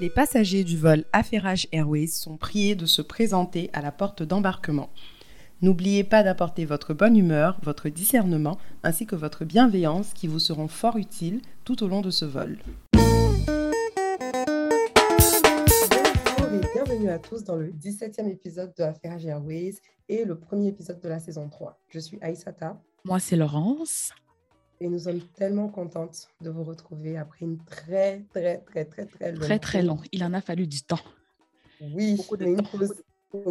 Les 0.00 0.10
passagers 0.10 0.64
du 0.64 0.76
vol 0.76 1.04
Affairage 1.12 1.68
Airways 1.70 2.08
sont 2.08 2.36
priés 2.36 2.74
de 2.74 2.84
se 2.84 3.00
présenter 3.00 3.70
à 3.72 3.80
la 3.80 3.92
porte 3.92 4.24
d'embarquement. 4.24 4.90
N'oubliez 5.62 6.02
pas 6.02 6.24
d'apporter 6.24 6.64
votre 6.64 6.94
bonne 6.94 7.16
humeur, 7.16 7.60
votre 7.62 7.88
discernement 7.88 8.58
ainsi 8.82 9.06
que 9.06 9.14
votre 9.14 9.44
bienveillance 9.44 10.12
qui 10.12 10.26
vous 10.26 10.40
seront 10.40 10.66
fort 10.66 10.96
utiles 10.96 11.40
tout 11.64 11.84
au 11.84 11.86
long 11.88 12.00
de 12.00 12.10
ce 12.10 12.24
vol. 12.24 12.58
Bonjour 16.26 16.52
et 16.52 16.60
bienvenue 16.74 17.10
à 17.10 17.20
tous 17.20 17.44
dans 17.44 17.54
le 17.54 17.68
17e 17.68 18.28
épisode 18.28 18.74
de 18.76 18.82
Affairage 18.82 19.24
Airways 19.26 19.76
et 20.08 20.24
le 20.24 20.36
premier 20.36 20.66
épisode 20.68 21.00
de 21.00 21.08
la 21.08 21.20
saison 21.20 21.48
3. 21.48 21.78
Je 21.88 22.00
suis 22.00 22.18
Aïsata. 22.20 22.82
Moi, 23.04 23.20
c'est 23.20 23.36
Laurence. 23.36 24.10
Et 24.80 24.88
nous 24.88 24.98
sommes 24.98 25.20
tellement 25.36 25.68
contentes 25.68 26.28
de 26.40 26.50
vous 26.50 26.64
retrouver 26.64 27.16
après 27.16 27.44
une 27.46 27.58
très, 27.64 28.24
très, 28.32 28.58
très, 28.58 28.84
très, 28.84 29.06
très 29.06 29.32
longue 29.32 29.40
Très, 29.42 29.58
très 29.58 29.82
long. 29.82 29.98
Il 30.12 30.24
en 30.24 30.32
a 30.34 30.40
fallu 30.40 30.66
du 30.66 30.82
temps. 30.82 30.98
Oui, 31.80 32.16
Beaucoup 32.16 32.36
de 32.36 32.44
mais 32.44 32.50
une 32.52 32.56
temps. 32.58 32.78
pause 32.78 32.94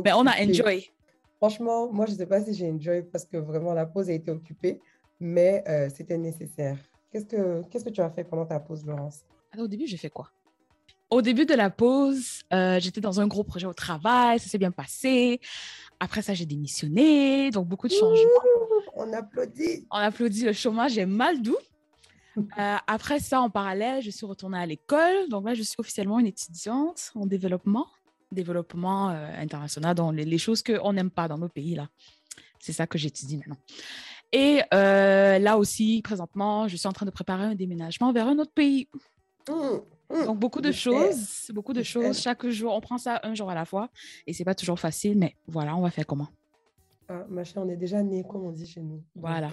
Mais 0.04 0.14
on 0.14 0.26
a 0.28 0.42
enjoy. 0.44 0.92
Franchement, 1.38 1.92
moi, 1.92 2.06
je 2.06 2.12
ne 2.12 2.18
sais 2.18 2.26
pas 2.26 2.42
si 2.44 2.54
j'ai 2.54 2.70
enjoy 2.70 3.04
parce 3.04 3.26
que 3.26 3.38
vraiment 3.38 3.74
la 3.74 3.86
pause 3.86 4.10
a 4.10 4.14
été 4.14 4.32
occupée, 4.32 4.80
mais 5.20 5.64
euh, 5.68 5.90
c'était 5.94 6.18
nécessaire. 6.18 6.78
Qu'est-ce 7.12 7.26
que 7.26 7.62
qu'est-ce 7.70 7.86
que 7.86 7.90
tu 7.90 8.02
as 8.02 8.10
fait 8.10 8.24
pendant 8.24 8.46
ta 8.46 8.60
pause, 8.60 8.86
Laurence? 8.86 9.22
Alors, 9.52 9.66
au 9.66 9.68
début, 9.68 9.86
j'ai 9.88 9.98
fait 9.98 10.10
quoi? 10.10 10.30
Au 11.10 11.22
début 11.22 11.46
de 11.46 11.54
la 11.54 11.70
pause, 11.70 12.42
euh, 12.52 12.80
j'étais 12.80 13.02
dans 13.02 13.20
un 13.22 13.28
gros 13.28 13.44
projet 13.44 13.68
au 13.68 13.74
travail, 13.74 14.40
ça 14.40 14.48
s'est 14.50 14.58
bien 14.58 14.72
passé. 14.72 15.40
Après 16.00 16.22
ça, 16.24 16.34
j'ai 16.34 16.46
démissionné, 16.46 17.52
donc 17.52 17.68
beaucoup 17.68 17.88
de 17.88 17.94
changements. 17.94 18.73
On 19.04 19.14
applaudit. 19.14 19.86
On 19.92 19.98
applaudit 19.98 20.46
le 20.46 20.54
chômage, 20.54 20.94
j'ai 20.94 21.06
mal 21.06 21.42
doux. 21.42 21.58
Euh, 22.36 22.78
après 22.88 23.20
ça, 23.20 23.42
en 23.42 23.52
parallèle, 23.52 24.02
je 24.02 24.10
suis 24.10 24.26
retournée 24.26 24.58
à 24.58 24.66
l'école. 24.66 25.30
Donc 25.30 25.46
là, 25.46 25.54
je 25.54 25.62
suis 25.62 25.76
officiellement 25.78 26.18
une 26.18 26.26
étudiante 26.26 27.12
en 27.14 27.28
développement, 27.28 27.86
développement 28.32 29.12
euh, 29.12 29.28
international, 29.38 29.94
dans 29.94 30.10
les, 30.10 30.26
les 30.26 30.40
choses 30.40 30.64
qu'on 30.64 30.94
n'aime 30.94 31.12
pas 31.12 31.28
dans 31.28 31.38
nos 31.38 31.48
pays. 31.48 31.76
là. 31.76 31.90
C'est 32.58 32.74
ça 32.74 32.88
que 32.88 32.98
j'étudie 32.98 33.38
maintenant. 33.38 33.58
Et 34.32 34.62
euh, 34.74 35.38
là 35.38 35.60
aussi, 35.60 36.02
présentement, 36.04 36.68
je 36.68 36.76
suis 36.76 36.88
en 36.88 36.92
train 36.92 37.06
de 37.06 37.12
préparer 37.12 37.44
un 37.44 37.54
déménagement 37.54 38.12
vers 38.12 38.28
un 38.28 38.40
autre 38.40 38.52
pays. 38.52 38.90
Hum, 39.48 39.82
hum. 40.10 40.26
Donc, 40.26 40.40
beaucoup 40.40 40.62
de 40.62 40.72
choses, 40.72 41.52
beaucoup 41.54 41.74
de 41.74 41.84
choses. 41.84 42.20
Chaque 42.20 42.48
jour, 42.48 42.74
on 42.74 42.82
prend 42.82 42.98
ça 42.98 43.20
un 43.22 43.36
jour 43.36 43.52
à 43.52 43.54
la 43.54 43.66
fois. 43.66 43.90
Et 44.26 44.34
c'est 44.34 44.44
pas 44.44 44.56
toujours 44.56 44.80
facile, 44.80 45.20
mais 45.20 45.36
voilà, 45.46 45.76
on 45.76 45.82
va 45.82 45.92
faire 45.92 46.08
comment? 46.08 46.30
Ah, 47.14 47.26
machin, 47.30 47.62
on 47.64 47.70
est 47.70 47.76
déjà 47.76 48.02
né, 48.02 48.24
comme 48.24 48.44
on 48.44 48.52
dit 48.52 48.66
chez 48.66 48.82
nous. 48.82 49.04
Voilà. 49.16 49.52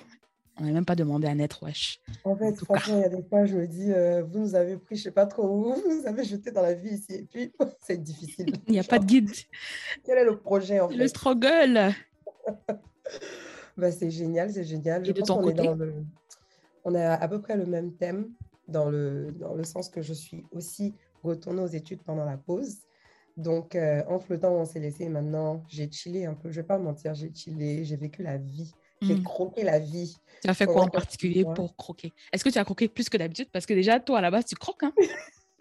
On 0.58 0.64
n'a 0.64 0.72
même 0.72 0.84
pas 0.86 0.94
demandé 0.96 1.26
à 1.26 1.34
naître, 1.34 1.62
wesh. 1.62 2.00
En 2.24 2.34
fait, 2.36 2.54
franchement, 2.64 2.96
il 2.96 3.00
y 3.02 3.04
a 3.04 3.08
des 3.10 3.22
fois, 3.22 3.44
je 3.44 3.56
me 3.56 3.66
dis, 3.66 3.92
euh, 3.92 4.22
vous 4.22 4.38
nous 4.38 4.54
avez 4.54 4.76
pris, 4.78 4.96
je 4.96 5.02
sais 5.04 5.10
pas 5.10 5.26
trop 5.26 5.46
où, 5.46 5.74
vous 5.74 6.00
nous 6.00 6.06
avez 6.06 6.24
jeté 6.24 6.50
dans 6.52 6.62
la 6.62 6.72
vie 6.74 6.94
ici, 6.94 7.12
et 7.14 7.22
puis 7.22 7.52
c'est 7.80 8.02
difficile. 8.02 8.54
Il 8.66 8.72
n'y 8.72 8.78
a 8.80 8.84
pas 8.84 8.98
de 8.98 9.04
guide. 9.04 9.30
Quel 10.04 10.18
est 10.18 10.24
le 10.24 10.38
projet 10.38 10.80
en 10.80 10.88
fait? 10.88 10.96
le 10.96 11.06
struggle. 11.06 11.92
Bah, 13.76 13.90
c'est 13.92 14.10
génial, 14.10 14.50
c'est 14.52 14.64
génial. 14.64 15.02
Et 15.02 15.06
Je 15.06 15.12
de 15.12 15.18
pense 15.20 15.28
ton 15.28 15.40
est 15.42 15.54
côté? 15.54 15.66
dans 15.66 15.74
le... 15.74 15.94
On 16.84 16.94
a 16.94 17.14
à 17.14 17.28
peu 17.28 17.40
près 17.40 17.56
le 17.56 17.66
même 17.66 17.92
thème 17.94 18.30
dans 18.68 18.88
le, 18.88 19.32
dans 19.32 19.54
le 19.54 19.64
sens 19.64 19.88
que 19.88 20.02
je 20.02 20.12
suis 20.14 20.44
aussi 20.52 20.94
retournée 21.22 21.62
aux 21.62 21.66
études 21.68 22.02
pendant 22.02 22.24
la 22.24 22.36
pause. 22.36 22.78
Donc, 23.36 23.74
euh, 23.74 24.02
entre 24.08 24.26
le 24.30 24.38
temps 24.40 24.50
où 24.50 24.58
on 24.58 24.64
s'est 24.64 24.80
laissé 24.80 25.08
maintenant, 25.08 25.62
j'ai 25.68 25.90
chillé 25.90 26.26
un 26.26 26.34
peu. 26.34 26.50
Je 26.50 26.60
vais 26.60 26.66
pas 26.66 26.78
mentir, 26.78 27.14
j'ai 27.14 27.32
chillé, 27.34 27.84
j'ai 27.84 27.96
vécu 27.96 28.22
la 28.22 28.36
vie. 28.38 28.72
J'ai 29.02 29.14
Mm. 29.14 29.22
croqué 29.22 29.62
la 29.64 29.78
vie. 29.78 30.14
Tu 30.42 30.50
as 30.50 30.54
fait 30.54 30.66
quoi 30.66 30.82
en 30.82 30.88
particulier 30.88 31.44
pour 31.54 31.74
croquer? 31.76 32.12
Est-ce 32.32 32.44
que 32.44 32.50
tu 32.50 32.58
as 32.58 32.64
croqué 32.64 32.86
plus 32.88 33.08
que 33.08 33.16
d'habitude? 33.16 33.48
Parce 33.50 33.64
que 33.64 33.72
déjà, 33.72 33.98
toi, 33.98 34.18
à 34.18 34.20
la 34.20 34.30
base, 34.30 34.44
tu 34.44 34.54
croques. 34.56 34.82
Hein 34.82 34.92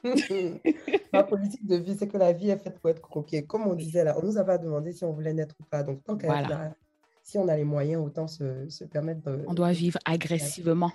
Ma 1.13 1.23
politique 1.23 1.65
de 1.65 1.75
vie, 1.77 1.95
c'est 1.97 2.07
que 2.07 2.17
la 2.17 2.33
vie 2.33 2.49
est 2.49 2.57
faite 2.57 2.79
pour 2.79 2.89
être 2.89 3.01
croquée. 3.01 3.43
Comme 3.45 3.65
on 3.67 3.73
disait 3.75 4.03
là, 4.03 4.17
on 4.21 4.25
nous 4.25 4.37
a 4.37 4.43
pas 4.43 4.57
demandé 4.57 4.91
si 4.93 5.03
on 5.03 5.11
voulait 5.13 5.33
naître 5.33 5.55
ou 5.59 5.63
pas. 5.63 5.83
Donc, 5.83 6.03
tant 6.03 6.17
qu'à 6.17 6.27
Voilà. 6.27 6.47
là, 6.47 6.75
si 7.23 7.37
on 7.37 7.47
a 7.47 7.55
les 7.55 7.63
moyens, 7.63 8.03
autant 8.03 8.27
se, 8.27 8.67
se 8.69 8.83
permettre 8.85 9.21
de... 9.21 9.43
On 9.47 9.53
doit 9.53 9.71
vivre 9.71 9.99
agressivement 10.05 10.91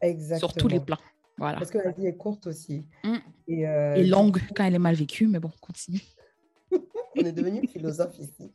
Exactement. 0.00 0.38
sur 0.52 0.54
tous 0.56 0.68
les 0.68 0.80
plans. 0.80 0.98
Voilà. 1.38 1.58
Parce 1.58 1.70
que 1.70 1.78
la 1.78 1.90
vie 1.90 2.06
est 2.06 2.16
courte 2.16 2.46
aussi. 2.46 2.86
Mm. 3.02 3.16
Et, 3.48 3.68
euh, 3.68 3.94
Et 3.94 4.04
longue 4.04 4.40
quand 4.54 4.64
elle 4.64 4.74
est 4.74 4.78
mal 4.78 4.94
vécue, 4.94 5.26
mais 5.26 5.38
bon, 5.38 5.50
continue. 5.60 6.00
On 7.16 7.24
est 7.24 7.32
devenu 7.32 7.66
philosophe 7.66 8.18
ici. 8.18 8.52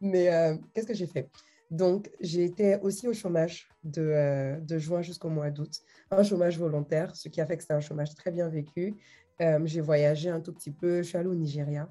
Mais 0.00 0.32
euh, 0.32 0.56
qu'est-ce 0.74 0.86
que 0.86 0.94
j'ai 0.94 1.06
fait? 1.06 1.28
Donc, 1.70 2.10
j'ai 2.20 2.44
été 2.44 2.76
aussi 2.82 3.08
au 3.08 3.14
chômage 3.14 3.68
de, 3.82 4.02
euh, 4.02 4.60
de 4.60 4.78
juin 4.78 5.00
jusqu'au 5.00 5.30
mois 5.30 5.50
d'août. 5.50 5.80
Un 6.10 6.22
chômage 6.22 6.58
volontaire, 6.58 7.16
ce 7.16 7.28
qui 7.28 7.40
a 7.40 7.46
fait 7.46 7.56
que 7.56 7.62
c'était 7.62 7.74
un 7.74 7.80
chômage 7.80 8.14
très 8.14 8.30
bien 8.30 8.48
vécu. 8.48 8.94
J'ai 9.64 9.80
voyagé 9.80 10.28
un 10.30 10.40
tout 10.40 10.52
petit 10.52 10.70
peu. 10.70 10.98
Je 10.98 11.08
suis 11.08 11.18
allée 11.18 11.28
au 11.28 11.34
Nigeria 11.34 11.88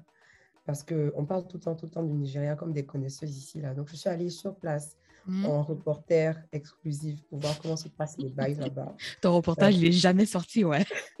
parce 0.64 0.82
qu'on 0.82 1.26
parle 1.26 1.46
tout 1.46 1.58
le 1.58 1.62
temps, 1.62 1.74
tout 1.74 1.84
le 1.84 1.90
temps 1.90 2.02
du 2.02 2.14
Nigeria 2.14 2.54
comme 2.54 2.72
des 2.72 2.86
connaisseuses 2.86 3.36
ici. 3.36 3.60
Là. 3.60 3.74
Donc, 3.74 3.88
je 3.90 3.96
suis 3.96 4.08
allée 4.08 4.30
sur 4.30 4.56
place 4.56 4.96
Mm. 5.26 5.46
en 5.46 5.62
reporter 5.62 6.36
exclusif 6.52 7.22
pour 7.28 7.38
voir 7.38 7.60
comment 7.60 7.76
se 7.76 7.88
passent 7.88 8.18
les 8.18 8.30
bails 8.30 8.54
là-bas. 8.58 8.96
Ton 9.20 9.34
reportage, 9.34 9.76
il 9.76 9.86
est 9.86 9.92
jamais 9.92 10.26
sorti, 10.26 10.64
ouais. 10.64 10.84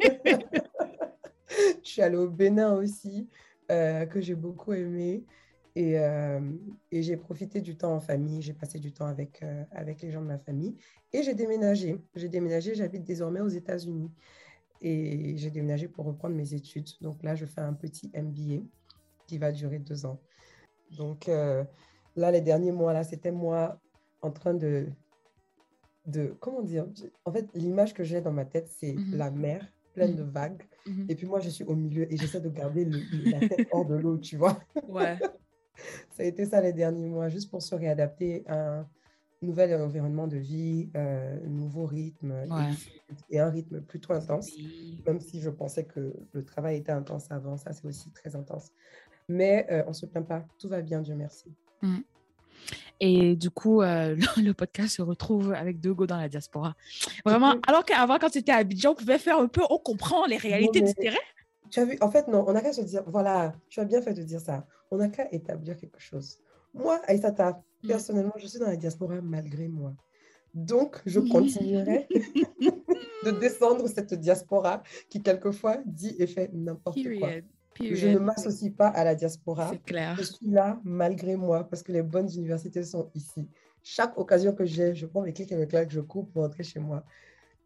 Je 1.84 1.88
suis 1.88 2.02
allée 2.02 2.16
au 2.16 2.28
Bénin 2.28 2.74
aussi, 2.74 3.28
euh, 3.70 4.06
que 4.06 4.20
j'ai 4.20 4.34
beaucoup 4.34 4.72
aimé. 4.72 5.24
Et, 5.74 5.98
euh, 5.98 6.40
et 6.90 7.02
j'ai 7.02 7.16
profité 7.16 7.60
du 7.60 7.76
temps 7.76 7.94
en 7.94 8.00
famille. 8.00 8.42
J'ai 8.42 8.52
passé 8.52 8.78
du 8.78 8.92
temps 8.92 9.06
avec, 9.06 9.42
euh, 9.42 9.64
avec 9.70 10.02
les 10.02 10.10
gens 10.10 10.20
de 10.20 10.26
ma 10.26 10.38
famille. 10.38 10.76
Et 11.12 11.22
j'ai 11.22 11.34
déménagé. 11.34 11.98
J'ai 12.14 12.28
déménagé, 12.28 12.74
j'habite 12.74 13.04
désormais 13.04 13.40
aux 13.40 13.48
États-Unis. 13.48 14.10
Et 14.80 15.36
j'ai 15.36 15.50
déménagé 15.50 15.88
pour 15.88 16.06
reprendre 16.06 16.34
mes 16.34 16.54
études. 16.54 16.88
Donc 17.00 17.22
là, 17.22 17.34
je 17.36 17.46
fais 17.46 17.60
un 17.60 17.72
petit 17.72 18.10
MBA 18.14 18.64
qui 19.26 19.38
va 19.38 19.52
durer 19.52 19.78
deux 19.78 20.04
ans. 20.04 20.20
Donc 20.96 21.28
euh, 21.28 21.64
là, 22.16 22.30
les 22.30 22.40
derniers 22.40 22.72
mois, 22.72 22.92
là, 22.92 23.04
c'était 23.04 23.30
moi 23.30 23.80
en 24.22 24.30
train 24.30 24.54
de, 24.54 24.86
de... 26.06 26.34
Comment 26.40 26.62
dire 26.62 26.86
En 27.24 27.32
fait, 27.32 27.46
l'image 27.54 27.94
que 27.94 28.04
j'ai 28.04 28.20
dans 28.20 28.32
ma 28.32 28.44
tête, 28.44 28.68
c'est 28.68 28.94
Mhm. 28.94 29.16
la 29.16 29.30
mer 29.30 29.72
pleine 29.94 30.12
Mhm. 30.12 30.16
de 30.16 30.22
vagues. 30.22 30.62
Mhm. 30.86 31.06
Et 31.08 31.14
puis 31.14 31.26
moi, 31.26 31.40
je 31.40 31.50
suis 31.50 31.64
au 31.64 31.74
milieu 31.74 32.10
et 32.12 32.16
j'essaie 32.16 32.40
de 32.40 32.48
garder 32.48 32.84
le- 32.86 33.30
la 33.30 33.40
tête 33.46 33.68
hors 33.72 33.84
de 33.84 33.94
l'eau, 33.94 34.16
tu 34.18 34.36
vois. 34.36 34.58
Ouais. 34.88 35.18
Ça 36.12 36.22
a 36.22 36.24
été 36.26 36.44
ça 36.46 36.60
les 36.60 36.72
derniers 36.72 37.06
mois, 37.08 37.28
juste 37.28 37.50
pour 37.50 37.62
se 37.62 37.74
réadapter 37.74 38.44
à 38.46 38.80
un 38.80 38.88
nouvel 39.40 39.74
environnement 39.80 40.28
de 40.28 40.36
vie, 40.36 40.90
euh, 40.96 41.40
nouveau 41.46 41.86
rythme 41.86 42.30
et- 42.46 42.50
Ouais. 42.52 42.70
et, 43.30 43.40
un 43.40 43.48
rythme 43.50 43.80
plutôt 43.80 44.12
intense. 44.12 44.50
Même 45.06 45.18
si 45.20 45.40
je 45.40 45.50
pensais 45.50 45.84
que 45.84 46.12
le 46.32 46.44
travail 46.44 46.76
était 46.76 46.92
intense 46.92 47.30
avant, 47.32 47.56
ça 47.56 47.72
c'est 47.72 47.86
aussi 47.86 48.10
très 48.12 48.36
intense. 48.36 48.70
Mais 49.28 49.66
euh, 49.70 49.82
on 49.86 49.88
ne 49.88 49.94
se 49.94 50.06
plaint 50.06 50.26
pas, 50.28 50.46
tout 50.58 50.68
va 50.68 50.82
bien, 50.82 51.00
Dieu 51.00 51.14
merci. 51.16 51.52
Et 53.04 53.36
du 53.36 53.50
coup, 53.50 53.82
euh, 53.82 54.14
le, 54.36 54.42
le 54.42 54.54
podcast 54.54 54.96
se 54.96 55.02
retrouve 55.02 55.52
avec 55.52 55.80
deux 55.80 55.92
go 55.92 56.06
dans 56.06 56.16
la 56.16 56.28
diaspora. 56.28 56.74
Vraiment, 57.24 57.56
alors 57.66 57.84
qu'avant, 57.84 58.18
quand 58.18 58.30
tu 58.30 58.38
étais 58.38 58.52
à 58.52 58.56
Abidjan, 58.56 58.92
on 58.92 58.94
pouvait 58.94 59.18
faire 59.18 59.38
un 59.38 59.48
peu, 59.48 59.62
on 59.70 59.78
comprend 59.78 60.24
les 60.26 60.36
réalités 60.36 60.80
du 60.80 60.94
terrain. 60.94 61.16
Tu 61.70 61.80
as 61.80 61.84
vu, 61.84 61.98
en 62.00 62.10
fait, 62.10 62.28
non, 62.28 62.44
on 62.46 62.52
n'a 62.52 62.60
qu'à 62.60 62.72
se 62.72 62.82
dire, 62.82 63.02
voilà, 63.06 63.54
tu 63.68 63.80
as 63.80 63.84
bien 63.84 64.00
fait 64.02 64.14
de 64.14 64.22
dire 64.22 64.40
ça. 64.40 64.66
On 64.90 64.98
n'a 64.98 65.08
qu'à 65.08 65.26
établir 65.32 65.76
quelque 65.76 66.00
chose. 66.00 66.38
Moi, 66.74 67.00
Aïssata, 67.06 67.62
Mm. 67.82 67.88
personnellement, 67.88 68.34
je 68.36 68.46
suis 68.46 68.58
dans 68.58 68.66
la 68.66 68.76
diaspora 68.76 69.20
malgré 69.20 69.68
moi. 69.68 69.94
Donc, 70.54 71.00
je 71.06 71.20
continuerai 71.20 72.06
de 73.24 73.30
descendre 73.40 73.88
cette 73.88 74.14
diaspora 74.14 74.82
qui, 75.08 75.22
quelquefois, 75.22 75.78
dit 75.84 76.14
et 76.18 76.26
fait 76.26 76.50
n'importe 76.52 77.02
quoi. 77.18 77.30
Je 77.80 78.08
ne 78.08 78.18
m'associe 78.18 78.72
pas 78.74 78.88
à 78.88 79.04
la 79.04 79.14
diaspora. 79.14 79.68
C'est 79.70 79.82
clair. 79.82 80.16
Je 80.16 80.22
suis 80.22 80.48
là 80.48 80.80
malgré 80.84 81.36
moi 81.36 81.64
parce 81.64 81.82
que 81.82 81.92
les 81.92 82.02
bonnes 82.02 82.30
universités 82.32 82.82
sont 82.84 83.10
ici. 83.14 83.48
Chaque 83.82 84.16
occasion 84.18 84.52
que 84.54 84.64
j'ai, 84.64 84.94
je 84.94 85.06
prends 85.06 85.22
mes 85.22 85.32
clics 85.32 85.50
et 85.52 85.56
mes 85.56 85.66
claques, 85.66 85.90
je 85.90 86.00
cours 86.00 86.28
pour 86.28 86.42
rentrer 86.42 86.62
chez 86.62 86.78
moi. 86.80 87.04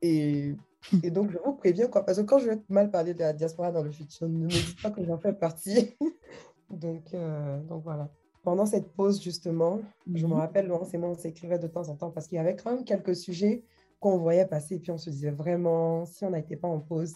Et, 0.01 0.55
et 1.03 1.11
donc, 1.11 1.31
je 1.31 1.39
vous 1.45 1.55
préviens, 1.55 1.89
quoi, 1.89 2.05
parce 2.05 2.19
que 2.19 2.23
quand 2.23 2.39
je 2.39 2.51
vais 2.51 2.59
mal 2.69 2.91
parler 2.91 3.13
de 3.13 3.21
la 3.21 3.33
diaspora 3.33 3.71
dans 3.73 3.83
le 3.83 3.91
futur, 3.91 4.29
ne 4.29 4.45
me 4.45 4.49
dites 4.49 4.81
pas 4.81 4.91
que 4.91 5.05
j'en 5.05 5.19
fais 5.19 5.33
partie. 5.35 5.97
donc, 6.71 7.13
euh, 7.15 7.61
donc, 7.63 7.83
voilà. 7.83 8.11
Pendant 8.43 8.65
cette 8.67 8.93
pause, 8.93 9.21
justement, 9.23 9.81
je 10.15 10.25
me 10.27 10.33
Mhm. 10.33 10.39
rappelle, 10.39 10.67
Laurence 10.69 10.95
et 10.95 10.99
moi, 10.99 11.11
on 11.11 11.15
s'écrivait 11.15 11.59
de 11.59 11.67
temps 11.67 11.89
en 11.89 11.97
temps 11.97 12.11
parce 12.11 12.29
qu'il 12.29 12.37
y 12.37 12.39
avait 12.39 12.57
quand 12.57 12.73
même 12.73 12.85
quelques 12.85 13.17
sujets 13.17 13.65
qu'on 13.99 14.19
voyait 14.19 14.47
passer 14.47 14.77
et 14.77 14.79
puis 14.79 14.93
on 14.93 14.99
se 14.99 15.11
disait 15.11 15.33
vraiment, 15.33 16.05
si 16.07 16.25
on 16.25 16.31
n'était 16.31 16.57
pas 16.57 16.69
en 16.69 16.79
pause, 16.79 17.15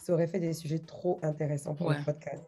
ça 0.00 0.12
aurait 0.12 0.26
fait 0.26 0.40
des 0.40 0.52
sujets 0.52 0.78
trop 0.80 1.18
intéressants 1.22 1.74
pour 1.74 1.86
Ouais. 1.88 1.98
le 1.98 2.04
podcast. 2.04 2.44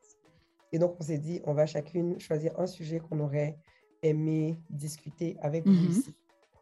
Et 0.73 0.79
donc, 0.79 0.97
on 0.99 1.03
s'est 1.05 1.19
dit, 1.19 1.41
on 1.45 1.53
va 1.55 1.67
chacune 1.67 2.19
choisir 2.19 2.59
un 2.59 2.67
sujet 2.67 2.99
qu'on 2.99 3.21
aurait 3.21 3.59
aimé 4.03 4.59
discuter 4.71 5.37
avec 5.41 5.67
vous 5.67 5.73
Mhm. 5.73 5.91
ici. 5.91 6.15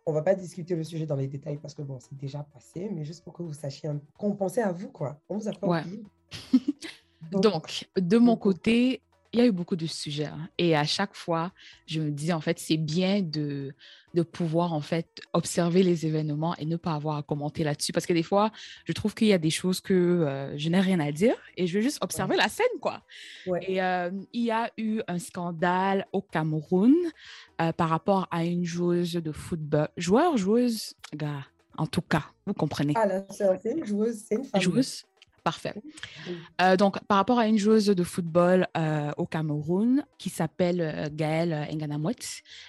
On 0.07 0.13
va 0.13 0.23
pas 0.23 0.35
discuter 0.35 0.75
le 0.75 0.83
sujet 0.83 1.07
dans 1.07 1.15
les 1.17 1.29
détails 1.29 1.59
parce 1.59 1.75
que 1.75 1.83
bon, 1.83 1.99
c'est 2.01 2.17
déjà 2.17 2.43
passé, 2.43 2.89
mais 2.93 3.05
juste 3.05 3.23
pour 3.23 3.33
que 3.33 3.43
vous 3.43 3.53
sachiez 3.53 3.89
un- 3.89 4.01
qu'on 4.19 4.35
pensait 4.35 4.63
à 4.63 4.73
vous, 4.73 4.89
quoi. 4.91 5.21
On 5.29 5.37
vous 5.39 5.47
a 5.49 5.53
pas 5.53 5.69
Ouais. 5.69 5.81
oublié. 5.83 6.03
Donc, 7.33 7.89
de 7.97 8.19
mon 8.19 8.37
côté, 8.37 9.03
il 9.32 9.38
y 9.38 9.43
a 9.43 9.47
eu 9.47 9.53
beaucoup 9.53 9.77
de 9.77 9.87
sujets. 9.87 10.27
hein. 10.27 10.49
Et 10.59 10.77
à 10.77 10.85
chaque 10.85 11.15
fois, 11.15 11.53
je 11.87 12.00
me 12.00 12.11
dis, 12.11 12.32
en 12.32 12.41
fait, 12.41 12.59
c'est 12.59 12.77
bien 12.77 13.23
de, 13.23 13.75
de 14.15 14.23
pouvoir, 14.23 14.73
en 14.73 14.81
fait, 14.81 15.21
observer 15.32 15.82
les 15.82 16.05
événements 16.05 16.56
et 16.56 16.65
ne 16.67 16.77
pas 16.77 16.94
avoir 16.94 17.17
à 17.17 17.23
commenter 17.23 17.62
là-dessus. 17.62 17.93
Parce 17.93 18.06
que 18.06 18.12
des 18.12 18.25
fois, 18.25 18.50
je 18.85 18.93
trouve 18.93 19.15
qu'il 19.15 19.29
y 19.29 19.32
a 19.32 19.38
des 19.38 19.50
choses 19.50 19.81
que 19.81 19.94
euh, 19.94 20.59
je 20.59 20.69
n'ai 20.69 20.81
rien 20.81 20.99
à 20.99 21.12
dire 21.12 21.37
et 21.56 21.67
je 21.69 21.77
veux 21.77 21.82
juste 21.82 21.99
observer 22.03 22.37
la 22.37 22.49
scène, 22.49 22.67
quoi. 22.81 23.03
Ouais. 23.47 23.61
Et 23.69 23.81
euh, 23.82 24.11
il 24.32 24.43
y 24.43 24.50
a 24.50 24.71
eu 24.77 25.00
un 25.06 25.19
scandale 25.19 26.06
au 26.12 26.23
Cameroun 26.23 26.94
euh, 27.61 27.73
par 27.73 27.88
rapport 27.88 28.26
à 28.33 28.44
une 28.44 28.65
joueuse 28.65 29.12
de 29.12 29.33
football. 29.33 29.88
Joueur, 29.97 30.37
joueuse, 30.37 30.94
gars, 31.15 31.47
en 31.79 31.87
tout 31.87 32.03
cas, 32.03 32.25
vous 32.47 32.55
comprenez. 32.55 32.94
Ah, 32.97 33.06
là, 33.06 33.25
c'est 33.31 33.71
une 33.71 33.85
joueuse, 33.85 34.25
c'est 34.26 34.35
une 34.35 34.44
femme. 34.44 34.61
Joueuse 34.61 35.05
Parfait. 35.43 35.75
Euh, 36.61 36.77
donc, 36.77 37.03
par 37.05 37.17
rapport 37.17 37.39
à 37.39 37.47
une 37.47 37.59
joueuse 37.59 37.87
de 37.87 38.05
football 38.05 38.67
euh, 38.77 39.11
au 39.17 39.27
Cameroun 39.27 40.05
qui 40.19 40.29
s'appelle 40.29 40.81
euh, 40.81 41.09
Gaëlle 41.11 41.69
Nganamouet. 41.75 42.17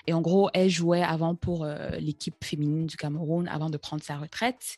Et 0.08 0.14
en 0.14 0.22
gros, 0.22 0.50
elle 0.54 0.70
jouait 0.70 1.04
avant 1.04 1.36
pour 1.36 1.64
euh, 1.64 1.90
l'équipe 2.00 2.44
féminine 2.44 2.86
du 2.86 2.96
Cameroun 2.96 3.48
avant 3.48 3.70
de 3.70 3.78
prendre 3.78 4.04
sa 4.04 4.18
retraite. 4.18 4.78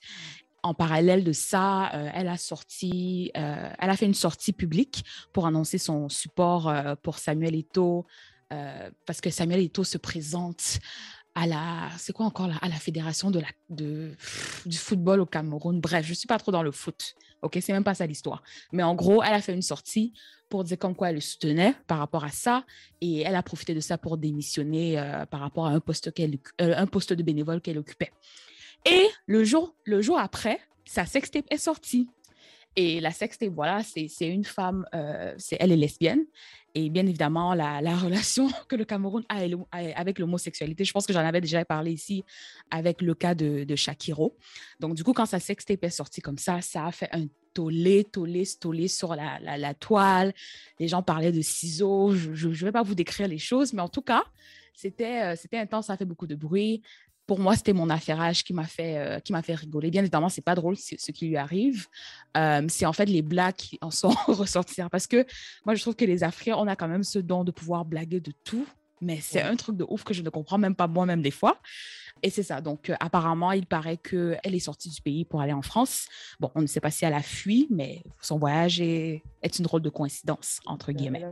En 0.64 0.74
parallèle 0.74 1.24
de 1.24 1.34
ça, 1.34 1.92
elle 2.14 2.30
a 2.30 2.38
sorti, 2.38 3.32
elle 3.34 3.90
a 3.90 3.98
fait 3.98 4.06
une 4.06 4.14
sortie 4.14 4.54
publique 4.54 5.04
pour 5.34 5.46
annoncer 5.46 5.78
son 5.78 6.08
support 6.08 6.74
pour 7.02 7.18
Samuel 7.18 7.54
Eto'o 7.54 8.06
parce 9.06 9.20
que 9.20 9.30
Samuel 9.30 9.60
Eto'o 9.60 9.84
se 9.84 9.98
présente 9.98 10.80
à 11.36 11.48
la, 11.48 11.90
c'est 11.98 12.14
quoi 12.14 12.26
encore 12.26 12.48
là, 12.48 12.56
à 12.62 12.70
la 12.70 12.76
fédération 12.76 13.32
de 13.32 13.40
la, 13.40 13.48
de, 13.70 14.16
du 14.66 14.78
football 14.78 15.20
au 15.20 15.26
Cameroun. 15.26 15.80
Bref, 15.80 16.06
je 16.06 16.14
suis 16.14 16.28
pas 16.28 16.38
trop 16.38 16.52
dans 16.52 16.64
le 16.64 16.72
foot. 16.72 17.16
Ok, 17.44 17.60
c'est 17.62 17.74
même 17.74 17.84
pas 17.84 17.94
ça 17.94 18.08
l'histoire. 18.08 18.42
Mais 18.72 18.84
en 18.84 18.96
gros, 18.96 19.22
elle 19.22 19.34
a 19.34 19.42
fait 19.42 19.54
une 19.54 19.62
sortie 19.62 20.14
pour 20.50 20.64
dire 20.64 20.78
comme 20.80 20.96
quoi 20.96 21.10
elle 21.10 21.16
le 21.16 21.22
soutenait 21.22 21.76
par 21.88 22.00
rapport 22.00 22.24
à 22.24 22.30
ça, 22.30 22.66
et 23.02 23.22
elle 23.22 23.36
a 23.36 23.44
profité 23.44 23.74
de 23.74 23.80
ça 23.80 23.98
pour 23.98 24.18
démissionner 24.18 24.98
euh, 24.98 25.26
par 25.26 25.42
rapport 25.42 25.66
à 25.66 25.72
un 25.72 25.80
poste 25.80 26.14
qu'elle, 26.14 26.38
euh, 26.62 26.74
un 26.78 26.88
poste 26.88 27.12
de 27.12 27.24
bénévole 27.24 27.60
qu'elle 27.60 27.78
occupait. 27.78 28.12
Et 28.86 29.08
le 29.26 29.44
jour, 29.44 29.76
le 29.84 30.02
jour 30.02 30.18
après, 30.20 30.60
sa 30.86 31.06
sextape 31.06 31.46
est 31.50 31.58
sortie. 31.58 32.10
Et 32.76 33.00
la 33.00 33.12
sextape, 33.12 33.50
voilà, 33.50 33.84
c'est 33.84 34.08
c'est 34.08 34.28
une 34.28 34.46
femme, 34.46 34.86
euh, 34.96 35.34
c'est 35.38 35.58
elle 35.60 35.72
est 35.72 35.78
lesbienne. 35.78 36.26
Et 36.76 36.90
bien 36.90 37.06
évidemment, 37.06 37.54
la, 37.54 37.82
la 37.82 37.96
relation 37.98 38.50
que 38.68 38.76
le 38.76 38.86
Cameroun 38.86 39.24
a 39.30 39.42
avec 39.96 40.20
l'homosexualité, 40.20 40.86
je 40.86 40.92
pense 40.92 41.06
que 41.06 41.14
j'en 41.14 41.20
avais 41.20 41.42
déjà 41.42 41.64
parlé 41.66 41.92
ici 41.92 42.24
avec 42.72 43.02
le 43.02 43.14
cas 43.14 43.36
de, 43.36 43.76
Shakiro. 43.76 44.38
Donc, 44.80 44.96
du 44.96 45.04
coup, 45.04 45.14
quand 45.14 45.26
sa 45.26 45.40
sextape 45.40 45.84
est 45.84 45.90
sortie 45.90 46.22
comme 46.22 46.38
ça, 46.38 46.62
ça 46.62 46.86
a 46.86 46.92
fait 46.92 47.10
un 47.12 47.26
tollé, 47.54 48.04
tollé, 48.04 48.44
tollé 48.60 48.88
sur 48.88 49.16
la, 49.16 49.40
la, 49.40 49.58
la 49.58 49.74
toile. 49.74 50.34
Les 50.80 50.88
gens 50.88 51.04
parlaient 51.04 51.32
de 51.32 51.42
ciseaux. 51.42 52.12
Je 52.14 52.48
ne 52.48 52.54
vais 52.54 52.72
pas 52.72 52.84
vous 52.84 52.96
décrire 52.96 53.28
les 53.28 53.38
choses, 53.38 53.74
mais 53.74 53.82
en 53.82 53.90
tout 53.90 54.02
cas, 54.02 54.24
c'était 54.74 55.22
euh, 55.22 55.36
c'était 55.36 55.58
intense, 55.58 55.88
ça 55.88 55.94
a 55.94 55.98
fait 55.98 56.06
beaucoup 56.06 56.28
de 56.28 56.36
bruit. 56.36 56.82
Pour 57.26 57.40
moi, 57.40 57.56
c'était 57.56 57.74
mon 57.74 57.90
affairage 57.90 58.44
qui 58.44 58.54
m'a 58.54 58.66
fait, 58.66 58.98
euh, 58.98 59.20
qui 59.20 59.32
m'a 59.32 59.42
fait 59.42 59.56
rigoler. 59.56 59.90
Bien 59.92 60.02
évidemment, 60.02 60.30
c'est 60.30 60.42
pas 60.42 60.56
drôle 60.56 60.76
ce 60.78 61.12
qui 61.12 61.28
lui 61.28 61.38
arrive. 61.38 61.88
Euh, 62.36 62.66
c'est 62.68 62.86
en 62.86 62.94
fait 62.94 63.06
les 63.06 63.22
blagues 63.22 63.56
qui 63.56 63.78
en 63.82 63.92
sont 63.92 64.10
ressortir. 64.28 64.90
Parce 64.90 65.08
que 65.08 65.26
moi, 65.66 65.74
je 65.76 65.82
trouve 65.82 65.96
que 65.96 66.06
les 66.06 66.24
Africains, 66.24 66.58
on 66.58 66.68
a 66.68 66.76
quand 66.76 66.88
même 66.90 67.04
ce 67.04 67.20
don 67.20 67.44
de 67.44 67.52
pouvoir 67.52 67.86
blaguer 67.86 68.20
de 68.20 68.34
tout. 68.44 68.66
Mais 69.02 69.20
c'est 69.22 69.40
Ouais. 69.44 69.50
un 69.50 69.56
truc 69.58 69.76
de 69.76 69.86
ouf 69.90 70.04
que 70.06 70.14
je 70.14 70.22
ne 70.22 70.30
comprends 70.30 70.58
même 70.58 70.76
pas 70.76 70.88
moi-même 70.88 71.22
des 71.22 71.32
fois. 71.32 71.60
Et 72.22 72.30
c'est 72.30 72.44
ça. 72.44 72.62
Donc, 72.62 72.90
euh, 72.90 72.96
apparemment, 73.02 73.52
il 73.52 73.66
paraît 73.66 73.98
qu'elle 73.98 74.40
est 74.56 74.60
sortie 74.60 74.90
du 74.90 75.02
pays 75.02 75.26
pour 75.26 75.42
aller 75.42 75.52
en 75.52 75.62
France. 75.62 76.08
Bon, 76.40 76.50
on 76.56 76.62
ne 76.62 76.68
sait 76.68 76.80
pas 76.80 76.92
si 76.92 77.04
elle 77.04 77.14
a 77.14 77.22
fui, 77.22 77.68
mais 77.70 78.02
son 78.22 78.38
voyage 78.38 78.80
est, 78.80 79.22
est 79.42 79.60
une 79.60 79.64
drôle 79.64 79.82
de 79.82 79.90
coïncidence, 79.90 80.60
entre 80.66 80.94
guillemets. 80.94 81.26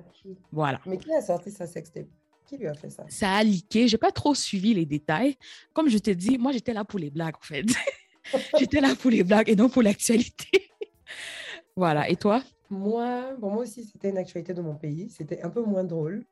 Voilà. 0.52 0.82
Mais 0.86 0.98
qui 0.98 1.14
a 1.14 1.22
sorti 1.22 1.50
sa 1.52 1.66
sextape? 1.66 2.08
Qui 2.52 2.58
lui 2.58 2.68
a 2.68 2.74
fait 2.74 2.90
ça? 2.90 3.06
Ça 3.08 3.32
a 3.32 3.44
leaké. 3.44 3.88
J'ai 3.88 3.98
pas 3.98 4.12
trop 4.12 4.36
suivi 4.36 4.74
les 4.74 4.86
détails. 4.86 5.38
Comme 5.72 5.88
je 5.88 5.98
t'ai 5.98 6.16
dit, 6.16 6.38
moi, 6.38 6.52
j'étais 6.52 6.74
là 6.74 6.84
pour 6.84 7.00
les 7.00 7.10
blagues, 7.10 7.38
en 7.38 7.46
fait. 7.46 7.64
j'étais 8.60 8.82
là 8.82 8.94
pour 8.94 9.10
les 9.10 9.24
blagues 9.24 9.48
et 9.48 9.56
non 9.56 9.70
pour 9.70 9.82
l'actualité. 9.82 10.70
voilà. 11.78 12.10
Et 12.10 12.18
toi? 12.18 12.44
Moi, 12.70 13.36
bon, 13.40 13.52
moi 13.52 13.64
aussi, 13.64 13.86
c'était 13.86 14.10
une 14.10 14.18
actualité 14.18 14.54
de 14.54 14.62
mon 14.62 14.76
pays. 14.76 15.10
C'était 15.10 15.42
un 15.44 15.50
peu 15.50 15.64
moins 15.64 15.86
drôle. 15.86 16.26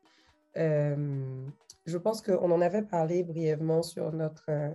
Euh, 0.58 1.46
je 1.86 1.96
pense 1.96 2.20
qu'on 2.20 2.50
en 2.50 2.60
avait 2.60 2.82
parlé 2.82 3.22
brièvement 3.22 3.82
sur 3.82 4.12
notre 4.12 4.44
euh, 4.50 4.68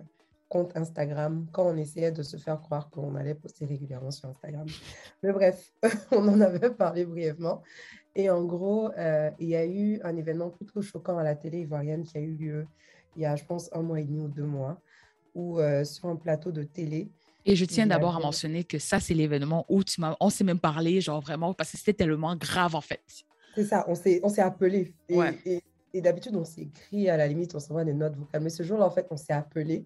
compte 0.50 0.75
Instagram 0.75 1.45
quand 1.51 1.68
on 1.68 1.77
essayait 1.77 2.12
de 2.12 2.24
se 2.24 2.38
faire 2.38 2.59
croire 2.59 2.89
qu'on 2.89 3.13
allait 3.13 3.36
poster 3.36 3.68
régulièrement 3.68 4.09
sur 4.09 4.30
Instagram. 4.30 4.65
Mais 5.21 5.31
bref, 5.31 5.71
on 6.12 6.27
en 6.27 6.41
avait 6.41 6.71
parlé 6.71 7.06
brièvement. 7.06 7.62
Et 8.15 8.29
en 8.29 8.44
gros, 8.44 8.91
euh, 8.97 9.29
il 9.39 9.50
y 9.50 9.56
a 9.56 9.65
eu 9.65 10.00
un 10.03 10.15
événement 10.15 10.50
plutôt 10.50 10.81
choquant 10.81 11.17
à 11.17 11.23
la 11.23 11.35
télé 11.35 11.59
ivoirienne 11.62 12.03
qui 12.03 12.17
a 12.17 12.21
eu 12.21 12.33
lieu 12.33 12.67
il 13.17 13.21
y 13.21 13.25
a, 13.25 13.35
je 13.35 13.44
pense, 13.45 13.69
un 13.73 13.81
mois 13.81 14.00
et 14.00 14.03
demi 14.03 14.19
ou 14.19 14.27
deux 14.27 14.44
mois, 14.45 14.77
où 15.33 15.59
euh, 15.59 15.83
sur 15.85 16.07
un 16.09 16.15
plateau 16.17 16.51
de 16.51 16.63
télé, 16.63 17.09
Et 17.45 17.56
je 17.56 17.63
tiens 17.65 17.88
d'abord 17.88 18.15
à 18.17 18.19
mentionner 18.19 18.63
que 18.65 18.77
ça, 18.79 19.00
c'est 19.00 19.13
l'événement 19.13 19.65
où 19.69 19.83
tu 19.85 20.01
m'as, 20.01 20.15
on 20.19 20.29
s'est 20.29 20.44
même 20.44 20.59
parlé, 20.59 21.00
genre 21.00 21.21
vraiment, 21.21 21.53
parce 21.53 21.71
que 21.71 21.77
c'était 21.77 21.94
tellement 21.94 22.35
grave, 22.35 22.75
en 22.75 22.81
fait. 22.81 23.01
C'est 23.56 23.63
ça, 23.65 23.85
on 23.88 23.95
s'est, 23.95 24.19
on 24.23 24.29
s'est 24.29 24.41
appelé. 24.41 24.94
Et, 25.07 25.17
Ouais. 25.17 25.38
et, 25.45 25.62
et 25.94 26.01
d'habitude, 26.01 26.35
on 26.35 26.44
s'écrit, 26.44 27.09
à 27.09 27.15
la 27.15 27.25
limite, 27.27 27.56
on 27.56 27.59
s'envoie 27.59 27.85
des 27.85 27.94
notes 27.94 28.17
vocales. 28.17 28.41
Mais 28.41 28.50
ce 28.50 28.63
jour-là, 28.63 28.85
en 28.85 28.91
fait, 28.91 29.07
on 29.12 29.17
s'est 29.17 29.31
appelé. 29.33 29.85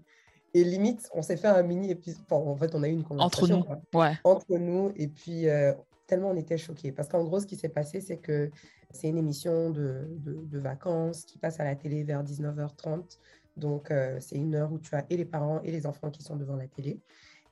Et 0.55 0.63
limite, 0.63 1.07
on 1.13 1.21
s'est 1.21 1.37
fait 1.37 1.47
un 1.49 1.61
mini 1.61 1.91
épisode. 1.91 2.23
Enfin, 2.27 2.49
en 2.49 2.55
fait, 2.55 2.73
on 2.73 2.81
a 2.81 2.87
eu 2.87 2.93
une 2.93 3.01
Entre 3.01 3.09
conversation. 3.41 3.57
nous. 3.57 3.63
quoi. 3.63 3.79
Ouais. 3.93 4.17
Entre 4.23 4.57
nous. 4.57 4.91
Et 4.95 5.07
puis, 5.07 5.47
euh, 5.47 5.73
tellement 6.09 6.31
on 6.31 6.35
était 6.35 6.57
choqués. 6.57 6.91
Parce 6.91 7.07
qu'en 7.07 7.23
gros, 7.23 7.39
ce 7.39 7.45
qui 7.45 7.55
s'est 7.55 7.69
passé, 7.69 8.01
c'est 8.01 8.17
que 8.17 8.49
c'est 8.91 9.07
une 9.07 9.17
émission 9.17 9.69
de, 9.69 10.07
de, 10.09 10.33
de 10.43 10.59
vacances 10.59 11.23
qui 11.23 11.37
passe 11.37 11.59
à 11.59 11.63
la 11.63 11.75
télé 11.75 12.03
vers 12.03 12.23
19h30. 12.23 13.19
Donc, 13.55 13.91
euh, 13.91 14.17
c'est 14.19 14.35
une 14.35 14.55
heure 14.55 14.71
où 14.71 14.79
tu 14.79 14.95
as 14.95 15.05
et 15.09 15.17
les 15.17 15.25
parents 15.25 15.61
et 15.63 15.71
les 15.71 15.85
enfants 15.85 16.09
qui 16.09 16.23
sont 16.23 16.35
devant 16.35 16.55
la 16.55 16.67
télé. 16.67 16.99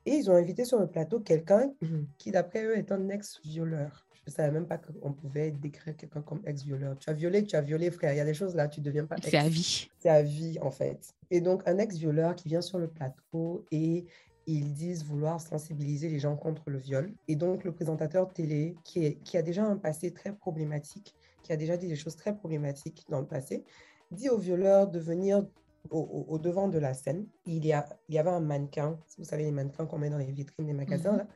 Et 0.05 0.11
ils 0.15 0.31
ont 0.31 0.35
invité 0.35 0.65
sur 0.65 0.79
le 0.79 0.87
plateau 0.87 1.19
quelqu'un 1.19 1.71
qui, 2.17 2.31
d'après 2.31 2.63
eux, 2.63 2.77
est 2.77 2.91
un 2.91 3.09
ex-violeur. 3.09 4.05
Je 4.13 4.31
ne 4.31 4.35
savais 4.35 4.51
même 4.51 4.65
pas 4.65 4.77
qu'on 4.77 5.13
pouvait 5.13 5.51
décrire 5.51 5.95
quelqu'un 5.95 6.21
comme 6.21 6.41
ex-violeur. 6.45 6.97
Tu 6.97 7.09
as 7.09 7.13
violé, 7.13 7.43
tu 7.43 7.55
as 7.55 7.61
violé, 7.61 7.91
frère. 7.91 8.13
Il 8.13 8.17
y 8.17 8.21
a 8.21 8.25
des 8.25 8.33
choses 8.33 8.55
là, 8.55 8.67
tu 8.67 8.79
ne 8.81 8.85
deviens 8.85 9.05
pas 9.05 9.15
ex. 9.17 9.29
C'est 9.29 9.37
à 9.37 9.47
vie. 9.47 9.89
C'est 9.99 10.09
à 10.09 10.21
vie, 10.21 10.57
en 10.61 10.71
fait. 10.71 11.13
Et 11.29 11.41
donc, 11.41 11.61
un 11.65 11.77
ex-violeur 11.77 12.35
qui 12.35 12.47
vient 12.47 12.61
sur 12.61 12.79
le 12.79 12.87
plateau 12.87 13.65
et 13.71 14.05
ils 14.47 14.73
disent 14.73 15.03
vouloir 15.03 15.39
sensibiliser 15.41 16.09
les 16.09 16.19
gens 16.19 16.35
contre 16.37 16.69
le 16.69 16.77
viol. 16.79 17.13
Et 17.27 17.35
donc, 17.35 17.63
le 17.63 17.71
présentateur 17.73 18.31
télé, 18.33 18.75
qui, 18.83 19.05
est- 19.05 19.15
qui 19.23 19.37
a 19.37 19.41
déjà 19.41 19.65
un 19.65 19.77
passé 19.77 20.11
très 20.13 20.33
problématique, 20.33 21.13
qui 21.43 21.51
a 21.53 21.57
déjà 21.57 21.77
dit 21.77 21.87
des 21.87 21.95
choses 21.95 22.15
très 22.15 22.35
problématiques 22.35 23.05
dans 23.09 23.19
le 23.19 23.27
passé, 23.27 23.63
dit 24.11 24.29
au 24.29 24.37
violeur 24.37 24.87
de 24.89 24.99
venir 24.99 25.45
au, 25.89 25.99
au- 25.99 26.25
au 26.33 26.39
devant 26.39 26.67
de 26.69 26.77
la 26.79 26.93
scène. 26.93 27.27
Il 27.45 27.65
y, 27.65 27.73
a, 27.73 27.87
il 28.09 28.15
y 28.15 28.19
avait 28.19 28.29
un 28.29 28.39
mannequin, 28.39 28.97
vous 29.17 29.23
savez, 29.25 29.43
les 29.43 29.51
mannequins 29.51 29.85
qu'on 29.85 29.97
met 29.97 30.09
dans 30.09 30.17
les 30.17 30.31
vitrines 30.31 30.65
des 30.65 30.73
magasins, 30.73 31.11
Mhm. 31.13 31.17
là. 31.19 31.27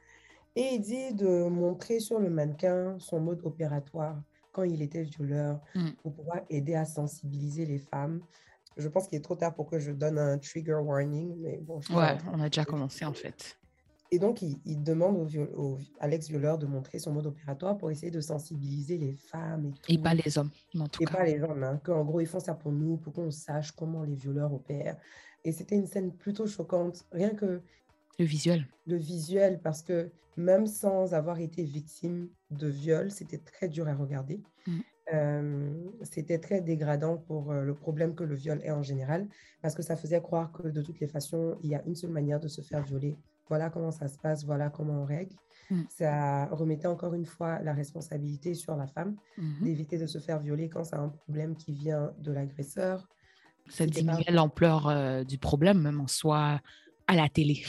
Et 0.55 0.69
il 0.75 0.81
dit 0.81 1.13
de 1.13 1.47
montrer 1.47 1.99
sur 2.01 2.19
le 2.19 2.29
mannequin 2.29 2.97
son 2.99 3.19
mode 3.21 3.39
opératoire 3.45 4.21
quand 4.51 4.63
il 4.63 4.81
était 4.81 5.03
violeur 5.03 5.61
Mm. 5.75 5.89
pour 6.01 6.13
pouvoir 6.13 6.41
aider 6.49 6.75
à 6.75 6.83
sensibiliser 6.85 7.65
les 7.65 7.79
femmes. 7.79 8.21
Je 8.77 8.87
pense 8.87 9.07
qu'il 9.07 9.17
est 9.17 9.21
trop 9.21 9.35
tard 9.35 9.53
pour 9.53 9.69
que 9.69 9.79
je 9.79 9.91
donne 9.91 10.17
un 10.17 10.37
trigger 10.37 10.75
warning, 10.83 11.35
mais 11.41 11.57
bon, 11.57 11.81
je 11.81 11.91
Ouais, 11.93 12.17
on 12.31 12.39
a 12.39 12.49
déjà 12.49 12.65
commencé, 12.65 13.03
en 13.05 13.13
fait. 13.13 13.57
et 14.11 14.19
donc, 14.19 14.41
il, 14.41 14.57
il 14.65 14.81
demande 14.83 15.17
au, 15.17 15.25
viol- 15.25 15.51
au- 15.55 15.77
à 15.99 16.07
l'ex-violeur 16.07 16.57
de 16.57 16.65
montrer 16.65 16.99
son 16.99 17.11
mode 17.13 17.25
opératoire 17.27 17.77
pour 17.77 17.91
essayer 17.91 18.11
de 18.11 18.21
sensibiliser 18.21 18.97
les 18.97 19.13
femmes 19.13 19.65
et 19.65 19.71
tout. 19.71 19.91
Et 19.91 19.97
pas 19.97 20.13
les 20.13 20.37
hommes, 20.37 20.51
en 20.79 20.87
tout 20.87 21.01
Et 21.03 21.05
cas. 21.05 21.13
pas 21.13 21.23
les 21.25 21.41
hommes, 21.41 21.63
hein, 21.63 21.79
qu'en 21.83 22.03
gros, 22.05 22.19
ils 22.21 22.27
font 22.27 22.39
ça 22.39 22.53
pour 22.55 22.71
nous, 22.71 22.97
pour 22.97 23.13
qu'on 23.13 23.31
sache 23.31 23.71
comment 23.71 24.03
les 24.03 24.15
violeurs 24.15 24.53
opèrent. 24.53 24.97
Et 25.43 25.51
c'était 25.51 25.75
une 25.75 25.87
scène 25.87 26.13
plutôt 26.15 26.45
choquante, 26.47 27.05
rien 27.11 27.31
que 27.31 27.61
Le 28.19 28.25
visuel. 28.25 28.67
le 28.85 28.95
visuel, 28.97 29.59
parce 29.61 29.81
que 29.81 30.11
même 30.37 30.65
sans 30.67 31.13
avoir 31.13 31.39
été 31.39 31.63
victime 31.63 32.29
de 32.51 32.67
viol, 32.67 33.11
c'était 33.11 33.37
très 33.39 33.67
dur 33.67 33.87
à 33.87 33.95
regarder. 33.95 34.41
Mm. 34.67 34.79
Euh, 35.13 35.73
c'était 36.03 36.39
très 36.39 36.61
dégradant 36.61 37.17
pour 37.17 37.51
euh, 37.51 37.63
le 37.63 37.73
problème 37.73 38.15
que 38.15 38.23
le 38.23 38.35
viol 38.35 38.59
est 38.63 38.71
en 38.71 38.81
général, 38.83 39.27
parce 39.61 39.75
que 39.75 39.81
ça 39.81 39.95
faisait 39.95 40.21
croire 40.21 40.51
que 40.51 40.67
de 40.67 40.81
toutes 40.81 40.99
les 40.99 41.07
façons, 41.07 41.57
il 41.63 41.69
y 41.71 41.75
a 41.75 41.83
une 41.85 41.95
seule 41.95 42.11
manière 42.11 42.39
de 42.39 42.47
se 42.47 42.61
faire 42.61 42.83
violer. 42.83 43.17
Voilà 43.49 43.69
comment 43.69 43.91
ça 43.91 44.07
se 44.07 44.17
passe, 44.17 44.45
voilà 44.45 44.69
comment 44.69 45.01
on 45.01 45.05
règle. 45.05 45.35
Mm. 45.69 45.81
Ça 45.89 46.45
remettait 46.47 46.87
encore 46.87 47.13
une 47.13 47.25
fois 47.25 47.59
la 47.61 47.73
responsabilité 47.73 48.53
sur 48.53 48.75
la 48.77 48.87
femme 48.87 49.15
Mhm. 49.37 49.63
d'éviter 49.65 49.97
de 49.97 50.05
se 50.05 50.19
faire 50.19 50.39
violer 50.39 50.69
quand 50.69 50.83
c'est 50.85 50.95
un 50.95 51.09
problème 51.09 51.55
qui 51.55 51.73
vient 51.73 52.13
de 52.19 52.31
l'agresseur. 52.31 53.07
Ça 53.69 53.83
pas- 53.85 53.89
diminuait 53.91 54.31
l'ampleur 54.31 54.87
euh, 54.87 55.23
du 55.23 55.37
problème, 55.37 55.81
même 55.81 55.99
en 55.99 56.07
soi, 56.07 56.61
à 57.07 57.15
la 57.15 57.27
télé. 57.27 57.63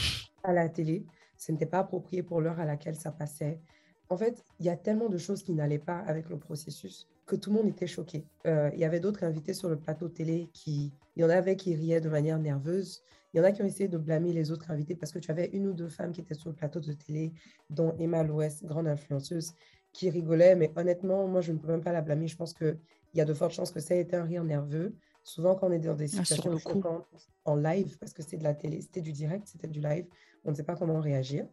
à 0.44 0.52
la 0.52 0.68
télé. 0.68 1.04
Ce 1.36 1.50
n'était 1.50 1.66
pas 1.66 1.80
approprié 1.80 2.22
pour 2.22 2.40
l'heure 2.40 2.60
à 2.60 2.64
laquelle 2.64 2.94
ça 2.94 3.10
passait. 3.10 3.60
En 4.08 4.16
fait, 4.16 4.44
il 4.60 4.66
y 4.66 4.68
a 4.68 4.76
tellement 4.76 5.08
de 5.08 5.18
choses 5.18 5.42
qui 5.42 5.52
n'allaient 5.52 5.78
pas 5.78 5.98
avec 5.98 6.28
le 6.28 6.38
processus 6.38 7.08
que 7.32 7.36
tout 7.36 7.50
le 7.50 7.56
monde 7.56 7.68
était 7.68 7.86
choqué. 7.86 8.26
Euh, 8.46 8.70
il 8.74 8.80
y 8.80 8.84
avait 8.84 9.00
d'autres 9.00 9.24
invités 9.24 9.54
sur 9.54 9.70
le 9.70 9.76
plateau 9.76 10.08
télé 10.10 10.50
qui... 10.52 10.92
Il 11.16 11.22
y 11.22 11.24
en 11.24 11.30
avait 11.30 11.56
qui 11.56 11.74
riaient 11.74 12.00
de 12.00 12.10
manière 12.10 12.38
nerveuse. 12.38 13.02
Il 13.32 13.38
y 13.38 13.40
en 13.40 13.44
a 13.44 13.52
qui 13.52 13.62
ont 13.62 13.64
essayé 13.64 13.88
de 13.88 13.96
blâmer 13.96 14.34
les 14.34 14.50
autres 14.50 14.70
invités 14.70 14.94
parce 14.94 15.12
que 15.12 15.18
tu 15.18 15.30
avais 15.30 15.46
une 15.54 15.66
ou 15.66 15.72
deux 15.72 15.88
femmes 15.88 16.12
qui 16.12 16.20
étaient 16.20 16.34
sur 16.34 16.50
le 16.50 16.54
plateau 16.54 16.78
de 16.80 16.92
télé, 16.92 17.32
dont 17.70 17.96
Emma 17.98 18.22
Loès, 18.22 18.62
grande 18.64 18.86
influenceuse, 18.86 19.54
qui 19.94 20.10
rigolait, 20.10 20.56
mais 20.56 20.70
honnêtement, 20.76 21.26
moi, 21.26 21.40
je 21.40 21.52
ne 21.52 21.58
peux 21.58 21.68
même 21.68 21.80
pas 21.82 21.92
la 21.92 22.02
blâmer. 22.02 22.28
Je 22.28 22.36
pense 22.36 22.52
qu'il 22.52 22.78
y 23.14 23.20
a 23.22 23.24
de 23.24 23.32
fortes 23.32 23.52
chances 23.52 23.70
que 23.70 23.80
ça 23.80 23.94
ait 23.94 24.00
été 24.00 24.14
un 24.14 24.24
rire 24.24 24.44
nerveux. 24.44 24.94
Souvent, 25.22 25.54
quand 25.54 25.68
on 25.68 25.72
est 25.72 25.78
dans 25.78 25.94
des 25.94 26.14
Ah, 26.18 26.24
situations 26.24 26.52
coup. 26.52 26.58
choquantes 26.58 27.06
en 27.46 27.56
live, 27.56 27.96
parce 27.98 28.12
que 28.12 28.22
c'est 28.22 28.36
de 28.36 28.44
la 28.44 28.52
télé, 28.52 28.82
c'était 28.82 29.00
du 29.00 29.12
direct, 29.12 29.46
c'était 29.46 29.68
du 29.68 29.80
live, 29.80 30.06
on 30.44 30.50
ne 30.50 30.56
sait 30.56 30.64
pas 30.64 30.76
comment 30.76 31.00
réagir. 31.00 31.46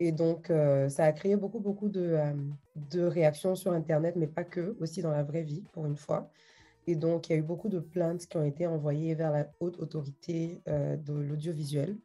Et 0.00 0.12
donc, 0.12 0.48
euh, 0.50 0.88
ça 0.88 1.04
a 1.04 1.12
créé 1.12 1.36
beaucoup, 1.36 1.60
beaucoup 1.60 1.90
de, 1.90 2.00
euh, 2.00 2.32
de 2.74 3.02
réactions 3.02 3.54
sur 3.54 3.72
Internet, 3.72 4.16
mais 4.16 4.26
pas 4.26 4.44
que, 4.44 4.74
aussi 4.80 5.02
dans 5.02 5.10
la 5.10 5.22
vraie 5.22 5.42
vie, 5.42 5.62
pour 5.72 5.84
une 5.84 5.96
fois. 5.96 6.30
Et 6.86 6.96
donc, 6.96 7.28
il 7.28 7.32
y 7.32 7.36
a 7.36 7.38
eu 7.38 7.42
beaucoup 7.42 7.68
de 7.68 7.80
plaintes 7.80 8.26
qui 8.26 8.38
ont 8.38 8.44
été 8.44 8.66
envoyées 8.66 9.14
vers 9.14 9.30
la 9.30 9.52
haute 9.60 9.78
autorité 9.78 10.62
euh, 10.68 10.96
de 10.96 11.12
l'audiovisuel. 11.12 11.98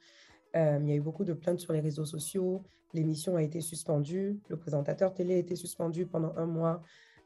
Il 0.57 0.87
y 0.87 0.93
a 0.93 0.95
eu 0.95 1.01
beaucoup 1.01 1.25
de 1.25 1.33
plaintes 1.33 1.59
sur 1.59 1.73
les 1.73 1.81
réseaux 1.81 2.05
sociaux. 2.05 2.63
L'émission 2.93 3.35
a 3.35 3.43
été 3.43 3.59
suspendue. 3.59 4.39
Le 4.47 4.55
présentateur 4.55 5.13
télé 5.13 5.33
a 5.33 5.37
été 5.37 5.57
suspendu 5.57 6.05
pendant 6.05 6.33
un 6.37 6.45
mois. 6.45 6.81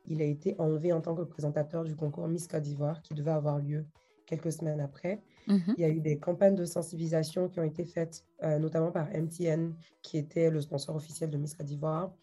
Il 0.07 0.19
a 0.23 0.25
été 0.25 0.55
enlevé 0.57 0.93
en 0.93 1.01
tant 1.01 1.13
que 1.13 1.21
présentateur 1.21 1.83
du 1.83 1.95
concours 1.95 2.27
Miss 2.27 2.47
Côte 2.47 2.63
d'Ivoire 2.63 3.03
qui 3.03 3.13
devait 3.13 3.29
avoir 3.29 3.59
lieu 3.59 3.85
quelques 4.25 4.51
semaines 4.51 4.79
après. 4.79 5.21
Mhm. 5.48 5.75
Il 5.77 5.81
y 5.81 5.84
a 5.86 5.89
eu 5.89 6.00
des 6.01 6.17
campagnes 6.19 6.55
de 6.55 6.65
sensibilisation 6.65 7.48
qui 7.50 7.60
ont 7.60 7.63
été 7.63 7.86
faites, 7.86 8.24
euh, 8.43 8.60
notamment 8.60 8.91
par 8.91 9.08
MTN, 9.13 9.74
qui 10.01 10.17
était 10.17 10.50
le 10.50 10.62
sponsor 10.62 10.96
officiel 10.96 11.29
de 11.29 11.38
Miss 11.38 11.53
Côte 11.55 11.65
d'Ivoire. 11.67 12.13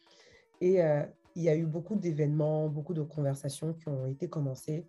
Et 0.60 0.82
euh, 0.82 1.02
il 1.34 1.42
y 1.42 1.48
a 1.48 1.56
eu 1.56 1.66
beaucoup 1.66 1.96
d'événements, 1.96 2.68
beaucoup 2.68 2.94
de 2.94 3.02
conversations 3.02 3.74
qui 3.74 3.88
ont 3.88 4.06
été 4.06 4.28
commencées 4.28 4.86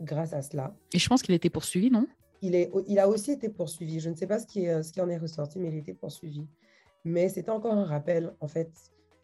grâce 0.00 0.32
à 0.32 0.42
cela. 0.42 0.74
Et 0.92 0.98
je 0.98 1.08
pense 1.08 1.22
qu'il 1.22 1.34
était 1.34 1.50
poursuivi, 1.50 1.90
non? 1.90 2.06
Il, 2.42 2.54
est, 2.54 2.70
il 2.86 2.98
a 2.98 3.08
aussi 3.08 3.32
été 3.32 3.48
poursuivi. 3.48 4.00
Je 4.00 4.08
ne 4.08 4.14
sais 4.14 4.26
pas 4.26 4.38
ce 4.38 4.46
qui, 4.46 4.64
est- 4.64 4.82
ce 4.82 4.92
qui 4.92 5.00
en 5.00 5.08
est 5.08 5.18
ressorti, 5.18 5.58
mais 5.58 5.68
il 5.68 5.74
a 5.74 5.78
été 5.78 5.94
poursuivi. 5.94 6.46
Mais 7.04 7.28
c'était 7.28 7.50
encore 7.50 7.72
un 7.74 7.84
rappel, 7.84 8.34
en 8.40 8.48
fait, 8.48 8.70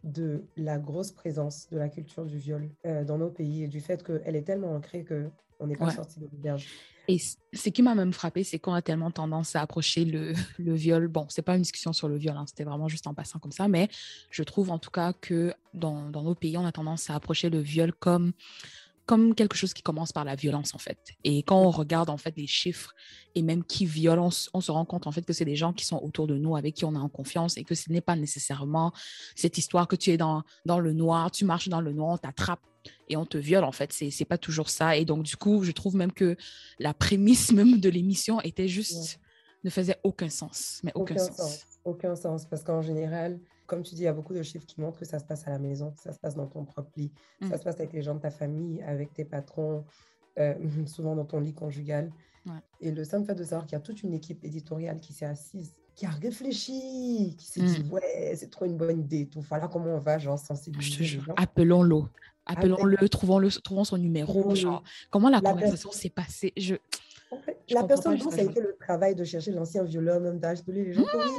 de 0.03 0.43
la 0.55 0.77
grosse 0.77 1.11
présence 1.11 1.69
de 1.69 1.77
la 1.77 1.89
culture 1.89 2.25
du 2.25 2.37
viol 2.37 2.69
euh, 2.85 3.03
dans 3.03 3.17
nos 3.17 3.29
pays 3.29 3.63
et 3.63 3.67
du 3.67 3.81
fait 3.81 4.03
qu'elle 4.03 4.35
est 4.35 4.43
tellement 4.43 4.73
ancrée 4.75 5.03
qu'on 5.05 5.67
n'est 5.67 5.75
pas 5.75 5.85
Ouais. 5.87 5.91
sorti 5.93 6.19
de 6.19 6.25
l'auberge. 6.31 6.67
Et 7.07 7.19
ce 7.19 7.69
qui 7.69 7.81
m'a 7.81 7.95
même 7.95 8.11
frappé, 8.11 8.43
c'est 8.43 8.59
qu'on 8.59 8.73
a 8.73 8.81
tellement 8.81 9.11
tendance 9.11 9.55
à 9.55 9.61
approcher 9.61 10.05
le, 10.05 10.33
viol. 10.73 11.07
Bon, 11.07 11.25
c'est 11.29 11.41
pas 11.41 11.55
une 11.55 11.61
discussion 11.61 11.93
sur 11.93 12.09
le 12.09 12.17
viol, 12.17 12.35
hein, 12.35 12.45
c'était 12.47 12.65
vraiment 12.65 12.87
juste 12.87 13.07
en 13.07 13.13
passant 13.13 13.39
comme 13.39 13.51
ça, 13.51 13.67
mais 13.67 13.87
je 14.29 14.43
trouve 14.43 14.71
en 14.71 14.79
tout 14.79 14.91
cas 14.91 15.13
que 15.13 15.53
dans, 15.73 16.09
nos 16.09 16.35
pays, 16.35 16.57
on 16.57 16.65
a 16.65 16.71
tendance 16.71 17.09
à 17.09 17.15
approcher 17.15 17.49
le 17.49 17.59
viol 17.59 17.93
comme, 17.93 18.33
quelque 19.35 19.55
chose 19.55 19.73
qui 19.73 19.81
commence 19.81 20.11
par 20.11 20.25
la 20.25 20.35
violence, 20.35 20.75
en 20.75 20.79
fait. 20.79 20.97
Et 21.23 21.41
quand 21.43 21.61
on 21.61 21.71
regarde, 21.71 22.09
en 22.09 22.17
fait, 22.17 22.33
les 22.35 22.47
chiffres 22.47 22.93
et 23.35 23.41
même 23.41 23.63
qui 23.63 23.85
s- 23.85 24.49
on 24.53 24.59
se 24.59 24.69
rend 24.69 24.83
compte, 24.83 25.07
en 25.07 25.13
fait, 25.13 25.21
que 25.21 25.31
c'est 25.31 25.45
des 25.45 25.55
gens 25.55 25.71
qui 25.71 25.85
sont 25.85 25.99
autour 26.03 26.27
de 26.27 26.37
nous, 26.37 26.57
avec 26.57 26.75
qui 26.75 26.83
on 26.83 26.93
est 26.93 26.99
en 26.99 27.07
confiance 27.07 27.55
et 27.55 27.63
que 27.63 27.73
ce 27.73 27.89
n'est 27.89 28.01
pas 28.01 28.17
nécessairement 28.17 28.91
cette 29.33 29.57
histoire 29.57 29.87
que 29.87 29.95
tu 29.95 30.11
es 30.11 30.17
dans, 30.17 30.43
dans 30.65 30.81
le 30.81 30.91
noir, 30.91 31.31
tu 31.31 31.45
marches 31.45 31.69
dans 31.69 31.79
le 31.79 31.93
noir, 31.93 32.15
on 32.15 32.17
t'attrape 32.17 32.59
et 33.09 33.17
on 33.17 33.25
te 33.25 33.37
viole, 33.37 33.63
en 33.63 33.71
fait. 33.71 33.91
C'est 33.93 34.25
pas 34.25 34.37
toujours 34.37 34.69
ça. 34.69 34.95
Et 34.97 35.05
donc, 35.05 35.23
du 35.23 35.35
coup, 35.37 35.63
je 35.63 35.71
trouve 35.71 35.95
même 35.95 36.11
que 36.11 36.35
la 36.79 36.93
prémisse 36.93 37.51
même 37.51 37.79
de 37.79 37.89
l'émission 37.89 38.39
était 38.41 38.67
juste, 38.67 39.19
ne 39.63 39.69
faisait 39.69 39.97
aucun 40.03 40.29
sens. 40.29 40.79
Mais 40.83 40.91
aucun, 40.95 41.15
Aucun 41.15 41.23
sens. 41.25 41.35
sens. 41.37 41.65
Aucun 41.85 42.15
sens. 42.15 42.45
Parce 42.45 42.63
qu'en 42.63 42.81
général, 42.81 43.39
comme 43.65 43.81
tu 43.83 43.95
dis, 43.95 44.01
il 44.01 44.05
y 44.05 44.07
a 44.07 44.13
beaucoup 44.13 44.33
de 44.33 44.43
chiffres 44.43 44.65
qui 44.65 44.79
montrent 44.79 44.99
que 44.99 45.05
ça 45.05 45.19
se 45.19 45.25
passe 45.25 45.47
à 45.47 45.51
la 45.51 45.59
maison, 45.59 45.91
que 45.91 46.01
ça 46.01 46.13
se 46.13 46.19
passe 46.19 46.35
dans 46.35 46.47
ton 46.47 46.63
propre 46.65 46.91
lit, 46.97 47.11
Mm. 47.41 47.49
ça 47.49 47.57
se 47.57 47.63
passe 47.63 47.75
avec 47.75 47.93
les 47.93 48.01
gens 48.01 48.15
de 48.15 48.19
ta 48.21 48.31
famille, 48.31 48.81
avec 48.83 49.13
tes 49.13 49.25
patrons, 49.25 49.83
euh, 50.39 50.53
souvent 50.87 51.15
dans 51.15 51.25
ton 51.25 51.39
lit 51.39 51.53
conjugal. 51.53 52.11
Ouais. 52.45 52.53
Et 52.79 52.91
le 52.91 53.03
simple 53.03 53.25
fait 53.25 53.35
de 53.35 53.43
savoir 53.43 53.65
qu'il 53.65 53.73
y 53.73 53.75
a 53.75 53.81
toute 53.81 54.03
une 54.03 54.13
équipe 54.13 54.43
éditoriale 54.45 54.99
qui 55.01 55.11
s'est 55.11 55.25
assise, 55.25 55.73
qui 55.95 56.05
a 56.05 56.09
réfléchi, 56.11 57.35
qui 57.37 57.45
s'est 57.45 57.61
Mm. 57.61 57.65
dit, 57.83 57.89
ouais, 57.91 58.33
c'est 58.35 58.49
trop 58.49 58.65
une 58.65 58.77
bonne 58.77 58.99
idée, 59.01 59.27
tout. 59.27 59.41
Voilà 59.41 59.67
comment 59.67 59.95
on 59.95 59.99
va, 59.99 60.17
genre, 60.17 60.37
Je 60.37 60.45
sensibiliser 60.45 60.95
te 60.95 60.99
les 60.99 61.05
jure. 61.05 61.23
gens. 61.25 61.33
Appelons-le. 61.35 62.03
Appelons-le, 62.47 63.09
trouvons-le, 63.09 63.49
trouvons 63.49 63.83
son 63.83 63.97
numéro. 63.97 64.53
Genre, 64.55 64.83
comment 65.09 65.29
la, 65.29 65.39
La 65.41 65.51
conversation 65.51 65.91
s'est 65.91 66.09
passée? 66.09 66.53
Je... 66.57 66.75
En 67.29 67.39
fait, 67.39 67.57
Je 67.67 67.75
la 67.75 67.83
personne 67.83 68.17
dont 68.17 68.31
ça 68.31 68.39
a 68.39 68.43
été 68.43 68.61
le 68.61 68.75
travail 68.79 69.13
de 69.15 69.23
chercher 69.23 69.51
l'ancien 69.51 69.83
violeur, 69.83 70.19
même 70.21 70.39
d'âge 70.39 70.63
de 70.63 70.71
les 70.71 70.93
gens. 70.93 71.01
Oui, 71.01 71.31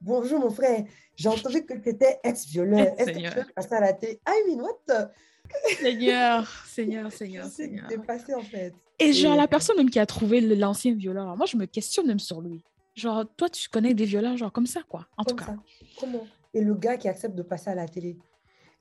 bonjour 0.00 0.40
mon 0.40 0.50
frère, 0.50 0.84
j'ai 1.16 1.28
entendu 1.28 1.64
que 1.64 1.74
tu 1.74 1.88
étais 1.90 2.18
ex-violeur. 2.24 2.80
Est-ce 2.98 3.10
que 3.10 3.18
tu 3.18 3.38
veux 3.40 3.52
passer 3.54 3.74
à 3.74 3.80
la 3.80 3.92
télé? 3.92 4.20
I 4.26 4.48
mean, 4.48 4.62
what? 4.62 5.10
Seigneur, 5.80 6.48
Seigneur, 6.66 7.12
Seigneur, 7.12 7.46
Seigneur. 7.46 7.86
que 7.86 7.94
t'es 7.94 7.98
passé 7.98 8.34
en 8.34 8.42
fait? 8.42 8.72
Et 8.98 9.12
genre, 9.12 9.36
la 9.36 9.48
personne 9.48 9.76
même 9.76 9.90
qui 9.90 9.98
a 9.98 10.06
trouvé 10.06 10.40
l'ancien 10.40 10.94
violeur, 10.94 11.36
moi, 11.36 11.46
je 11.46 11.56
me 11.56 11.66
questionne 11.66 12.06
même 12.06 12.20
sur 12.20 12.40
lui. 12.40 12.62
Genre, 12.94 13.24
toi, 13.36 13.48
tu 13.48 13.68
connais 13.68 13.92
des 13.92 14.04
violeurs, 14.04 14.36
genre 14.36 14.52
comme 14.52 14.66
ça, 14.66 14.82
quoi. 14.88 15.06
En 15.16 15.24
tout 15.24 15.34
cas. 15.34 15.46
ça. 15.46 15.56
Comment? 15.98 16.26
Et 16.54 16.60
le 16.60 16.74
gars 16.74 16.96
qui 16.96 17.08
accepte 17.08 17.34
de 17.34 17.42
passer 17.42 17.70
à 17.70 17.74
la 17.74 17.88
télé? 17.88 18.16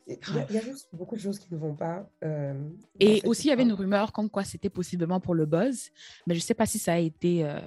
Il 0.07 0.17
y, 0.35 0.57
a- 0.57 0.59
y 0.61 0.63
juste 0.63 0.89
beaucoup 0.93 1.15
de 1.15 1.21
choses 1.21 1.39
qui 1.39 1.53
ne 1.53 1.57
vont 1.57 1.75
pas. 1.75 2.09
euh, 2.23 2.53
Et 2.99 3.21
aussi, 3.25 3.47
il 3.47 3.49
y 3.49 3.53
avait 3.53 3.63
une 3.63 3.73
rumeur 3.73 4.11
comme 4.11 4.29
quoi 4.29 4.43
c'était 4.43 4.69
possiblement 4.69 5.19
pour 5.19 5.33
le 5.35 5.45
buzz, 5.45 5.89
mais 6.27 6.35
je 6.35 6.39
sais 6.41 6.53
pas 6.53 6.65
si 6.65 6.77
ça 6.79 6.93
a 6.93 6.97
été 6.97 7.45
euh, 7.45 7.59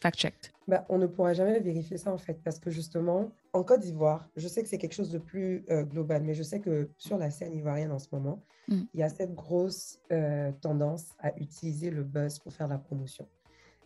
fact-checked. 0.00 0.52
Bah, 0.68 0.84
on 0.88 0.98
ne 0.98 1.06
pourra 1.06 1.32
jamais 1.34 1.60
vérifier 1.60 1.96
ça 1.98 2.12
en 2.12 2.18
fait, 2.18 2.40
parce 2.42 2.58
que 2.58 2.70
justement, 2.70 3.30
en 3.52 3.62
Côte 3.62 3.80
d'Ivoire, 3.80 4.28
je 4.36 4.48
sais 4.48 4.62
que 4.62 4.68
c'est 4.68 4.78
quelque 4.78 4.94
chose 4.94 5.10
de 5.12 5.18
plus 5.18 5.64
euh, 5.70 5.84
global, 5.84 6.22
mais 6.22 6.34
je 6.34 6.42
sais 6.42 6.60
que 6.60 6.88
sur 6.98 7.18
la 7.18 7.30
scène 7.30 7.54
ivoirienne 7.54 7.92
en 7.92 7.98
ce 7.98 8.08
moment, 8.12 8.42
Mm. 8.68 8.82
il 8.94 8.98
y 8.98 9.02
a 9.04 9.08
cette 9.08 9.32
grosse 9.32 10.00
euh, 10.10 10.50
tendance 10.60 11.10
à 11.20 11.32
utiliser 11.38 11.88
le 11.90 12.02
buzz 12.02 12.40
pour 12.40 12.52
faire 12.52 12.66
la 12.66 12.78
promotion. 12.78 13.28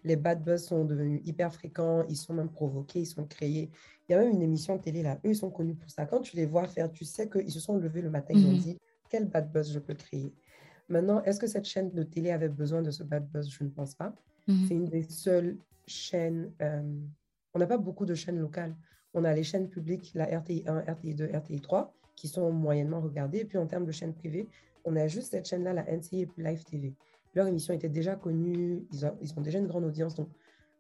Les 0.05 0.17
bad 0.17 0.43
buzz 0.43 0.65
sont 0.65 0.85
devenus 0.85 1.21
hyper 1.25 1.53
fréquents, 1.53 2.05
ils 2.09 2.17
sont 2.17 2.33
même 2.35 2.49
provoqués, 2.51 3.01
ils 3.01 3.07
sont 3.07 3.25
créés. 3.27 3.71
Il 4.09 4.13
y 4.13 4.15
a 4.15 4.19
même 4.21 4.31
une 4.33 4.43
émission 4.43 4.77
de 4.77 4.81
télé 4.83 5.03
là, 5.03 5.17
eux 5.25 5.31
ils 5.31 5.37
sont 5.37 5.51
connus 5.51 5.75
pour 5.75 5.91
ça. 5.91 6.07
Quand 6.07 6.21
tu 6.21 6.37
les 6.37 6.47
vois 6.47 6.67
faire, 6.67 6.91
tu 6.91 7.05
sais 7.05 7.29
qu'ils 7.29 7.51
se 7.51 7.61
sont 7.61 7.77
levés 7.77 8.03
le 8.03 8.11
matin, 8.11 8.33
ils 8.35 8.47
ont 8.47 8.53
Mhm. 8.53 8.59
dit 8.59 8.79
quel 9.11 9.27
bad 9.27 9.51
buzz 9.53 9.73
je 9.73 9.79
peux 9.79 9.95
créer? 9.95 10.33
Maintenant, 10.89 11.23
est-ce 11.25 11.39
que 11.39 11.47
cette 11.47 11.65
chaîne 11.67 11.91
de 11.93 12.03
télé 12.03 12.31
avait 12.31 12.49
besoin 12.49 12.83
de 12.83 12.91
ce 12.91 13.03
bad 13.05 13.29
buzz? 13.29 13.49
Je 13.51 13.63
ne 13.65 13.69
pense 13.69 13.95
pas. 13.95 14.15
Mhm. 14.49 14.65
C'est 14.67 14.75
une 14.75 14.89
des 14.89 15.03
seules 15.03 15.57
chaînes. 15.87 16.53
euh, 16.63 16.83
on 17.55 17.59
n'a 17.59 17.67
pas 17.67 17.79
beaucoup 17.79 18.07
de 18.07 18.15
chaînes 18.15 18.39
locales. 18.39 18.75
On 19.13 19.25
a 19.25 19.33
les 19.35 19.43
chaînes 19.43 19.69
publiques, 19.69 20.13
la 20.15 20.25
RTI 20.27 20.63
1, 20.67 20.81
RTI 20.87 21.15
2, 21.15 21.27
RTI 21.27 21.61
3, 21.61 21.93
qui 22.17 22.29
sont 22.29 22.51
moyennement 22.53 23.01
regardées. 23.01 23.39
Et 23.41 23.45
puis 23.45 23.59
en 23.59 23.67
termes 23.67 23.85
de 23.85 23.93
chaînes 23.93 24.15
privées, 24.15 24.49
on 24.85 24.95
a 24.97 25.07
juste 25.09 25.33
cette 25.33 25.47
chaîne-là, 25.49 25.73
la 25.75 25.85
NCI 25.91 26.21
et 26.23 26.27
puis 26.27 26.43
Live 26.43 26.63
TV. 26.65 26.95
Leur 27.35 27.47
émission 27.47 27.73
était 27.75 27.89
déjà 27.89 28.17
connue, 28.17 28.87
ils 28.93 29.07
ont, 29.07 29.17
ils 29.21 29.33
ont 29.37 29.41
déjà 29.41 29.59
une 29.59 29.67
grande 29.69 29.85
audience. 29.85 30.15
Donc, 30.15 30.29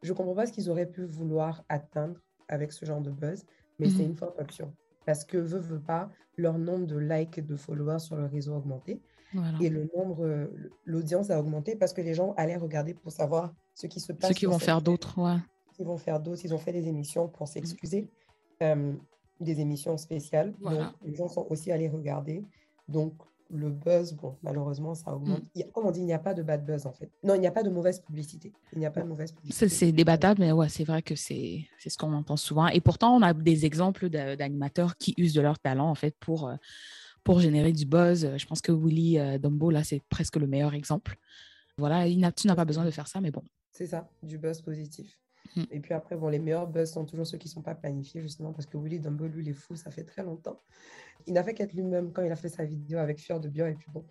je 0.02 0.10
ne 0.12 0.16
comprends 0.16 0.34
pas 0.34 0.46
ce 0.46 0.52
qu'ils 0.52 0.68
auraient 0.70 0.90
pu 0.90 1.04
vouloir 1.04 1.64
atteindre 1.68 2.16
avec 2.48 2.72
ce 2.72 2.84
genre 2.84 3.00
de 3.00 3.10
buzz, 3.10 3.44
mais 3.78 3.88
c'est 3.88 4.02
Mhm. 4.02 4.10
une 4.10 4.16
forte 4.16 4.40
option. 4.40 4.74
Parce 5.06 5.24
que, 5.24 5.36
veut, 5.38 5.60
veut 5.60 5.80
pas, 5.80 6.10
leur 6.36 6.58
nombre 6.58 6.86
de 6.86 6.96
likes 6.96 7.38
et 7.38 7.42
de 7.42 7.56
followers 7.56 8.00
sur 8.00 8.16
le 8.16 8.26
réseau 8.26 8.54
a 8.54 8.56
augmenté. 8.58 9.00
Voilà. 9.32 9.58
Et 9.60 9.68
le 9.68 9.88
nombre, 9.96 10.50
l'audience 10.84 11.30
a 11.30 11.38
augmenté 11.38 11.76
parce 11.76 11.92
que 11.92 12.00
les 12.00 12.14
gens 12.14 12.32
allaient 12.36 12.56
regarder 12.56 12.94
pour 12.94 13.12
savoir 13.12 13.54
ce 13.74 13.86
qui 13.86 14.00
se 14.00 14.12
passe. 14.12 14.28
Ceux 14.28 14.34
qui 14.34 14.46
vont 14.46 14.58
faire 14.58 14.82
d'autres, 14.82 15.18
ouais. 15.22 15.38
Ils 15.78 15.86
vont 15.86 15.96
faire 15.98 16.18
d'autres. 16.20 16.44
Ils 16.44 16.52
ont 16.52 16.58
fait 16.58 16.72
des 16.72 16.88
émissions 16.88 17.28
pour 17.28 17.46
s'excuser, 17.48 18.10
euh, 18.62 18.92
des 19.40 19.60
émissions 19.60 19.96
spéciales. 19.96 20.54
Voilà. 20.60 20.86
Donc, 20.86 20.94
les 21.04 21.14
gens 21.14 21.28
sont 21.28 21.46
aussi 21.48 21.70
allés 21.72 21.88
regarder. 21.88 22.44
Donc, 22.88 23.14
le 23.52 23.70
buzz, 23.70 24.12
bon, 24.14 24.36
malheureusement, 24.42 24.94
ça 24.94 25.14
augmente. 25.14 25.42
Il 25.54 25.60
y 25.60 25.64
a- 25.64 25.68
comme 25.68 25.86
on 25.86 25.90
dit, 25.90 26.00
il 26.00 26.06
n'y 26.06 26.12
a 26.12 26.18
pas 26.18 26.34
de 26.34 26.42
bad 26.42 26.64
buzz, 26.64 26.86
en 26.86 26.92
fait. 26.92 27.10
Non, 27.22 27.34
il 27.34 27.40
n'y 27.40 27.46
a 27.46 27.50
pas 27.50 27.62
de 27.62 27.70
mauvaise 27.70 28.00
publicité. 28.00 28.52
Il 28.72 28.78
n'y 28.78 28.86
a 28.86 28.90
pas 28.90 29.02
de 29.02 29.08
mauvaise 29.08 29.32
publicité. 29.32 29.68
C'est 29.68 29.92
débattable, 29.92 30.40
mais 30.40 30.52
ouais, 30.52 30.68
c'est 30.68 30.84
vrai 30.84 31.02
que 31.02 31.14
c'est 31.16 31.66
ce 31.84 31.96
qu'on 31.98 32.12
entend 32.12 32.36
souvent. 32.36 32.68
Et 32.68 32.80
pourtant, 32.80 33.16
on 33.16 33.22
a 33.22 33.34
des 33.34 33.66
exemples 33.66 34.08
d'a- 34.08 34.36
d'animateurs 34.36 34.96
qui 34.96 35.14
usent 35.18 35.34
de 35.34 35.40
leur 35.40 35.58
talent, 35.58 35.88
en 35.90 35.94
fait, 35.94 36.14
pour, 36.20 36.48
euh, 36.48 36.54
pour 37.24 37.40
générer 37.40 37.72
du 37.72 37.86
buzz. 37.86 38.30
Je 38.36 38.46
pense 38.46 38.60
que 38.60 38.72
Willy 38.72 39.18
euh, 39.18 39.38
Dumbo, 39.38 39.70
là, 39.70 39.84
c'est 39.84 40.00
presque 40.08 40.36
le 40.36 40.46
meilleur 40.46 40.74
exemple. 40.74 41.16
Voilà, 41.76 42.06
il 42.06 42.16
tu 42.36 42.46
n'as 42.46 42.54
pas 42.54 42.64
besoin 42.64 42.84
de 42.84 42.90
faire 42.90 43.06
ça, 43.08 43.20
mais 43.20 43.30
bon. 43.30 43.42
C'est 43.72 43.86
ça, 43.86 44.08
du 44.22 44.38
buzz 44.38 44.60
positif. 44.60 45.18
Mm. 45.56 45.62
Et 45.70 45.80
puis 45.80 45.94
après, 45.94 46.16
bon, 46.16 46.28
les 46.28 46.38
meilleurs 46.38 46.66
buzz 46.68 46.92
sont 46.92 47.04
toujours 47.04 47.26
ceux 47.26 47.38
qui 47.38 47.48
ne 47.48 47.52
sont 47.52 47.62
pas 47.62 47.74
planifiés, 47.74 48.20
justement, 48.20 48.52
parce 48.52 48.66
que 48.66 48.76
Willy 48.76 49.00
Dumbo, 49.00 49.26
lui, 49.26 49.42
il 49.44 49.48
est 49.50 49.54
fou, 49.54 49.74
ça 49.74 49.90
fait 49.90 50.04
très 50.04 50.22
longtemps. 50.22 50.58
Il 51.26 51.34
n'a 51.34 51.42
fait 51.42 51.54
qu'être 51.54 51.72
lui-même 51.72 52.12
quand 52.12 52.22
il 52.22 52.32
a 52.32 52.36
fait 52.36 52.48
sa 52.48 52.64
vidéo 52.64 52.98
avec 52.98 53.18
Fior 53.18 53.40
de 53.40 53.48
Bio. 53.48 53.66
Et 53.66 53.74
puis 53.74 53.88
bon, 53.92 54.04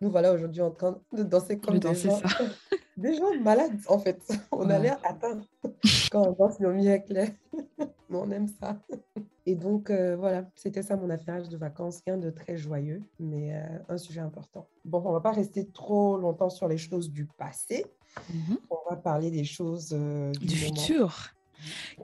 nous 0.00 0.10
voilà 0.10 0.32
aujourd'hui 0.32 0.62
en 0.62 0.70
train 0.70 1.00
de 1.12 1.22
danser 1.22 1.58
comme 1.58 1.74
De 1.74 1.80
des, 1.80 1.88
danser 1.88 2.08
gens, 2.08 2.20
des 2.96 3.14
gens 3.14 3.34
malades, 3.42 3.78
en 3.88 3.98
fait. 3.98 4.20
On 4.52 4.68
a 4.70 4.78
l'air 4.78 4.98
atteint 5.04 5.40
quand 6.10 6.28
on 6.28 6.32
danse 6.32 6.60
nos 6.60 6.72
mieux 6.72 6.98
clair. 6.98 7.30
Mais 8.08 8.18
on 8.18 8.30
aime 8.30 8.48
ça. 8.48 8.78
Et 9.48 9.54
donc, 9.54 9.90
euh, 9.90 10.16
voilà, 10.16 10.50
c'était 10.56 10.82
ça 10.82 10.96
mon 10.96 11.08
affairage 11.08 11.48
de 11.48 11.56
vacances. 11.56 12.02
Rien 12.04 12.18
de 12.18 12.30
très 12.30 12.56
joyeux, 12.56 13.02
mais 13.20 13.54
euh, 13.54 13.78
un 13.88 13.96
sujet 13.96 14.20
important. 14.20 14.68
Bon, 14.84 15.00
on 15.04 15.10
ne 15.10 15.14
va 15.14 15.20
pas 15.20 15.30
rester 15.30 15.66
trop 15.68 16.16
longtemps 16.18 16.50
sur 16.50 16.66
les 16.66 16.78
choses 16.78 17.10
du 17.10 17.26
passé. 17.26 17.86
Mhm. 18.32 18.58
On 18.70 18.90
va 18.90 18.96
parler 18.96 19.30
des 19.30 19.44
choses 19.44 19.90
euh, 19.92 20.32
du, 20.32 20.56
futur. 20.56 21.35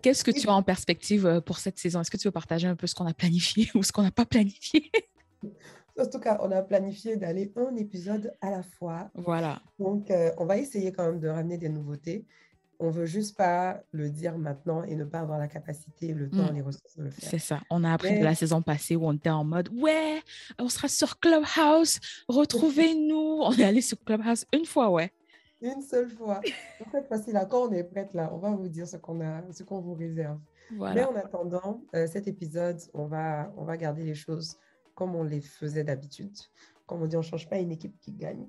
Qu'est-ce 0.02 0.24
que 0.24 0.30
tu 0.30 0.48
as 0.48 0.52
en 0.54 0.62
perspective 0.62 1.26
euh, 1.26 1.40
pour 1.40 1.58
cette 1.58 1.78
saison? 1.78 2.00
Est-ce 2.00 2.10
que 2.10 2.16
tu 2.16 2.28
veux 2.28 2.32
partager 2.32 2.66
un 2.68 2.76
peu 2.76 2.86
ce 2.86 2.94
qu'on 2.94 3.06
a 3.06 3.14
planifié 3.14 3.68
ou 3.74 3.82
ce 3.82 3.92
qu'on 3.92 4.02
n'a 4.02 4.10
pas 4.10 4.26
planifié? 4.26 4.90
En 5.98 6.06
tout 6.06 6.18
cas, 6.20 6.38
on 6.42 6.50
a 6.50 6.62
planifié 6.62 7.16
d'aller 7.16 7.52
un 7.56 7.76
épisode 7.76 8.32
à 8.40 8.50
la 8.50 8.62
fois. 8.62 9.10
Voilà. 9.14 9.60
Donc, 9.78 10.10
euh, 10.10 10.30
on 10.38 10.46
va 10.46 10.56
essayer 10.56 10.90
quand 10.92 11.04
même 11.04 11.20
de 11.20 11.28
ramener 11.28 11.58
des 11.58 11.68
nouveautés. 11.68 12.24
On 12.80 12.90
veut 12.90 13.06
juste 13.06 13.36
pas 13.36 13.80
le 13.92 14.10
dire 14.10 14.36
maintenant 14.38 14.82
et 14.82 14.96
ne 14.96 15.04
pas 15.04 15.20
avoir 15.20 15.38
la 15.38 15.46
capacité, 15.46 16.14
le 16.14 16.28
temps, 16.30 16.50
Mm. 16.50 16.54
les 16.56 16.62
ressources 16.62 16.96
de 16.96 17.02
le 17.04 17.10
faire. 17.10 17.28
C'est 17.30 17.38
ça. 17.38 17.60
On 17.70 17.84
a 17.84 17.92
appris 17.92 18.18
de 18.18 18.24
la 18.24 18.34
saison 18.34 18.60
passée 18.62 18.96
où 18.96 19.06
on 19.06 19.12
était 19.12 19.30
en 19.30 19.44
mode 19.44 19.68
Ouais, 19.72 20.20
on 20.58 20.68
sera 20.68 20.88
sur 20.88 21.20
Clubhouse, 21.20 22.00
retrouvez-nous. 22.26 23.40
On 23.42 23.52
est 23.52 23.62
allé 23.64 23.82
sur 23.82 24.02
Clubhouse 24.04 24.46
une 24.52 24.64
fois, 24.64 24.90
ouais. 24.90 25.12
Une 25.62 25.80
seule 25.80 26.10
fois. 26.10 26.40
En 26.84 26.90
fait, 26.90 27.06
facile, 27.08 27.34
là, 27.34 27.44
quand 27.46 27.68
on 27.68 27.72
est 27.72 27.84
prête, 27.84 28.12
là, 28.14 28.30
on 28.34 28.38
va 28.38 28.50
vous 28.50 28.68
dire 28.68 28.86
ce 28.86 28.96
qu'on 28.96 29.20
a, 29.20 29.42
ce 29.52 29.62
qu'on 29.62 29.80
vous 29.80 29.94
réserve. 29.94 30.38
Mais 30.94 31.04
en 31.04 31.14
attendant, 31.14 31.82
euh, 31.94 32.06
cet 32.06 32.26
épisode, 32.26 32.78
on 32.94 33.06
va, 33.06 33.52
on 33.56 33.64
va 33.64 33.76
garder 33.76 34.02
les 34.04 34.14
choses 34.14 34.56
comme 34.94 35.14
on 35.14 35.22
les 35.22 35.40
faisait 35.40 35.84
d'habitude. 35.84 36.32
Comme 36.86 37.02
on 37.02 37.06
dit, 37.06 37.16
on 37.16 37.20
ne 37.20 37.24
change 37.24 37.48
pas 37.48 37.58
une 37.58 37.70
équipe 37.72 37.98
qui 38.00 38.12
gagne. 38.12 38.46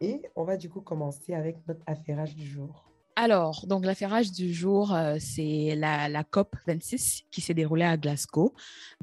Et 0.00 0.22
on 0.34 0.44
va 0.44 0.56
du 0.56 0.70
coup 0.70 0.80
commencer 0.80 1.34
avec 1.34 1.58
notre 1.68 1.82
affairage 1.86 2.34
du 2.34 2.46
jour. 2.46 2.86
Alors, 3.16 3.66
donc 3.66 3.84
l'affairage 3.84 4.32
du 4.32 4.54
jour, 4.54 4.94
euh, 4.94 5.16
c'est 5.20 5.74
la, 5.76 6.08
la 6.08 6.24
COP 6.24 6.56
26 6.66 7.24
qui 7.30 7.40
s'est 7.42 7.52
déroulée 7.52 7.84
à 7.84 7.96
Glasgow. 7.98 8.54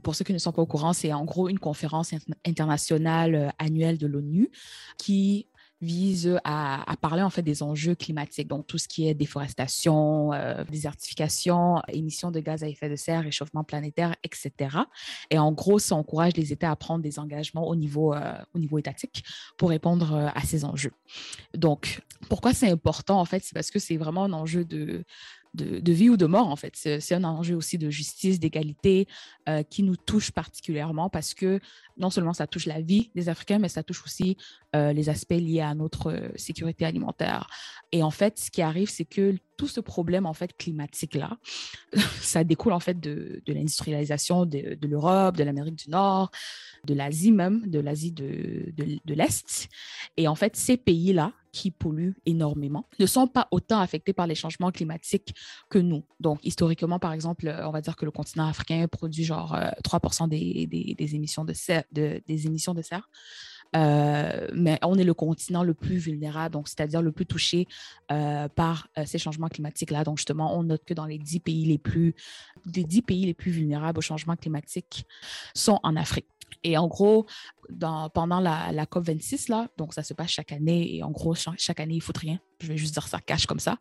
Pour 0.01 0.15
ceux 0.15 0.23
qui 0.25 0.33
ne 0.33 0.39
sont 0.39 0.51
pas 0.53 0.61
au 0.63 0.65
courant, 0.65 0.93
c'est 0.93 1.13
en 1.13 1.23
gros 1.23 1.49
une 1.49 1.59
conférence 1.59 2.13
int- 2.13 2.33
internationale 2.45 3.35
euh, 3.35 3.49
annuelle 3.59 3.97
de 3.99 4.07
l'ONU 4.07 4.49
qui 4.97 5.47
vise 5.81 6.39
à, 6.43 6.89
à 6.91 6.97
parler 6.97 7.21
en 7.21 7.29
fait 7.29 7.43
des 7.43 7.61
enjeux 7.61 7.93
climatiques, 7.95 8.47
donc 8.47 8.65
tout 8.65 8.77
ce 8.77 8.87
qui 8.87 9.07
est 9.07 9.13
déforestation, 9.13 10.33
euh, 10.33 10.63
désertification, 10.65 11.81
émissions 11.87 12.31
de 12.31 12.39
gaz 12.39 12.63
à 12.63 12.67
effet 12.67 12.89
de 12.89 12.95
serre, 12.95 13.23
réchauffement 13.23 13.63
planétaire, 13.63 14.15
etc. 14.23 14.51
Et 15.29 15.37
en 15.37 15.51
gros, 15.51 15.77
ça 15.79 15.95
encourage 15.95 16.35
les 16.35 16.51
États 16.51 16.71
à 16.71 16.75
prendre 16.75 17.03
des 17.03 17.19
engagements 17.19 17.67
au 17.67 17.75
niveau, 17.75 18.13
euh, 18.13 18.33
au 18.55 18.59
niveau 18.59 18.79
étatique 18.79 19.23
pour 19.57 19.69
répondre 19.69 20.13
euh, 20.13 20.27
à 20.33 20.41
ces 20.41 20.65
enjeux. 20.65 20.93
Donc, 21.53 22.01
pourquoi 22.29 22.53
c'est 22.53 22.69
important 22.69 23.19
en 23.19 23.25
fait? 23.25 23.43
C'est 23.43 23.53
parce 23.53 23.69
que 23.69 23.79
c'est 23.79 23.97
vraiment 23.97 24.23
un 24.23 24.33
enjeu 24.33 24.65
de, 24.65 25.03
de, 25.53 25.91
vie 25.91 26.09
ou 26.09 26.17
de 26.17 26.25
mort 26.25 26.47
en 26.47 26.55
fait. 26.55 26.73
C'est 26.75 27.13
un 27.13 27.23
enjeu 27.23 27.55
aussi 27.55 27.77
de 27.77 27.89
justice, 27.89 28.39
d'égalité 28.39 29.07
euh, 29.49 29.63
qui 29.63 29.83
nous 29.83 29.95
touche 29.95 30.31
particulièrement 30.31 31.09
parce 31.09 31.33
que 31.33 31.59
non 31.97 32.09
seulement 32.09 32.33
ça 32.33 32.47
touche 32.47 32.65
la 32.65 32.81
vie 32.81 33.11
des 33.15 33.29
Africains, 33.29 33.59
mais 33.59 33.69
ça 33.69 33.83
touche 33.83 34.03
aussi 34.03 34.37
euh, 34.75 34.93
les 34.93 35.09
aspects 35.09 35.31
liés 35.33 35.61
à 35.61 35.73
notre 35.73 36.11
euh, 36.11 36.29
sécurité 36.35 36.85
alimentaire. 36.85 37.47
Et 37.91 38.03
en 38.03 38.11
fait, 38.11 38.37
ce 38.37 38.51
qui 38.51 38.61
arrive, 38.61 38.89
c'est 38.89 39.05
que 39.05 39.35
tout 39.57 39.67
ce 39.67 39.79
problème 39.79 40.25
en 40.25 40.33
fait 40.33 40.55
climatique 40.55 41.15
là, 41.15 41.37
ça 42.21 42.43
découle 42.43 42.73
en 42.73 42.79
fait 42.79 42.99
de, 42.99 43.41
de 43.45 43.53
l'industrialisation 43.53 44.45
de, 44.45 44.75
de 44.75 44.87
l'Europe, 44.87 45.35
de 45.35 45.43
l'Amérique 45.43 45.75
du 45.75 45.89
Nord, 45.89 46.29
de 46.85 46.93
l'Asie 46.93 47.31
même, 47.31 47.67
de 47.67 47.79
l'Asie 47.79 48.11
de, 48.11 48.71
de 48.75 49.13
l'Est. 49.13 49.69
Et 50.17 50.27
en 50.27 50.35
fait, 50.35 50.55
ces 50.55 50.77
pays-là 50.77 51.33
qui 51.57 51.71
polluent 51.71 52.15
énormément 52.27 52.87
ne 52.99 53.07
sont 53.07 53.25
pas 53.25 53.47
autant 53.49 53.79
affectés 53.79 54.13
par 54.13 54.27
les 54.27 54.35
changements 54.35 54.71
climatiques 54.71 55.33
que 55.69 55.79
nous. 55.79 56.03
Donc, 56.19 56.39
historiquement, 56.43 56.99
par 56.99 57.13
exemple, 57.13 57.51
on 57.63 57.71
va 57.71 57.81
dire 57.81 57.95
que 57.95 58.05
le 58.05 58.11
continent 58.11 58.47
africain 58.47 58.87
produit 58.87 59.23
genre 59.23 59.55
euh, 59.55 59.71
3 59.83 60.27
des, 60.27 60.67
des, 60.67 60.93
des 60.95 61.15
émissions 61.15 61.43
de, 61.43 61.53
des 62.27 62.45
émissions 62.45 62.75
de 62.75 62.83
serre. 62.83 63.09
Euh, 63.75 64.47
mais 64.53 64.79
on 64.83 64.97
est 64.97 65.03
le 65.03 65.13
continent 65.13 65.63
le 65.63 65.73
plus 65.73 65.97
vulnérable, 65.97 66.53
donc 66.53 66.67
c'est-à-dire 66.67 67.01
le 67.01 67.11
plus 67.11 67.25
touché 67.25 67.67
euh, 68.11 68.47
par 68.47 68.87
euh, 68.97 69.03
ces 69.05 69.17
changements 69.17 69.49
climatiques-là. 69.49 70.03
Donc 70.03 70.17
justement, 70.17 70.57
on 70.57 70.63
note 70.63 70.83
que 70.85 70.93
dans 70.93 71.05
les 71.05 71.17
10 71.17 71.39
pays 71.41 71.65
les 71.65 71.77
plus, 71.77 72.15
les 72.73 72.83
10 72.83 73.01
pays 73.01 73.25
les 73.25 73.33
plus 73.33 73.51
vulnérables 73.51 73.99
aux 73.99 74.01
changements 74.01 74.35
climatiques 74.35 75.05
sont 75.53 75.79
en 75.83 75.95
Afrique. 75.95 76.27
Et 76.63 76.77
en 76.77 76.87
gros, 76.87 77.27
pendant 78.13 78.39
la, 78.39 78.71
la 78.71 78.85
COP26, 78.85 79.51
là, 79.51 79.67
donc 79.77 79.93
ça 79.93 80.01
se 80.01 80.13
passe 80.13 80.29
chaque 80.29 80.53
année, 80.53 80.95
et 80.95 81.03
en 81.03 81.11
gros, 81.11 81.35
chaque, 81.35 81.59
chaque 81.59 81.81
année, 81.81 81.95
ils 81.95 82.01
foutent 82.01 82.17
rien. 82.17 82.39
Je 82.61 82.67
vais 82.67 82.77
juste 82.77 82.93
dire 82.93 83.05
ça 83.05 83.19
cache 83.19 83.45
comme 83.45 83.59
ça. 83.59 83.77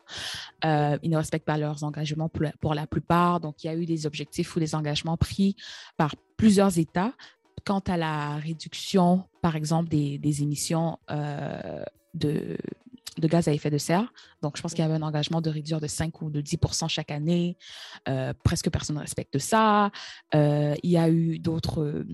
Ils 0.63 1.09
ne 1.09 1.15
respectent 1.15 1.45
pas 1.45 1.57
leurs 1.57 1.85
engagements 1.85 2.29
pour 2.29 2.75
la 2.75 2.85
plupart. 2.85 3.39
Donc, 3.39 3.63
il 3.63 3.67
y 3.67 3.69
a 3.69 3.75
eu 3.75 3.85
des 3.85 4.05
objectifs 4.05 4.53
ou 4.55 4.59
des 4.59 4.75
engagements 4.75 5.15
pris 5.15 5.55
par 5.95 6.13
plusieurs 6.35 6.77
États 6.77 7.13
quant 7.67 7.79
à 7.79 7.97
la 7.97 8.37
réduction, 8.37 9.25
par 9.41 9.57
exemple, 9.57 9.89
des, 9.89 10.41
émissions 10.41 10.99
euh, 11.11 11.83
de, 12.13 12.57
de 13.17 13.27
gaz 13.27 13.49
à 13.49 13.53
effet 13.53 13.69
de 13.69 13.77
serre. 13.77 14.13
Donc, 14.41 14.55
je 14.55 14.61
pense 14.61 14.73
qu'il 14.73 14.83
y 14.83 14.85
avait 14.85 14.93
un 14.93 15.01
engagement 15.01 15.41
de 15.41 15.49
réduire 15.49 15.81
de 15.81 15.87
5 15.87 16.21
ou 16.21 16.29
de 16.29 16.39
10 16.39 16.57
chaque 16.87 17.11
année. 17.11 17.57
Euh, 18.07 18.31
presque 18.41 18.69
personne 18.69 18.95
ne 18.95 19.01
respecte 19.01 19.37
ça. 19.37 19.91
Euh, 20.33 20.75
il 20.81 20.91
y 20.91 20.97
a 20.97 21.09
eu 21.09 21.39
d'autres 21.39 22.05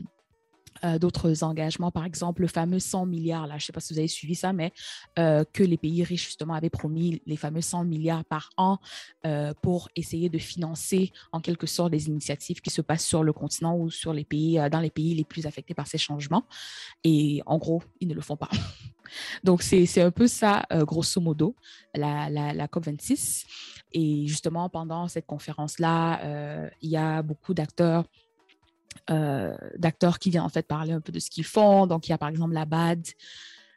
euh, 0.84 1.00
d'autres 1.00 1.44
engagements, 1.44 1.92
par 1.92 2.06
exemple 2.06 2.42
le 2.42 2.48
fameux 2.48 2.80
100 2.80 3.06
milliards, 3.06 3.48
là, 3.48 3.58
je 3.58 3.64
ne 3.64 3.68
sais 3.68 3.74
pas 3.74 3.80
si 3.80 3.94
vous 3.94 4.00
avez 4.00 4.08
suivi 4.08 4.36
ça, 4.36 4.54
mais 4.54 4.74
euh, 5.18 5.44
que 5.54 5.64
les 5.64 5.78
pays 5.78 6.04
riches, 6.04 6.26
justement, 6.26 6.54
avaient 6.54 6.70
promis 6.70 7.22
les 7.26 7.38
fameux 7.38 7.62
100 7.62 7.86
milliards 7.86 8.26
par 8.26 8.50
an 8.58 8.80
euh, 9.26 9.54
pour 9.62 9.90
essayer 9.96 10.30
de 10.30 10.38
financer, 10.38 11.12
en 11.32 11.40
quelque 11.40 11.68
sorte, 11.68 11.92
les 11.92 12.08
initiatives 12.08 12.62
qui 12.62 12.70
se 12.70 12.82
passent 12.82 13.06
sur 13.06 13.24
le 13.24 13.34
continent 13.34 13.78
ou 13.78 13.90
sur 13.90 14.14
les 14.14 14.26
pays, 14.26 14.60
dans 14.72 14.80
les 14.80 14.90
pays 14.90 15.16
les 15.16 15.24
plus 15.24 15.46
affectés 15.46 15.74
par 15.74 15.88
ces 15.88 15.98
changements. 15.98 16.46
Et 17.04 17.42
en 17.46 17.58
gros, 17.58 17.82
ils 18.00 18.08
ne 18.08 18.14
le 18.14 18.22
font 18.22 18.38
pas. 18.38 18.50
Donc, 19.44 19.62
c'est 19.62 20.02
un 20.02 20.12
peu 20.12 20.28
ça, 20.28 20.66
grosso 20.72 21.22
modo, 21.22 21.56
la, 21.94 22.30
la, 22.30 22.54
la, 22.54 22.68
COP26. 22.68 23.46
Et 23.92 24.26
justement, 24.26 24.70
pendant 24.70 25.08
cette 25.08 25.28
conférence-là, 25.28 26.70
il 26.82 26.90
y 26.90 26.98
a 26.98 27.22
beaucoup 27.22 27.54
d'acteurs 27.54 28.06
euh, 29.10 29.56
d'acteurs 29.78 30.20
qui 30.20 30.30
viennent 30.30 30.44
en 30.44 30.50
fait 30.50 30.68
parler 30.68 30.94
un 30.94 31.02
peu 31.02 31.12
de 31.12 31.20
ce 31.20 31.30
qu'ils 31.30 31.44
font. 31.44 31.88
Donc, 31.88 32.08
il 32.08 32.12
y 32.12 32.14
a 32.14 32.18
par 32.18 32.30
exemple 32.30 32.54
la 32.54 32.66
BAD. 32.66 33.08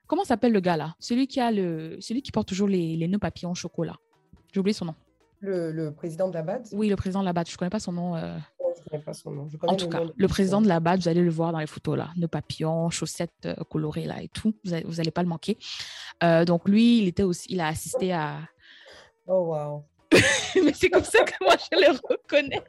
Comment 0.06 0.24
s'appelle 0.24 0.52
le 0.52 0.60
gars 0.60 0.76
là 0.76 0.94
Celui 0.98 1.26
qui 1.26 1.40
a 1.40 1.50
le, 1.50 1.96
celui 2.00 2.22
qui 2.22 2.30
porte 2.30 2.48
toujours 2.48 2.68
les, 2.68 2.96
les 2.96 3.08
nœuds 3.08 3.18
papillons 3.18 3.52
au 3.52 3.54
chocolat. 3.54 3.96
J'ai 4.52 4.60
oublié 4.60 4.72
son 4.72 4.86
nom. 4.86 4.94
Le, 5.40 5.70
le, 5.70 5.92
président 5.92 6.28
de 6.28 6.34
la 6.34 6.42
BAD? 6.42 6.68
Oui, 6.72 6.88
le 6.88 6.96
président 6.96 7.20
de 7.20 7.26
la 7.26 7.32
BAD. 7.32 7.48
Je 7.48 7.54
ne 7.54 7.58
connais 7.58 7.70
pas 7.70 7.80
son 7.80 7.92
nom. 7.92 8.16
Euh... 8.16 8.38
Je 8.76 8.90
connais 8.90 9.02
pas 9.02 9.12
son 9.12 9.30
nom. 9.30 9.48
en 9.62 9.76
tout 9.76 9.88
cas, 9.88 10.02
le 10.14 10.28
président 10.28 10.60
de 10.60 10.68
la 10.68 10.80
BAD, 10.80 11.00
vous 11.00 11.08
allez 11.08 11.22
le 11.22 11.30
voir 11.30 11.52
dans 11.52 11.58
les 11.58 11.66
photos 11.66 11.96
là. 11.96 12.10
Nœuds 12.16 12.28
papillons, 12.28 12.90
chaussettes 12.90 13.32
euh, 13.46 13.54
colorées 13.70 14.06
là 14.06 14.22
et 14.22 14.28
tout. 14.28 14.54
Vous 14.64 14.70
n'allez 14.70 15.00
allez 15.00 15.10
pas 15.10 15.22
le 15.22 15.28
manquer. 15.28 15.58
Euh, 16.22 16.44
donc, 16.44 16.68
lui, 16.68 16.98
il 16.98 17.08
était 17.08 17.22
aussi, 17.22 17.46
il 17.50 17.60
a 17.60 17.68
assisté 17.68 18.12
à. 18.12 18.38
Oh, 19.26 19.52
wow. 19.52 19.84
Mais 20.64 20.72
c'est 20.72 20.88
comme 20.88 21.04
ça 21.04 21.24
que 21.24 21.32
moi 21.42 21.56
je 21.58 21.76
le 21.76 21.98
reconnais. 22.08 22.62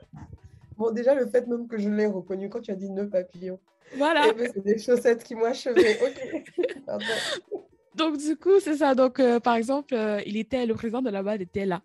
Bon, 0.78 0.92
déjà, 0.92 1.16
le 1.16 1.28
fait 1.28 1.48
même 1.48 1.68
que 1.68 1.78
je 1.78 1.90
l'ai 1.90 2.06
reconnu 2.06 2.50
quand 2.50 2.62
tu 2.62 2.72
as 2.72 2.76
dit 2.76 2.90
nœud 2.90 3.10
papillon. 3.10 3.60
Voilà. 3.98 4.26
C'est 4.38 4.63
des 4.63 4.78
chaussettes 4.78 5.24
qui 5.24 5.36
m'ont 5.36 5.46
achevé. 5.46 5.98
Ok. 6.02 6.46
Pardon. 6.86 7.06
Donc, 7.98 8.18
du 8.18 8.38
coup, 8.38 8.60
c'est 8.60 8.78
ça. 8.78 8.94
Donc, 8.94 9.20
euh, 9.20 9.40
par 9.40 9.56
exemple, 9.56 9.96
euh, 9.96 10.22
il 10.28 10.38
était, 10.38 10.68
le 10.68 10.76
président 10.76 11.02
de 11.02 11.10
la 11.10 11.24
BAD 11.24 11.42
était 11.42 11.66
là. 11.66 11.82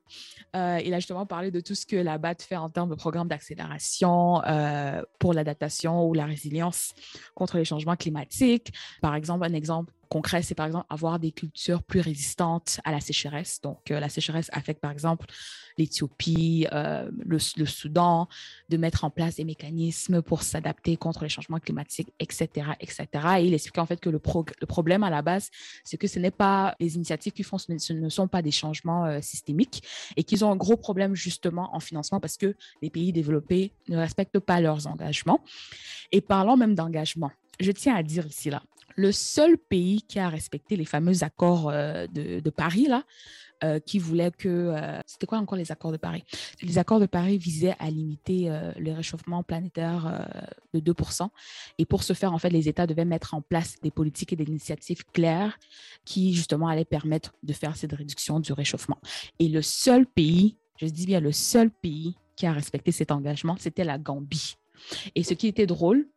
Euh, 0.55 0.79
il 0.85 0.93
a 0.93 0.99
justement 0.99 1.25
parlé 1.25 1.51
de 1.51 1.61
tout 1.61 1.75
ce 1.75 1.87
que 1.87 1.97
la 1.97 2.19
BAD 2.19 2.43
fait 2.43 2.57
en 2.57 2.69
termes 2.69 2.91
de 2.91 2.95
programme 2.95 3.29
d'accélération 3.29 4.43
pour 5.19 5.33
l'adaptation 5.33 6.07
ou 6.07 6.13
la 6.13 6.27
résilience 6.27 6.93
contre 7.35 7.57
les 7.57 7.65
changements 7.65 7.97
climatiques. 7.97 8.73
Par 9.01 9.15
exemple, 9.15 9.47
un 9.47 9.55
exemple 9.55 9.95
concret, 10.13 10.43
c'est 10.43 10.55
par 10.55 10.67
exemple 10.67 10.85
avoir 10.91 11.19
des 11.19 11.33
cultures 11.33 11.83
plus 11.83 12.01
résistantes 12.01 12.81
à 12.85 12.93
la 12.93 13.01
sécheresse. 13.01 13.63
Donc, 13.63 13.91
euh, 13.91 13.99
la 13.99 14.11
sécheresse 14.11 14.51
affecte 14.53 14.83
par 14.83 14.91
exemple 14.91 15.25
l'Éthiopie, 15.79 16.67
euh, 16.71 17.11
le, 17.25 17.39
Soudan, 17.39 18.29
de 18.69 18.77
mettre 18.77 19.05
en 19.05 19.11
place 19.11 19.37
des 19.37 19.45
mécanismes 19.45 20.21
pour 20.21 20.43
s'adapter 20.43 20.99
contre 20.99 21.23
les 21.23 21.31
changements 21.31 21.59
climatiques, 21.59 22.13
etc., 22.19 22.73
etc. 22.79 23.07
Et 23.39 23.47
il 23.47 23.55
explique 23.55 23.79
en 23.79 23.87
fait 23.87 24.01
que 24.01 24.11
le, 24.11 24.21
le 24.61 24.67
problème 24.67 25.03
à 25.03 25.09
la 25.09 25.23
base, 25.23 25.49
c'est 25.83 25.97
que 25.97 26.07
ce 26.07 26.19
n'est 26.19 26.31
pas 26.31 26.77
les 26.79 26.97
initiatives 26.97 27.33
qui 27.33 27.43
font, 27.43 27.57
ce 27.57 27.93
ne 27.95 28.09
sont 28.11 28.29
pas 28.29 28.43
des 28.43 28.51
changements 28.51 29.07
euh, 29.07 29.21
systémiques 29.23 29.83
et 30.19 30.25
qu'ils 30.25 30.45
ont 30.45 30.53
un 30.53 30.57
gros 30.57 30.77
problème 30.77 31.15
justement 31.15 31.75
en 31.75 31.81
financement 31.81 32.21
parce 32.21 32.37
que 32.37 32.55
les 32.83 32.91
pays 32.91 33.15
développés 33.15 33.73
ne 33.89 33.97
respectent 33.97 34.41
pas 34.41 34.61
leurs 34.61 34.87
engagements. 34.87 35.41
Et 36.15 36.21
parlant 36.21 36.59
même 36.59 36.75
d'engagement, 36.75 37.31
je 37.61 37.73
tiens 37.73 37.95
à 37.95 38.03
dire 38.03 38.27
ici 38.27 38.51
là, 38.51 38.63
le 38.97 39.13
seul 39.13 39.59
pays 39.59 40.03
qui 40.03 40.19
a 40.19 40.29
respecté 40.29 40.77
les 40.77 40.85
fameux 40.85 41.23
accords 41.23 41.71
euh, 41.71 42.07
de, 42.07 42.51
Paris, 42.51 42.87
là, 42.87 43.05
euh, 43.65 43.79
qui 43.81 43.99
voulait 43.99 44.31
que... 44.31 44.49
Euh, 44.49 45.01
C'était 45.07 45.27
quoi 45.27 45.39
encore 45.39 45.57
les 45.57 45.73
accords 45.73 45.93
de 45.93 45.97
Paris? 45.97 46.25
Les 46.63 46.79
accords 46.79 47.01
de 47.01 47.07
Paris 47.07 47.39
visaient 47.39 47.75
à 47.79 47.91
limiter 47.91 48.51
le 48.77 48.93
réchauffement 48.93 49.43
planétaire 49.43 50.29
de 50.75 50.81
2%. 50.81 51.29
Et 51.79 51.87
pour 51.87 52.03
ce 52.03 52.13
faire, 52.13 52.33
en 52.33 52.39
fait, 52.39 52.51
les 52.51 52.69
États 52.69 52.87
devaient 52.87 53.05
mettre 53.05 53.35
en 53.35 53.41
place 53.41 53.77
des 53.83 53.91
politiques 53.91 54.33
et 54.33 54.37
des 54.37 54.45
initiatives 54.45 55.05
claires 55.13 55.59
qui, 56.05 56.35
justement, 56.35 56.69
allaient 56.69 56.85
permettre 56.85 57.35
de 57.43 57.53
faire 57.53 57.77
cette 57.77 57.93
réduction 57.93 58.41
du 58.41 58.53
réchauffement. 58.53 58.99
Et 59.39 59.49
le 59.49 59.63
seul 59.63 60.07
pays, 60.07 60.57
je 60.77 60.87
dis 60.87 61.07
bien 61.07 61.21
le 61.21 61.33
seul 61.33 61.71
pays 61.71 62.17
qui 62.37 62.47
a 62.47 62.53
respecté 62.53 62.93
cet 62.93 63.11
engagement, 63.11 63.57
c'était 63.59 63.85
la 63.85 63.99
Gambie. 63.99 64.57
Et 65.15 65.23
ce 65.23 65.35
qui 65.35 65.47
était 65.47 65.67
drôle, 65.67 66.09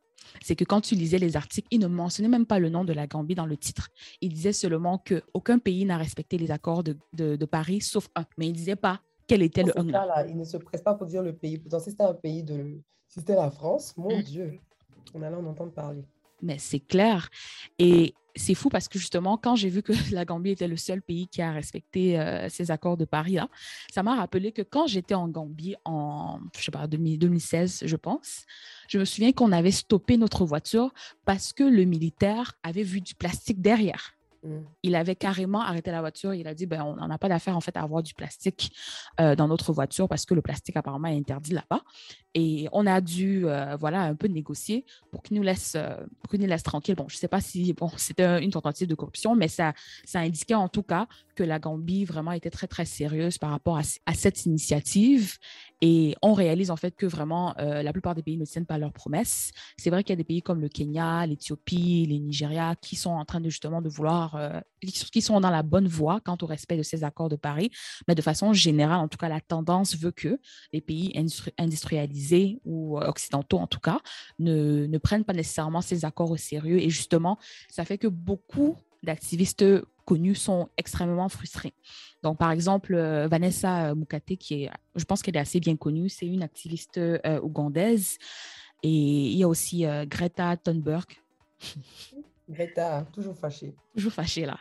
c'est 0.41 0.55
que 0.55 0.63
quand 0.63 0.81
tu 0.81 0.95
lisais 0.95 1.19
les 1.19 1.37
articles, 1.37 1.67
ils 1.71 1.79
ne 1.79 1.87
mentionnaient 1.87 2.29
même 2.29 2.45
pas 2.45 2.59
le 2.59 2.69
nom 2.69 2.83
de 2.83 2.93
la 2.93 3.07
Gambie 3.07 3.35
dans 3.35 3.45
le 3.45 3.57
titre. 3.57 3.89
Ils 4.21 4.33
disaient 4.33 4.53
seulement 4.53 4.97
qu'aucun 4.97 5.59
pays 5.59 5.85
n'a 5.85 5.97
respecté 5.97 6.37
les 6.37 6.51
accords 6.51 6.83
de, 6.83 6.97
de, 7.13 7.35
de, 7.35 7.45
Paris, 7.45 7.81
sauf 7.81 8.09
un. 8.15 8.25
Mais 8.37 8.47
ils 8.47 8.51
ne 8.51 8.55
disaient 8.55 8.75
pas 8.75 9.01
quel 9.27 9.41
était 9.41 9.63
Dans 9.63 9.83
le 9.83 9.89
un. 9.89 9.91
Là, 9.91 10.05
là, 10.05 10.27
ils 10.27 10.37
ne 10.37 10.43
se 10.43 10.57
pressent 10.57 10.83
pas 10.83 10.93
pour 10.93 11.07
dire 11.07 11.21
le 11.21 11.35
pays. 11.35 11.57
Pourtant, 11.57 11.79
si 11.79 11.91
c'était 11.91 12.03
un 12.03 12.13
pays 12.13 12.43
de... 12.43 12.79
Si 13.07 13.19
c'était 13.19 13.35
la 13.35 13.51
France, 13.51 13.95
mon 13.97 14.17
mmh. 14.17 14.23
Dieu, 14.23 14.59
on 15.13 15.21
allait 15.21 15.35
en 15.35 15.45
entendre 15.45 15.71
parler. 15.71 16.03
Mais 16.41 16.57
c'est 16.59 16.79
clair. 16.79 17.29
Et 17.79 18.13
c'est 18.35 18.53
fou 18.53 18.69
parce 18.69 18.87
que 18.87 18.99
justement, 18.99 19.37
quand 19.37 19.55
j'ai 19.55 19.69
vu 19.69 19.81
que 19.81 19.93
la 20.13 20.25
Gambie 20.25 20.51
était 20.51 20.67
le 20.67 20.77
seul 20.77 21.01
pays 21.01 21.27
qui 21.27 21.41
a 21.41 21.51
respecté 21.51 22.19
euh, 22.19 22.49
ces 22.49 22.71
accords 22.71 22.97
de 22.97 23.05
Paris, 23.05 23.33
là, 23.33 23.49
ça 23.93 24.03
m'a 24.03 24.15
rappelé 24.15 24.51
que 24.51 24.61
quand 24.61 24.87
j'étais 24.87 25.15
en 25.15 25.27
Gambie 25.27 25.75
en, 25.85 26.39
je 26.57 26.63
sais 26.63 26.71
pas, 26.71 26.87
2016, 26.87 27.83
je 27.85 27.95
pense, 27.95 28.45
je 28.87 28.99
me 28.99 29.05
souviens 29.05 29.31
qu'on 29.31 29.51
avait 29.51 29.71
stoppé 29.71 30.17
notre 30.17 30.45
voiture 30.45 30.93
parce 31.25 31.53
que 31.53 31.63
le 31.63 31.85
militaire 31.85 32.53
avait 32.63 32.83
vu 32.83 33.01
du 33.01 33.15
plastique 33.15 33.61
derrière. 33.61 34.14
Mm. 34.45 34.63
Il 34.83 34.95
avait 34.95 35.15
carrément 35.15 35.61
arrêté 35.61 35.91
la 35.91 36.01
voiture. 36.01 36.33
Il 36.33 36.47
a 36.47 36.53
dit 36.53 36.65
ben, 36.65 36.83
on 36.83 37.07
n'a 37.07 37.17
pas 37.17 37.29
d'affaire 37.29 37.57
en 37.57 37.61
fait 37.61 37.75
à 37.75 37.81
avoir 37.81 38.03
du 38.03 38.13
plastique 38.13 38.71
euh, 39.19 39.35
dans 39.35 39.47
notre 39.47 39.73
voiture 39.73 40.07
parce 40.07 40.25
que 40.25 40.33
le 40.33 40.41
plastique 40.41 40.77
apparemment 40.77 41.07
est 41.07 41.17
interdit 41.17 41.53
là-bas. 41.53 41.81
Et 42.37 42.67
on 42.73 42.85
a 42.85 42.99
dû 42.99 43.47
euh, 43.47 43.77
voilà 43.77 44.01
un 44.01 44.15
peu 44.15 44.27
négocier 44.27 44.85
pour 45.09 45.23
qu'il 45.23 45.37
nous 45.37 45.43
laisse 45.43 45.73
euh, 45.75 45.95
pour 46.21 46.37
nous 46.37 46.45
laisse 46.45 46.63
tranquille. 46.63 46.95
Bon, 46.95 47.05
je 47.07 47.15
ne 47.15 47.19
sais 47.19 47.27
pas 47.27 47.41
si 47.41 47.73
bon 47.73 47.89
c'était 47.97 48.43
une 48.43 48.51
tentative 48.51 48.87
de 48.87 48.95
corruption, 48.95 49.35
mais 49.35 49.47
ça 49.47 49.73
ça 50.05 50.19
indiquait 50.19 50.53
en 50.53 50.69
tout 50.69 50.83
cas 50.83 51.07
que 51.35 51.43
la 51.43 51.59
Gambie 51.59 52.05
vraiment 52.05 52.31
était 52.31 52.49
très 52.49 52.67
très 52.67 52.85
sérieuse 52.85 53.37
par 53.37 53.49
rapport 53.49 53.77
à, 53.77 54.13
cette 54.13 54.45
initiative. 54.45 55.37
Et 55.81 56.15
on 56.21 56.33
réalise 56.33 56.71
en 56.71 56.77
fait 56.77 56.95
que 56.95 57.05
vraiment 57.05 57.53
la 57.57 57.91
plupart 57.91 58.15
des 58.15 58.23
pays 58.23 58.37
ne 58.37 58.45
tiennent 58.45 58.65
pas 58.65 58.77
leurs 58.77 58.93
promesses. 58.93 59.51
C'est 59.77 59.89
vrai 59.89 60.03
qu'il 60.03 60.13
y 60.13 60.13
a 60.13 60.15
des 60.15 60.23
pays 60.23 60.41
comme 60.41 60.61
le 60.61 60.69
Kenya, 60.69 61.25
l'Éthiopie, 61.25 62.05
les 62.07 62.19
Nigeria 62.19 62.75
qui 62.81 62.95
sont 62.95 63.11
en 63.11 63.25
train 63.25 63.41
de 63.41 63.49
justement 63.49 63.81
de 63.81 63.89
vouloir 63.89 64.34
euh, 64.37 64.59
qui 64.81 65.21
sont 65.21 65.39
dans 65.39 65.49
la 65.49 65.63
bonne 65.63 65.87
voie 65.87 66.19
quant 66.19 66.37
au 66.41 66.45
respect 66.45 66.77
de 66.77 66.83
ces 66.83 67.03
accords 67.03 67.29
de 67.29 67.35
Paris. 67.35 67.71
Mais 68.07 68.15
de 68.15 68.21
façon 68.21 68.53
générale, 68.53 68.99
en 68.99 69.07
tout 69.07 69.17
cas, 69.17 69.29
la 69.29 69.41
tendance 69.41 69.95
veut 69.95 70.11
que 70.11 70.39
les 70.73 70.81
pays 70.81 71.13
industrialisés 71.57 72.59
ou 72.65 72.97
euh, 72.97 73.07
occidentaux, 73.07 73.57
en 73.57 73.67
tout 73.67 73.79
cas, 73.79 73.99
ne, 74.39 74.85
ne 74.85 74.97
prennent 74.97 75.23
pas 75.23 75.33
nécessairement 75.33 75.81
ces 75.81 76.05
accords 76.05 76.31
au 76.31 76.37
sérieux. 76.37 76.79
Et 76.79 76.89
justement, 76.89 77.37
ça 77.69 77.85
fait 77.85 77.97
que 77.97 78.07
beaucoup 78.07 78.77
d'activistes 79.03 79.65
connus 80.05 80.35
sont 80.35 80.69
extrêmement 80.77 81.29
frustrés. 81.29 81.73
Donc, 82.21 82.37
par 82.37 82.51
exemple, 82.51 82.95
euh, 82.95 83.27
Vanessa 83.27 83.95
Mukate, 83.95 84.35
qui 84.37 84.63
est, 84.63 84.71
je 84.95 85.03
pense 85.03 85.21
qu'elle 85.21 85.35
est 85.35 85.39
assez 85.39 85.59
bien 85.59 85.75
connue, 85.75 86.09
c'est 86.09 86.27
une 86.27 86.43
activiste 86.43 86.99
ougandaise. 87.41 88.17
Et 88.83 88.89
il 88.89 89.37
y 89.37 89.43
a 89.43 89.47
aussi 89.47 89.85
Greta 90.07 90.57
Thunberg. 90.57 91.05
Greta, 92.47 93.05
toujours 93.11 93.35
fâchée. 93.35 93.73
Toujours 93.95 94.13
fâchée, 94.13 94.45
là. 94.45 94.57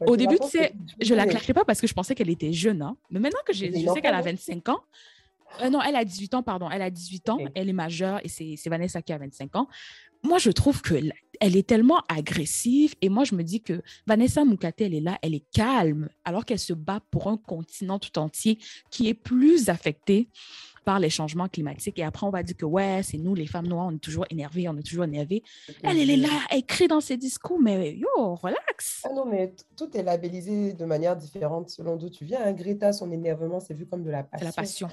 Au 0.00 0.16
début, 0.16 0.38
tu 0.40 0.48
sais, 0.48 0.72
je 1.00 1.14
la 1.14 1.26
claquais 1.26 1.54
pas 1.54 1.64
parce 1.64 1.80
que 1.80 1.86
je 1.86 1.94
pensais 1.94 2.14
qu'elle 2.14 2.30
était 2.30 2.52
jeune. 2.52 2.82
Hein. 2.82 2.96
Mais 3.10 3.20
maintenant 3.20 3.40
que 3.46 3.52
je, 3.52 3.66
sais 3.66 4.00
qu'elle 4.00 4.14
a 4.14 4.22
25 4.22 4.68
ans, 4.70 4.80
euh, 5.60 5.70
non, 5.70 5.80
elle 5.82 5.96
a 5.96 6.04
18 6.04 6.34
ans, 6.34 6.42
pardon. 6.42 6.68
Elle 6.70 6.82
a 6.82 6.90
18 6.90 7.28
ans, 7.28 7.38
elle 7.54 7.68
est 7.68 7.74
majeure 7.74 8.20
et 8.24 8.28
c'est 8.28 8.68
Vanessa 8.68 9.02
qui 9.02 9.12
a 9.12 9.18
25 9.18 9.54
ans. 9.56 9.68
Moi, 10.24 10.38
je 10.38 10.50
trouve 10.50 10.82
qu'elle 10.82 11.12
elle 11.40 11.56
est 11.56 11.66
tellement 11.66 12.02
agressive 12.08 12.94
et 13.00 13.08
moi, 13.08 13.24
je 13.24 13.34
me 13.34 13.42
dis 13.42 13.60
que 13.60 13.82
Vanessa 14.06 14.44
Mukate, 14.44 14.80
elle 14.80 14.94
est 14.94 15.00
là, 15.00 15.18
elle 15.22 15.34
est 15.34 15.44
calme 15.52 16.08
alors 16.24 16.44
qu'elle 16.44 16.60
se 16.60 16.72
bat 16.72 17.00
pour 17.10 17.26
un 17.26 17.36
continent 17.36 17.98
tout 17.98 18.16
entier 18.18 18.58
qui 18.90 19.08
est 19.08 19.14
plus 19.14 19.68
affecté 19.68 20.28
par 20.84 20.98
les 20.98 21.10
changements 21.10 21.48
climatiques. 21.48 21.98
Et 21.98 22.04
après, 22.04 22.26
on 22.26 22.30
va 22.30 22.42
dire 22.42 22.56
que 22.56 22.64
ouais, 22.64 23.00
c'est 23.02 23.18
nous, 23.18 23.34
les 23.34 23.46
femmes 23.46 23.66
noires, 23.66 23.86
on 23.88 23.94
est 23.94 23.98
toujours 23.98 24.26
énervées, 24.30 24.68
on 24.68 24.76
est 24.76 24.86
toujours 24.86 25.04
énervées. 25.04 25.42
Elle, 25.82 25.98
elle 25.98 26.10
est 26.10 26.16
là, 26.16 26.28
elle 26.50 26.58
écrit 26.58 26.88
dans 26.88 27.00
ses 27.00 27.16
discours, 27.16 27.60
mais 27.60 27.94
yo, 27.94 28.34
relax. 28.34 29.02
Ah 29.04 29.12
non, 29.14 29.24
mais 29.26 29.54
tout 29.76 29.96
est 29.96 30.02
labellisé 30.02 30.72
de 30.72 30.84
manière 30.84 31.16
différente 31.16 31.70
selon 31.70 31.96
d'où 31.96 32.10
tu 32.10 32.24
viens. 32.24 32.40
Hein. 32.44 32.52
Greta, 32.52 32.92
son 32.92 33.10
énervement, 33.12 33.60
c'est 33.60 33.74
vu 33.74 33.86
comme 33.86 34.02
de 34.02 34.10
la 34.10 34.22
passion. 34.22 34.38
C'est 34.38 34.44
la 34.44 34.62
passion. 34.62 34.88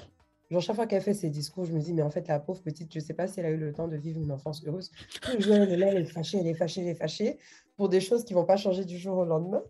Genre, 0.50 0.60
chaque 0.60 0.76
fois 0.76 0.86
qu'elle 0.86 1.02
fait 1.02 1.14
ses 1.14 1.30
discours, 1.30 1.64
je 1.64 1.72
me 1.72 1.78
dis, 1.78 1.92
mais 1.92 2.02
en 2.02 2.10
fait, 2.10 2.26
la 2.26 2.40
pauvre 2.40 2.60
petite, 2.60 2.92
je 2.92 2.98
ne 2.98 3.04
sais 3.04 3.14
pas 3.14 3.28
si 3.28 3.38
elle 3.38 3.46
a 3.46 3.50
eu 3.50 3.56
le 3.56 3.72
temps 3.72 3.86
de 3.86 3.96
vivre 3.96 4.20
une 4.20 4.32
enfance 4.32 4.64
heureuse. 4.66 4.90
elle 5.28 5.72
est 5.72 5.76
là, 5.76 5.88
elle 5.88 6.02
est 6.02 6.04
fâchée, 6.04 6.38
elle 6.38 6.48
est 6.48 6.54
fâchée, 6.54 6.80
elle 6.80 6.88
est 6.88 6.94
fâchée 6.94 7.38
pour 7.76 7.88
des 7.88 8.00
choses 8.00 8.24
qui 8.24 8.34
ne 8.34 8.40
vont 8.40 8.44
pas 8.44 8.56
changer 8.56 8.84
du 8.84 8.98
jour 8.98 9.18
au 9.18 9.24
lendemain. 9.24 9.62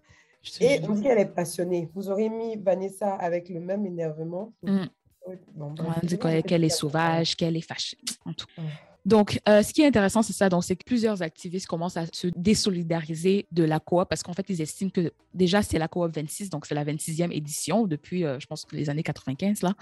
Et 0.61 0.81
aussi, 0.89 1.07
elle 1.07 1.19
est 1.19 1.27
passionnée. 1.27 1.91
Vous 1.95 2.09
aurez 2.09 2.31
mis 2.31 2.57
Vanessa 2.57 3.15
avec 3.15 3.51
le 3.51 3.61
même 3.61 3.85
énervement. 3.85 4.55
Mm. 4.63 4.87
On 5.27 5.75
dit 6.03 6.19
qu'elle 6.19 6.65
est 6.65 6.69
sauvage, 6.69 7.37
qu'elle 7.37 7.57
est 7.57 7.61
fâchée. 7.61 7.99
En 8.25 8.33
tout. 8.33 8.47
Donc, 9.07 9.41
euh, 9.49 9.63
ce 9.63 9.73
qui 9.73 9.81
est 9.81 9.87
intéressant, 9.87 10.23
c'est 10.23 10.35
ça. 10.35 10.49
Donc, 10.49 10.65
c'est 10.65 10.77
que 10.77 10.85
plusieurs 10.85 11.23
activistes 11.23 11.67
commencent 11.67 11.97
à 11.97 12.05
se 12.13 12.27
désolidariser 12.37 13.47
de 13.51 13.65
la 13.65 13.81
coop 13.81 14.07
parce 14.09 14.23
qu'en 14.23 14.35
fait, 14.35 14.45
ils 14.51 14.61
estiment 14.61 14.91
que 14.91 15.13
déjà, 15.33 15.63
c'est 15.63 15.79
la 15.79 15.89
coop 15.89 16.15
26, 16.15 16.51
donc 16.51 16.67
c'est 16.67 16.75
la 16.75 16.85
26e 16.85 17.33
édition 17.33 17.87
depuis, 17.87 18.25
euh, 18.25 18.39
je 18.39 18.47
pense, 18.47 18.67
les 18.73 18.91
années 18.91 19.03
95, 19.03 19.63
là. 19.63 19.75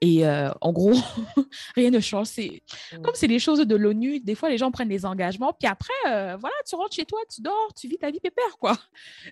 Et 0.00 0.26
euh, 0.26 0.50
en 0.60 0.72
gros, 0.72 0.94
rien 1.76 1.90
ne 1.90 2.00
change. 2.00 2.28
C'est 2.28 2.62
mm. 2.92 3.02
comme 3.02 3.14
c'est 3.14 3.28
des 3.28 3.38
choses 3.38 3.60
de 3.60 3.76
l'ONU. 3.76 4.20
Des 4.20 4.34
fois, 4.34 4.48
les 4.48 4.58
gens 4.58 4.70
prennent 4.70 4.88
des 4.88 5.04
engagements, 5.04 5.52
puis 5.52 5.68
après, 5.68 5.92
voilà, 6.04 6.54
tu 6.66 6.74
rentres 6.74 6.94
chez 6.94 7.04
toi, 7.04 7.20
tu 7.32 7.42
dors, 7.42 7.72
tu 7.76 7.86
vis 7.88 7.98
ta 7.98 8.10
vie 8.10 8.20
pépère, 8.20 8.56
quoi. 8.58 8.78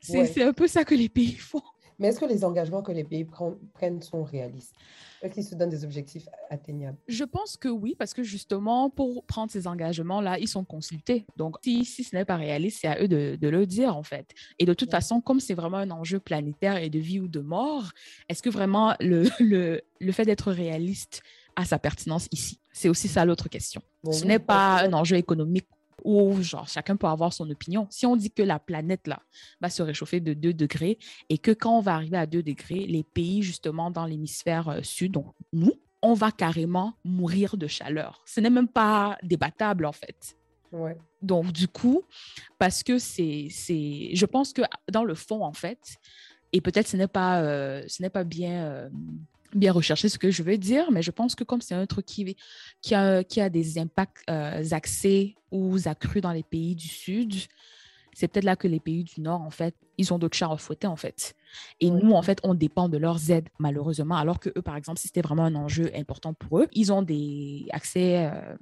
C'est 0.02 0.42
un 0.42 0.52
peu 0.52 0.66
ça 0.66 0.84
que 0.84 0.94
les 0.94 1.08
pays 1.08 1.34
font. 1.34 1.62
Mais 1.98 2.08
est-ce 2.08 2.20
que 2.20 2.26
les 2.26 2.44
engagements 2.44 2.82
que 2.82 2.92
les 2.92 3.04
pays 3.04 3.26
prennent 3.74 4.02
sont 4.02 4.24
réalistes? 4.24 4.74
Est-ce 5.22 5.34
qu'ils 5.34 5.44
se 5.44 5.54
donnent 5.54 5.70
des 5.70 5.84
objectifs 5.84 6.28
atteignables? 6.50 6.98
Je 7.06 7.22
pense 7.22 7.56
que 7.56 7.68
oui, 7.68 7.94
parce 7.96 8.12
que 8.12 8.24
justement, 8.24 8.90
pour 8.90 9.24
prendre 9.24 9.52
ces 9.52 9.68
engagements-là, 9.68 10.38
ils 10.40 10.48
sont 10.48 10.64
consultés. 10.64 11.26
Donc, 11.36 11.56
si, 11.62 11.84
si 11.84 12.02
ce 12.02 12.16
n'est 12.16 12.24
pas 12.24 12.36
réaliste, 12.36 12.78
c'est 12.80 12.88
à 12.88 13.00
eux 13.00 13.06
de, 13.06 13.38
de, 13.40 13.48
le 13.48 13.64
dire, 13.64 13.96
en 13.96 14.02
fait. 14.02 14.30
Et 14.58 14.64
de 14.64 14.74
toute 14.74 14.90
façon, 14.90 15.20
comme 15.20 15.38
c'est 15.38 15.54
vraiment 15.54 15.76
un 15.76 15.90
enjeu 15.92 16.18
planétaire 16.18 16.76
et 16.78 16.90
de 16.90 16.98
vie 16.98 17.20
ou 17.20 17.28
de 17.28 17.40
mort, 17.40 17.92
est-ce 18.28 18.42
que 18.42 18.50
vraiment 18.50 18.94
le, 19.00 19.24
le, 19.40 19.80
le 20.00 20.12
fait 20.12 20.24
d'être 20.24 20.50
réaliste 20.50 21.22
a 21.54 21.64
sa 21.64 21.78
pertinence 21.78 22.28
ici? 22.32 22.58
C'est 22.72 22.88
aussi 22.88 23.06
ça 23.06 23.24
l'autre 23.24 23.48
question. 23.48 23.82
ce 24.10 24.24
n'est 24.24 24.38
pas 24.38 24.82
un 24.82 24.92
enjeu 24.92 25.16
économique 25.16 25.68
où 26.04 26.40
genre 26.42 26.68
chacun 26.68 26.96
peut 26.96 27.06
avoir 27.06 27.32
son 27.32 27.48
opinion. 27.50 27.86
Si 27.90 28.06
on 28.06 28.16
dit 28.16 28.30
que 28.30 28.42
la 28.42 28.58
planète 28.58 29.06
là 29.06 29.20
va 29.60 29.70
se 29.70 29.82
réchauffer 29.82 30.20
de 30.20 30.34
2 30.34 30.54
degrés 30.54 30.98
et 31.28 31.38
que 31.38 31.50
quand 31.50 31.78
on 31.78 31.80
va 31.80 31.94
arriver 31.94 32.16
à 32.16 32.26
2 32.26 32.42
degrés, 32.42 32.86
les 32.86 33.02
pays 33.02 33.42
justement 33.42 33.90
dans 33.90 34.06
l'hémisphère 34.06 34.68
euh, 34.68 34.82
sud, 34.82 35.12
donc 35.12 35.26
nous, 35.52 35.74
on 36.02 36.14
va 36.14 36.32
carrément 36.32 36.94
mourir 37.04 37.56
de 37.56 37.66
chaleur. 37.66 38.22
Ce 38.26 38.40
n'est 38.40 38.50
même 38.50 38.68
pas 38.68 39.16
débattable 39.22 39.86
en 39.86 39.92
fait. 39.92 40.36
Ouais. 40.72 40.96
Donc 41.20 41.52
du 41.52 41.68
coup, 41.68 42.02
parce 42.58 42.82
que 42.82 42.98
c'est, 42.98 43.48
c'est, 43.50 44.10
je 44.14 44.26
pense 44.26 44.52
que 44.52 44.62
dans 44.90 45.04
le 45.04 45.14
fond 45.14 45.44
en 45.44 45.52
fait, 45.52 45.96
et 46.52 46.60
peut-être 46.60 46.88
ce 46.88 46.96
n'est 46.96 47.08
pas, 47.08 47.42
euh, 47.42 47.84
ce 47.88 48.02
n'est 48.02 48.10
pas 48.10 48.24
bien 48.24 48.64
euh, 48.64 48.90
bien 49.54 49.72
rechercher 49.72 50.08
ce 50.08 50.18
que 50.18 50.30
je 50.30 50.42
veux 50.42 50.58
dire, 50.58 50.90
mais 50.90 51.02
je 51.02 51.10
pense 51.10 51.34
que 51.34 51.44
comme 51.44 51.60
c'est 51.60 51.74
un 51.74 51.86
truc 51.86 52.06
qui, 52.06 52.36
qui, 52.80 52.94
a, 52.94 53.24
qui 53.24 53.40
a 53.40 53.48
des 53.48 53.78
impacts 53.78 54.22
euh, 54.30 54.62
accès 54.70 55.34
ou 55.50 55.76
accrus 55.84 56.22
dans 56.22 56.32
les 56.32 56.42
pays 56.42 56.74
du 56.74 56.88
Sud, 56.88 57.34
c'est 58.14 58.28
peut-être 58.28 58.44
là 58.44 58.56
que 58.56 58.68
les 58.68 58.80
pays 58.80 59.04
du 59.04 59.20
Nord, 59.20 59.40
en 59.40 59.50
fait, 59.50 59.74
ils 59.96 60.12
ont 60.12 60.18
d'autres 60.18 60.36
chats 60.36 60.50
à 60.50 60.56
fouetter, 60.56 60.86
en 60.86 60.96
fait. 60.96 61.34
Et 61.80 61.90
nous, 61.90 62.12
en 62.12 62.22
fait, 62.22 62.40
on 62.42 62.54
dépend 62.54 62.88
de 62.88 62.98
leurs 62.98 63.30
aides, 63.30 63.48
malheureusement. 63.58 64.16
Alors 64.16 64.38
que 64.38 64.50
eux, 64.56 64.62
par 64.62 64.76
exemple, 64.76 64.98
si 64.98 65.08
c'était 65.08 65.22
vraiment 65.22 65.44
un 65.44 65.54
enjeu 65.54 65.90
important 65.94 66.34
pour 66.34 66.60
eux, 66.60 66.68
ils 66.72 66.92
ont 66.92 67.02
des 67.02 67.66
accès 67.70 68.26
euh, 68.26 68.56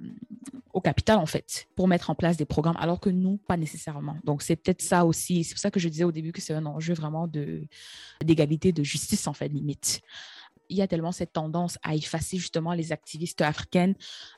au 0.73 0.79
capital, 0.79 1.17
en 1.17 1.25
fait, 1.25 1.67
pour 1.75 1.87
mettre 1.87 2.09
en 2.09 2.15
place 2.15 2.37
des 2.37 2.45
programmes, 2.45 2.77
alors 2.79 2.99
que 2.99 3.09
nous, 3.09 3.37
pas 3.37 3.57
nécessairement. 3.57 4.17
Donc, 4.23 4.41
c'est 4.41 4.55
peut-être 4.55 4.81
ça 4.81 5.05
aussi. 5.05 5.43
C'est 5.43 5.53
pour 5.53 5.61
ça 5.61 5.71
que 5.71 5.79
je 5.79 5.89
disais 5.89 6.05
au 6.05 6.11
début 6.13 6.31
que 6.31 6.41
c'est 6.41 6.53
un 6.53 6.65
enjeu 6.65 6.93
vraiment 6.93 7.27
d'égalité, 8.23 8.71
de 8.71 8.83
justice, 8.83 9.27
en 9.27 9.33
fait, 9.33 9.49
limite 9.49 10.01
il 10.71 10.77
y 10.77 10.81
a 10.81 10.87
tellement 10.87 11.11
cette 11.11 11.33
tendance 11.33 11.77
à 11.83 11.95
effacer 11.95 12.37
justement 12.37 12.73
les 12.73 12.91
activistes 12.91 13.41
africaines 13.41 13.93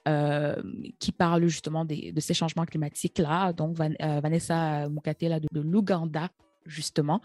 euh, 0.07 0.55
qui 0.99 1.11
parlent 1.11 1.47
justement 1.47 1.85
de 1.85 2.19
ces 2.19 2.33
changements 2.33 2.65
climatiques-là. 2.65 3.53
Donc, 3.53 3.79
euh, 3.79 4.19
Vanessa 4.19 4.89
Mukate 4.89 5.21
là, 5.23 5.39
de, 5.39 5.47
l'Ouganda, 5.53 6.29
justement. 6.65 7.21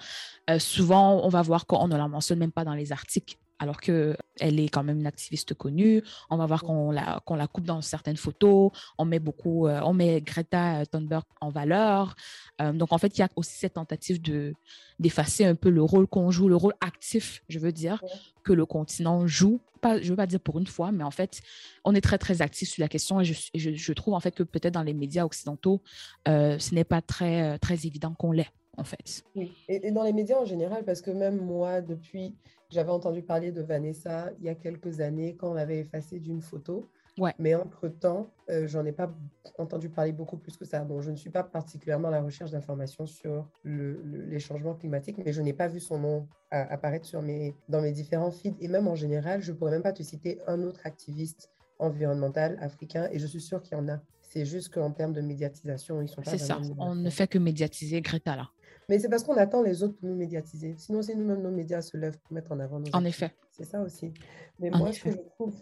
Euh, 0.50 0.58
souvent, 0.58 1.24
on 1.24 1.28
va 1.28 1.42
voir 1.42 1.66
qu'on 1.66 1.88
ne 1.88 1.96
la 1.96 2.06
mentionne 2.06 2.38
même 2.38 2.52
pas 2.52 2.64
dans 2.64 2.74
les 2.74 2.92
articles 2.92 3.36
alors 3.58 3.80
qu'elle 3.80 4.16
est 4.40 4.68
quand 4.68 4.84
même 4.84 5.00
une 5.00 5.06
activiste 5.06 5.54
connue. 5.54 6.02
On 6.30 6.36
va 6.36 6.46
voir 6.46 6.62
qu'on 6.62 6.90
la, 6.90 7.20
qu'on 7.24 7.34
la 7.34 7.46
coupe 7.46 7.64
dans 7.64 7.80
certaines 7.82 8.16
photos. 8.16 8.70
On 8.98 9.04
met 9.04 9.18
beaucoup, 9.18 9.66
euh, 9.66 9.80
on 9.84 9.94
met 9.94 10.20
Greta 10.20 10.86
Thunberg 10.86 11.24
en 11.40 11.50
valeur. 11.50 12.14
Euh, 12.60 12.72
donc, 12.72 12.92
en 12.92 12.98
fait, 12.98 13.16
il 13.18 13.20
y 13.20 13.24
a 13.24 13.28
aussi 13.36 13.58
cette 13.58 13.74
tentative 13.74 14.20
de, 14.20 14.54
d'effacer 14.98 15.44
un 15.44 15.54
peu 15.54 15.70
le 15.70 15.82
rôle 15.82 16.06
qu'on 16.06 16.30
joue, 16.30 16.48
le 16.48 16.56
rôle 16.56 16.74
actif, 16.80 17.42
je 17.48 17.58
veux 17.58 17.72
dire, 17.72 18.02
que 18.44 18.52
le 18.52 18.66
continent 18.66 19.26
joue. 19.26 19.60
Pas, 19.80 19.98
je 19.98 20.04
ne 20.04 20.10
veux 20.10 20.16
pas 20.16 20.26
dire 20.26 20.40
pour 20.40 20.58
une 20.58 20.66
fois, 20.66 20.90
mais 20.90 21.04
en 21.04 21.12
fait, 21.12 21.40
on 21.84 21.94
est 21.94 22.00
très, 22.00 22.18
très 22.18 22.42
actif 22.42 22.68
sur 22.68 22.80
la 22.80 22.88
question 22.88 23.20
et 23.20 23.24
je, 23.24 23.34
je, 23.54 23.92
trouve 23.92 24.14
en 24.14 24.20
fait 24.20 24.32
que 24.32 24.42
peut-être 24.42 24.74
dans 24.74 24.82
les 24.82 24.92
médias 24.92 25.24
occidentaux, 25.24 25.82
euh, 26.26 26.58
ce 26.58 26.74
n'est 26.74 26.82
pas 26.82 27.00
très, 27.00 27.60
très 27.60 27.86
évident 27.86 28.12
qu'on 28.14 28.32
l'ait 28.32 28.50
en 28.78 28.84
fait. 28.84 29.22
Oui. 29.34 29.52
Et, 29.68 29.90
dans 29.90 30.04
les 30.04 30.12
médias 30.12 30.38
en 30.38 30.44
général, 30.44 30.84
parce 30.84 31.02
que 31.02 31.10
même 31.10 31.36
moi, 31.36 31.80
depuis, 31.80 32.34
j'avais 32.70 32.90
entendu 32.90 33.22
parler 33.22 33.52
de 33.52 33.60
Vanessa 33.60 34.30
il 34.38 34.46
y 34.46 34.48
a 34.48 34.54
quelques 34.54 35.00
années 35.00 35.36
quand 35.36 35.50
on 35.50 35.54
l'avait 35.54 35.80
effacée 35.80 36.20
d'une 36.20 36.40
photo. 36.40 36.88
Ouais. 37.18 37.34
Mais 37.40 37.56
entre-temps, 37.56 38.30
euh, 38.48 38.68
j'en 38.68 38.84
ai 38.86 38.92
pas 38.92 39.12
entendu 39.58 39.88
parler 39.88 40.12
beaucoup 40.12 40.36
plus 40.36 40.56
que 40.56 40.64
ça. 40.64 40.84
Bon, 40.84 41.00
je 41.00 41.10
ne 41.10 41.16
suis 41.16 41.30
pas 41.30 41.42
particulièrement 41.42 42.08
à 42.08 42.12
la 42.12 42.22
recherche 42.22 42.52
d'informations 42.52 43.06
sur 43.06 43.48
le, 43.64 44.00
les 44.04 44.38
changements 44.38 44.74
climatiques, 44.74 45.18
mais 45.24 45.32
je 45.32 45.42
n'ai 45.42 45.52
pas 45.52 45.66
vu 45.66 45.80
son 45.80 45.98
nom 45.98 46.28
apparaître 46.52 47.06
sur 47.06 47.20
mes, 47.20 47.56
dans 47.68 47.82
mes 47.82 47.90
différents 47.90 48.30
feeds. 48.30 48.56
Et 48.60 48.68
même 48.68 48.86
en 48.86 48.94
général, 48.94 49.42
je 49.42 49.50
ne 49.50 49.56
pourrais 49.56 49.72
même 49.72 49.82
pas 49.82 49.92
te 49.92 50.04
citer 50.04 50.38
un 50.46 50.62
autre 50.62 50.80
activiste 50.84 51.50
environnemental 51.80 52.56
africain, 52.60 53.08
et 53.10 53.18
je 53.18 53.26
suis 53.26 53.40
sûre 53.40 53.62
qu'il 53.62 53.76
y 53.76 53.80
en 53.80 53.88
a. 53.88 54.00
C'est 54.28 54.44
juste 54.44 54.68
qu'en 54.72 54.90
termes 54.92 55.12
de 55.14 55.20
médiatisation, 55.20 56.02
ils 56.02 56.08
sont 56.08 56.22
pas 56.22 56.30
C'est 56.30 56.38
ça. 56.38 56.60
On 56.78 56.94
ne 56.94 57.10
fait 57.10 57.26
que 57.26 57.38
médiatiser 57.38 58.00
Greta 58.02 58.36
là. 58.36 58.50
Mais 58.88 58.98
c'est 58.98 59.08
parce 59.08 59.22
qu'on 59.24 59.36
attend 59.36 59.62
les 59.62 59.82
autres 59.82 59.96
pour 59.98 60.08
nous 60.08 60.14
médiatiser. 60.16 60.74
Sinon, 60.78 61.02
c'est 61.02 61.14
nous-mêmes, 61.14 61.42
nos 61.42 61.50
médias 61.50 61.82
se 61.82 61.96
lèvent 61.96 62.18
pour 62.18 62.32
mettre 62.32 62.52
en 62.52 62.60
avant 62.60 62.78
nos 62.80 62.86
En 62.92 63.04
effet. 63.04 63.32
C'est 63.50 63.64
ça 63.64 63.80
aussi. 63.82 64.12
Mais 64.58 64.70
En 64.72 64.78
moi, 64.78 64.92
ce 64.92 65.02
que 65.02 65.10
je 65.10 65.16
trouve 65.34 65.54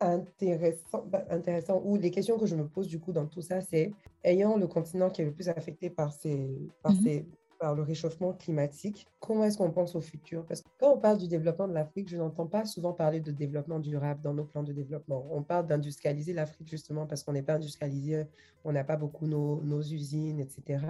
intéressant, 0.00 1.04
bah, 1.06 1.24
intéressant, 1.30 1.80
ou 1.84 1.96
les 1.96 2.10
questions 2.10 2.38
que 2.38 2.46
je 2.46 2.56
me 2.56 2.66
pose 2.66 2.88
du 2.88 2.98
coup 2.98 3.12
dans 3.12 3.26
tout 3.26 3.40
ça, 3.42 3.60
c'est 3.60 3.92
ayant 4.24 4.56
le 4.56 4.66
continent 4.66 5.10
qui 5.10 5.22
est 5.22 5.24
le 5.24 5.32
plus 5.32 5.48
affecté 5.48 5.90
par, 5.90 6.12
ces, 6.12 6.50
par, 6.82 6.92
Mhm. 6.92 7.02
ces, 7.02 7.26
par 7.62 7.76
le 7.76 7.82
réchauffement 7.82 8.32
climatique, 8.32 9.06
comment 9.20 9.44
est-ce 9.44 9.56
qu'on 9.56 9.70
pense 9.70 9.94
au 9.94 10.00
futur? 10.00 10.44
Parce 10.46 10.62
que 10.62 10.68
quand 10.80 10.94
on 10.94 10.98
parle 10.98 11.18
du 11.18 11.28
développement 11.28 11.68
de 11.68 11.72
l'Afrique, 11.72 12.08
je 12.08 12.16
n'entends 12.16 12.48
pas 12.48 12.64
souvent 12.64 12.92
parler 12.92 13.20
de 13.20 13.30
développement 13.30 13.78
durable 13.78 14.20
dans 14.20 14.34
nos 14.34 14.42
plans 14.42 14.64
de 14.64 14.72
développement. 14.72 15.28
On 15.30 15.44
parle 15.44 15.68
d'industrialiser 15.68 16.32
l'Afrique 16.32 16.68
justement 16.68 17.06
parce 17.06 17.22
qu'on 17.22 17.34
n'est 17.34 17.44
pas 17.44 17.54
industrialisé, 17.54 18.26
on 18.64 18.72
n'a 18.72 18.82
pas 18.82 18.96
beaucoup 18.96 19.28
nos, 19.28 19.80
usines, 19.80 20.40
etc. 20.40 20.84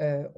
Euh, 0.00 0.28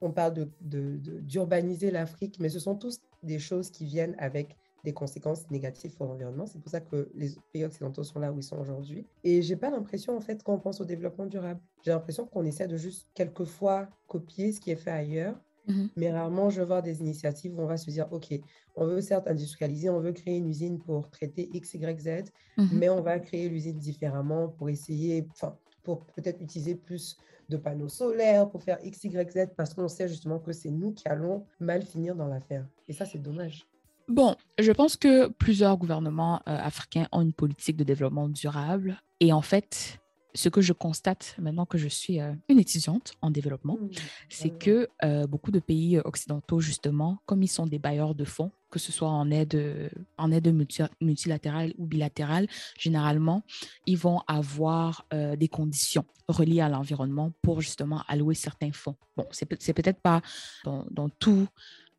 on, 0.00 0.10
parle 0.10 0.48
d'urbaniser 0.62 1.90
l'Afrique, 1.90 2.38
mais 2.40 2.48
ce 2.48 2.58
sont 2.58 2.76
tous 2.76 2.98
des 3.22 3.38
choses 3.38 3.70
qui 3.70 3.84
viennent 3.84 4.16
avec 4.18 4.56
des 4.84 4.92
conséquences 4.94 5.50
négatives 5.50 5.94
pour 5.94 6.06
l'environnement. 6.06 6.46
C'est 6.46 6.60
pour 6.60 6.70
ça 6.70 6.80
que 6.80 7.10
les 7.14 7.30
pays 7.52 7.64
occidentaux 7.64 8.04
sont 8.04 8.18
là 8.18 8.32
où 8.32 8.38
ils 8.38 8.42
sont 8.42 8.58
aujourd'hui. 8.58 9.06
Et 9.24 9.42
j'ai 9.42 9.56
pas 9.56 9.70
l'impression, 9.70 10.16
en 10.16 10.20
fait, 10.20 10.42
quand 10.42 10.54
on 10.54 10.60
pense 10.60 10.80
au 10.80 10.84
développement 10.84 11.26
durable, 11.26 11.60
j'ai 11.82 11.90
l'impression 11.92 12.26
qu'on 12.26 12.44
essaie 12.44 12.68
de 12.68 12.76
juste 12.76 13.08
quelquefois 13.14 13.90
copier 14.06 14.52
ce 14.52 14.60
qui 14.60 14.70
est 14.70 14.76
fait 14.76 14.90
ailleurs. 14.90 15.40
Mhm. 15.66 15.90
Mais 15.96 16.10
rarement, 16.12 16.50
je 16.50 16.60
veux 16.60 16.66
voir 16.66 16.82
des 16.82 17.00
initiatives 17.00 17.56
où 17.58 17.62
on 17.62 17.66
va 17.66 17.76
se 17.76 17.90
dire, 17.90 18.08
OK, 18.12 18.32
on 18.74 18.86
veut 18.86 19.00
certes 19.00 19.28
industrialiser, 19.28 19.90
on 19.90 20.00
veut 20.00 20.12
créer 20.12 20.38
une 20.38 20.46
usine 20.48 20.78
pour 20.82 21.10
traiter 21.10 21.50
X, 21.52 21.74
Y, 21.74 22.00
Z, 22.00 22.30
Mhm. 22.56 22.68
mais 22.78 22.88
on 22.88 23.02
va 23.02 23.18
créer 23.20 23.48
l'usine 23.48 23.78
différemment 23.78 24.48
pour 24.48 24.68
essayer, 24.70 25.26
enfin, 25.32 25.58
pour 25.82 26.06
peut-être 26.06 26.40
utiliser 26.40 26.74
plus 26.76 27.16
de 27.48 27.56
panneaux 27.56 27.88
solaires, 27.88 28.48
pour 28.50 28.62
faire 28.62 28.78
X, 28.84 29.04
Y, 29.04 29.30
Z, 29.32 29.54
parce 29.56 29.74
qu'on 29.74 29.88
sait 29.88 30.08
justement 30.08 30.38
que 30.38 30.52
c'est 30.52 30.70
nous 30.70 30.92
qui 30.92 31.08
allons 31.08 31.46
mal 31.58 31.82
finir 31.82 32.14
dans 32.16 32.28
l'affaire. 32.28 32.68
Et 32.88 32.92
ça, 32.92 33.04
c'est 33.04 33.18
dommage. 33.18 33.69
Bon, 34.10 34.34
je 34.58 34.72
pense 34.72 34.96
que 34.96 35.28
plusieurs 35.28 35.76
gouvernements 35.76 36.42
euh, 36.48 36.58
africains 36.58 37.06
ont 37.12 37.20
une 37.22 37.32
politique 37.32 37.76
de 37.76 37.84
développement 37.84 38.28
durable. 38.28 39.00
Et 39.20 39.32
en 39.32 39.40
fait, 39.40 40.00
ce 40.34 40.48
que 40.48 40.60
je 40.60 40.72
constate 40.72 41.36
maintenant 41.38 41.64
que 41.64 41.78
je 41.78 41.86
suis 41.86 42.20
euh, 42.20 42.32
une 42.48 42.58
étudiante 42.58 43.12
en 43.22 43.30
développement, 43.30 43.78
Hmm, 43.80 43.88
c'est 44.28 44.50
ouais. 44.50 44.58
que 44.58 44.88
euh, 45.04 45.28
beaucoup 45.28 45.52
de 45.52 45.60
pays 45.60 46.00
occidentaux, 46.00 46.58
justement, 46.58 47.18
comme 47.26 47.44
ils 47.44 47.48
sont 47.48 47.66
des 47.66 47.78
bailleurs 47.78 48.16
de 48.16 48.24
fonds, 48.24 48.50
que 48.70 48.80
ce 48.80 48.90
soit 48.90 49.08
en 49.10 49.30
aide, 49.30 49.90
en 50.18 50.32
aide 50.32 50.48
multi- 50.52 50.82
multilatérale 51.00 51.72
ou 51.78 51.86
bilatérale, 51.86 52.48
généralement, 52.78 53.42
ils 53.86 53.96
vont 53.98 54.22
avoir 54.26 55.06
euh, 55.12 55.36
des 55.36 55.48
conditions 55.48 56.04
reliées 56.28 56.60
à 56.62 56.68
l'environnement 56.68 57.32
pour 57.42 57.60
justement 57.60 58.02
allouer 58.08 58.34
certains 58.34 58.72
fonds. 58.72 58.96
Bon, 59.16 59.26
c'est 59.30 59.46
peut- 59.46 59.56
c'est 59.60 59.72
peut-être 59.72 60.00
pas 60.00 60.20
dans, 60.64 60.84
dans 60.90 61.08
tous 61.08 61.46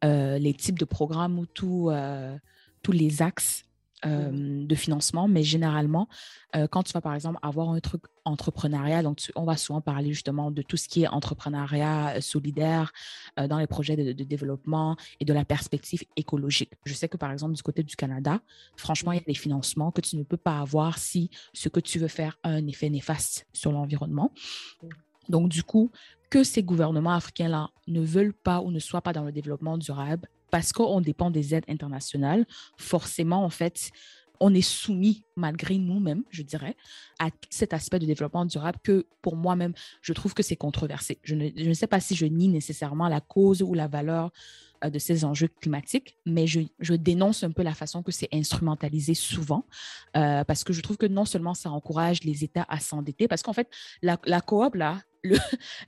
euh, 0.03 0.37
les 0.37 0.53
types 0.53 0.79
de 0.79 0.85
programmes 0.85 1.39
ou 1.39 1.45
tous 1.45 1.89
euh, 1.89 2.37
tous 2.83 2.91
les 2.91 3.21
axes 3.21 3.63
euh, 4.03 4.65
de 4.65 4.73
financement, 4.75 5.27
mais 5.27 5.43
généralement, 5.43 6.07
euh, 6.55 6.67
quand 6.67 6.81
tu 6.81 6.91
vas 6.93 7.01
par 7.01 7.13
exemple 7.13 7.37
avoir 7.43 7.69
un 7.69 7.79
truc 7.79 8.01
entrepreneuriat, 8.25 9.03
donc 9.03 9.17
tu- 9.17 9.31
on 9.35 9.43
va 9.43 9.57
souvent 9.57 9.79
parler 9.79 10.11
justement 10.11 10.49
de 10.49 10.63
tout 10.63 10.75
ce 10.75 10.87
qui 10.89 11.03
est 11.03 11.07
entrepreneuriat 11.07 12.19
solidaire 12.19 12.91
euh, 13.39 13.47
dans 13.47 13.59
les 13.59 13.67
projets 13.67 13.95
de, 13.95 14.11
de 14.11 14.23
développement 14.23 14.95
et 15.19 15.25
de 15.25 15.33
la 15.33 15.45
perspective 15.45 16.03
écologique. 16.15 16.71
Je 16.85 16.95
sais 16.95 17.07
que 17.09 17.17
par 17.17 17.31
exemple 17.31 17.53
du 17.53 17.61
côté 17.61 17.83
du 17.83 17.95
Canada, 17.95 18.41
franchement, 18.75 19.11
il 19.11 19.19
y 19.19 19.21
a 19.21 19.25
des 19.25 19.35
financements 19.35 19.91
que 19.91 20.01
tu 20.01 20.17
ne 20.17 20.23
peux 20.23 20.37
pas 20.37 20.59
avoir 20.59 20.97
si 20.97 21.29
ce 21.53 21.69
que 21.69 21.79
tu 21.79 21.99
veux 21.99 22.07
faire 22.07 22.39
a 22.41 22.49
un 22.49 22.65
effet 22.65 22.89
néfaste 22.89 23.45
sur 23.53 23.71
l'environnement. 23.71 24.31
Donc 25.29 25.47
du 25.49 25.61
coup, 25.63 25.91
que 26.31 26.43
ces 26.43 26.63
gouvernements 26.63 27.13
africains-là 27.13 27.69
ne 27.87 28.01
veulent 28.01 28.33
pas 28.33 28.61
ou 28.61 28.71
ne 28.71 28.79
soient 28.79 29.01
pas 29.01 29.13
dans 29.13 29.23
le 29.23 29.31
développement 29.31 29.77
durable, 29.77 30.27
parce 30.49 30.73
qu'on 30.73 31.01
dépend 31.01 31.29
des 31.29 31.53
aides 31.53 31.65
internationales, 31.67 32.45
forcément, 32.77 33.43
en 33.43 33.49
fait, 33.49 33.91
on 34.39 34.53
est 34.53 34.61
soumis, 34.61 35.23
malgré 35.35 35.77
nous-mêmes, 35.77 36.23
je 36.31 36.41
dirais, 36.41 36.75
à 37.19 37.29
cet 37.49 37.73
aspect 37.73 37.99
de 37.99 38.07
développement 38.07 38.45
durable 38.45 38.79
que, 38.81 39.05
pour 39.21 39.35
moi-même, 39.35 39.73
je 40.01 40.13
trouve 40.13 40.33
que 40.33 40.41
c'est 40.41 40.55
controversé. 40.55 41.19
Je 41.23 41.35
ne, 41.35 41.49
je 41.55 41.69
ne 41.69 41.73
sais 41.73 41.85
pas 41.85 41.99
si 41.99 42.15
je 42.15 42.25
nie 42.25 42.47
nécessairement 42.47 43.07
la 43.07 43.21
cause 43.21 43.61
ou 43.61 43.73
la 43.75 43.87
valeur 43.87 44.31
de 44.89 44.99
ces 44.99 45.23
enjeux 45.25 45.47
climatiques, 45.47 46.17
mais 46.25 46.47
je, 46.47 46.61
je 46.79 46.93
dénonce 46.93 47.43
un 47.43 47.51
peu 47.51 47.61
la 47.63 47.73
façon 47.73 48.01
que 48.03 48.11
c'est 48.11 48.29
instrumentalisé 48.33 49.13
souvent, 49.13 49.65
euh, 50.17 50.43
parce 50.43 50.63
que 50.63 50.73
je 50.73 50.81
trouve 50.81 50.97
que 50.97 51.05
non 51.05 51.25
seulement 51.25 51.53
ça 51.53 51.69
encourage 51.69 52.23
les 52.23 52.43
États 52.43 52.65
à 52.69 52.79
s'endetter, 52.79 53.27
parce 53.27 53.43
qu'en 53.43 53.53
fait, 53.53 53.69
la, 54.01 54.17
la 54.25 54.41
coop, 54.41 54.75
là, 54.75 55.01
le, 55.23 55.37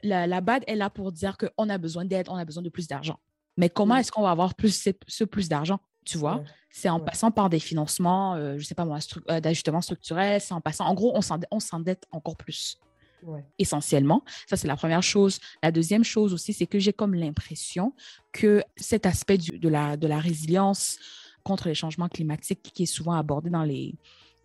la, 0.03 0.27
la 0.27 0.41
BAD 0.41 0.63
est 0.67 0.75
là 0.75 0.89
pour 0.89 1.11
dire 1.11 1.37
qu'on 1.37 1.69
a 1.69 1.77
besoin 1.77 2.05
d'aide, 2.05 2.27
on 2.29 2.35
a 2.35 2.45
besoin 2.45 2.61
de 2.63 2.69
plus 2.69 2.87
d'argent. 2.87 3.17
Mais 3.57 3.69
comment 3.69 3.95
Mhm. 3.95 3.99
est-ce 4.01 4.11
qu'on 4.11 4.21
va 4.23 4.31
avoir 4.31 4.53
plus, 4.55 4.89
ce, 5.07 5.23
plus 5.23 5.49
d'argent, 5.49 5.79
tu 6.05 6.17
vois? 6.17 6.37
Ouais. 6.37 6.43
C'est 6.69 6.89
en 6.89 6.99
Ouais. 6.99 7.05
passant 7.05 7.31
par 7.31 7.49
des 7.49 7.59
financements, 7.59 8.35
euh, 8.35 8.57
je 8.57 8.63
sais 8.65 8.75
pas 8.75 8.85
moi, 8.85 8.97
stru- 8.99 9.21
euh, 9.29 9.39
d'ajustement 9.39 9.81
structurel, 9.81 10.41
c'est 10.41 10.53
en 10.53 10.61
passant, 10.61 10.85
en 10.85 10.93
gros, 10.93 11.15
on 11.51 11.59
s'endette 11.59 12.05
encore 12.11 12.35
plus 12.37 12.77
Ouais. 13.25 13.43
essentiellement. 13.57 14.23
Ça, 14.49 14.57
c'est 14.57 14.67
la 14.67 14.75
première 14.75 15.03
chose. 15.03 15.39
La 15.61 15.71
deuxième 15.71 16.03
chose 16.03 16.33
aussi, 16.33 16.53
c'est 16.53 16.67
que 16.67 16.79
j'ai 16.79 16.93
comme 16.93 17.13
l'impression 17.15 17.93
que 18.31 18.63
cet 18.75 19.05
aspect 19.05 19.37
du- 19.37 19.59
de, 19.59 19.69
la, 19.69 19.97
de 19.97 20.07
la 20.07 20.19
résilience 20.19 20.97
contre 21.43 21.67
les 21.67 21.75
changements 21.75 22.09
climatiques 22.09 22.61
qui 22.73 22.83
est 22.83 22.87
souvent 22.87 23.13
abordé 23.13 23.49
dans 23.49 23.63
les, 23.63 23.95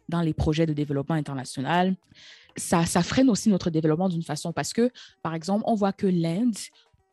dans 0.09 0.21
les 0.23 0.35
projets 0.35 0.67
de 0.67 0.73
développement 0.73 1.15
international, 1.17 1.97
ça, 2.57 2.87
ça 2.87 3.03
freine 3.03 3.31
aussi 3.31 3.49
notre 3.49 3.71
développement 3.71 4.09
d'une 4.09 4.23
façon 4.23 4.53
parce 4.53 4.73
que, 4.73 4.91
par 5.23 5.35
exemple, 5.35 5.65
on 5.67 5.75
voit 5.75 5.93
que 5.93 6.07
l'Inde, 6.07 6.57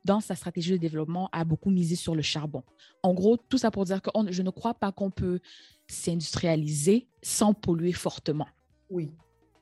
dans 0.04 0.20
sa 0.22 0.36
stratégie 0.36 0.72
de 0.72 0.78
développement, 0.78 1.30
a 1.32 1.44
beaucoup 1.44 1.70
misé 1.72 1.96
sur 1.96 2.16
le 2.16 2.22
charbon. 2.22 2.64
En 3.04 3.14
gros, 3.14 3.38
tout 3.38 3.58
ça 3.58 3.70
pour 3.72 3.86
dire 3.86 4.02
que 4.02 4.10
on- 4.14 4.32
je 4.32 4.42
ne 4.42 4.50
crois 4.50 4.74
pas 4.74 4.92
qu'on 4.92 5.12
peut 5.12 5.40
s'industrialiser 5.88 7.08
sans 7.22 7.54
polluer 7.54 7.92
fortement. 7.92 8.48
Oui, 8.90 9.12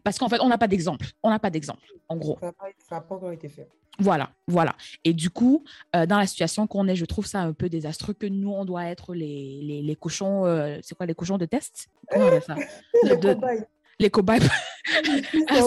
Parce 0.03 0.19
qu'en 0.19 0.29
fait, 0.29 0.39
on 0.41 0.49
n'a 0.49 0.57
pas 0.57 0.67
d'exemple. 0.67 1.05
On 1.23 1.29
n'a 1.29 1.39
pas 1.39 1.49
d'exemple, 1.49 1.85
en 2.09 2.17
gros. 2.17 2.37
ça 2.41 2.47
n'a 2.95 3.01
pas, 3.01 3.15
encore 3.15 3.31
été 3.31 3.47
fait. 3.49 3.67
Voilà, 3.99 4.31
voilà. 4.47 4.75
Et 5.03 5.13
du 5.13 5.29
coup, 5.29 5.63
euh, 5.95 6.05
dans 6.05 6.17
la 6.17 6.25
situation 6.27 6.67
qu'on 6.67 6.87
est, 6.87 6.95
je 6.95 7.05
trouve 7.05 7.25
ça 7.27 7.41
un 7.41 7.53
peu 7.53 7.69
désastreux 7.69 8.13
que 8.13 8.25
nous, 8.25 8.51
on 8.51 8.65
doit 8.65 8.85
être 8.85 9.13
les, 9.13 9.59
les, 9.61 9.81
les 9.81 9.95
cochons, 9.95 10.45
euh, 10.45 10.79
c'est 10.81 10.95
quoi, 10.95 11.05
les 11.05 11.13
cochons 11.13 11.37
de 11.37 11.45
test? 11.45 11.87
Comment 12.09 12.25
on 12.25 12.27
appelle 12.27 12.43
ça? 12.43 12.55
Les 13.03 13.17
de- 13.17 13.33
cobayes. 13.33 13.63
Les 13.99 14.09
cobayes. 14.09 14.39
C'est 14.41 14.49
Ah, 15.47 15.61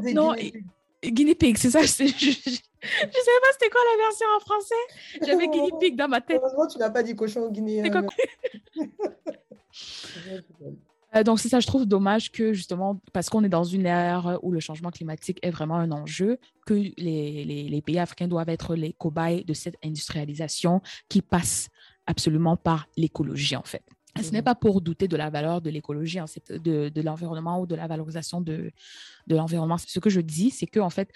dit 0.00 0.14
non, 0.14 0.32
guinea 0.34 0.50
pig. 0.52 0.64
Guinea 1.04 1.34
pig, 1.34 1.56
c'est 1.58 1.70
ça? 1.70 1.82
Je, 1.82 1.86
je, 1.86 2.06
je, 2.06 2.50
je 2.80 2.80
savais 2.80 3.40
pas 3.42 3.52
c'était 3.52 3.70
quoi 3.70 3.80
la 3.92 4.04
version 4.04 4.26
en 4.36 4.40
français. 4.40 4.74
J'avais 5.26 5.48
guinea 5.48 5.70
pig 5.78 5.96
dans 5.96 6.08
ma 6.08 6.20
tête. 6.20 6.40
Heureusement, 6.42 6.66
tu 6.66 6.78
n'as 6.78 6.90
pas 6.90 7.02
dit 7.02 7.14
cochon 7.14 7.50
guinéen. 7.50 7.84
C'est 7.84 7.90
quoi 7.90 8.02
Euh, 11.16 11.22
donc, 11.22 11.40
c'est 11.40 11.48
ça, 11.48 11.60
je 11.60 11.66
trouve 11.66 11.86
dommage 11.86 12.30
que 12.30 12.52
justement, 12.52 13.00
parce 13.12 13.30
qu'on 13.30 13.42
est 13.44 13.48
dans 13.48 13.64
une 13.64 13.86
ère 13.86 14.38
où 14.42 14.52
le 14.52 14.60
changement 14.60 14.90
climatique 14.90 15.38
est 15.42 15.50
vraiment 15.50 15.76
un 15.76 15.90
enjeu, 15.90 16.38
que 16.66 16.74
les, 16.74 16.92
les, 16.96 17.68
les 17.68 17.82
pays 17.82 17.98
africains 17.98 18.28
doivent 18.28 18.50
être 18.50 18.74
les 18.74 18.92
cobayes 18.92 19.44
de 19.44 19.54
cette 19.54 19.76
industrialisation 19.84 20.82
qui 21.08 21.22
passe 21.22 21.68
absolument 22.06 22.56
par 22.56 22.86
l'écologie, 22.96 23.56
en 23.56 23.62
fait. 23.62 23.82
Ce 24.20 24.30
n'est 24.32 24.38
Mhm. 24.38 24.44
pas 24.44 24.54
pour 24.54 24.80
douter 24.80 25.06
de 25.06 25.16
la 25.16 25.30
valeur 25.30 25.60
de 25.60 25.70
l'écologie, 25.70 26.18
hein, 26.18 26.24
de, 26.50 26.88
de 26.88 27.00
l'environnement 27.02 27.60
ou 27.60 27.66
de 27.66 27.74
la 27.74 27.86
valorisation 27.86 28.40
de, 28.40 28.72
de 29.26 29.36
l'environnement. 29.36 29.78
Ce 29.78 30.00
que 30.00 30.10
je 30.10 30.20
dis, 30.20 30.50
c'est 30.50 30.66
que 30.66 30.80
en 30.80 30.90
fait, 30.90 31.10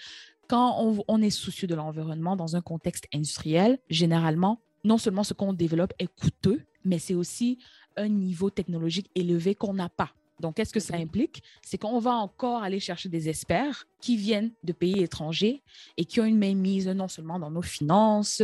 quand 0.47 0.77
on, 0.79 1.03
on 1.07 1.21
est 1.21 1.29
soucieux 1.29 1.67
de 1.67 1.75
l'environnement 1.75 2.35
dans 2.35 2.55
un 2.55 2.61
contexte 2.61 3.05
industriel, 3.13 3.79
généralement, 3.89 4.61
non 4.85 4.97
seulement 4.97 5.23
ce 5.23 5.33
qu'on 5.33 5.53
développe 5.53 5.93
est 5.99 6.07
coûteux, 6.07 6.61
mais 6.85 6.99
c'est 6.99 7.13
aussi 7.13 7.57
un 7.97 8.07
niveau 8.09 8.49
technologique 8.49 9.09
élevé 9.15 9.55
qu'on 9.55 9.73
n'a 9.73 9.89
pas. 9.89 10.11
Donc, 10.39 10.55
qu'est-ce 10.55 10.73
que 10.73 10.79
ça 10.79 10.97
Mhm. 10.97 11.03
implique? 11.03 11.43
C'est 11.61 11.77
qu'on 11.77 11.99
va 11.99 12.15
encore 12.15 12.63
aller 12.63 12.79
chercher 12.79 13.07
des 13.07 13.29
experts 13.29 13.85
qui 14.01 14.17
viennent 14.17 14.51
de 14.63 14.73
pays 14.73 15.01
étrangers 15.01 15.61
et 15.95 16.03
qui 16.05 16.19
ont 16.19 16.25
une 16.25 16.39
mainmise 16.39 16.87
non 16.89 17.07
seulement 17.07 17.39
dans 17.39 17.51
nos 17.51 17.61
finances, 17.61 18.41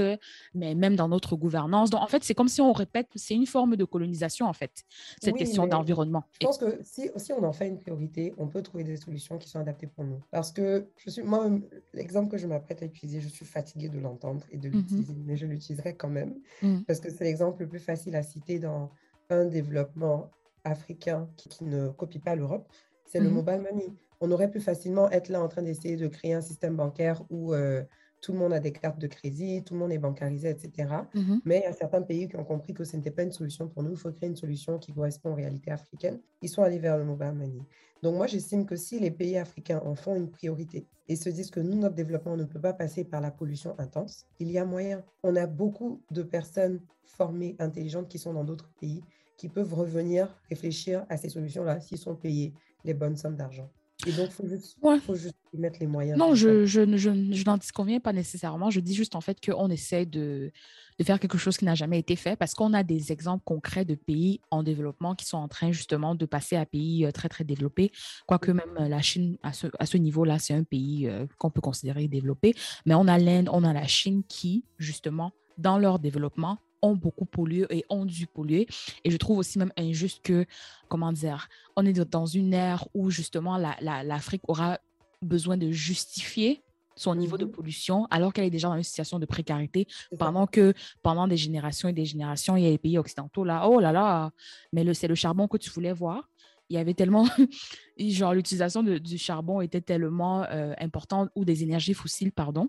mais 0.54 0.76
même 0.76 0.96
dans 0.96 1.10
notre 1.10 1.36
gouvernance. 1.36 1.90
Donc, 1.90 2.02
en 2.02 2.08
fait, 2.08 2.24
c'est 2.24 2.36
comme 2.36 2.48
si 2.48 2.62
on 2.62 2.72
répète, 2.72 3.08
c'est 3.16 3.34
une 3.34 3.48
forme 3.48 3.76
de 3.76 3.84
colonisation, 3.86 4.46
en 4.46 4.54
fait, 4.54 4.84
cette 5.22 5.34
Oui, 5.34 5.40
question 5.40 5.66
d'environnement. 5.68 6.24
Je 6.40 6.46
pense 6.48 6.60
que 6.60 6.80
si, 6.84 7.10
si 7.18 7.34
on 7.34 7.44
en 7.44 7.52
fait 7.52 7.68
une 7.68 7.80
priorité, 7.80 8.34
on 8.38 8.48
peut 8.48 8.62
trouver 8.62 8.84
des 8.86 8.96
solutions 8.96 9.38
qui 9.40 9.50
sont 9.50 9.60
adaptées 9.60 9.88
pour 9.88 10.06
nous. 10.06 10.22
Parce 10.32 10.52
que 10.52 10.88
je 11.04 11.10
suis, 11.10 11.24
moi, 11.24 11.50
l'exemple 11.94 12.30
que 12.32 12.38
je 12.38 12.48
m'apprête 12.48 12.82
à 12.84 12.86
utiliser, 12.86 13.20
je 13.20 13.28
suis 13.30 13.46
fatiguée 13.46 13.90
de 13.90 14.00
l'entendre 14.00 14.46
et 14.52 14.58
de 14.58 14.70
Mhm. 14.70 14.76
l'utiliser, 14.76 15.16
mais 15.26 15.36
je 15.36 15.48
l'utiliserai 15.48 15.96
quand 15.96 16.10
même. 16.10 16.36
Mm. 16.62 16.82
Parce 16.88 17.00
que 17.02 17.10
c'est 17.10 17.24
l'exemple 17.26 17.64
le 17.64 17.68
plus 17.68 17.80
facile 17.80 18.16
à 18.16 18.24
citer 18.24 18.60
dans 18.60 18.92
un 19.30 19.46
développement 19.46 20.32
africain 20.64 21.32
qui, 21.38 21.50
qui 21.50 21.64
ne 21.66 21.90
copie 21.90 22.20
pas 22.20 22.36
l'Europe, 22.36 22.68
c'est 23.06 23.20
le 23.22 23.30
Mhm. 23.30 23.34
mobile 23.34 23.62
money. 23.62 23.96
On 24.22 24.32
aurait 24.32 24.52
pu 24.52 24.60
facilement 24.60 25.10
être 25.12 25.30
là 25.30 25.42
en 25.42 25.48
train 25.48 25.62
d'essayer 25.64 25.96
de 25.98 26.08
créer 26.08 26.34
un 26.34 26.42
système 26.42 26.76
bancaire 26.76 27.24
où 27.30 27.54
euh, 27.54 27.84
tout 28.22 28.34
le 28.34 28.40
monde 28.40 28.52
a 28.54 28.60
des 28.60 28.74
cartes 28.74 29.00
de 29.00 29.08
crédit, 29.08 29.64
tout 29.64 29.74
le 29.74 29.80
monde 29.80 29.92
est 29.94 29.98
bancarisé, 29.98 30.50
etc. 30.50 31.10
Mhm. 31.14 31.42
Mais 31.46 31.60
il 31.60 31.64
y 31.64 31.66
a 31.68 31.74
certains 31.74 32.02
pays 32.02 32.28
qui 32.28 32.36
ont 32.36 32.44
compris 32.44 32.74
que 32.74 32.84
ce 32.84 32.98
n'était 32.98 33.12
pas 33.12 33.24
une 33.24 33.32
solution 33.32 33.70
pour 33.70 33.82
nous. 33.84 33.92
Il 33.92 33.98
faut 33.98 34.12
créer 34.12 34.28
une 34.30 34.36
solution 34.36 34.78
qui 34.78 34.94
correspond 34.94 35.32
aux 35.32 35.36
réalités 35.36 35.72
africaines. 35.72 36.22
Ils 36.42 36.50
sont 36.50 36.62
allés 36.64 36.80
vers 36.80 36.98
le 36.98 37.06
mobile 37.06 37.32
money. 37.34 37.66
Donc 38.02 38.16
moi, 38.16 38.28
j'estime 38.28 38.66
que 38.66 38.76
si 38.76 39.00
les 39.00 39.12
pays 39.12 39.38
africains 39.38 39.82
en 39.86 39.96
font 39.96 40.16
une 40.16 40.32
priorité 40.32 40.88
et 41.08 41.16
se 41.16 41.30
disent 41.30 41.52
que 41.52 41.60
nous, 41.62 41.78
notre 41.78 41.96
développement 41.96 42.36
ne 42.38 42.44
peut 42.46 42.60
pas 42.62 42.74
passer 42.74 43.04
par 43.06 43.22
la 43.22 43.32
pollution 43.32 43.76
intense, 43.80 44.26
il 44.40 44.52
y 44.52 44.58
a 44.58 44.66
moyen. 44.66 45.04
On 45.24 45.36
a 45.38 45.48
beaucoup 45.48 46.04
de 46.12 46.24
personnes 46.24 46.82
formées, 47.06 47.56
intelligentes 47.60 48.10
qui 48.10 48.20
sont 48.20 48.34
dans 48.34 48.44
d'autres 48.44 48.72
pays 48.80 49.02
qui 49.40 49.48
peuvent 49.48 49.74
revenir 49.74 50.28
réfléchir 50.50 51.06
à 51.10 51.16
ces 51.16 51.30
solutions-là 51.30 51.80
s'ils 51.80 51.98
sont 51.98 52.16
payés 52.16 52.54
les 52.84 52.94
bonnes 52.94 53.16
sommes 53.16 53.38
d'argent. 53.38 53.70
Et 54.08 54.12
donc, 54.12 54.28
il 54.28 54.32
faut 54.32 54.88
Ouais. 54.88 55.00
faut 55.00 55.16
juste 55.16 55.36
y 55.54 55.58
mettre 55.58 55.80
les 55.82 55.88
moyens. 55.88 56.18
Non, 56.18 56.34
je, 56.34 56.66
je, 56.66 56.82
je, 56.96 57.10
je 57.34 57.44
n'en 57.46 57.58
disconviens 57.58 58.00
pas 58.00 58.14
nécessairement. 58.14 58.70
Je 58.70 58.80
dis 58.80 58.94
juste 58.96 59.16
en 59.16 59.22
fait 59.22 59.38
qu'on 59.46 59.70
essaie 59.70 60.06
de, 60.06 60.52
de 60.98 61.04
faire 61.04 61.20
quelque 61.20 61.38
chose 61.38 61.58
qui 61.58 61.66
n'a 61.66 61.76
jamais 61.76 62.00
été 62.00 62.16
fait 62.16 62.38
parce 62.38 62.54
qu'on 62.54 62.74
a 62.74 62.84
des 62.84 63.12
exemples 63.12 63.44
concrets 63.46 63.84
de 63.84 63.96
pays 63.96 64.40
en 64.52 64.64
développement 64.64 65.16
qui 65.16 65.26
sont 65.26 65.38
en 65.38 65.50
train 65.50 65.74
justement 65.74 66.16
de 66.16 66.26
passer 66.26 66.56
à 66.56 66.66
pays 66.66 67.06
euh, 67.06 67.12
très, 67.12 67.28
très 67.28 67.44
développés. 67.44 67.92
Quoique 68.26 68.52
même 68.52 68.76
euh, 68.80 68.88
la 68.88 69.02
Chine, 69.02 69.38
à 69.44 69.52
ce, 69.52 69.68
à 69.80 69.86
ce 69.86 69.98
niveau-là, 69.98 70.40
c'est 70.40 70.54
un 70.54 70.64
pays 70.64 71.08
euh, 71.08 71.26
qu'on 71.38 71.50
peut 71.50 71.62
considérer 71.62 72.08
développé. 72.08 72.54
Mais 72.86 72.94
on 72.96 73.08
a 73.08 73.18
l'Inde, 73.18 73.50
on 73.52 73.66
a 73.66 73.74
la 73.74 73.88
Chine 73.88 74.24
qui, 74.28 74.64
justement, 74.78 75.34
dans 75.58 75.78
leur 75.78 76.00
développement, 76.00 76.58
ont 76.82 76.96
beaucoup 76.96 77.26
pollué 77.26 77.66
et 77.70 77.86
ont 77.90 78.06
dû 78.06 78.28
polluer. 78.28 78.68
Et 79.04 79.12
je 79.12 79.18
trouve 79.18 79.38
aussi 79.40 79.60
même 79.60 79.72
injuste 79.78 80.22
que, 80.24 80.46
comment 80.88 81.12
dire, 81.12 81.48
on 81.76 81.86
est 81.86 81.94
dans 82.10 82.26
une 82.26 82.54
ère 82.54 82.88
où 82.94 83.10
justement 83.10 83.58
la- 83.58 83.78
la- 83.82 84.04
l'Afrique 84.04 84.42
aura 84.48 84.80
besoin 85.22 85.58
de 85.58 85.72
justifier 85.72 86.64
son 86.96 87.16
niveau 87.16 87.38
de 87.38 87.46
Mhm. 87.46 87.52
pollution 87.52 88.08
alors 88.12 88.34
qu'elle 88.34 88.44
est 88.46 88.50
déjà 88.50 88.68
dans 88.68 88.76
une 88.76 88.84
situation 88.84 89.20
de 89.20 89.26
précarité 89.26 89.88
pendant 90.18 90.48
que 90.48 90.74
pendant 91.02 91.28
des 91.30 91.38
générations 91.38 91.88
et 91.88 91.94
des 91.94 92.06
générations, 92.06 92.58
il 92.58 92.64
y 92.64 92.68
a 92.68 92.70
les 92.72 92.78
pays 92.78 92.98
occidentaux 92.98 93.46
là, 93.46 93.68
oh 93.70 93.80
là 93.80 93.92
là, 93.94 94.32
mais 94.74 94.84
le, 94.84 94.94
c'est 94.94 95.08
le 95.08 95.16
charbon 95.16 95.48
que 95.48 95.58
tu 95.58 95.70
voulais 95.70 95.94
voir. 95.94 96.30
Il 96.72 96.76
y 96.76 96.78
avait 96.78 96.94
tellement, 96.94 97.24
genre 97.98 98.34
l'utilisation 98.34 98.84
du 98.84 99.18
charbon 99.18 99.60
était 99.62 99.82
tellement 99.82 100.44
euh, 100.44 100.74
importante, 100.80 101.30
ou 101.36 101.44
des 101.46 101.64
énergies 101.64 101.94
fossiles, 101.96 102.32
pardon, 102.32 102.68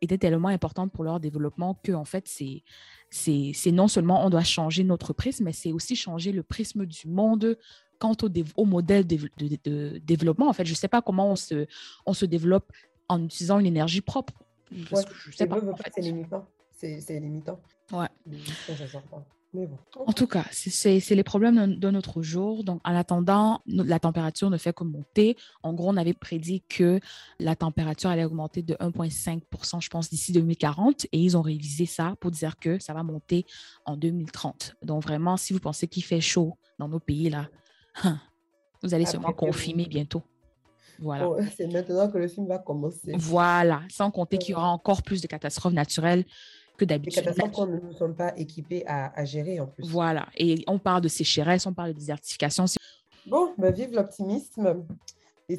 était 0.00 0.18
tellement 0.18 0.48
importante 0.48 0.90
pour 0.92 1.04
leur 1.04 1.20
développement 1.20 1.74
que 1.84 1.92
en 1.92 2.04
fait, 2.04 2.26
c'est, 2.26 2.64
c'est, 3.10 3.52
non 3.72 3.88
seulement 3.88 4.24
on 4.24 4.30
doit 4.30 4.42
changer 4.44 4.84
notre 4.84 5.12
prisme, 5.12 5.44
mais 5.44 5.52
c'est 5.52 5.72
aussi 5.72 5.96
changer 5.96 6.32
le 6.32 6.42
prisme 6.42 6.86
du 6.86 7.08
monde 7.08 7.56
quant 7.98 8.14
au, 8.56 8.64
modèle 8.64 9.06
de, 9.06 9.16
de- 9.38 9.58
de 9.64 9.98
développement. 9.98 10.48
En 10.48 10.52
fait, 10.52 10.66
je 10.66 10.72
ne 10.72 10.76
sais 10.76 10.88
pas 10.88 11.02
comment 11.02 11.30
on 11.32 11.36
se, 11.36 11.66
on 12.04 12.12
se 12.12 12.26
développe 12.26 12.70
en 13.08 13.22
utilisant 13.24 13.58
une 13.58 13.66
énergie 13.66 14.00
propre. 14.00 14.34
Ouais, 14.70 14.86
je 14.90 15.30
c'est 15.30 15.36
sais 15.38 15.46
pas. 15.46 15.60
limitant. 16.00 16.46
C'est 16.72 17.20
limitant. 17.20 17.60
Ouais. 17.92 18.08
Pas. 19.10 19.24
Mais 19.56 19.66
bon. 19.66 19.78
En 20.06 20.12
tout 20.12 20.26
cas, 20.26 20.44
c'est- 20.52 21.00
les 21.14 21.24
problèmes 21.24 21.76
de, 21.76 21.90
notre 21.90 22.20
jour. 22.20 22.62
Donc, 22.62 22.80
en 22.84 22.94
attendant, 22.94 23.62
la 23.66 23.98
température 23.98 24.50
ne 24.50 24.58
fait 24.58 24.74
que 24.74 24.84
monter. 24.84 25.36
En 25.62 25.72
gros, 25.72 25.88
on 25.88 25.96
avait 25.96 26.12
prédit 26.12 26.62
que 26.68 27.00
la 27.40 27.56
température 27.56 28.10
allait 28.10 28.24
augmenter 28.24 28.62
de 28.62 28.74
1,5% 28.80 29.80
je 29.80 29.88
pense, 29.88 30.10
d'ici 30.10 30.32
2040. 30.32 31.06
Et 31.12 31.18
ils 31.18 31.36
ont 31.36 31.42
révisé 31.42 31.86
ça 31.86 32.16
pour 32.20 32.30
dire 32.30 32.58
que 32.58 32.78
ça 32.78 32.92
va 32.92 33.02
monter 33.02 33.46
en 33.86 33.96
2030. 33.96 34.76
Donc, 34.82 35.02
vraiment, 35.02 35.38
si 35.38 35.54
vous 35.54 35.60
pensez 35.60 35.88
qu'il 35.88 36.04
fait 36.04 36.20
chaud 36.20 36.58
dans 36.78 36.88
nos 36.88 37.00
pays, 37.00 37.30
là, 37.30 37.48
hein, 38.04 38.20
vous 38.82 38.92
allez 38.92 39.06
sûrement 39.06 39.28
Après, 39.28 39.46
confirmer 39.46 39.86
bientôt. 39.86 40.22
Voilà. 40.98 41.24
Bon, 41.24 41.36
c'est 41.56 41.66
maintenant 41.66 42.10
que 42.10 42.18
le 42.18 42.28
film 42.28 42.46
va 42.46 42.58
commencer. 42.58 43.12
Voilà. 43.16 43.82
Sans 43.90 44.10
compter 44.10 44.36
qu'il 44.38 44.52
y 44.52 44.54
aura 44.54 44.68
encore 44.68 45.02
plus 45.02 45.22
de 45.22 45.26
catastrophes 45.26 45.72
naturelles 45.72 46.24
que 46.76 46.84
d'habitude. 46.84 47.22
catastrophes 47.22 47.52
qu'on 47.52 47.66
ne 47.66 47.78
nous 47.80 47.92
sommes 47.92 48.14
pas 48.14 48.32
équipés 48.36 48.84
à, 48.86 49.12
à 49.18 49.24
gérer 49.24 49.60
en 49.60 49.66
plus. 49.66 49.84
Voilà. 49.88 50.26
Et 50.36 50.62
on 50.66 50.78
parle 50.78 51.00
de 51.02 51.08
sécheresse, 51.08 51.66
on 51.66 51.72
parle 51.74 51.92
de 51.94 51.98
désertification. 51.98 52.64
Bon, 53.26 53.52
bah, 53.58 53.70
vive 53.70 53.92
l'optimisme. 53.92 54.84
Yo, 55.48 55.56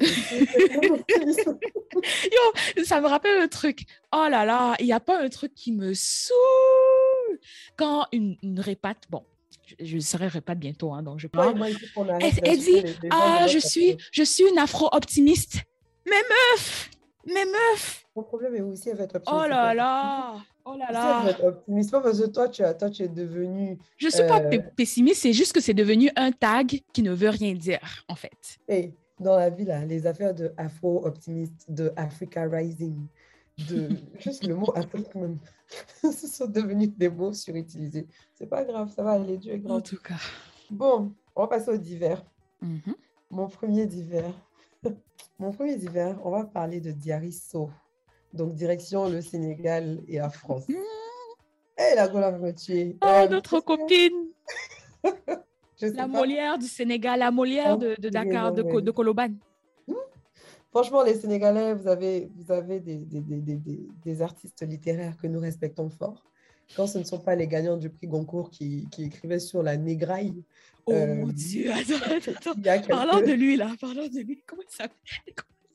ça 2.84 3.00
me 3.00 3.06
rappelle 3.08 3.40
un 3.40 3.48
truc. 3.48 3.84
Oh 4.14 4.26
là 4.30 4.44
là, 4.44 4.74
il 4.80 4.86
n'y 4.86 4.92
a 4.92 5.00
pas 5.00 5.20
un 5.22 5.28
truc 5.28 5.54
qui 5.54 5.72
me 5.72 5.92
saoule 5.94 7.38
quand 7.76 8.06
une, 8.12 8.36
une 8.42 8.60
répate, 8.60 9.04
bon, 9.10 9.24
je, 9.66 9.74
je 9.84 9.98
serai 9.98 10.28
répate 10.28 10.58
bientôt, 10.58 10.92
hein, 10.92 11.02
donc 11.02 11.18
je 11.20 11.28
Moi, 11.32 11.44
parle. 11.44 11.56
moi, 11.56 11.68
qu'on 11.94 12.08
arrête 12.08 12.34
Elle, 12.42 12.52
elle 12.52 12.58
dit, 12.58 12.82
ah, 13.10 13.46
je 13.48 13.58
suis, 13.58 13.96
je 14.12 14.22
suis 14.22 14.44
une 14.50 14.58
afro-optimiste. 14.58 15.56
Mais 16.06 16.22
meuf, 16.28 16.90
mais 17.26 17.44
meuf, 17.44 18.04
Mon 18.16 18.22
problème 18.24 18.54
est 18.56 18.60
aussi, 18.62 18.88
elle 18.90 18.96
va 18.96 19.04
être 19.04 19.16
optimiste. 19.16 19.42
oh 19.44 19.48
là 19.48 19.74
là, 19.74 20.34
oh 20.74 20.76
là 20.78 20.92
là. 20.92 21.30
être 21.30 21.44
optimiste, 21.44 21.90
pas 21.90 22.00
parce 22.00 22.20
que 22.20 22.26
toi, 22.26 22.48
tu, 22.48 22.62
as, 22.62 22.74
toi, 22.74 22.90
tu 22.90 23.02
es 23.02 23.08
devenu. 23.08 23.78
Je 23.96 24.08
suis 24.08 24.26
pas 24.26 24.40
Euh, 24.40 24.50
pe- 24.50 24.62
pessimiste, 24.76 25.22
c'est 25.22 25.32
juste 25.32 25.52
que 25.52 25.60
c'est 25.60 25.74
devenu 25.74 26.10
un 26.16 26.32
tag 26.32 26.80
qui 26.92 27.02
ne 27.02 27.12
veut 27.12 27.30
rien 27.30 27.54
dire, 27.54 28.04
en 28.08 28.14
fait. 28.14 28.58
Hey, 28.68 28.94
dans 29.20 29.36
la 29.36 29.50
vie, 29.50 29.64
là, 29.64 29.84
les 29.84 30.06
affaires 30.06 30.34
de 30.34 30.52
afro-optimiste, 30.56 31.70
de 31.70 31.92
Africa 31.96 32.44
Rising, 32.44 33.06
de 33.68 33.88
juste 34.20 34.46
le 34.46 34.54
mot 34.54 34.72
Afrique 34.76 35.14
même, 35.16 35.38
ce 36.02 36.26
sont 36.26 36.46
devenus 36.46 36.90
des 36.96 37.08
mots 37.08 37.32
surutilisés. 37.32 38.06
C'est 38.34 38.46
pas 38.46 38.64
grave, 38.64 38.92
ça 38.94 39.02
va 39.02 39.12
aller, 39.12 39.36
Dieu 39.38 39.54
est 39.54 39.56
En 39.64 39.68
grand. 39.68 39.80
tout 39.80 39.98
cas. 40.02 40.18
Bon, 40.70 41.12
on 41.34 41.42
va 41.42 41.48
passer 41.48 41.70
au 41.70 41.76
divers. 41.76 42.24
Mhm. 42.60 42.94
Mon 43.30 43.48
premier 43.48 43.86
divers. 43.86 44.32
Mon 45.38 45.52
premier 45.52 45.76
divers, 45.76 46.18
on 46.24 46.30
va 46.30 46.44
parler 46.44 46.80
de 46.80 46.90
Diarisso. 46.92 47.70
Donc, 48.32 48.54
direction 48.54 49.08
le 49.08 49.20
Sénégal 49.20 50.00
et 50.08 50.18
la 50.18 50.28
France. 50.30 50.68
Mm. 50.68 50.74
Hé, 51.78 51.94
la 51.94 52.08
Gola 52.08 52.30
va 52.32 52.38
me 52.38 52.52
tuer. 52.52 52.96
Oh, 53.02 53.06
Euh, 53.06 53.28
notre 53.28 53.60
copine, 53.60 54.12
je 55.04 55.10
sais 55.86 55.90
la 55.92 56.02
pas. 56.02 56.08
Molière 56.08 56.58
du 56.58 56.66
Sénégal, 56.66 57.20
la 57.20 57.30
Molière 57.30 57.74
Oh, 57.76 57.76
de, 57.78 57.94
de 57.98 58.08
Dakar, 58.08 58.52
de, 58.52 58.62
de 58.80 58.90
Koloban. 58.90 59.30
Franchement, 60.70 61.02
les 61.02 61.14
Sénégalais, 61.14 61.72
vous 61.74 61.88
avez, 61.88 62.30
vous 62.36 62.52
avez 62.52 62.78
des, 62.80 62.96
des, 62.96 63.20
des, 63.20 63.40
des, 63.40 63.54
des- 63.56 63.88
des 64.04 64.22
artistes 64.22 64.62
littéraires 64.66 65.16
que 65.16 65.26
nous 65.26 65.40
respectons 65.40 65.88
fort. 65.88 66.22
Quand 66.76 66.86
ce 66.86 66.98
ne 66.98 67.04
sont 67.04 67.20
pas 67.20 67.34
les 67.34 67.46
gagnants 67.48 67.78
du 67.78 67.88
prix 67.88 68.06
Goncourt 68.06 68.50
qui, 68.50 68.86
qui 68.92 69.04
écrivaient 69.04 69.38
sur 69.38 69.62
la 69.62 69.78
négraille. 69.78 70.42
Oh 70.84 70.92
Euh, 70.92 71.14
mon 71.14 71.28
Dieu, 71.28 71.70
attends, 71.72 72.50
attends, 72.66 72.86
Parlons 72.88 73.20
de 73.26 73.32
lui 73.32 73.56
là, 73.56 73.70
parlons 73.80 74.06
de 74.08 74.20
lui. 74.20 74.42
Comment 74.46 74.62
il 74.68 74.74
s'appelle? 74.76 74.98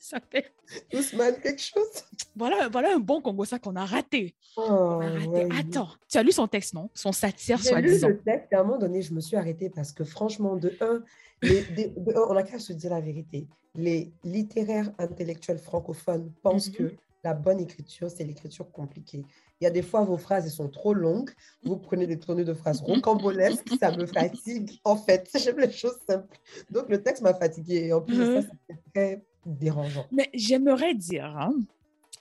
s'appelle 0.09 0.51
Ousmane, 0.93 1.39
quelque 1.41 1.61
chose? 1.61 2.03
voilà, 2.35 2.67
voilà 2.69 2.95
un 2.95 2.99
bon 2.99 3.21
Congo 3.21 3.45
ça 3.45 3.59
qu'on 3.59 3.75
a 3.75 3.85
raté. 3.85 4.35
Oh, 4.57 4.63
On 4.67 4.99
a 5.01 5.09
raté. 5.09 5.27
ouais. 5.27 5.49
Attends, 5.57 5.89
tu 6.09 6.17
as 6.17 6.23
lu 6.23 6.31
son 6.31 6.47
texte, 6.47 6.73
non? 6.73 6.89
Son 6.93 7.11
satire, 7.11 7.57
J'ai 7.57 7.69
lu 7.69 7.69
soi-disant. 7.69 8.07
le 8.09 8.21
texte 8.21 8.47
et 8.51 8.55
à 8.55 8.59
un 8.61 8.63
moment 8.63 8.77
donné, 8.79 9.01
je 9.01 9.13
me 9.13 9.21
suis 9.21 9.37
arrêtée 9.37 9.69
parce 9.69 9.91
que 9.91 10.03
franchement, 10.03 10.55
de 10.57 10.75
un, 10.81 11.03
les- 11.41 11.63
des- 11.63 11.87
de 11.95 12.11
un, 12.15 12.21
on 12.29 12.35
a 12.35 12.43
qu'à 12.43 12.59
se 12.59 12.73
dire 12.73 12.91
la 12.91 13.01
vérité. 13.01 13.47
Les 13.75 14.13
littéraires 14.23 14.91
intellectuels 14.99 15.57
francophones 15.59 16.31
pensent 16.43 16.69
Mhm. 16.69 16.75
que 16.75 16.95
la 17.23 17.33
bonne 17.33 17.61
écriture, 17.61 18.11
c'est 18.11 18.25
l'écriture 18.25 18.69
compliquée. 18.71 19.23
Il 19.61 19.63
y 19.63 19.67
a 19.67 19.69
des 19.71 19.81
fois, 19.81 20.03
vos 20.03 20.17
phrases, 20.17 20.43
elles 20.45 20.51
sont 20.51 20.67
trop 20.67 20.93
longues. 20.93 21.31
Vous 21.63 21.77
prenez 21.77 22.05
des 22.05 22.19
tournées 22.19 22.43
de 22.43 22.53
phrases 22.53 22.81
rocambolesques, 22.81 23.69
ça 23.79 23.95
me 23.95 24.05
fatigue. 24.05 24.81
En 24.83 24.97
fait, 24.97 25.29
j'aime 25.55 25.59
les 25.59 25.71
choses 25.71 25.97
simples. 26.07 26.37
Donc, 26.69 26.89
le 26.89 27.01
texte 27.01 27.23
m'a 27.23 27.33
fatiguée. 27.33 27.93
En 27.93 28.01
plus 28.01 28.15
ça, 28.17 28.41
Mhm. 28.41 28.41
c'était 28.67 28.81
très 28.93 29.25
dérangeant. 29.45 30.05
Mais 30.11 30.29
j'aimerais 30.33 30.93
dire, 30.93 31.25
hein, 31.25 31.53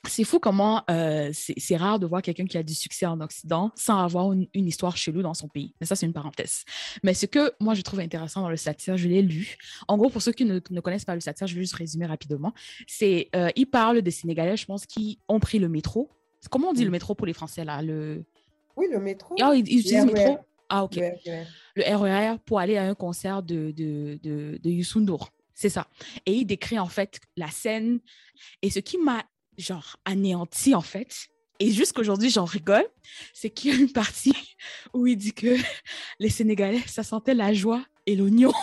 c'est 0.09 0.25
fou 0.25 0.41
comment 0.41 0.83
euh, 0.91 1.31
c'est 1.33 1.77
rare 1.77 2.01
de 2.01 2.07
voir 2.07 2.23
quelqu'un 2.23 2.45
qui 2.47 2.59
a 2.59 2.65
du 2.65 2.75
succès 2.75 3.07
en 3.07 3.21
Occident 3.21 3.71
sans 3.77 3.99
avoir 3.99 4.33
une, 4.33 4.49
une 4.53 4.67
histoire 4.67 4.97
chelou 4.97 5.23
dans 5.23 5.35
son 5.35 5.47
pays. 5.47 5.75
Mais 5.81 5.87
ça, 5.87 5.95
c'est 5.95 6.07
une 6.07 6.13
parenthèse. 6.13 6.65
Mais 7.05 7.15
ce 7.15 7.27
que 7.27 7.53
moi, 7.61 7.75
je 7.75 7.83
trouve 7.83 8.01
intéressant 8.01 8.43
dans 8.43 8.51
le 8.51 8.57
satire, 8.57 8.97
je 8.97 9.07
l'ai 9.07 9.23
lu. 9.23 9.57
En 9.87 9.97
gros, 9.97 10.11
pour 10.11 10.21
ceux 10.21 10.33
qui 10.33 10.45
ne, 10.45 10.59
ne 10.71 10.81
connaissent 10.81 11.05
pas 11.05 11.15
le 11.15 11.21
satire, 11.21 11.47
je 11.47 11.55
vais 11.55 11.61
juste 11.61 11.75
résumer 11.75 12.07
rapidement. 12.07 12.53
C'est, 12.89 13.29
euh, 13.37 13.51
il 13.55 13.67
parle 13.67 14.03
des 14.03 14.11
Sénégalais, 14.11 14.57
je 14.57 14.67
pense, 14.67 14.87
qui 14.87 15.21
ont 15.29 15.39
pris 15.39 15.61
le 15.61 15.69
métro. 15.69 16.11
Comment 16.51 16.71
on 16.71 16.73
dit 16.73 16.81
Mhm. 16.81 16.87
le 16.87 16.91
métro 16.91 17.15
pour 17.15 17.27
les 17.29 17.33
Français, 17.33 17.65
là 17.65 17.81
le... 17.81 18.25
Oui, 18.77 18.87
le 18.91 18.99
métro. 18.99 19.37
Ah, 19.41 19.53
ils, 19.55 19.69
ils 19.69 19.81
utilisent 19.81 20.07
le 20.07 20.13
métro? 20.13 20.39
Ah, 20.69 20.83
ok. 20.83 20.97
Le 20.97 21.03
RER. 21.31 21.47
Le 21.77 21.97
RER 21.97 22.39
pour 22.45 22.59
aller 22.59 22.77
à 22.77 22.85
un 22.85 22.95
concert 22.95 23.43
de, 23.43 23.71
de, 23.71 24.19
de, 24.23 24.59
de 24.61 24.71
Youssou 24.71 24.99
N'Dour. 25.01 25.31
C'est 25.63 25.69
ça. 25.69 25.87
Et 26.27 26.33
il 26.33 26.45
décrit 26.45 26.81
en 26.81 26.89
fait 26.89 27.21
la 27.37 27.47
scène. 27.47 28.01
Et 28.63 28.71
ce 28.71 28.81
qui 28.81 28.99
m'a, 28.99 29.23
genre, 29.57 29.97
anéanti 30.05 30.75
en 30.75 30.81
fait, 30.81 31.29
et 31.61 31.71
jusqu'aujourd'hui 31.71 32.31
j'en 32.31 32.47
rigole, 32.47 32.85
c'est 33.33 33.49
qu'il 33.49 33.73
y 33.73 33.77
a 33.77 33.81
une 33.81 33.93
partie 33.93 34.35
où 34.93 35.07
il 35.07 35.17
dit 35.17 35.33
que 35.33 35.55
les 36.19 36.31
Sénégalais, 36.31 36.81
ça 36.89 37.05
sentait 37.05 37.35
la 37.35 37.53
joie 37.53 37.85
et 38.07 38.17
l'oignon. 38.17 38.53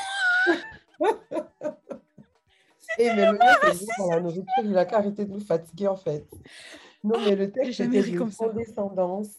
Et 2.97 3.05
mais 3.13 3.27
le 3.27 3.31
mec, 3.31 3.75
c'est 3.75 3.85
dans 3.97 4.09
la 4.09 4.19
nourriture, 4.19 4.43
il 4.65 4.77
a 4.77 4.83
qu'à 4.83 4.97
arrêter 4.97 5.23
de 5.23 5.31
nous 5.31 5.39
fatiguer 5.39 5.88
en 5.88 5.95
fait. 5.95 6.27
Non, 7.01 7.17
mais 7.23 7.33
le 7.33 7.49
texte 7.49 7.79
était 7.79 8.03
ça. 8.03 8.17
condescendance. 8.17 9.29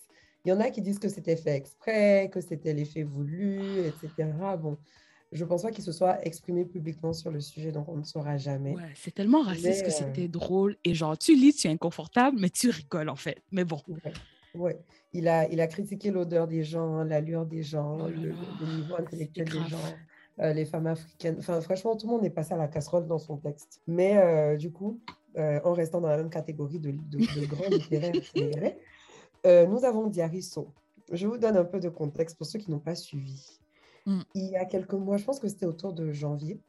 Il 0.47 0.49
y 0.49 0.53
en 0.53 0.61
a 0.61 0.71
qui 0.71 0.81
disent 0.81 0.99
que 0.99 1.11
c'était 1.11 1.37
fait 1.37 1.57
exprès, 1.57 2.31
que 2.33 2.41
c'était 2.41 2.73
l'effet 2.73 3.03
voulu, 3.03 3.81
etc. 3.81 4.31
Bon, 4.59 4.79
Je 5.33 5.45
pense 5.45 5.63
pas 5.63 5.71
qu'il 5.71 5.85
se 5.85 5.93
soit 5.93 6.25
exprimé 6.27 6.65
publiquement 6.65 7.13
sur 7.13 7.31
le 7.31 7.41
sujet, 7.41 7.71
donc 7.71 7.89
on 7.89 7.97
ne 7.97 8.03
saura 8.03 8.37
jamais. 8.37 8.75
Ouais, 8.75 8.93
c'est 8.97 9.15
tellement 9.15 9.43
raciste 9.43 9.83
que 9.83 9.89
euh, 9.89 9.91
c'était 9.91 10.27
drôle. 10.27 10.77
Et 10.83 10.93
genre, 10.93 11.17
tu 11.17 11.37
lis, 11.37 11.55
tu 11.55 11.69
es 11.69 11.71
inconfortable, 11.71 12.37
mais 12.41 12.51
tu 12.51 12.71
rigoles 12.71 13.09
en 13.09 13.15
fait. 13.15 13.41
Mais 13.53 13.65
bon. 13.65 13.81
Ouais. 13.87 14.13
ouais. 14.55 14.79
Il, 15.13 15.29
a, 15.29 15.49
il 15.49 15.61
a 15.61 15.69
critiqué 15.69 16.11
l'odeur 16.11 16.49
des 16.49 16.65
gens, 16.65 17.05
l'allure 17.05 17.47
des 17.47 17.63
gens, 17.63 17.97
Oh 18.01 18.09
là 18.09 18.17
le, 18.17 18.29
là, 18.31 18.37
le 18.61 18.77
niveau 18.77 18.95
intellectuel 18.97 19.49
des 19.49 19.69
gens, 19.69 19.79
euh, 20.41 20.53
les 20.53 20.65
femmes 20.65 20.89
africaines. 20.89 21.37
Enfin, 21.39 21.61
franchement, 21.61 21.97
tout 21.97 22.09
le 22.09 22.13
monde 22.13 22.25
est 22.25 22.31
passé 22.31 22.55
à 22.55 22.57
la 22.57 22.67
casserole 22.67 23.07
dans 23.07 23.19
son 23.19 23.37
texte. 23.37 23.81
Mais 23.87 24.17
euh, 24.17 24.57
du 24.57 24.73
coup, 24.73 25.01
en 25.37 25.73
restant 25.75 26.01
dans 26.01 26.09
la 26.09 26.17
même 26.17 26.31
catégorie 26.31 26.81
de, 26.81 26.91
de, 26.91 27.19
de 27.19 27.47
grands 27.47 27.71
littéraires 27.71 28.15
sénégalais, 28.35 28.79
nous 29.45 29.85
avons 29.85 30.09
Diarisso. 30.09 30.75
Je 31.13 31.29
vous 31.29 31.39
donne 31.39 31.57
un 31.57 31.65
peu 31.65 31.79
de 31.79 31.89
contexte 31.89 32.37
pour 32.37 32.47
ceux 32.49 32.59
qui 32.59 32.69
n'ont 32.71 32.81
pas 32.81 32.97
suivi. 32.97 33.61
Mm. 34.07 34.21
Il 34.35 34.47
y 34.47 34.57
a 34.57 34.65
quelques 34.65 34.95
mois, 34.95 35.17
je 35.17 35.25
pense 35.25 35.41
que 35.41 35.49
c'était 35.49 35.67
autour 35.67 35.93
de 35.93 36.13
janvier, 36.13 36.61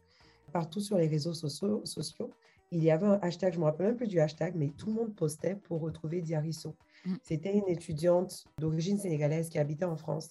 partout 0.51 0.81
sur 0.81 0.97
les 0.97 1.07
réseaux 1.07 1.33
sociaux, 1.33 1.81
sociaux, 1.85 2.31
il 2.71 2.83
y 2.83 2.91
avait 2.91 3.05
un 3.05 3.19
hashtag, 3.21 3.53
je 3.53 3.57
ne 3.57 3.61
me 3.61 3.65
rappelle 3.65 3.87
même 3.87 3.97
plus 3.97 4.07
du 4.07 4.19
hashtag, 4.19 4.55
mais 4.55 4.69
tout 4.69 4.87
le 4.87 4.93
monde 4.93 5.15
postait 5.15 5.55
pour 5.55 5.81
retrouver 5.81 6.21
Diarisso. 6.21 6.75
Mm. 7.05 7.15
C'était 7.21 7.53
une 7.53 7.67
étudiante 7.67 8.45
d'origine 8.59 8.97
sénégalaise 8.97 9.49
qui 9.49 9.59
habitait 9.59 9.85
en 9.85 9.97
France, 9.97 10.29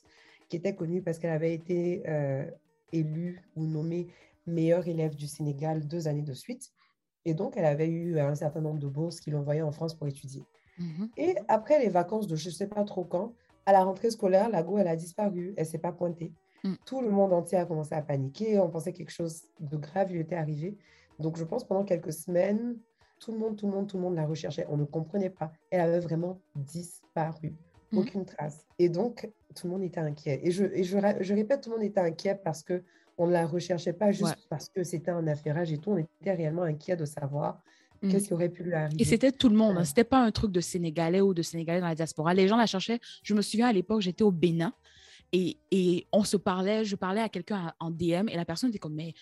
qui 0.49 0.57
était 0.57 0.75
connue 0.75 1.03
parce 1.03 1.19
qu'elle 1.19 1.31
avait 1.31 1.55
été 1.55 2.03
euh, 2.09 2.51
élue 2.93 3.43
ou 3.57 3.67
nommée 3.67 4.09
meilleure 4.47 4.89
élève 4.89 5.15
du 5.15 5.27
Sénégal 5.27 5.87
deux 5.87 6.09
années 6.09 6.23
de 6.23 6.33
suite. 6.33 6.71
Et 7.27 7.35
donc, 7.35 7.55
elle 7.57 7.67
avait 7.67 7.89
eu 7.89 8.19
un 8.19 8.35
certain 8.35 8.63
nombre 8.63 8.79
de 8.79 8.89
bourses 8.89 9.21
qui 9.21 9.31
l'envoyaient 9.31 9.61
en 9.61 9.73
France 9.73 9.95
pour 9.95 10.09
étudier. 10.09 10.43
Mhm. 10.79 11.11
Et 11.19 11.35
après 11.49 11.79
les 11.79 11.91
vacances 11.91 12.27
de 12.27 12.37
je 12.37 12.49
ne 12.49 12.55
sais 12.55 12.67
pas 12.67 12.85
trop 12.85 13.05
quand, 13.05 13.35
à 13.67 13.73
la 13.73 13.85
rentrée 13.85 14.11
scolaire, 14.11 14.49
la 14.49 14.63
go, 14.63 14.79
elle 14.79 14.89
a 14.89 14.97
disparu. 14.97 15.53
Elle 15.59 15.67
ne 15.67 15.71
s'est 15.71 15.79
pas 15.79 15.93
pointée. 15.93 16.33
Mm. 16.65 16.75
Tout 16.87 17.01
le 17.01 17.11
monde 17.11 17.33
entier 17.33 17.59
a 17.59 17.65
commencé 17.65 17.95
à 17.95 18.03
paniquer. 18.03 18.59
On 18.59 18.69
pensait 18.69 18.93
que 18.93 18.99
quelque 18.99 19.11
chose 19.13 19.43
de 19.61 19.77
grave 19.77 20.13
lui 20.13 20.21
était 20.21 20.35
arrivé. 20.37 20.77
Donc, 21.19 21.37
je 21.37 21.45
pense 21.45 21.65
pendant 21.65 21.85
quelques 21.85 22.13
semaines, 22.13 22.77
tout 23.19 23.33
le 23.33 23.39
monde, 23.39 23.57
tout 23.57 23.67
le 23.67 23.73
monde, 23.73 23.87
tout 23.89 23.97
le 23.97 24.03
monde 24.03 24.15
la 24.17 24.27
recherchait. 24.27 24.67
On 24.71 24.77
ne 24.77 24.85
comprenait 24.85 25.31
pas. 25.31 25.53
Elle 25.71 25.81
avait 25.81 26.01
vraiment 26.01 26.41
disparu. 26.57 27.55
Mm. 27.93 27.99
Aucune 27.99 28.25
trace. 28.25 28.65
Et 28.79 28.89
donc, 28.89 29.29
tout 29.55 29.67
le 29.67 29.73
monde 29.73 29.83
était 29.83 30.01
inquiet. 30.01 30.41
Et 30.45 30.51
je, 30.51 30.65
et 30.65 30.85
je, 30.85 30.97
ra- 30.97 31.21
je 31.21 31.35
répète, 31.35 31.63
tout 31.63 31.71
le 31.71 31.77
monde 31.77 31.85
était 31.85 32.01
inquiet 32.01 32.41
parce 32.43 32.63
que 32.63 32.83
on 33.19 33.27
ne 33.27 33.33
la 33.33 33.47
recherchait 33.47 33.93
pas 33.93 34.13
juste 34.13 34.25
Ouais. 34.25 34.47
parce 34.49 34.69
que 34.71 34.83
c'était 34.83 35.11
un 35.11 35.27
affairage 35.27 35.73
et 35.73 35.79
tout. 35.79 35.91
On 35.91 35.99
était 35.99 36.33
réellement 36.33 36.63
inquiet 36.63 36.97
de 36.97 37.05
savoir 37.05 37.63
Mm. 38.03 38.09
qu'est-ce 38.13 38.29
qui 38.29 38.33
aurait 38.33 38.49
pu 38.49 38.63
lui 38.63 38.73
arriver. 38.73 39.03
Et 39.03 39.05
c'était 39.05 39.31
tout 39.31 39.51
le 39.51 39.57
monde. 39.57 39.77
hein. 39.77 39.85
C'était 39.85 40.05
pas 40.05 40.23
un 40.23 40.31
truc 40.31 40.51
de 40.53 40.61
Sénégalais 40.63 41.21
ou 41.21 41.35
de 41.35 41.43
Sénégalais 41.43 41.81
dans 41.81 41.87
la 41.89 41.95
diaspora. 41.95 42.33
Les 42.33 42.49
gens 42.49 42.57
la 42.57 42.65
cherchaient. 42.65 42.99
Je 43.23 43.35
me 43.35 43.43
souviens 43.43 43.67
à 43.69 43.73
l'époque, 43.75 44.01
j'étais 44.01 44.23
au 44.23 44.31
Bénin 44.31 44.73
et, 45.33 45.59
et 45.71 46.07
on 46.13 46.25
se 46.25 46.37
parlait. 46.37 46.85
Je 46.85 46.97
parlais 46.97 47.21
à 47.21 47.29
quelqu'un 47.29 47.73
en 47.81 47.91
DM 47.91 48.29
et 48.29 48.37
la 48.37 48.45
personne 48.45 48.71
était 48.71 48.79
comme, 48.79 48.95
mais 48.95 49.15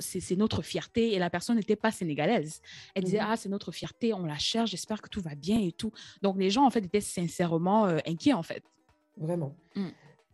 c'est 0.00 0.36
notre 0.36 0.62
fierté. 0.62 1.12
Et 1.12 1.18
la 1.18 1.30
personne 1.30 1.56
n'était 1.56 1.76
pas 1.76 1.90
sénégalaise. 1.90 2.60
Elle 2.94 3.04
disait, 3.04 3.18
Mhm. 3.20 3.26
ah, 3.30 3.36
c'est 3.36 3.48
notre 3.48 3.72
fierté, 3.72 4.12
on 4.14 4.24
la 4.24 4.38
cherche, 4.38 4.70
j'espère 4.70 5.00
que 5.02 5.08
tout 5.08 5.20
va 5.22 5.34
bien 5.34 5.60
et 5.60 5.72
tout. 5.72 5.92
Donc 6.22 6.38
les 6.38 6.50
gens, 6.50 6.64
en 6.66 6.70
fait, 6.70 6.84
étaient 6.84 7.00
sincèrement 7.00 7.86
euh, 7.86 7.98
inquiets, 8.06 8.32
en 8.34 8.42
fait. 8.42 8.62
Vraiment. 9.16 9.54
Mm. 9.76 9.88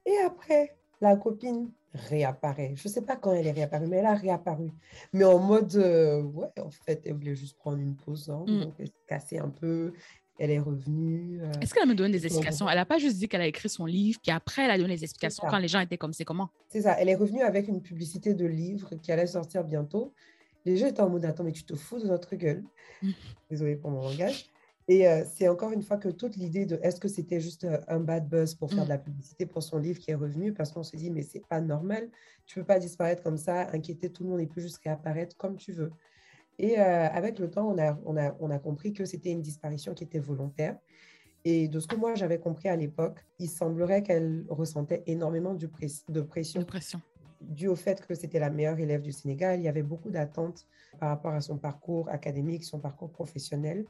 Et 0.06 0.18
après, 0.24 0.76
la 1.00 1.16
copine 1.16 1.70
réapparaît. 1.94 2.74
Je 2.76 2.86
ne 2.88 2.92
sais 2.92 3.02
pas 3.02 3.16
quand 3.16 3.32
elle 3.32 3.46
est 3.46 3.52
réapparue, 3.52 3.86
mais 3.86 3.96
elle 3.96 4.06
a 4.06 4.14
réapparu. 4.14 4.70
Mais 5.12 5.24
en 5.24 5.38
mode, 5.38 5.74
euh, 5.76 6.22
ouais, 6.22 6.48
en 6.60 6.70
fait, 6.70 7.02
elle 7.06 7.14
voulait 7.14 7.34
juste 7.36 7.56
prendre 7.56 7.78
une 7.78 7.96
pause. 7.96 8.30
hein. 8.30 8.44
Mm. 8.46 8.60
Donc, 8.60 8.74
elle 8.78 8.86
s'est 8.88 8.92
cassée 9.06 9.38
un 9.38 9.48
peu. 9.50 9.92
Elle 10.38 10.50
est 10.52 10.58
revenue. 10.60 11.40
euh, 11.42 11.52
Est-ce 11.60 11.74
qu'elle 11.74 11.88
me 11.88 11.94
donne 11.94 12.12
des 12.12 12.24
explications? 12.24 12.68
Elle 12.68 12.76
n'a 12.76 12.84
pas 12.86 12.98
juste 12.98 13.16
dit 13.18 13.28
qu'elle 13.28 13.40
a 13.40 13.46
écrit 13.46 13.68
son 13.68 13.86
livre, 13.86 14.18
puis 14.22 14.30
après, 14.30 14.62
elle 14.64 14.70
a 14.70 14.78
donné 14.78 14.94
des 14.96 15.02
explications 15.04 15.44
quand 15.48 15.58
les 15.58 15.68
gens 15.68 15.80
étaient 15.80 15.98
comme 15.98 16.12
c'est 16.12 16.24
comment? 16.24 16.48
C'est 16.68 16.82
ça. 16.82 16.92
Elle 17.00 17.08
est 17.08 17.16
revenue 17.16 17.42
avec 17.42 17.66
une 17.68 17.82
publicité 17.82 18.34
de 18.34 18.46
livre 18.46 18.90
qui 19.02 19.10
allait 19.12 19.26
sortir 19.26 19.64
bientôt. 19.64 20.12
Les 20.64 20.76
gens 20.76 20.86
étaient 20.86 21.00
en 21.00 21.08
mode, 21.10 21.24
attends, 21.24 21.44
mais 21.44 21.52
tu 21.52 21.64
te 21.64 21.74
fous 21.74 21.98
de 21.98 22.06
notre 22.06 22.36
gueule. 22.36 22.62
Désolée 23.50 23.76
pour 23.76 23.90
mon 23.90 24.02
langage. 24.02 24.46
Et 24.90 25.06
euh, 25.06 25.22
c'est 25.34 25.48
encore 25.48 25.72
une 25.72 25.82
fois 25.82 25.98
que 25.98 26.08
toute 26.08 26.36
l'idée 26.36 26.64
de 26.64 26.78
est-ce 26.82 26.98
que 26.98 27.08
c'était 27.08 27.40
juste 27.40 27.64
euh, 27.64 27.78
un 27.88 28.00
bad 28.00 28.26
buzz 28.28 28.54
pour 28.54 28.70
faire 28.70 28.80
Mm. 28.82 28.84
de 28.84 28.88
la 28.88 28.98
publicité 28.98 29.44
pour 29.44 29.62
son 29.62 29.76
livre 29.78 29.98
qui 29.98 30.10
est 30.10 30.14
revenu? 30.14 30.54
Parce 30.54 30.72
qu'on 30.72 30.82
se 30.82 30.96
dit, 30.96 31.10
mais 31.10 31.22
c'est 31.22 31.44
pas 31.46 31.60
normal. 31.60 32.08
Tu 32.46 32.58
peux 32.60 32.64
pas 32.64 32.78
disparaître 32.78 33.22
comme 33.22 33.36
ça, 33.36 33.68
inquiéter 33.72 34.10
tout 34.10 34.22
le 34.24 34.30
monde 34.30 34.40
et 34.40 34.46
puis 34.46 34.62
juste 34.62 34.78
réapparaître 34.82 35.36
comme 35.36 35.56
tu 35.56 35.72
veux. 35.72 35.90
Et 36.58 36.78
euh, 36.78 37.08
avec 37.08 37.38
le 37.38 37.50
temps, 37.50 37.68
on 37.70 37.78
a, 37.78 37.98
on, 38.04 38.16
a, 38.16 38.34
on 38.40 38.50
a 38.50 38.58
compris 38.58 38.92
que 38.92 39.04
c'était 39.04 39.30
une 39.30 39.42
disparition 39.42 39.94
qui 39.94 40.04
était 40.04 40.18
volontaire. 40.18 40.76
Et 41.44 41.68
de 41.68 41.78
ce 41.78 41.86
que 41.86 41.94
moi 41.96 42.14
j'avais 42.16 42.40
compris 42.40 42.68
à 42.68 42.76
l'époque, 42.76 43.24
il 43.38 43.48
semblerait 43.48 44.02
qu'elle 44.02 44.44
ressentait 44.48 45.04
énormément 45.06 45.54
de, 45.54 45.66
press- 45.68 46.04
de 46.08 46.20
pression 46.20 46.60
De 46.60 46.66
pression. 46.66 47.00
dû 47.40 47.68
au 47.68 47.76
fait 47.76 48.04
que 48.04 48.14
c'était 48.14 48.40
la 48.40 48.50
meilleure 48.50 48.78
élève 48.80 49.02
du 49.02 49.12
Sénégal. 49.12 49.60
Il 49.60 49.62
y 49.62 49.68
avait 49.68 49.84
beaucoup 49.84 50.10
d'attentes 50.10 50.66
par 50.98 51.10
rapport 51.10 51.32
à 51.32 51.40
son 51.40 51.56
parcours 51.56 52.08
académique, 52.10 52.64
son 52.64 52.80
parcours 52.80 53.12
professionnel. 53.12 53.84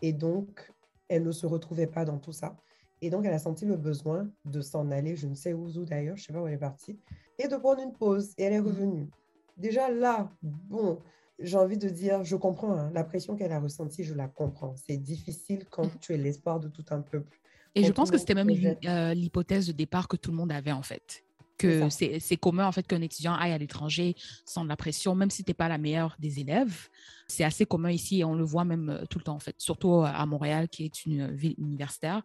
Et 0.00 0.12
donc, 0.14 0.72
elle 1.08 1.22
ne 1.24 1.32
se 1.32 1.46
retrouvait 1.46 1.86
pas 1.86 2.06
dans 2.06 2.18
tout 2.18 2.32
ça. 2.32 2.56
Et 3.02 3.10
donc, 3.10 3.26
elle 3.26 3.34
a 3.34 3.38
senti 3.38 3.66
le 3.66 3.76
besoin 3.76 4.30
de 4.46 4.62
s'en 4.62 4.90
aller, 4.90 5.14
je 5.14 5.26
ne 5.26 5.34
sais 5.34 5.52
où, 5.52 5.66
où 5.66 5.84
d'ailleurs, 5.84 6.16
je 6.16 6.22
ne 6.22 6.26
sais 6.28 6.32
pas 6.32 6.40
où 6.42 6.46
elle 6.48 6.54
est 6.54 6.58
partie, 6.58 6.98
et 7.38 7.48
de 7.48 7.56
prendre 7.56 7.82
une 7.82 7.92
pause. 7.92 8.32
Et 8.38 8.44
elle 8.44 8.54
est 8.54 8.60
Mhm. 8.60 8.66
revenue. 8.66 9.10
Déjà 9.58 9.90
là, 9.90 10.32
bon, 10.42 11.00
j'ai 11.38 11.56
envie 11.56 11.78
de 11.78 11.88
dire, 11.88 12.24
je 12.24 12.36
comprends 12.36 12.72
hein, 12.78 12.90
la 12.94 13.04
pression 13.04 13.36
qu'elle 13.36 13.52
a 13.52 13.60
ressentie, 13.60 14.04
je 14.04 14.14
la 14.14 14.28
comprends. 14.28 14.74
C'est 14.76 14.96
difficile 14.98 15.64
quand 15.70 15.84
Mhm. 15.84 15.98
tu 16.00 16.14
es 16.14 16.16
l'espoir 16.16 16.60
de 16.60 16.68
tout 16.68 16.84
un 16.90 17.00
peuple. 17.00 17.40
Et 17.74 17.80
Quand 17.82 17.86
je 17.88 17.92
pense 17.92 18.10
que 18.10 18.18
c'était 18.18 18.34
même 18.34 18.48
euh, 18.86 19.14
l'hypothèse 19.14 19.66
de 19.66 19.72
départ 19.72 20.06
que 20.06 20.16
tout 20.16 20.30
le 20.30 20.36
monde 20.36 20.52
avait 20.52 20.70
en 20.72 20.82
fait. 20.82 21.24
C'est 21.60 22.08
Que 22.08 22.18
c'est 22.18 22.36
commun 22.36 22.66
en 22.66 22.72
fait 22.72 22.84
qu'un 22.86 23.00
étudiant 23.00 23.34
aille 23.34 23.52
à 23.52 23.58
l'étranger 23.58 24.14
sans 24.44 24.64
de 24.64 24.68
la 24.68 24.76
pression, 24.76 25.14
même 25.14 25.30
si 25.30 25.44
tu 25.44 25.50
n'es 25.50 25.54
pas 25.54 25.68
la 25.68 25.78
meilleure 25.78 26.16
des 26.18 26.40
élèves. 26.40 26.88
C'est 27.28 27.44
assez 27.44 27.64
commun 27.64 27.90
ici 27.90 28.20
et 28.20 28.24
on 28.24 28.34
le 28.34 28.44
voit 28.44 28.64
même 28.64 28.90
euh, 28.90 29.04
tout 29.08 29.18
le 29.18 29.24
temps 29.24 29.36
en 29.36 29.40
fait. 29.40 29.54
Surtout 29.58 29.92
euh, 29.94 30.04
à 30.04 30.26
Montréal 30.26 30.68
qui 30.68 30.84
est 30.84 31.04
une 31.06 31.32
ville 31.32 31.54
universitaire. 31.58 32.22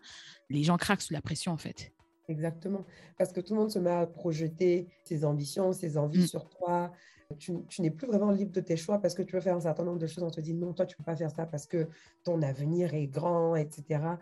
Les 0.50 0.64
gens 0.64 0.78
craquent 0.78 1.02
sous 1.04 1.14
la 1.14 1.22
pression 1.22 1.52
en 1.52 1.58
fait. 1.58 1.94
Exactement. 2.28 2.86
Parce 3.18 3.32
que 3.32 3.40
tout 3.42 3.54
le 3.54 3.60
monde 3.62 3.72
se 3.72 3.80
met 3.80 3.90
à 3.92 4.06
projeter 4.06 4.88
ses 5.06 5.24
ambitions, 5.26 5.74
ses 5.74 5.98
envies 5.98 6.24
Mm. 6.24 6.28
sur 6.28 6.48
toi. 6.50 6.92
Tu, 7.38 7.54
tu 7.68 7.82
n'es 7.84 7.92
plus 7.92 8.08
vraiment 8.08 8.32
libre 8.32 8.52
de 8.52 8.60
tes 8.62 8.76
choix 8.76 9.00
parce 9.00 9.14
que 9.14 9.22
tu 9.22 9.36
veux 9.36 9.42
faire 9.42 9.56
un 9.56 9.60
certain 9.62 9.84
nombre 9.84 10.00
de 10.00 10.08
choses. 10.08 10.24
On 10.24 10.32
te 10.32 10.42
dit 10.42 10.56
non, 10.56 10.74
toi, 10.74 10.88
tu 10.88 10.96
ne 10.96 10.98
peux 10.98 11.04
pas 11.04 11.16
faire 11.16 11.30
ça 11.30 11.46
parce 11.46 11.68
que 11.68 11.88
ton 12.24 12.42
avenir 12.42 12.96
est 12.96 13.06
grand, 13.06 13.56
etc. 13.56 14.18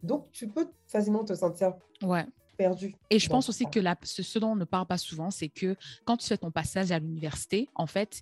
Donc, 0.00 0.30
tu 0.30 0.46
peux 0.46 0.68
facilement 0.86 1.24
te 1.24 1.34
sentir 1.34 1.74
Ouais. 2.04 2.24
perdu. 2.56 2.94
Et 3.10 3.18
je 3.18 3.28
pense 3.28 3.48
aussi 3.48 3.64
ça. 3.64 3.70
que 3.70 3.80
la- 3.80 3.96
ce, 4.04 4.22
ce 4.22 4.38
dont 4.38 4.52
on 4.52 4.56
ne 4.56 4.64
parle 4.64 4.86
pas 4.86 4.96
souvent, 4.98 5.32
c'est 5.32 5.48
que 5.48 5.74
quand 6.04 6.16
tu 6.16 6.28
fais 6.28 6.36
ton 6.38 6.52
passage 6.52 6.92
à 6.92 7.00
l'université, 7.00 7.68
en 7.74 7.86
fait, 7.88 8.20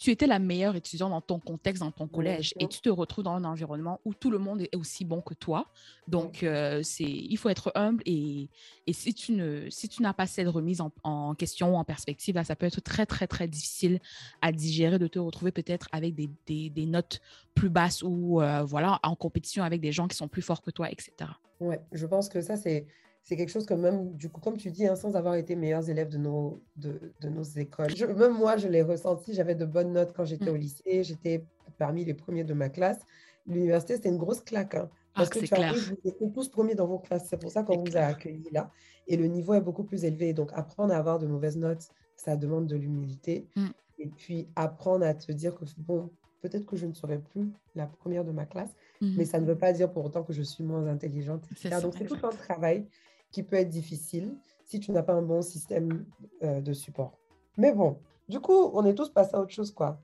tu 0.00 0.10
étais 0.10 0.26
la 0.26 0.38
meilleure 0.38 0.76
étudiante 0.76 1.10
dans 1.10 1.20
ton 1.20 1.38
contexte, 1.38 1.82
dans 1.82 1.90
ton 1.90 2.08
collège, 2.08 2.54
et 2.58 2.66
tu 2.68 2.80
te 2.80 2.88
retrouves 2.88 3.22
dans 3.24 3.34
un 3.34 3.44
environnement 3.44 4.00
où 4.06 4.14
tout 4.14 4.30
le 4.30 4.38
monde 4.38 4.62
est 4.62 4.74
aussi 4.74 5.04
bon 5.04 5.20
que 5.20 5.34
toi. 5.34 5.66
Donc, 6.08 6.42
euh, 6.42 6.80
c'est, 6.82 7.04
il 7.04 7.36
faut 7.36 7.50
être 7.50 7.70
humble 7.74 8.02
et, 8.06 8.48
et 8.86 8.92
si 8.94 9.12
tu 9.12 9.32
ne, 9.32 9.68
si 9.68 9.90
tu 9.90 10.00
n'as 10.02 10.14
pas 10.14 10.26
cette 10.26 10.48
remise 10.48 10.80
en, 10.80 10.90
en 11.04 11.34
question 11.34 11.74
ou 11.74 11.76
en 11.76 11.84
perspective, 11.84 12.34
là, 12.34 12.44
ça 12.44 12.56
peut 12.56 12.64
être 12.64 12.80
très, 12.80 13.04
très, 13.04 13.26
très 13.26 13.46
difficile 13.46 14.00
à 14.40 14.52
digérer 14.52 14.98
de 14.98 15.06
te 15.06 15.18
retrouver 15.18 15.52
peut-être 15.52 15.86
avec 15.92 16.14
des, 16.14 16.30
des- 16.46 16.70
des 16.70 16.86
notes 16.86 17.20
plus 17.54 17.68
basses 17.68 18.02
ou 18.02 18.40
euh, 18.40 18.62
voilà, 18.64 19.00
en 19.02 19.14
compétition 19.14 19.62
avec 19.64 19.82
des 19.82 19.92
gens 19.92 20.08
qui 20.08 20.16
sont 20.16 20.28
plus 20.28 20.40
forts 20.42 20.62
que 20.62 20.70
toi, 20.70 20.90
etc. 20.90 21.30
Ouais, 21.60 21.78
je 21.92 22.06
pense 22.06 22.30
que 22.30 22.40
ça, 22.40 22.56
c'est, 22.56 22.86
c'est 23.22 23.36
quelque 23.36 23.50
chose 23.50 23.66
que 23.66 23.74
même, 23.74 24.12
du 24.16 24.28
coup, 24.30 24.40
comme 24.40 24.56
tu 24.56 24.70
dis, 24.70 24.86
hein, 24.86 24.96
sans 24.96 25.14
avoir 25.14 25.34
été 25.34 25.54
meilleurs 25.56 25.88
élèves 25.88 26.08
de 26.08 26.18
nos, 26.18 26.62
de, 26.76 27.12
de 27.20 27.28
nos 27.28 27.42
écoles, 27.42 27.94
je- 27.94 28.06
même 28.06 28.32
moi, 28.36 28.56
je 28.56 28.66
l'ai 28.68 28.82
ressenti, 28.82 29.34
j'avais 29.34 29.54
de 29.54 29.64
bonnes 29.66 29.92
notes 29.92 30.12
quand 30.14 30.24
j'étais 30.24 30.46
Mm. 30.50 30.54
au 30.54 30.56
lycée, 30.56 31.04
j'étais 31.04 31.44
parmi 31.78 32.04
les 32.04 32.14
premiers 32.14 32.44
de 32.44 32.54
ma 32.54 32.68
classe. 32.68 32.98
L'université, 33.46 33.94
c'était 33.96 34.08
une 34.08 34.18
grosse 34.18 34.40
claque. 34.40 34.74
hein, 34.74 34.88
Ah, 35.14 35.24
parce 35.24 35.30
que 35.30 35.40
tu 35.40 35.52
arrives, 35.54 35.94
vous 36.04 36.08
êtes 36.10 36.32
tous 36.32 36.48
premiers 36.48 36.74
dans 36.76 36.86
vos 36.86 36.98
classes. 37.00 37.26
C'est 37.28 37.36
pour 37.40 37.50
ça 37.50 37.62
qu'on 37.64 37.78
vous 37.82 37.96
a 37.96 38.00
accueillis 38.02 38.48
là. 38.52 38.70
Et 39.08 39.16
le 39.16 39.26
niveau 39.26 39.54
est 39.54 39.60
beaucoup 39.60 39.82
plus 39.82 40.04
élevé. 40.04 40.32
Donc, 40.32 40.50
apprendre 40.54 40.94
à 40.94 40.96
avoir 40.98 41.18
de 41.18 41.26
mauvaises 41.26 41.56
notes, 41.56 41.88
ça 42.16 42.36
demande 42.36 42.66
de 42.68 42.76
l'humilité. 42.76 43.48
Mm. 43.56 43.66
Et 43.98 44.06
puis, 44.08 44.48
apprendre 44.56 45.04
à 45.04 45.14
te 45.14 45.32
dire 45.32 45.54
que, 45.56 45.64
bon, 45.78 46.10
peut-être 46.42 46.64
que 46.64 46.76
je 46.76 46.86
ne 46.86 46.94
serai 46.94 47.18
plus 47.18 47.50
la 47.74 47.86
première 47.86 48.24
de 48.24 48.30
ma 48.32 48.46
classe, 48.46 48.70
Mhm. 49.02 49.14
mais 49.18 49.24
ça 49.26 49.40
ne 49.40 49.44
veut 49.46 49.58
pas 49.58 49.72
dire 49.74 49.92
pour 49.92 50.04
autant 50.06 50.22
que 50.22 50.32
je 50.32 50.42
suis 50.42 50.64
moins 50.64 50.86
intelligente. 50.86 51.44
Etc. 51.52 51.80
Donc, 51.82 51.94
c'est 51.98 52.06
tout 52.06 52.16
un 52.24 52.30
travail 52.30 52.86
qui 53.30 53.42
peut 53.42 53.56
être 53.56 53.68
difficile 53.68 54.36
si 54.66 54.80
tu 54.80 54.92
n'as 54.92 55.02
pas 55.02 55.14
un 55.14 55.22
bon 55.22 55.42
système 55.42 56.04
euh, 56.42 56.60
de 56.60 56.72
support. 56.72 57.18
Mais 57.56 57.72
bon, 57.72 57.98
du 58.28 58.40
coup, 58.40 58.70
on 58.72 58.84
est 58.86 58.94
tous 58.94 59.10
passés 59.10 59.34
à 59.34 59.40
autre 59.40 59.52
chose, 59.52 59.72
quoi. 59.72 60.00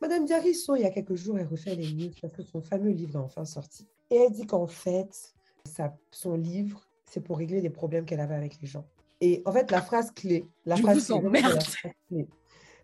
Madame 0.00 0.24
Diarisso, 0.24 0.76
il 0.76 0.82
y 0.82 0.84
a 0.86 0.90
quelques 0.90 1.14
jours, 1.14 1.38
elle 1.38 1.46
refait 1.46 1.74
les 1.74 1.92
news 1.92 2.10
parce 2.20 2.32
que 2.32 2.42
son 2.42 2.60
fameux 2.60 2.90
livre 2.90 3.18
est 3.18 3.22
enfin 3.22 3.44
sorti. 3.44 3.86
Et 4.10 4.16
elle 4.16 4.32
dit 4.32 4.46
qu'en 4.46 4.66
fait, 4.66 5.34
sa- 5.64 5.96
son 6.10 6.36
livre, 6.36 6.86
c'est 7.10 7.20
pour 7.20 7.38
régler 7.38 7.60
des 7.60 7.70
problèmes 7.70 8.04
qu'elle 8.04 8.20
avait 8.20 8.34
avec 8.34 8.60
les 8.60 8.66
gens. 8.66 8.86
Et 9.20 9.42
en 9.46 9.52
fait, 9.52 9.70
la 9.70 9.80
phrase 9.80 10.10
clé, 10.10 10.46
la 10.66 10.76
Je 10.76 10.82
phrase 10.82 11.06
clé, 11.06 11.20
la 11.22 11.60
phrase 11.60 11.76
clé, 12.08 12.28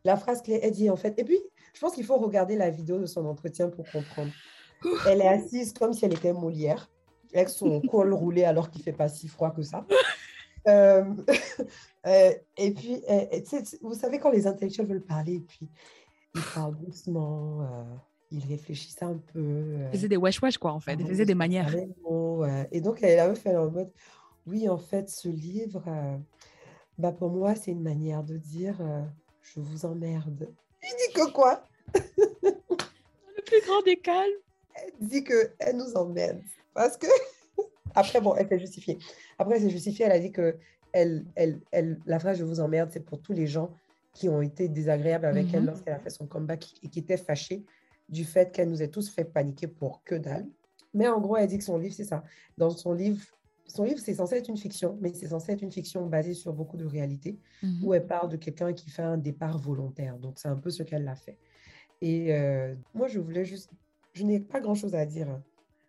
la 0.05 0.16
phrase 0.16 0.43
clé, 0.43 0.61
elle 0.62 0.72
dit 0.72 0.88
en 0.90 0.97
fait, 0.97 1.18
et 1.18 1.24
puis, 1.24 1.38
je 1.74 1.80
pense 1.80 1.95
qu'il 1.95 2.05
faut 2.05 2.16
regarder 2.16 2.57
la 2.57 2.70
vidéo 2.70 2.99
de 2.99 3.07
son 3.07 3.26
entretien 3.26 3.68
pour 3.68 3.84
comprendre. 3.90 4.32
Elle 5.07 5.20
est 5.20 5.28
assise 5.28 5.72
comme 5.74 5.93
si 5.93 6.05
elle 6.05 6.14
était 6.14 6.32
Molière, 6.32 6.90
avec 7.34 7.48
son 7.48 7.80
col 7.90 8.12
roulé 8.12 8.44
alors 8.44 8.70
qu'il 8.70 8.82
fait 8.82 8.92
pas 8.92 9.08
si 9.08 9.28
froid 9.28 9.50
que 9.50 9.62
ça. 9.62 9.86
Euh, 10.68 11.04
euh, 12.06 12.32
et 12.56 12.70
puis, 12.72 13.02
vous 13.82 13.94
savez, 13.94 14.18
quand 14.18 14.30
les 14.30 14.46
intellectuels 14.46 14.86
veulent 14.86 15.04
parler, 15.04 15.40
puis 15.40 15.68
ils 16.34 16.42
parlent 16.54 16.76
doucement, 16.78 17.66
ils 18.30 18.44
réfléchissent 18.46 19.02
un 19.02 19.20
peu. 19.32 19.76
Ils 19.92 19.98
faisaient 19.98 20.08
des 20.08 20.16
wesh-wesh, 20.16 20.58
quoi, 20.58 20.72
en 20.72 20.80
fait. 20.80 20.94
Ils 20.94 21.06
faisaient 21.06 21.26
des 21.26 21.34
manières. 21.34 21.74
Et 22.70 22.80
donc, 22.80 23.02
elle 23.02 23.18
avait 23.18 23.34
fait 23.34 23.56
en 23.56 23.70
mode, 23.70 23.90
oui, 24.46 24.68
en 24.68 24.78
fait, 24.78 25.10
ce 25.10 25.28
livre, 25.28 25.82
bah, 26.98 27.12
pour 27.12 27.30
moi, 27.30 27.54
c'est 27.54 27.72
une 27.72 27.82
manière 27.82 28.22
de 28.22 28.36
dire, 28.36 28.76
je 29.42 29.60
vous 29.60 29.84
emmerde. 29.84 30.48
Il 30.82 30.88
dit 30.88 31.14
que 31.14 31.32
quoi? 31.32 31.68
Le 32.42 33.42
plus 33.44 33.66
grand 33.66 33.82
des 33.82 33.96
calmes. 33.96 34.30
Elle 34.74 35.06
dit 35.06 35.24
qu'elle 35.24 35.76
nous 35.76 35.94
emmerde. 35.94 36.40
Parce 36.74 36.96
que 36.96 37.06
après, 37.94 38.20
bon, 38.20 38.34
elle 38.34 38.48
s'est 38.48 38.58
justifiée. 38.58 38.98
Après, 39.38 39.56
elle 39.56 39.62
s'est 39.62 39.70
justifiée, 39.70 40.06
elle 40.06 40.12
a 40.12 40.18
dit 40.18 40.32
que 40.32 40.56
elle, 40.92 41.24
elle, 41.36 41.60
elle, 41.70 42.00
la 42.06 42.18
phrase 42.18 42.38
Je 42.38 42.44
vous 42.44 42.60
emmerde, 42.60 42.90
c'est 42.92 43.04
pour 43.04 43.20
tous 43.20 43.32
les 43.32 43.46
gens 43.46 43.74
qui 44.12 44.28
ont 44.28 44.42
été 44.42 44.68
désagréables 44.68 45.24
avec 45.24 45.52
elle 45.54 45.60
mhm. 45.60 45.66
lorsqu'elle 45.66 45.94
a 45.94 45.98
fait 45.98 46.10
son 46.10 46.26
comeback 46.26 46.74
et 46.82 46.88
qui 46.88 46.98
étaient 46.98 47.16
fâchés 47.16 47.64
du 48.08 48.24
fait 48.24 48.52
qu'elle 48.52 48.68
nous 48.68 48.82
ait 48.82 48.88
tous 48.88 49.08
fait 49.08 49.24
paniquer 49.24 49.66
pour 49.66 50.04
que 50.04 50.14
dalle. 50.14 50.46
Mais 50.92 51.08
en 51.08 51.20
gros, 51.20 51.36
elle 51.36 51.48
dit 51.48 51.56
que 51.56 51.64
son 51.64 51.78
livre, 51.78 51.94
c'est 51.94 52.04
ça. 52.04 52.22
Dans 52.58 52.68
son 52.68 52.92
livre, 52.92 53.22
son 53.66 53.84
livre, 53.84 54.00
c'est 54.00 54.14
censé 54.14 54.36
être 54.36 54.48
une 54.48 54.58
fiction, 54.58 54.98
mais 55.00 55.14
c'est 55.14 55.28
censé 55.28 55.52
être 55.52 55.62
une 55.62 55.72
fiction 55.72 56.04
basée 56.06 56.34
sur 56.34 56.52
beaucoup 56.52 56.76
de 56.76 56.84
réalité, 56.84 57.38
mhm. 57.62 57.84
où 57.84 57.94
elle 57.94 58.06
parle 58.06 58.28
de 58.28 58.36
quelqu'un 58.36 58.74
qui 58.74 58.90
fait 58.90 59.02
un 59.02 59.16
départ 59.16 59.58
volontaire. 59.58 60.18
Donc, 60.18 60.38
c'est 60.38 60.48
un 60.48 60.56
peu 60.56 60.70
ce 60.70 60.82
qu'elle 60.82 61.08
a 61.08 61.16
fait. 61.16 61.38
Et 62.02 62.34
euh, 62.34 62.74
moi, 62.92 63.08
je 63.08 63.18
voulais 63.18 63.44
juste... 63.44 63.70
Je 64.12 64.24
n'ai 64.24 64.40
pas 64.40 64.60
grand-chose 64.60 64.94
à 64.94 65.06
dire 65.06 65.30
hein. 65.30 65.42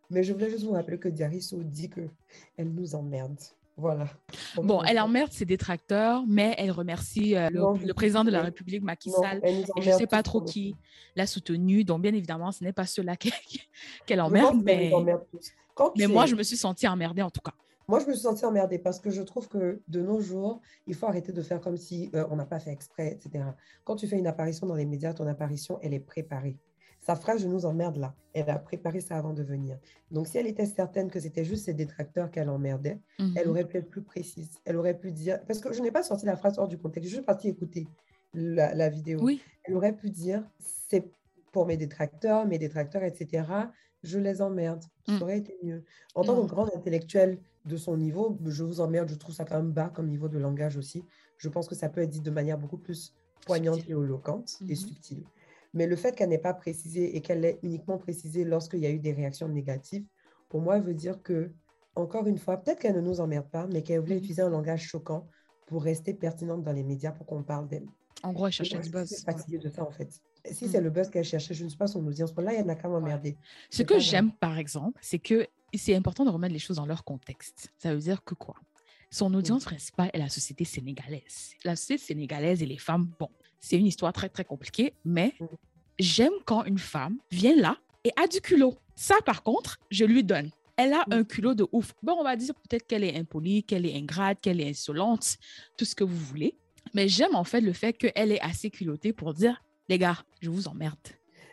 Mais 0.10 0.24
je 0.24 0.34
voulais 0.34 0.50
juste 0.50 0.64
vous 0.64 0.74
rappeler 0.74 1.00
que 1.00 1.10
Diarisso 1.10 1.64
dit 1.64 1.90
qu'elle 1.90 2.74
nous 2.74 2.96
emmerde. 2.96 3.38
Voilà. 3.76 4.08
Bon, 4.56 4.84
elle 4.84 5.00
emmerde 5.00 5.32
ses 5.32 5.46
détracteurs, 5.46 6.24
mais 6.28 6.54
elle 6.60 6.72
remercie 6.72 7.36
euh, 7.36 7.50
le, 7.50 7.94
président 7.94 8.24
de 8.24 8.30
la 8.30 8.42
République, 8.42 8.84
Macky 8.84 9.10
Sall. 9.10 9.42
je 9.82 9.90
ne 9.90 9.96
sais 9.96 10.06
pas 10.06 10.22
trop 10.22 10.42
qui 10.42 10.76
l'a 11.16 11.26
soutenu. 11.26 11.84
Donc, 11.84 12.02
bien 12.02 12.14
évidemment, 12.14 12.52
ce 12.52 12.64
n'est 12.64 12.74
pas 12.74 12.86
ceux-là 12.86 13.16
qu'elle 14.06 14.22
emmerde. 14.22 14.62
Mais, 14.64 14.92
mais 15.98 16.08
moi, 16.08 16.28
je 16.28 16.36
me 16.36 16.44
suis 16.44 16.58
sentie 16.58 16.88
emmerdée 16.88 17.24
en 17.24 17.32
tout 17.32 17.42
cas. 17.42 17.54
Moi, 17.88 18.00
je 18.00 18.06
me 18.06 18.14
suis 18.14 18.22
sentie 18.22 18.46
emmerdée 18.46 18.80
parce 18.80 19.00
que 19.00 19.10
je 19.10 19.22
trouve 19.22 19.50
que 19.50 19.82
de 19.88 20.02
nos 20.02 20.22
jours, 20.22 20.62
il 20.88 20.96
faut 20.96 21.08
arrêter 21.08 21.34
de 21.34 21.42
faire 21.42 21.60
comme 21.60 21.76
si 21.76 22.10
euh, 22.16 22.26
on 22.30 22.38
n'a 22.38 22.46
pas 22.46 22.60
fait 22.60 22.72
exprès, 22.72 23.12
etc. 23.12 23.44
Quand 23.84 23.96
tu 23.96 24.08
fais 24.08 24.18
une 24.18 24.28
apparition 24.28 24.68
dans 24.68 24.76
les 24.76 24.86
médias, 24.86 25.14
ton 25.14 25.28
apparition, 25.28 25.80
elle 25.82 25.94
est 25.94 26.00
préparée. 26.00 26.58
Sa 27.04 27.16
phrase 27.16 27.42
Je 27.42 27.48
nous 27.48 27.66
emmerde 27.66 27.98
là. 27.98 28.16
Elle 28.34 28.50
a 28.50 28.58
préparé 28.58 29.02
ça 29.02 29.18
avant 29.18 29.34
de 29.34 29.44
venir. 29.44 29.78
Donc, 30.10 30.28
si 30.28 30.38
elle 30.38 30.48
était 30.48 30.66
certaine 30.66 31.12
que 31.12 31.20
c'était 31.20 31.44
juste 31.44 31.66
ses 31.66 31.74
détracteurs 31.74 32.32
qu'elle 32.32 32.50
emmerdait, 32.50 33.00
elle 33.20 33.46
mhm. 33.46 33.50
aurait 33.50 33.66
pu 33.66 33.78
être 33.78 33.90
plus 33.90 34.02
précise. 34.02 34.52
Elle 34.66 34.78
aurait 34.78 34.98
pu 34.98 35.12
dire. 35.12 35.40
Parce 35.46 35.60
que 35.60 35.74
je 35.74 35.82
n'ai 35.82 35.92
pas 35.92 36.02
sorti 36.02 36.26
la 36.26 36.38
phrase 36.38 36.58
hors 36.58 36.70
du 36.70 36.78
contexte. 36.78 37.10
Je 37.10 37.16
suis 37.16 37.26
partie 37.26 37.50
écouter 37.50 37.88
la, 38.34 38.90
vidéo. 38.90 39.20
Oui. 39.22 39.42
Elle 39.66 39.76
aurait 39.76 39.96
pu 39.96 40.10
dire 40.10 40.44
C'est 40.60 41.12
pour 41.52 41.66
mes 41.66 41.78
détracteurs, 41.78 42.46
mes 42.48 42.58
détracteurs, 42.58 43.04
etc. 43.04 43.44
Je 44.02 44.18
les 44.18 44.42
emmerde. 44.42 44.84
Ça 45.06 45.14
mm. 45.14 45.22
aurait 45.22 45.38
été 45.38 45.58
mieux. 45.62 45.84
En 46.16 46.24
tant 46.24 46.38
que 46.38 46.46
mm. 46.46 46.48
grande 46.48 46.72
intellectuelle 46.74 47.38
de 47.66 47.76
son 47.76 47.98
niveau, 47.98 48.38
je 48.46 48.64
vous 48.64 48.80
emmerde. 48.80 49.10
Je 49.10 49.16
trouve 49.16 49.36
ça 49.36 49.44
quand 49.44 49.58
même 49.58 49.72
bas 49.72 49.92
comme 49.94 50.08
niveau 50.08 50.30
de 50.30 50.40
langage 50.40 50.78
aussi. 50.78 51.04
Je 51.38 51.50
pense 51.50 51.68
que 51.68 51.76
ça 51.76 51.90
peut 51.90 52.02
être 52.02 52.10
dit 52.10 52.22
de 52.22 52.32
manière 52.32 52.58
beaucoup 52.58 52.78
plus 52.78 53.14
poignante 53.46 53.80
et 53.90 53.92
éloquente 53.92 54.58
et 54.62 54.72
mhm. 54.72 54.76
subtile. 54.76 55.24
Mais 55.74 55.88
le 55.88 55.96
fait 55.96 56.16
qu'elle 56.16 56.30
n'ait 56.30 56.38
pas 56.38 56.54
précisé 56.54 57.16
et 57.16 57.22
qu'elle 57.22 57.42
l'ait 57.42 57.60
uniquement 57.64 57.98
précisé 57.98 58.44
lorsqu'il 58.44 58.80
y 58.80 58.86
a 58.86 58.92
eu 58.92 59.00
des 59.00 59.12
réactions 59.12 59.48
négatives, 59.48 60.06
pour 60.50 60.62
moi, 60.62 60.80
veut 60.80 60.94
dire 60.94 61.22
que, 61.24 61.52
encore 61.96 62.28
une 62.28 62.38
fois, 62.38 62.58
peut-être 62.58 62.80
qu'elle 62.80 62.96
ne 62.96 63.02
nous 63.02 63.20
emmerde 63.20 63.50
pas, 63.50 63.66
mais 63.68 63.82
qu'elle 63.82 64.00
voulait 64.00 64.16
mhm. 64.16 64.20
utiliser 64.20 64.42
un 64.44 64.50
langage 64.50 64.84
choquant 64.84 65.28
pour 65.66 65.84
rester 65.84 66.14
pertinente 66.14 66.64
dans 66.64 66.74
les 66.74 66.84
médias 66.84 67.12
pour 67.12 67.26
qu'on 67.26 67.44
parle 67.44 67.68
d'elle. 67.68 67.88
En 68.22 68.34
gros, 68.34 68.48
elle 68.48 68.54
cherchait 68.54 68.80
du 68.80 68.90
buzz. 68.90 69.10
Je 69.18 69.24
fatiguée 69.24 69.58
de 69.58 69.70
ça, 69.70 69.84
en 69.84 69.92
fait. 69.92 70.22
Si 70.52 70.68
c'est 70.68 70.78
mhm. 70.78 70.84
le 70.84 70.90
buzz 70.92 71.10
qu'elle 71.10 71.24
cherchait, 71.24 71.54
je 71.54 71.64
ne 71.64 71.70
suis 71.70 71.78
pas 71.78 71.88
son 71.88 72.06
audience. 72.06 72.34
Là, 72.38 72.54
elle 72.54 72.66
n'a 72.66 72.76
qu'à 72.76 72.88
m'emmerder. 72.88 73.38
Ce 73.70 73.82
que 73.82 73.98
j'aime, 73.98 74.32
par 74.32 74.58
exemple, 74.58 75.00
c'est 75.02 75.20
que 75.20 75.48
c'est 75.74 75.96
important 75.96 76.24
de 76.24 76.30
remettre 76.30 76.54
les 76.54 76.60
choses 76.60 76.78
dans 76.78 76.86
leur 76.86 77.04
contexte. 77.04 77.72
Ça 77.80 77.94
veut 77.94 78.02
dire 78.02 78.24
que 78.24 78.36
quoi? 78.36 78.56
Son 79.14 79.32
audience 79.36 79.66
principale 79.66 80.10
est 80.12 80.18
la 80.18 80.28
société 80.28 80.66
sénégalaise. 80.66 81.52
La 81.64 81.76
société 81.76 82.04
sénégalaise 82.04 82.64
et 82.64 82.66
les 82.66 82.80
femmes, 82.80 83.12
bon, 83.20 83.30
c'est 83.60 83.78
une 83.78 83.86
histoire 83.86 84.12
très, 84.12 84.28
très 84.28 84.44
compliquée, 84.44 84.96
mais 85.06 85.36
mm. 85.40 85.46
j'aime 86.00 86.34
quand 86.46 86.64
une 86.64 86.80
femme 86.80 87.20
vient 87.30 87.56
là 87.56 87.78
et 88.04 88.12
a 88.16 88.26
du 88.26 88.42
culot. 88.42 88.74
Ça, 88.96 89.14
par 89.24 89.44
contre, 89.44 89.80
je 89.92 90.04
lui 90.04 90.24
donne. 90.24 90.50
Elle 90.78 90.94
a 90.94 91.06
un 91.12 91.24
culot 91.24 91.54
de 91.54 91.68
ouf. 91.72 91.94
Bon, 92.02 92.16
on 92.20 92.24
va 92.24 92.36
dire 92.36 92.56
peut-être 92.56 92.88
qu'elle 92.88 93.04
est 93.04 93.16
impolie, 93.16 93.64
qu'elle 93.64 93.86
est 93.86 93.96
ingrate, 93.96 94.42
qu'elle 94.42 94.60
est 94.60 94.70
insolente, 94.70 95.38
tout 95.78 95.86
ce 95.86 95.94
que 95.94 96.04
vous 96.04 96.18
voulez. 96.18 96.58
Mais 96.96 97.08
j'aime 97.08 97.36
en 97.36 97.44
fait 97.44 97.62
le 97.62 97.74
fait 97.74 97.94
qu'elle 97.94 98.32
est 98.32 98.42
assez 98.42 98.72
culottée 98.72 99.14
pour 99.14 99.36
dire, 99.36 99.62
les 99.90 100.00
gars, 100.00 100.26
je 100.42 100.50
vous 100.50 100.68
emmerde. 100.68 100.98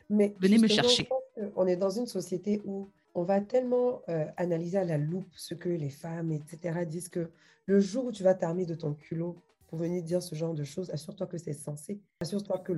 Mais 0.08 0.34
Venez 0.40 0.56
me 0.56 0.66
chercher. 0.66 1.10
On 1.56 1.66
est 1.66 1.76
dans 1.76 1.90
une 1.90 2.06
société 2.06 2.62
où 2.64 2.88
on 3.14 3.22
va 3.22 3.40
tellement 3.40 4.02
euh, 4.08 4.26
analyser 4.36 4.78
à 4.78 4.84
la 4.84 4.98
loupe 4.98 5.32
ce 5.36 5.54
que 5.54 5.68
les 5.68 5.90
femmes, 5.90 6.32
etc., 6.32 6.84
disent 6.86 7.08
que 7.08 7.30
le 7.66 7.80
jour 7.80 8.06
où 8.06 8.12
tu 8.12 8.22
vas 8.22 8.34
t'armer 8.34 8.66
de 8.66 8.74
ton 8.74 8.94
culot 8.94 9.36
pour 9.68 9.78
venir 9.78 10.02
dire 10.02 10.22
ce 10.22 10.34
genre 10.34 10.54
de 10.54 10.64
choses, 10.64 10.90
assure-toi 10.90 11.26
que 11.26 11.38
c'est 11.38 11.52
censé. 11.52 12.00
Assure-toi 12.20 12.58
que, 12.58 12.72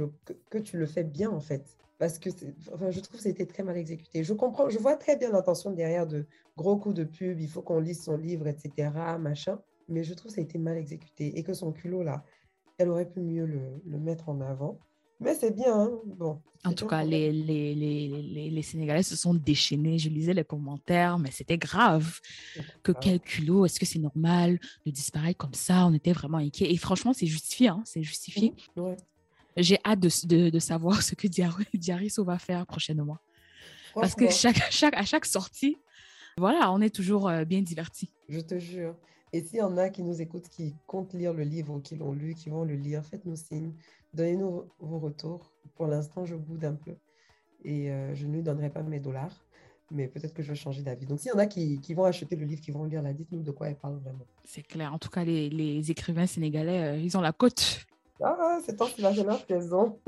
que, 0.51 0.59
tu 0.59 0.76
le 0.76 0.87
fais 0.87 1.05
bien, 1.05 1.30
en 1.30 1.41
fait. 1.41 1.76
Parce 1.99 2.18
que 2.18 2.30
enfin, 2.72 2.91
je 2.91 3.01
trouve 3.01 3.22
que 3.22 3.28
été 3.28 3.47
très 3.47 3.62
mal 3.62 3.76
exécuté. 3.76 4.24
Je 4.24 4.35
comprends, 4.35 4.68
je 4.68 4.78
vois 4.78 4.97
très 4.97 5.16
bien 5.16 5.30
l'intention 5.30 5.70
derrière 5.70 6.07
de 6.07 6.26
gros 6.57 6.76
coups 6.76 6.95
de 6.95 7.05
pub, 7.05 7.41
il 7.41 7.49
faut 7.49 7.62
qu'on 7.62 7.80
lise 7.80 8.03
son 8.03 8.16
livre, 8.16 8.47
etc., 8.47 8.91
machin. 9.18 9.61
Mais 9.89 10.05
je 10.05 10.14
trouve 10.14 10.30
que 10.30 10.35
ça 10.35 10.41
a 10.41 10.45
été 10.45 10.59
mal 10.59 10.76
exécuté 10.76 11.39
et 11.39 11.43
que 11.43 11.55
son 11.55 11.72
culot, 11.72 12.03
là, 12.03 12.24
elle 12.78 12.89
aurait 12.89 13.09
pu 13.09 13.20
mieux 13.20 13.47
le 13.47 13.99
mettre 13.99 14.28
en 14.28 14.41
avant. 14.41 14.78
Mais 15.23 15.35
c'est 15.35 15.55
bien. 15.55 15.75
Hein. 15.75 15.91
Bon, 16.05 16.41
en 16.64 16.75
tout 16.75 16.87
cas, 16.87 17.03
les, 17.03 17.33
les, 17.33 17.75
les, 17.75 18.51
les, 18.51 18.62
Sénégalais 18.62 19.03
se 19.03 19.16
sont 19.16 19.35
déchaînés. 19.35 19.99
Je 19.99 20.09
lisais 20.09 20.33
les 20.33 20.45
commentaires, 20.45 21.18
mais 21.18 21.31
c'était 21.33 21.59
grave. 21.59 22.20
Que 22.85 22.93
quel 22.93 23.18
culot, 23.18 23.66
est-ce 23.66 23.81
que 23.81 23.87
c'est 23.87 23.99
normal 23.99 24.61
de 24.87 24.91
disparaître 24.93 25.39
comme 25.39 25.55
ça? 25.55 25.87
On 25.87 25.93
était 25.93 26.12
vraiment 26.12 26.39
inquiets. 26.39 26.73
Et 26.73 26.77
franchement, 26.77 27.12
c'est 27.12 27.27
justifié. 27.27 27.68
Hein, 27.68 27.83
c'est 27.85 28.05
justifié. 28.05 28.55
Mmh, 28.77 28.93
J'ai 29.57 29.79
hâte 29.85 29.99
de, 29.99 30.51
de, 30.51 30.59
savoir 30.61 31.03
ce 31.03 31.16
que 31.16 31.27
Diarisso 31.75 32.25
va 32.25 32.39
faire 32.39 32.64
prochainement. 32.64 33.18
Parce 33.95 34.14
que 34.14 34.31
chaque, 34.31 34.62
chaque, 34.70 34.97
à 34.97 35.05
chaque 35.05 35.27
sortie, 35.27 35.77
voilà, 36.39 36.73
on 36.73 36.81
est 36.81 36.95
toujours 36.95 37.29
euh, 37.29 37.45
bien 37.45 37.61
divertis. 37.61 38.11
Je 38.29 38.41
te 38.41 38.59
jure. 38.59 38.95
Et 39.33 39.43
s'il 39.43 39.59
y 39.59 39.62
en 39.62 39.77
a 39.79 39.89
qui 39.89 40.03
nous 40.03 40.20
écoutent, 40.20 40.49
qui 40.49 40.75
comptent 40.87 41.14
lire 41.14 41.33
le 41.33 41.43
livre 41.43 41.75
ou 41.75 41.81
qui 41.81 41.97
l'ont 41.97 42.12
lu, 42.12 42.35
qui 42.35 42.51
vont 42.51 42.64
le 42.64 42.75
lire, 42.75 43.05
faites-nous 43.05 43.37
signe. 43.37 43.73
Donnez-nous 44.14 44.64
vos 44.78 44.98
retours. 44.98 45.52
Pour 45.74 45.86
l'instant, 45.86 46.24
je 46.24 46.36
boude 46.36 46.64
un 46.64 46.74
peu 46.74 46.94
et 47.64 47.90
euh, 47.90 48.14
je 48.14 48.26
ne 48.26 48.34
lui 48.34 48.42
donnerai 48.42 48.70
pas 48.70 48.82
mes 48.82 49.00
dollars, 49.00 49.44
mais 49.90 50.08
peut-être 50.08 50.34
que 50.34 50.42
je 50.42 50.48
vais 50.48 50.54
changer 50.54 50.82
d'avis. 50.82 51.06
Donc, 51.06 51.20
s'il 51.20 51.30
y 51.30 51.34
en 51.34 51.38
a 51.38 51.46
qui, 51.46 51.78
vont 51.94 52.04
acheter 52.04 52.36
le 52.36 52.44
livre, 52.44 52.60
qui 52.60 52.70
vont 52.70 52.84
lire 52.84 53.02
là, 53.02 53.12
dites-nous 53.12 53.42
de 53.42 53.50
quoi 53.50 53.68
elle 53.68 53.76
parle 53.76 53.98
vraiment. 53.98 54.26
C'est 54.44 54.62
clair. 54.62 54.92
En 54.92 54.98
tout 54.98 55.10
cas, 55.10 55.24
les, 55.24 55.90
écrivains 55.90 56.26
sénégalais, 56.26 56.82
euh, 56.82 56.96
ils 56.96 57.16
ont 57.16 57.20
la 57.20 57.32
cote. 57.32 57.86
Ah, 58.22 58.58
c'est 58.64 58.76
tant 58.76 58.86
qu'ils 58.86 59.04
leur 59.04 59.46
qu'elles 59.46 59.74
ont. 59.74 59.98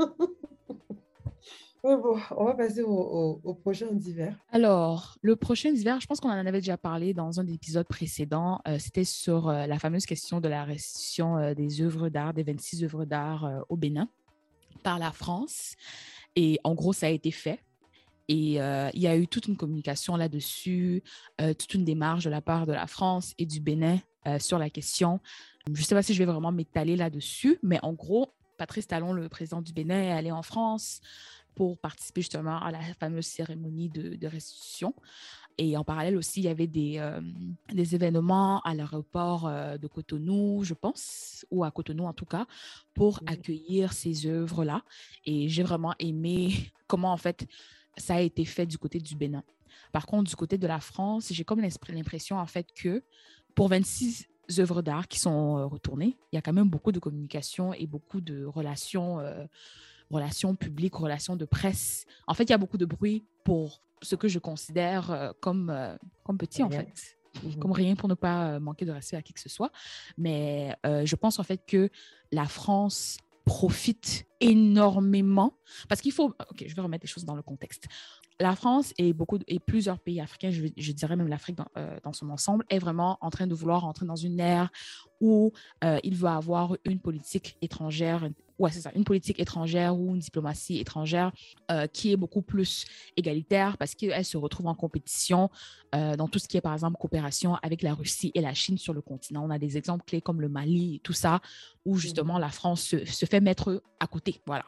On 1.84 2.44
va 2.44 2.54
passer 2.54 2.82
au, 2.82 3.58
prochain 3.60 3.92
d'hiver. 3.92 4.36
Alors, 4.50 5.18
le 5.22 5.36
prochain 5.36 5.72
d'hiver, 5.72 6.00
je 6.00 6.06
pense 6.06 6.20
qu'on 6.20 6.30
en 6.30 6.46
avait 6.46 6.60
déjà 6.60 6.78
parlé 6.78 7.12
dans 7.12 7.40
un 7.40 7.46
épisode 7.46 7.86
précédent. 7.86 8.60
Euh, 8.66 8.78
c'était 8.78 9.04
sur 9.04 9.48
euh, 9.48 9.66
la 9.66 9.78
fameuse 9.78 10.06
question 10.06 10.40
de 10.40 10.48
la 10.48 10.64
restitution 10.64 11.36
euh, 11.36 11.54
des 11.54 11.82
œuvres 11.82 12.08
d'art, 12.08 12.32
des 12.32 12.42
26 12.42 12.84
œuvres 12.84 13.04
d'art 13.04 13.64
au 13.68 13.76
Bénin 13.76 14.08
par 14.82 14.98
la 14.98 15.12
France. 15.12 15.74
Et 16.36 16.58
en 16.64 16.74
gros, 16.74 16.92
ça 16.92 17.06
a 17.06 17.10
été 17.10 17.30
fait. 17.30 17.60
Et 18.28 18.54
il 18.54 19.00
y 19.00 19.06
a 19.06 19.16
eu 19.16 19.28
toute 19.28 19.48
une 19.48 19.56
communication 19.56 20.16
là-dessus, 20.16 21.02
toute 21.38 21.74
une 21.74 21.84
démarche 21.84 22.24
de 22.24 22.30
la 22.30 22.40
part 22.40 22.66
de 22.66 22.72
la 22.72 22.86
France 22.86 23.34
et 23.38 23.44
du 23.44 23.60
Bénin 23.60 23.98
sur 24.38 24.58
la 24.58 24.70
question. 24.70 25.20
Je 25.66 25.72
ne 25.72 25.84
sais 25.84 25.94
pas 25.94 26.02
si 26.02 26.14
je 26.14 26.18
vais 26.18 26.24
vraiment 26.24 26.50
m'étaler 26.50 26.96
là-dessus, 26.96 27.58
mais 27.62 27.78
en 27.82 27.92
gros, 27.92 28.32
Patrice 28.56 28.86
Talon, 28.86 29.12
le 29.12 29.28
président 29.28 29.60
du 29.60 29.74
Bénin, 29.74 30.00
est 30.02 30.10
allé 30.10 30.32
en 30.32 30.42
France 30.42 31.00
pour 31.54 31.78
participer 31.78 32.22
justement 32.22 32.58
à 32.58 32.70
la 32.70 32.80
fameuse 32.80 33.26
cérémonie 33.26 33.88
de, 33.88 34.26
restitution. 34.26 34.94
Et 35.56 35.76
en 35.76 35.84
parallèle 35.84 36.16
aussi, 36.16 36.40
il 36.40 36.44
y 36.44 36.48
avait 36.48 36.66
des, 36.66 36.98
euh, 36.98 37.20
des 37.72 37.94
événements 37.94 38.60
à 38.62 38.74
l'aéroport 38.74 39.46
euh, 39.46 39.78
de 39.78 39.86
Cotonou, 39.86 40.64
je 40.64 40.74
pense, 40.74 41.46
ou 41.50 41.62
à 41.62 41.70
Cotonou 41.70 42.06
en 42.06 42.12
tout 42.12 42.24
cas, 42.24 42.46
pour 42.92 43.20
accueillir 43.26 43.92
ces 43.92 44.26
œuvres-là. 44.26 44.82
Et 45.24 45.48
j'ai 45.48 45.62
vraiment 45.62 45.94
aimé 46.00 46.50
comment 46.88 47.12
en 47.12 47.16
fait 47.16 47.46
ça 47.96 48.16
a 48.16 48.20
été 48.20 48.44
fait 48.44 48.66
du 48.66 48.78
côté 48.78 48.98
du 48.98 49.14
Bénin. 49.14 49.44
Par 49.92 50.06
contre, 50.06 50.28
du 50.28 50.34
côté 50.34 50.58
de 50.58 50.66
la 50.66 50.80
France, 50.80 51.28
j'ai 51.30 51.44
comme 51.44 51.60
l'impression 51.60 52.38
en 52.38 52.46
fait 52.46 52.66
que 52.74 53.04
pour 53.54 53.68
26 53.68 54.26
œuvres 54.58 54.82
d'art 54.82 55.06
qui 55.06 55.20
sont 55.20 55.58
euh, 55.58 55.66
retournées, 55.66 56.16
il 56.32 56.36
y 56.36 56.38
a 56.38 56.42
quand 56.42 56.52
même 56.52 56.68
beaucoup 56.68 56.90
de 56.90 56.98
communication 56.98 57.72
et 57.72 57.86
beaucoup 57.86 58.20
de 58.20 58.44
relations 58.44 59.20
relations 60.10 60.54
publiques, 60.54 60.94
relations 60.94 61.36
de 61.36 61.44
presse. 61.44 62.06
En 62.26 62.34
fait, 62.34 62.44
il 62.44 62.50
y 62.50 62.54
a 62.54 62.58
beaucoup 62.58 62.78
de 62.78 62.84
bruit 62.84 63.24
pour 63.44 63.82
ce 64.02 64.16
que 64.16 64.28
je 64.28 64.38
considère 64.38 65.10
euh, 65.10 65.32
comme, 65.40 65.70
euh, 65.70 65.96
comme 66.24 66.38
petit, 66.38 66.62
en 66.62 66.70
fait. 66.70 66.86
mmh 66.88 66.90
comme 67.60 67.72
rien 67.72 67.96
pour 67.96 68.08
ne 68.08 68.14
pas 68.14 68.60
manquer 68.60 68.84
de 68.84 68.92
respect 68.92 69.16
à 69.16 69.22
qui 69.22 69.32
que 69.32 69.40
ce 69.40 69.48
soit. 69.48 69.72
Mais 70.16 70.76
je 70.84 71.16
pense 71.16 71.40
en 71.40 71.42
fait 71.42 71.62
que 71.66 71.90
la 72.30 72.46
France 72.46 73.16
profite 73.44 74.24
énormément 74.40 75.58
parce 75.88 76.00
qu'il 76.00 76.12
faut. 76.12 76.34
Ok, 76.50 76.64
je 76.66 76.74
vais 76.74 76.82
remettre 76.82 77.04
les 77.04 77.08
choses 77.08 77.24
dans 77.24 77.36
le 77.36 77.42
contexte 77.42 77.86
la 78.40 78.56
France 78.56 78.92
et, 78.98 79.12
beaucoup, 79.12 79.38
et 79.46 79.60
plusieurs 79.60 79.98
pays 80.00 80.20
africains, 80.20 80.50
je, 80.50 80.92
dirais 80.92 81.16
même 81.16 81.28
l'Afrique 81.28 81.56
dans, 81.56 81.66
euh, 81.76 81.98
dans, 82.02 82.12
son 82.12 82.30
ensemble, 82.30 82.64
est 82.68 82.78
vraiment 82.78 83.18
en 83.20 83.30
train 83.30 83.46
de 83.46 83.54
vouloir 83.54 83.84
entrer 83.84 84.06
dans 84.06 84.16
une 84.16 84.40
ère 84.40 84.70
où 85.20 85.52
euh, 85.84 85.98
il 86.02 86.16
va 86.16 86.36
avoir 86.36 86.76
une 86.84 86.98
politique 86.98 87.56
étrangère, 87.62 88.28
ouais, 88.58 88.70
c'est 88.72 88.80
ça, 88.80 88.90
une 88.96 89.04
politique 89.04 89.38
étrangère 89.38 89.96
ou 89.96 90.14
une 90.14 90.20
diplomatie 90.20 90.80
étrangère 90.80 91.32
euh, 91.70 91.86
qui 91.86 92.12
est 92.12 92.16
beaucoup 92.16 92.42
plus 92.42 92.84
égalitaire 93.16 93.78
parce 93.78 93.94
qu'elle 93.94 94.24
se 94.24 94.36
retrouve 94.36 94.66
en 94.66 94.74
compétition 94.74 95.50
dans 96.18 96.26
tout 96.26 96.40
ce 96.40 96.48
qui 96.48 96.56
est, 96.56 96.60
par 96.60 96.72
exemple, 96.72 96.96
coopération 96.98 97.54
avec 97.62 97.80
la 97.80 97.94
Russie 97.94 98.32
et 98.34 98.40
la 98.40 98.52
Chine 98.52 98.78
sur 98.78 98.92
le 98.92 99.00
continent. 99.00 99.44
On 99.44 99.50
a 99.50 99.60
des 99.60 99.78
exemples 99.78 100.04
clés 100.04 100.20
comme 100.20 100.40
le 100.40 100.48
Mali 100.48 100.96
et 100.96 100.98
tout 100.98 101.12
ça, 101.12 101.40
où 101.84 101.98
justement 101.98 102.36
la 102.36 102.48
France 102.48 102.82
se, 102.82 103.04
se 103.04 103.26
fait 103.26 103.40
mettre 103.40 103.80
à 104.00 104.08
Voilà. 104.46 104.64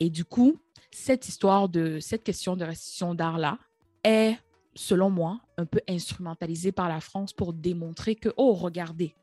Et 0.00 0.10
du 0.10 0.24
coup, 0.24 0.56
cette 0.90 1.28
histoire 1.28 1.68
de 1.68 2.00
cette 2.00 2.24
question 2.24 2.56
de 2.56 2.64
restitution 2.64 3.14
d'art-là 3.14 3.58
est, 4.04 4.36
selon 4.74 5.10
moi, 5.10 5.40
un 5.58 5.66
peu 5.66 5.80
instrumentalisée 5.88 6.72
par 6.72 6.88
la 6.88 7.00
France 7.00 7.32
pour 7.32 7.52
démontrer 7.52 8.14
que, 8.14 8.30
oh, 8.36 8.54
regardez, 8.54 9.14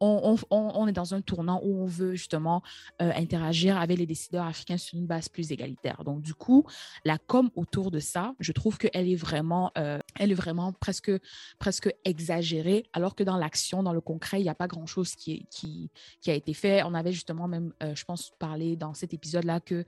on, 0.00 0.86
est 0.86 0.92
dans 0.92 1.14
un 1.14 1.20
tournant 1.20 1.60
où 1.62 1.82
on 1.82 1.86
veut 1.86 2.14
justement 2.14 2.62
euh, 3.02 3.10
interagir 3.14 3.78
avec 3.78 3.98
les 3.98 4.06
décideurs 4.06 4.46
africains 4.46 4.76
sur 4.76 4.98
une 4.98 5.06
base 5.06 5.28
plus 5.28 5.50
égalitaire. 5.50 6.04
Donc, 6.04 6.22
du 6.22 6.34
coup, 6.34 6.64
la 7.04 7.18
com 7.18 7.50
autour 7.56 7.90
de 7.90 7.98
ça, 7.98 8.34
je 8.38 8.52
trouve 8.52 8.78
qu'elle 8.78 9.08
est 9.08 9.16
vraiment, 9.16 9.72
euh, 9.76 9.98
elle 10.18 10.30
est 10.30 10.36
vraiment 10.36 10.72
presque, 10.72 11.10
presque 11.58 11.92
exagérée, 12.04 12.86
alors 12.92 13.14
que 13.14 13.24
dans 13.24 13.36
l'action, 13.36 13.82
dans 13.82 13.92
le 13.92 14.00
concret, 14.00 14.40
il 14.40 14.44
n'y 14.44 14.48
a 14.48 14.54
pas 14.54 14.68
grand-chose 14.68 15.14
qui, 15.14 15.46
qui, 15.50 15.90
qui, 16.20 16.30
a 16.30 16.34
été 16.34 16.54
fait. 16.54 16.82
On 16.84 16.94
avait 16.94 17.12
justement 17.12 17.48
même, 17.48 17.72
euh, 17.82 17.94
je 17.94 18.04
pense, 18.04 18.32
parlé 18.38 18.76
dans 18.76 18.94
cet 18.94 19.14
épisode-là 19.14 19.60
que, 19.60 19.84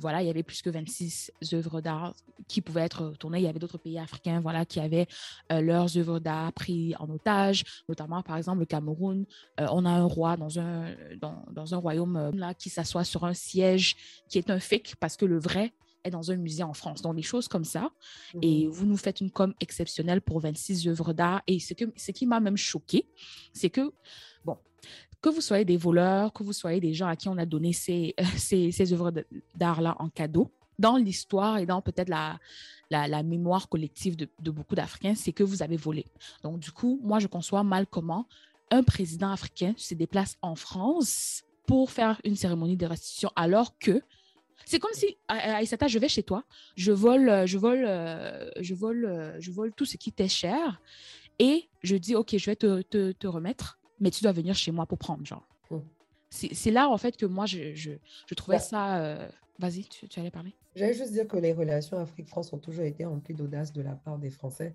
voilà, 0.00 0.22
il 0.22 0.26
y 0.26 0.30
avait 0.30 0.42
plus 0.42 0.62
que 0.62 0.70
26 0.70 1.32
œuvres 1.52 1.80
d'art 1.80 2.14
qui 2.48 2.60
pouvaient 2.60 2.82
être 2.82 3.12
tournées. 3.18 3.38
Il 3.38 3.44
y 3.44 3.48
avait 3.48 3.58
d'autres 3.58 3.78
pays 3.78 3.98
africains, 3.98 4.40
voilà, 4.40 4.64
qui 4.64 4.80
avaient 4.80 5.06
leurs 5.50 5.96
œuvres 5.96 6.18
d'art 6.18 6.52
pris 6.52 6.94
en 6.98 7.08
otage, 7.10 7.64
notamment, 7.88 8.22
par 8.22 8.36
exemple, 8.36 8.60
le 8.60 8.66
Cameroun 8.66 9.26
euh, 9.60 9.66
on 9.70 9.84
a 9.84 9.90
un 9.90 10.04
roi 10.04 10.36
dans 10.36 10.58
un, 10.58 10.94
dans, 11.20 11.74
un 11.74 11.76
royaume 11.76 12.16
euh, 12.16 12.30
là, 12.32 12.54
qui 12.54 12.70
s'assoit 12.70 13.04
sur 13.04 13.24
un 13.24 13.34
siège 13.34 13.96
qui 14.28 14.38
est 14.38 14.50
un 14.50 14.60
fake 14.60 14.94
parce 15.00 15.16
que 15.16 15.24
le 15.24 15.38
vrai 15.38 15.72
est 16.04 16.10
dans 16.10 16.30
un 16.30 16.36
musée 16.36 16.62
en 16.62 16.72
France. 16.72 17.02
Donc, 17.02 17.16
des 17.16 17.22
choses 17.22 17.48
comme 17.48 17.64
ça. 17.64 17.90
Et 18.42 18.66
mhm. 18.66 18.70
vous 18.70 18.86
nous 18.86 18.96
faites 18.96 19.20
une 19.20 19.30
com 19.30 19.54
exceptionnelle 19.60 20.20
pour 20.20 20.40
26 20.40 20.88
œuvres 20.88 21.12
d'art. 21.12 21.42
Et 21.46 21.58
ce, 21.58 21.74
que, 21.74 21.84
ce 21.96 22.12
qui 22.12 22.26
m'a 22.26 22.40
même 22.40 22.56
choqué, 22.56 23.08
c'est 23.52 23.70
que, 23.70 23.92
bon, 24.44 24.56
que 25.20 25.28
vous 25.28 25.40
soyez 25.40 25.64
des 25.64 25.76
voleurs, 25.76 26.32
que 26.32 26.44
vous 26.44 26.52
soyez 26.52 26.80
des 26.80 26.94
gens 26.94 27.08
à 27.08 27.16
qui 27.16 27.28
on 27.28 27.38
a 27.38 27.46
donné 27.46 27.72
ces, 27.72 28.14
ces, 28.36 28.70
ces 28.70 28.92
œuvres 28.92 29.12
d'art-là 29.54 29.96
en 29.98 30.08
cadeau, 30.08 30.52
dans 30.78 30.96
l'histoire 30.96 31.58
et 31.58 31.66
dans 31.66 31.80
peut-être 31.82 32.08
la, 32.08 32.38
la, 32.90 33.22
mémoire 33.22 33.68
collective 33.68 34.16
de, 34.16 34.28
de 34.40 34.50
beaucoup 34.50 34.74
d'Africains, 34.74 35.14
c'est 35.14 35.32
que 35.32 35.42
vous 35.42 35.62
avez 35.62 35.76
volé. 35.76 36.04
Donc, 36.42 36.58
du 36.58 36.70
coup, 36.70 37.00
moi, 37.02 37.18
je 37.18 37.26
conçois 37.26 37.62
mal 37.62 37.86
comment 37.86 38.26
un 38.70 38.82
président 38.82 39.30
africain 39.30 39.74
se 39.76 39.94
déplace 39.94 40.36
en 40.42 40.54
France 40.54 41.44
pour 41.66 41.90
faire 41.90 42.20
une 42.24 42.36
cérémonie 42.36 42.76
de 42.76 42.86
restitution, 42.86 43.30
alors 43.36 43.76
que 43.78 44.02
c'est 44.64 44.80
comme 44.80 44.92
si, 44.94 45.16
Aïsata, 45.28 45.86
je 45.86 45.98
vais 45.98 46.08
chez 46.08 46.22
toi, 46.22 46.44
je 46.76 46.90
vole, 46.90 47.28
euh, 47.28 47.46
je 47.46 47.58
vole, 47.58 47.84
euh, 47.86 48.50
je 48.60 48.74
vole, 48.74 49.04
euh, 49.04 49.40
je 49.40 49.52
vole 49.52 49.72
tout 49.72 49.84
ce 49.84 49.96
qui 49.96 50.12
t'est 50.12 50.28
cher 50.28 50.80
et 51.38 51.68
je 51.82 51.96
dis, 51.96 52.14
OK, 52.14 52.36
je 52.36 52.46
vais 52.46 52.56
te, 52.56 52.82
te, 52.82 53.12
te, 53.12 53.26
remettre, 53.26 53.78
mais 54.00 54.10
tu 54.10 54.22
dois 54.22 54.32
venir 54.32 54.54
chez 54.54 54.72
moi 54.72 54.86
pour 54.86 54.98
prendre, 54.98 55.24
genre. 55.24 55.46
Hmm. 55.70 55.80
C'est 56.30 56.70
là, 56.70 56.88
en 56.88 56.98
fait, 56.98 57.16
que 57.16 57.26
moi, 57.26 57.46
je, 57.46 57.74
je, 57.74 57.92
je 58.26 58.34
trouvais 58.34 58.58
bah 58.58 58.62
ça... 58.62 59.28
Vas-y, 59.58 59.84
tu, 59.84 60.06
tu 60.06 60.20
allais 60.20 60.30
parler. 60.30 60.54
J'allais 60.76 60.94
juste 60.94 61.12
dire 61.12 61.26
que 61.26 61.38
les 61.38 61.54
relations 61.54 61.98
Afrique-France 61.98 62.52
ont 62.52 62.58
toujours 62.58 62.84
été 62.84 63.04
remplies 63.04 63.34
d'audace 63.34 63.72
de 63.72 63.80
la 63.80 63.94
part 63.94 64.18
des 64.18 64.30
Français. 64.30 64.74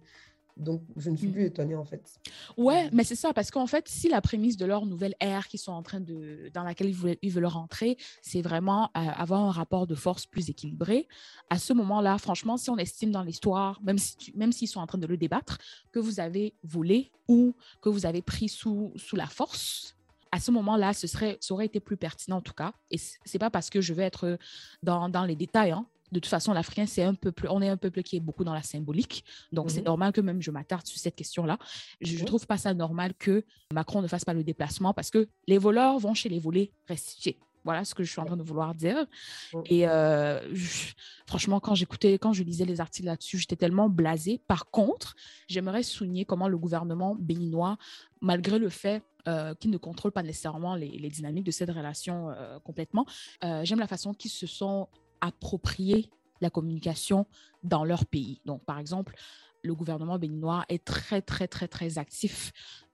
Donc, 0.57 0.81
je 0.97 1.09
ne 1.09 1.15
suis 1.15 1.27
mm. 1.27 1.31
plus 1.31 1.45
étonnée 1.45 1.75
en 1.75 1.85
fait. 1.85 2.19
Ouais, 2.57 2.89
mais 2.91 3.03
c'est 3.03 3.15
ça, 3.15 3.33
parce 3.33 3.51
qu'en 3.51 3.67
fait, 3.67 3.87
si 3.87 4.09
la 4.09 4.19
prémisse 4.19 4.57
de 4.57 4.65
leur 4.65 4.85
nouvelle 4.85 5.15
ère 5.19 5.47
qu'ils 5.47 5.59
sont 5.59 5.71
en 5.71 5.83
train 5.83 5.99
de, 5.99 6.49
dans 6.53 6.63
laquelle 6.63 6.89
ils 6.89 6.95
veulent, 6.95 7.17
ils 7.21 7.31
veulent 7.31 7.45
rentrer, 7.45 7.97
c'est 8.21 8.41
vraiment 8.41 8.85
euh, 8.97 8.99
avoir 8.99 9.41
un 9.41 9.51
rapport 9.51 9.87
de 9.87 9.95
force 9.95 10.25
plus 10.25 10.49
équilibré, 10.49 11.07
à 11.49 11.57
ce 11.57 11.71
moment-là, 11.73 12.17
franchement, 12.17 12.57
si 12.57 12.69
on 12.69 12.77
estime 12.77 13.11
dans 13.11 13.23
l'histoire, 13.23 13.79
même 13.81 13.97
s'ils 13.97 14.21
si 14.21 14.37
même 14.37 14.51
s'ils 14.51 14.67
sont 14.67 14.79
en 14.79 14.87
train 14.87 14.97
de 14.97 15.07
le 15.07 15.17
débattre, 15.17 15.57
que 15.91 15.99
vous 15.99 16.19
avez 16.19 16.55
volé 16.63 17.11
ou 17.27 17.55
que 17.79 17.89
vous 17.89 18.05
avez 18.05 18.21
pris 18.21 18.49
sous, 18.49 18.91
sous 18.97 19.15
la 19.15 19.27
force, 19.27 19.95
à 20.31 20.39
ce 20.39 20.51
moment-là, 20.51 20.93
ce 20.93 21.07
serait, 21.07 21.37
ça 21.41 21.53
aurait 21.53 21.65
été 21.65 21.79
plus 21.79 21.97
pertinent 21.97 22.37
en 22.37 22.41
tout 22.41 22.53
cas. 22.53 22.73
Et 22.89 22.97
c'est 22.97 23.39
pas 23.39 23.49
parce 23.49 23.69
que 23.69 23.81
je 23.81 23.93
vais 23.93 24.03
être 24.03 24.37
dans, 24.83 25.09
dans 25.09 25.25
les 25.25 25.35
détails, 25.35 25.71
hein, 25.71 25.85
de 26.11 26.19
toute 26.19 26.29
façon, 26.29 26.53
l'Africain, 26.53 26.85
c'est 26.85 27.03
un 27.03 27.13
peuple, 27.13 27.47
on 27.49 27.61
est 27.61 27.69
un 27.69 27.77
peuple 27.77 28.03
qui 28.03 28.17
est 28.17 28.19
beaucoup 28.19 28.43
dans 28.43 28.53
la 28.53 28.63
symbolique. 28.63 29.23
Donc, 29.51 29.71
c'est 29.71 29.79
mhm. 29.79 29.85
normal 29.85 30.11
que 30.11 30.21
même 30.21 30.41
je 30.41 30.51
m'attarde 30.51 30.85
sur 30.85 30.99
cette 30.99 31.15
question-là. 31.15 31.57
Je 32.01 32.19
ne 32.19 32.25
trouve 32.25 32.45
pas 32.45 32.57
ça 32.57 32.73
normal 32.73 33.13
que 33.17 33.45
Macron 33.73 34.01
ne 34.01 34.07
fasse 34.07 34.25
pas 34.25 34.33
le 34.33 34.43
déplacement 34.43 34.93
parce 34.93 35.09
que 35.09 35.27
les 35.47 35.57
voleurs 35.57 35.99
vont 35.99 36.13
chez 36.13 36.29
les 36.29 36.39
volés 36.39 36.73
restitués. 36.87 37.39
Voilà 37.63 37.85
ce 37.85 37.93
que 37.93 38.03
je 38.03 38.11
suis 38.11 38.19
en 38.19 38.25
train 38.25 38.37
de 38.37 38.43
vouloir 38.43 38.73
dire. 38.73 39.05
Et 39.65 39.87
euh, 39.87 40.39
franchement, 41.27 41.59
quand 41.59 41.75
j'écoutais, 41.75 42.17
quand 42.17 42.33
je 42.33 42.43
lisais 42.43 42.65
les 42.65 42.81
articles 42.81 43.05
là-dessus, 43.05 43.37
j'étais 43.37 43.55
tellement 43.55 43.89
blasée. 43.89 44.41
Par 44.47 44.69
contre, 44.71 45.15
j'aimerais 45.47 45.83
souligner 45.83 46.25
comment 46.25 46.47
le 46.47 46.57
gouvernement 46.57 47.15
béninois, 47.19 47.77
malgré 48.21 48.57
le 48.57 48.69
fait 48.69 49.03
euh, 49.27 49.53
qu'il 49.55 49.69
ne 49.69 49.77
contrôle 49.77 50.11
pas 50.11 50.23
nécessairement 50.23 50.75
les, 50.75 51.09
dynamiques 51.09 51.45
de 51.45 51.51
cette 51.51 51.69
relation 51.69 52.31
euh, 52.31 52.57
complètement, 52.59 53.05
j'aime 53.41 53.79
la 53.79 53.87
façon 53.87 54.13
qu'ils 54.13 54.31
se 54.31 54.47
sont 54.47 54.87
approprier 55.21 56.09
la 56.41 56.49
communication 56.49 57.27
dans 57.63 57.85
leur 57.85 58.05
pays. 58.05 58.41
Donc, 58.45 58.65
par 58.65 58.79
exemple, 58.79 59.15
le 59.63 59.75
gouvernement 59.75 60.17
béninois 60.17 60.65
est 60.69 60.83
très, 60.83 61.21
très, 61.21 61.47
très, 61.47 61.67
très 61.67 61.97
actif 61.97 62.51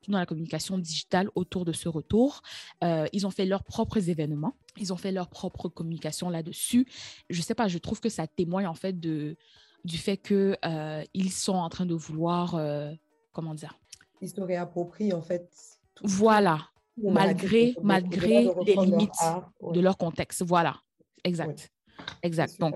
dans 0.07 0.17
la 0.17 0.25
communication 0.25 0.77
digitale 0.77 1.29
autour 1.35 1.65
de 1.65 1.71
ce 1.71 1.89
retour. 1.89 2.41
Euh, 2.83 3.07
ils 3.13 3.27
ont 3.27 3.31
fait 3.31 3.45
leurs 3.45 3.63
propres 3.63 4.09
événements, 4.09 4.55
ils 4.77 4.93
ont 4.93 4.97
fait 4.97 5.11
leur 5.11 5.29
propre 5.29 5.69
communication 5.69 6.29
là-dessus. 6.29 6.87
Je 7.29 7.39
ne 7.39 7.43
sais 7.43 7.55
pas, 7.55 7.67
je 7.67 7.77
trouve 7.77 7.99
que 7.99 8.09
ça 8.09 8.27
témoigne 8.27 8.67
en 8.67 8.73
fait 8.73 8.99
de, 8.99 9.37
du 9.83 9.97
fait 9.97 10.17
qu'ils 10.17 10.57
euh, 10.65 11.03
ils 11.13 11.31
sont 11.31 11.55
en 11.55 11.69
train 11.69 11.85
de 11.85 11.95
vouloir, 11.95 12.55
euh, 12.55 12.93
comment 13.33 13.53
dire? 13.53 13.77
Ils 14.21 14.29
se 14.29 14.41
réapproprient 14.41 15.13
en 15.13 15.21
fait. 15.21 15.49
Voilà, 16.03 16.69
malgré, 16.97 17.75
malgré 17.81 18.49
les 18.65 18.75
limites 18.75 19.11
de 19.61 19.79
leur 19.79 19.97
contexte. 19.97 20.43
Voilà, 20.43 20.77
exact. 21.23 21.71
Exact. 22.23 22.59
Donc, 22.59 22.75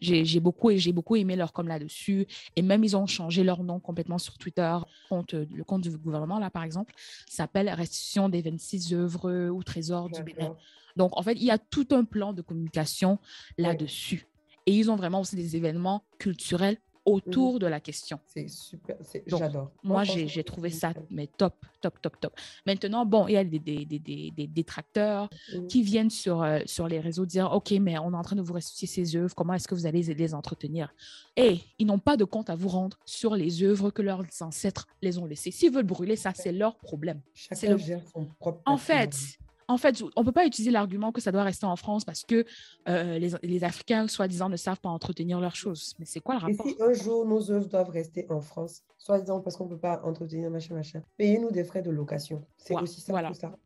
j'ai 0.00 0.40
beaucoup, 0.40 0.70
beaucoup 0.92 1.16
aimé 1.16 1.36
leur 1.36 1.52
com 1.52 1.68
là-dessus. 1.68 2.26
Et 2.56 2.62
même, 2.62 2.84
ils 2.84 2.96
ont 2.96 3.06
changé 3.06 3.44
leur 3.44 3.62
nom 3.62 3.80
complètement 3.80 4.18
sur 4.18 4.38
Twitter. 4.38 4.76
Le 5.10 5.62
compte, 5.62 5.82
du 5.82 5.98
gouvernement, 5.98 6.38
là, 6.38 6.50
par 6.50 6.62
exemple, 6.62 6.94
s'appelle 7.28 7.68
Restitution 7.68 8.28
des 8.28 8.42
26 8.42 8.94
œuvres 8.94 9.48
ou 9.50 9.62
trésors 9.62 10.08
du 10.10 10.22
Bénin. 10.22 10.56
Donc, 10.96 11.16
en 11.16 11.22
fait, 11.22 11.34
il 11.34 11.44
y 11.44 11.50
a 11.50 11.58
tout 11.58 11.88
un 11.90 12.04
plan 12.04 12.32
de 12.32 12.42
communication 12.42 13.18
là-dessus. 13.58 14.26
Et 14.66 14.72
ils 14.72 14.90
ont 14.90 14.96
vraiment 14.96 15.20
aussi 15.20 15.36
des 15.36 15.56
événements 15.56 16.04
culturels 16.18 16.78
autour 17.06 17.54
mhm. 17.54 17.58
de 17.60 17.66
la 17.66 17.80
question. 17.80 18.18
C'est 18.26 18.48
super, 18.48 18.96
j'adore. 19.26 19.70
Moi, 19.82 20.04
j'ai 20.04 20.44
trouvé 20.44 20.70
ça 20.70 20.92
mais 21.10 21.28
top, 21.28 21.54
top, 21.80 22.00
top, 22.02 22.20
top. 22.20 22.32
Maintenant, 22.66 23.06
bon, 23.06 23.28
il 23.28 23.34
y 23.34 23.36
a 23.36 23.44
des, 23.44 23.58
des, 23.58 23.84
des, 23.84 23.98
des 23.98 24.46
détracteurs 24.46 25.30
mhm. 25.54 25.66
qui 25.68 25.82
viennent 25.82 26.10
sur, 26.10 26.42
euh, 26.42 26.58
sur 26.66 26.88
les 26.88 27.00
réseaux 27.00 27.24
dire, 27.24 27.50
OK, 27.52 27.70
mais 27.80 27.98
on 27.98 28.12
est 28.12 28.16
en 28.16 28.22
train 28.22 28.36
de 28.36 28.42
vous 28.42 28.52
restituer 28.52 28.86
ces 28.86 29.16
œuvres, 29.16 29.34
comment 29.34 29.54
est-ce 29.54 29.68
que 29.68 29.74
vous 29.74 29.86
allez 29.86 30.02
les 30.02 30.34
entretenir? 30.34 30.92
Et 31.36 31.60
ils 31.78 31.86
n'ont 31.86 31.98
pas 31.98 32.16
de 32.16 32.24
compte 32.24 32.50
à 32.50 32.56
vous 32.56 32.68
rendre 32.68 32.98
sur 33.06 33.36
les 33.36 33.62
œuvres 33.62 33.90
que 33.90 34.02
leurs 34.02 34.24
ancêtres 34.40 34.88
les 35.00 35.18
ont 35.18 35.26
laissées. 35.26 35.52
S'ils 35.52 35.72
veulent 35.72 35.84
brûler, 35.84 36.16
ça, 36.16 36.32
c'est 36.34 36.52
leur 36.52 36.76
problème. 36.76 37.20
Chacun 37.34 37.76
gère 37.76 38.02
son 38.12 38.26
propre 38.40 38.60
En 38.66 38.76
fait, 38.76 39.38
en 39.68 39.76
fait, 39.78 40.02
on 40.14 40.20
ne 40.20 40.24
peut 40.24 40.32
pas 40.32 40.46
utiliser 40.46 40.70
l'argument 40.70 41.12
que 41.12 41.20
ça 41.20 41.32
doit 41.32 41.42
rester 41.42 41.66
en 41.66 41.76
France 41.76 42.04
parce 42.04 42.24
que 42.24 42.44
euh, 42.88 43.18
les, 43.18 43.64
Africains, 43.64 44.06
soi-disant, 44.06 44.48
ne 44.48 44.56
savent 44.56 44.80
pas 44.80 44.88
entretenir 44.88 45.40
leurs 45.40 45.56
choses. 45.56 45.94
Mais 45.98 46.04
c'est 46.04 46.20
quoi 46.20 46.34
le 46.36 46.40
rapport 46.40 46.66
Et 46.66 46.70
si 46.70 46.82
un 46.82 46.92
jour 46.92 47.26
nos 47.26 47.50
œuvres 47.50 47.68
doivent 47.68 47.90
rester 47.90 48.26
en 48.30 48.40
France, 48.40 48.82
soi-disant 48.98 49.40
parce 49.40 49.56
qu'on 49.56 49.64
ne 49.64 49.70
peut 49.70 49.78
pas 49.78 50.00
entretenir 50.04 50.50
machin, 50.50 50.74
machin, 50.74 51.02
payez-nous 51.16 51.50
des 51.50 51.64
frais 51.64 51.82
de 51.82 51.90
location. 51.90 52.44
C'est 52.56 52.74
aussi 52.74 53.00
ça 53.00 53.12
voilà. 53.12 53.34
ça. 53.34 53.56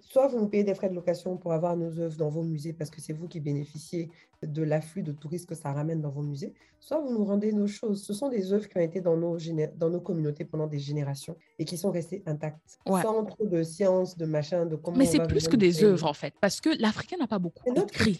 Soit 0.00 0.28
vous 0.28 0.38
nous 0.38 0.48
payez 0.48 0.64
des 0.64 0.74
frais 0.74 0.88
de 0.88 0.94
location 0.94 1.36
pour 1.36 1.52
avoir 1.52 1.76
nos 1.76 1.98
œuvres 1.98 2.16
dans 2.16 2.28
vos 2.28 2.42
musées 2.42 2.72
parce 2.72 2.90
que 2.90 3.00
c'est 3.00 3.12
vous 3.12 3.28
qui 3.28 3.40
bénéficiez 3.40 4.08
de 4.42 4.62
l'afflux 4.62 5.02
de 5.02 5.12
touristes 5.12 5.48
que 5.48 5.54
ça 5.54 5.72
ramène 5.72 6.00
dans 6.00 6.10
vos 6.10 6.22
musées, 6.22 6.54
soit 6.78 7.00
vous 7.00 7.12
nous 7.12 7.24
rendez 7.24 7.52
nos 7.52 7.66
choses. 7.66 8.02
Ce 8.02 8.14
sont 8.14 8.28
des 8.28 8.52
œuvres 8.52 8.68
qui 8.68 8.78
ont 8.78 8.80
été 8.80 9.00
dans 9.00 9.16
nos, 9.16 9.36
dans 9.76 9.90
nos 9.90 10.00
communautés 10.00 10.44
pendant 10.44 10.66
des 10.66 10.78
générations 10.78 11.36
et 11.58 11.64
qui 11.64 11.76
sont 11.76 11.90
restées 11.90 12.22
intactes. 12.26 12.78
Sans 12.86 13.24
trop 13.24 13.46
de 13.46 13.62
science, 13.62 14.16
de 14.16 14.24
machin, 14.24 14.66
de 14.66 14.76
comment. 14.76 14.96
Mais 14.96 15.06
c'est 15.06 15.26
plus 15.26 15.48
que 15.48 15.56
des 15.56 15.84
œuvres 15.84 16.06
en 16.06 16.14
fait, 16.14 16.34
parce 16.40 16.60
que 16.60 16.70
l'Africain 16.80 17.16
n'a 17.18 17.26
pas 17.26 17.38
beaucoup 17.38 17.62
écrit. 17.74 18.18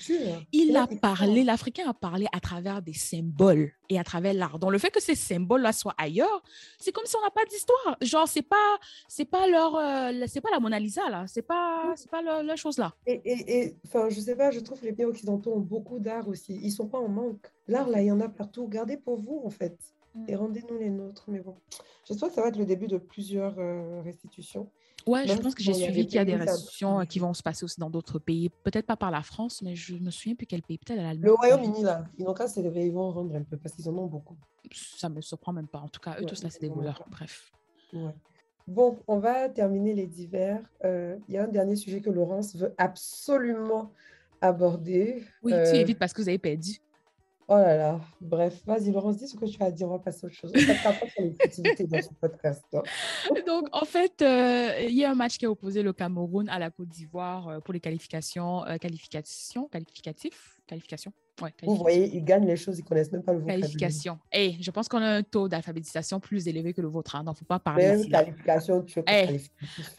Il 0.52 0.76
a 0.76 0.86
parlé, 0.86 1.44
l'Africain 1.44 1.88
a 1.88 1.94
parlé 1.94 2.26
à 2.32 2.40
travers 2.40 2.82
des 2.82 2.94
symboles. 2.94 3.72
Et 3.90 3.98
à 3.98 4.04
travers 4.04 4.32
l'art. 4.32 4.58
Donc, 4.58 4.70
le 4.70 4.78
fait 4.78 4.90
que 4.90 5.02
ces 5.02 5.16
symboles-là 5.16 5.72
soient 5.72 5.94
ailleurs, 5.98 6.42
c'est 6.78 6.92
comme 6.92 7.04
si 7.04 7.16
on 7.16 7.22
n'a 7.22 7.30
pas 7.30 7.44
d'histoire. 7.44 7.96
Genre, 8.00 8.26
c'est 8.26 8.42
pas, 8.42 8.78
c'est 9.08 9.24
pas 9.24 9.48
leur, 9.48 9.74
euh, 9.74 10.26
c'est 10.28 10.40
pas 10.40 10.50
la 10.50 10.60
Mona 10.60 10.78
Lisa, 10.78 11.10
là. 11.10 11.24
C'est 11.26 11.42
pas, 11.42 11.92
c'est 11.96 12.10
pas 12.10 12.22
leur, 12.22 12.56
chose, 12.56 12.78
là. 12.78 12.94
Et, 13.06 13.20
et, 13.24 13.76
enfin, 13.86 14.08
je 14.08 14.20
sais 14.20 14.36
pas, 14.36 14.52
je 14.52 14.60
trouve 14.60 14.80
que 14.80 14.86
les 14.86 14.92
pays 14.92 15.04
occidentaux 15.04 15.52
ont 15.52 15.60
beaucoup 15.60 15.98
d'art 15.98 16.28
aussi. 16.28 16.58
Ils 16.62 16.70
sont 16.70 16.86
pas 16.86 16.98
en 16.98 17.08
manque. 17.08 17.50
L'art, 17.66 17.88
là, 17.88 18.00
il 18.00 18.06
y 18.06 18.12
en 18.12 18.20
a 18.20 18.28
partout. 18.28 18.68
Gardez 18.68 18.96
pour 18.96 19.16
vous, 19.16 19.42
en 19.44 19.50
fait. 19.50 19.76
Mm. 20.14 20.24
Et 20.28 20.36
rendez-nous 20.36 20.78
les 20.78 20.90
nôtres. 20.90 21.24
Mais 21.28 21.40
bon, 21.40 21.56
j'espère 22.06 22.28
que 22.28 22.34
ça 22.36 22.42
va 22.42 22.48
être 22.48 22.58
le 22.58 22.66
début 22.66 22.86
de 22.86 22.98
plusieurs 22.98 23.58
euh, 23.58 24.02
restitutions. 24.02 24.70
Ouais, 25.06 25.26
je 25.26 25.34
pense 25.34 25.54
que 25.54 25.62
j'ai 25.62 25.74
suivi 25.74 26.06
qu'il 26.06 26.16
y 26.16 26.18
a 26.18 26.24
des 26.24 26.36
restitutions 26.36 27.04
qui 27.06 27.18
vont 27.18 27.34
se 27.34 27.42
passer 27.42 27.64
aussi 27.64 27.80
dans 27.80 27.90
d'autres 27.90 28.18
pays. 28.18 28.48
Peut-être 28.48 28.86
pas 28.86 28.96
par 28.96 29.10
la 29.10 29.22
France, 29.22 29.62
mais 29.62 29.74
je 29.74 29.94
me 29.96 30.10
souviens 30.10 30.34
plus 30.34 30.46
quel 30.46 30.62
pays. 30.62 30.78
Peut-être 30.78 30.98
l'Allemagne. 30.98 31.20
Le 31.22 31.32
Royaume-Uni, 31.34 31.82
là. 31.82 32.04
Ils 32.18 32.24
n'ont 32.24 32.34
qu'à 32.34 32.48
s'élever, 32.48 32.86
ils 32.86 32.92
vont 32.92 33.10
rendre 33.10 33.34
un 33.34 33.42
peu 33.42 33.56
parce 33.56 33.74
qu'ils 33.74 33.88
en 33.88 33.96
ont 33.96 34.06
beaucoup. 34.06 34.36
Ça 34.72 35.08
me 35.08 35.20
surprend 35.20 35.52
même 35.52 35.66
pas. 35.66 35.78
En 35.78 35.88
tout 35.88 36.00
cas, 36.00 36.16
eux 36.20 36.24
tous 36.24 36.42
là, 36.42 36.50
c'est 36.50 36.60
des 36.60 36.68
voleurs. 36.68 37.04
Bref. 37.10 37.52
Ouais. 37.92 38.14
Bon, 38.66 38.98
on 39.08 39.18
va 39.18 39.48
terminer 39.48 39.94
les 39.94 40.06
divers. 40.06 40.60
Euh, 40.84 41.16
il 41.28 41.34
y 41.34 41.38
a 41.38 41.44
un 41.44 41.48
dernier 41.48 41.74
sujet 41.74 42.00
que 42.00 42.10
Laurence 42.10 42.54
veut 42.54 42.72
absolument 42.78 43.92
aborder. 44.40 45.24
Oui, 45.42 45.52
tu 45.52 45.76
évites 45.76 45.98
parce 45.98 46.12
que 46.12 46.22
vous 46.22 46.28
avez 46.28 46.38
perdu. 46.38 46.80
Oh 47.52 47.56
là 47.56 47.76
là. 47.76 48.00
Bref, 48.20 48.62
vas-y, 48.64 48.92
Laurence, 48.92 49.16
dis 49.16 49.26
ce 49.26 49.34
que 49.34 49.44
tu 49.44 49.60
as 49.60 49.72
dit. 49.72 49.82
On 49.82 49.88
va 49.88 49.98
passer 49.98 50.20
à 50.22 50.26
autre 50.28 50.36
chose. 50.36 50.52
On 50.54 51.86
dans 51.88 52.00
ce 52.00 52.14
podcast. 52.20 52.64
Donc, 53.46 53.66
en 53.72 53.84
fait, 53.84 54.22
euh, 54.22 54.86
il 54.88 54.94
y 54.94 55.04
a 55.04 55.10
un 55.10 55.16
match 55.16 55.36
qui 55.36 55.46
a 55.46 55.50
opposé 55.50 55.82
le 55.82 55.92
Cameroun 55.92 56.48
à 56.48 56.60
la 56.60 56.70
Côte 56.70 56.86
d'Ivoire 56.86 57.48
euh, 57.48 57.58
pour 57.58 57.74
les 57.74 57.80
qualifications, 57.80 58.64
euh, 58.66 58.76
qualifications, 58.76 59.66
qualificatifs, 59.66 60.60
qualifications. 60.64 61.12
Ouais, 61.42 61.52
Vous 61.64 61.74
voyez, 61.74 62.14
ils 62.14 62.22
gagnent 62.22 62.46
les 62.46 62.56
choses, 62.56 62.78
ils 62.78 62.84
connaissent 62.84 63.10
même 63.10 63.24
pas 63.24 63.32
le 63.32 63.40
vocabulaire. 63.40 63.66
Qualification. 63.66 64.20
Et 64.30 64.54
je 64.60 64.70
pense 64.70 64.88
qu'on 64.88 65.02
a 65.02 65.10
un 65.16 65.24
taux 65.24 65.48
d'alphabétisation 65.48 66.20
plus 66.20 66.46
élevé 66.46 66.72
que 66.72 66.82
le 66.82 66.88
vôtre. 66.88 67.16
Hein, 67.16 67.24
donc, 67.24 67.34
il 67.34 67.38
ne 67.38 67.40
faut 67.40 67.44
pas 67.46 67.58
parler. 67.58 67.88
Même 67.88 68.08
qualification, 68.08 68.82
tu 68.82 69.02
hey. 69.08 69.40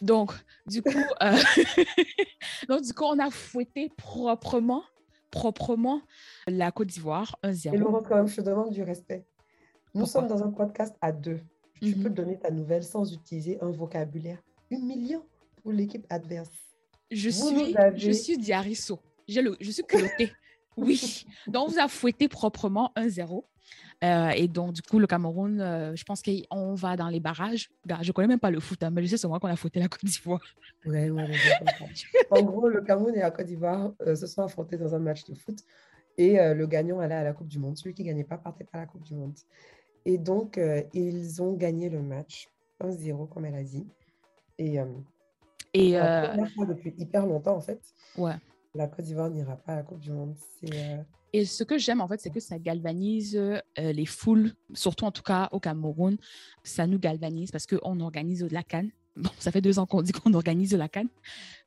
Donc, 0.01 0.31
du 0.65 0.81
coup, 0.81 0.91
donc, 2.69 2.81
du 2.83 2.93
coup, 2.93 3.03
on 3.03 3.19
a 3.19 3.29
fouetté 3.29 3.91
proprement 3.97 4.83
proprement 5.31 6.01
la 6.47 6.71
Côte 6.71 6.89
d'Ivoire 6.89 7.37
1-0. 7.43 7.73
Et 7.73 7.77
Laurent, 7.77 8.01
quand 8.01 8.15
même, 8.15 8.27
je 8.27 8.35
te 8.35 8.41
demande 8.41 8.71
du 8.71 8.83
respect. 8.83 9.25
Nous 9.93 10.05
sommes 10.05 10.27
dans 10.27 10.43
un 10.43 10.51
podcast 10.51 10.95
à 11.01 11.11
deux. 11.11 11.39
Tu 11.81 11.93
peux 11.95 12.09
mhm. 12.09 12.15
donner 12.15 12.39
ta 12.39 12.51
nouvelle 12.51 12.83
sans 12.83 13.11
utiliser 13.11 13.57
un 13.61 13.71
vocabulaire 13.71 14.41
humiliant 14.69 15.23
pour 15.61 15.71
l'équipe 15.71 16.05
adverse. 16.09 16.51
Je 17.09 17.29
suis, 17.29 17.75
je 17.95 18.11
suis 18.11 18.37
Diarisso. 18.37 18.99
Le, 19.27 19.55
je 19.59 19.71
suis 19.71 19.83
culotté. 19.83 20.31
oui. 20.77 21.25
Donc, 21.47 21.67
on 21.67 21.71
vous 21.71 21.79
a 21.79 21.87
fouetté 21.87 22.27
proprement 22.27 22.91
1-0. 22.95 23.43
Euh, 24.03 24.29
et 24.31 24.47
donc, 24.47 24.73
du 24.73 24.81
coup, 24.81 24.97
le 24.97 25.05
Cameroun, 25.05 25.61
euh, 25.61 25.95
je 25.95 26.03
pense 26.03 26.21
qu'on 26.23 26.73
va 26.73 26.95
dans 26.95 27.07
les 27.07 27.19
barrages. 27.19 27.69
Je 27.87 28.07
ne 28.07 28.11
connais 28.11 28.27
même 28.27 28.39
pas 28.39 28.49
le 28.49 28.59
foot, 28.59 28.81
hein, 28.81 28.89
mais 28.89 29.03
je 29.03 29.07
sais 29.07 29.17
seulement 29.17 29.39
qu'on 29.39 29.47
a 29.47 29.55
fouetté 29.55 29.79
la 29.79 29.87
Côte 29.87 30.05
d'Ivoire. 30.05 30.41
Ouais, 30.85 31.11
ouais, 31.11 31.29
en 32.31 32.41
gros, 32.41 32.67
le 32.67 32.81
Cameroun 32.81 33.13
et 33.15 33.19
la 33.19 33.29
Côte 33.29 33.45
d'Ivoire 33.45 33.91
euh, 34.01 34.15
se 34.15 34.25
sont 34.25 34.41
affrontés 34.41 34.77
dans 34.77 34.95
un 34.95 34.99
match 34.99 35.23
de 35.25 35.35
foot. 35.35 35.59
Et 36.17 36.37
le 36.53 36.67
gagnant 36.67 36.99
allait 36.99 37.15
à 37.15 37.23
la 37.23 37.33
Coupe 37.33 37.47
du 37.47 37.57
Monde. 37.57 37.77
Celui 37.77 37.95
qui 37.95 38.03
ne 38.03 38.07
gagnait 38.09 38.25
pas 38.25 38.37
partait 38.37 38.65
pas 38.65 38.79
à 38.79 38.81
la 38.81 38.87
Coupe 38.87 39.03
du 39.03 39.15
Monde. 39.15 39.33
Et 40.05 40.17
donc, 40.17 40.59
ils 40.93 41.41
ont 41.41 41.53
gagné 41.53 41.89
le 41.89 42.01
match 42.01 42.49
1-0, 42.83 43.29
comme 43.29 43.45
elle 43.45 43.55
a 43.55 43.63
dit. 43.63 43.87
Et, 44.59 44.77
et 45.73 45.93
depuis 45.93 46.93
hyper 46.97 47.25
longtemps, 47.25 47.55
en 47.55 47.61
fait. 47.61 47.81
Ouais. 48.17 48.35
La 48.75 48.87
Côte 48.87 49.05
d'Ivoire 49.05 49.29
n'ira 49.29 49.55
pas 49.55 49.71
à 49.71 49.75
la 49.77 49.83
Coupe 49.83 49.99
du 49.99 50.11
Monde. 50.11 50.35
C'est 50.59 50.99
et 51.33 51.45
ce 51.45 51.63
que 51.63 51.77
j'aime, 51.77 52.01
en 52.01 52.07
fait, 52.07 52.19
c'est 52.19 52.29
que 52.29 52.39
ça 52.39 52.59
galvanise 52.59 53.35
euh, 53.37 53.59
les 53.77 54.05
foules, 54.05 54.51
surtout 54.73 55.05
en 55.05 55.11
tout 55.11 55.23
cas 55.23 55.47
au 55.51 55.59
Cameroun. 55.59 56.17
Ça 56.63 56.87
nous 56.87 56.99
galvanise 56.99 57.51
parce 57.51 57.65
qu'on 57.65 57.99
organise 58.01 58.45
la 58.51 58.63
Cannes. 58.63 58.91
Bon, 59.17 59.29
ça 59.39 59.51
fait 59.51 59.59
deux 59.59 59.77
ans 59.77 59.85
qu'on 59.85 60.01
dit 60.01 60.13
qu'on 60.13 60.33
organise 60.33 60.73
la 60.73 60.87
Cannes, 60.87 61.09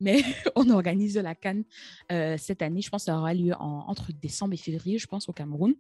mais 0.01 0.23
on 0.57 0.71
organise 0.71 1.17
la 1.19 1.35
Cannes 1.35 1.65
euh, 2.11 2.37
cette 2.39 2.63
année. 2.63 2.81
Je 2.81 2.89
pense 2.89 3.03
que 3.03 3.07
ça 3.07 3.19
aura 3.19 3.35
lieu 3.35 3.53
entre 3.59 4.13
décembre 4.13 4.55
et 4.55 4.59
février, 4.59 4.99
je 4.99 5.07
pense, 5.07 5.29
au 5.29 5.33
Cameroun. 5.33 5.75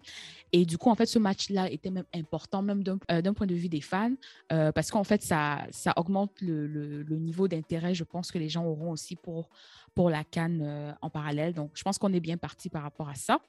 Et 0.52 0.66
du 0.66 0.76
coup, 0.76 0.90
en 0.90 0.94
fait, 0.94 1.06
ce 1.06 1.18
match-là 1.18 1.70
était 1.70 1.90
même 1.90 2.04
important, 2.14 2.60
même 2.60 2.82
d'un 2.84 2.98
euh, 3.10 3.32
point 3.32 3.46
de 3.46 3.54
vue 3.54 3.70
des 3.70 3.80
fans, 3.80 4.14
parce 4.48 4.90
qu'en 4.90 5.04
fait, 5.04 5.22
ça, 5.22 5.66
ça 5.70 5.94
augmente 5.96 6.32
le, 6.42 7.02
niveau 7.18 7.48
d'intérêt, 7.48 7.94
je 7.94 8.04
pense, 8.04 8.30
que 8.30 8.38
les 8.38 8.50
gens 8.50 8.66
auront 8.66 8.90
aussi 8.90 9.16
pour, 9.16 9.48
pour 9.94 10.10
la 10.10 10.22
Cannes 10.22 10.94
en 11.00 11.08
parallèle. 11.08 11.54
Donc, 11.54 11.70
je 11.74 11.82
pense 11.82 11.96
qu'on 11.96 12.12
est 12.12 12.20
bien 12.20 12.36
parti 12.36 12.68
par 12.68 12.82
rapport 12.82 13.08
à 13.08 13.14
ça. 13.14 13.40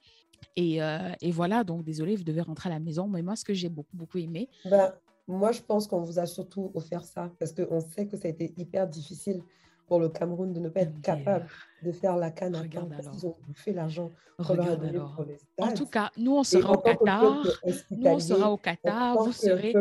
Euh, 0.58 1.12
et, 1.20 1.30
voilà, 1.30 1.64
donc 1.64 1.84
désolé, 1.84 2.16
vous 2.16 2.24
devez 2.24 2.40
rentrer 2.40 2.68
à 2.68 2.72
la 2.72 2.80
maison. 2.80 3.08
Mais 3.08 3.22
moi, 3.22 3.36
ce 3.36 3.44
que 3.44 3.54
j'ai 3.54 3.68
beaucoup, 3.68 3.96
beaucoup 3.96 4.18
aimé. 4.18 4.48
Ben, 4.64 4.92
moi, 5.28 5.52
je 5.52 5.60
pense 5.60 5.86
qu'on 5.86 6.00
vous 6.00 6.18
a 6.18 6.26
surtout 6.26 6.70
offert 6.74 7.04
ça 7.04 7.30
parce 7.38 7.52
qu'on 7.52 7.80
sait 7.80 8.06
que 8.06 8.16
ça 8.16 8.28
a 8.28 8.30
été 8.30 8.54
hyper 8.56 8.86
difficile 8.86 9.42
pour 9.86 10.00
le 10.00 10.08
Cameroun 10.08 10.52
de 10.52 10.60
ne 10.60 10.68
pas 10.68 10.80
être 10.80 11.00
capable 11.00 11.46
de 11.82 11.92
faire 11.92 12.16
la 12.16 12.30
canne 12.30 12.56
à 12.56 12.66
temps 12.66 12.88
parce 12.88 13.08
qu'ils 13.08 13.26
ont 13.26 13.36
bouffé 13.46 13.72
l'argent 13.72 14.10
Regarde 14.38 14.84
alors. 14.84 15.24
En 15.58 15.72
tout 15.72 15.86
cas, 15.86 16.10
nous, 16.18 16.36
on 16.36 16.44
sera 16.44 16.72
au 16.72 16.78
Qatar. 16.78 17.42
Nous, 17.90 18.06
on 18.06 18.18
sera 18.18 18.50
au 18.50 18.56
Qatar. 18.56 19.16
Vous 19.16 19.32
serez. 19.32 19.74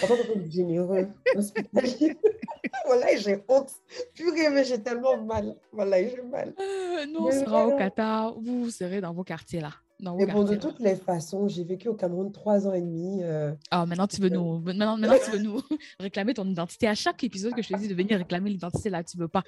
Tant 0.00 0.06
que 0.08 0.50
généreux, 0.50 1.08
voilà, 2.86 3.16
j'ai 3.16 3.38
honte. 3.48 3.70
Purée, 4.14 4.50
mais 4.50 4.64
j'ai 4.64 4.82
tellement 4.82 5.20
mal. 5.22 5.56
Voilà, 5.72 6.02
j'ai 6.02 6.22
mal. 6.22 6.54
Euh, 6.58 7.06
nous, 7.06 7.26
on 7.26 7.32
sera 7.32 7.66
au 7.66 7.76
Qatar. 7.76 8.34
Vous, 8.40 8.64
vous 8.64 8.70
serez 8.70 9.00
dans 9.00 9.12
vos 9.12 9.24
quartiers 9.24 9.60
là. 9.60 9.72
Et 10.18 10.26
bon, 10.26 10.44
de 10.44 10.56
toutes 10.56 10.80
les 10.80 10.96
façons, 10.96 11.48
j'ai 11.48 11.64
vécu 11.64 11.88
au 11.88 11.94
Cameroun 11.94 12.30
trois 12.32 12.66
ans 12.66 12.72
et 12.72 12.80
demi. 12.80 13.22
Euh, 13.22 13.52
ah, 13.70 13.86
maintenant 13.86 14.06
tu 14.06 14.20
veux 14.20 14.28
nous, 14.28 14.58
maintenant, 14.60 14.96
maintenant 14.96 15.18
tu 15.24 15.30
veux 15.30 15.42
nous 15.42 15.60
réclamer 16.00 16.34
ton 16.34 16.46
identité. 16.46 16.86
À 16.86 16.94
chaque 16.94 17.22
épisode 17.24 17.54
que 17.54 17.62
je 17.62 17.68
te 17.68 17.78
dis 17.78 17.88
de 17.88 17.94
venir 17.94 18.18
réclamer 18.18 18.50
l'identité 18.50 18.90
là, 18.90 19.02
tu 19.02 19.16
veux 19.16 19.28
pas. 19.28 19.42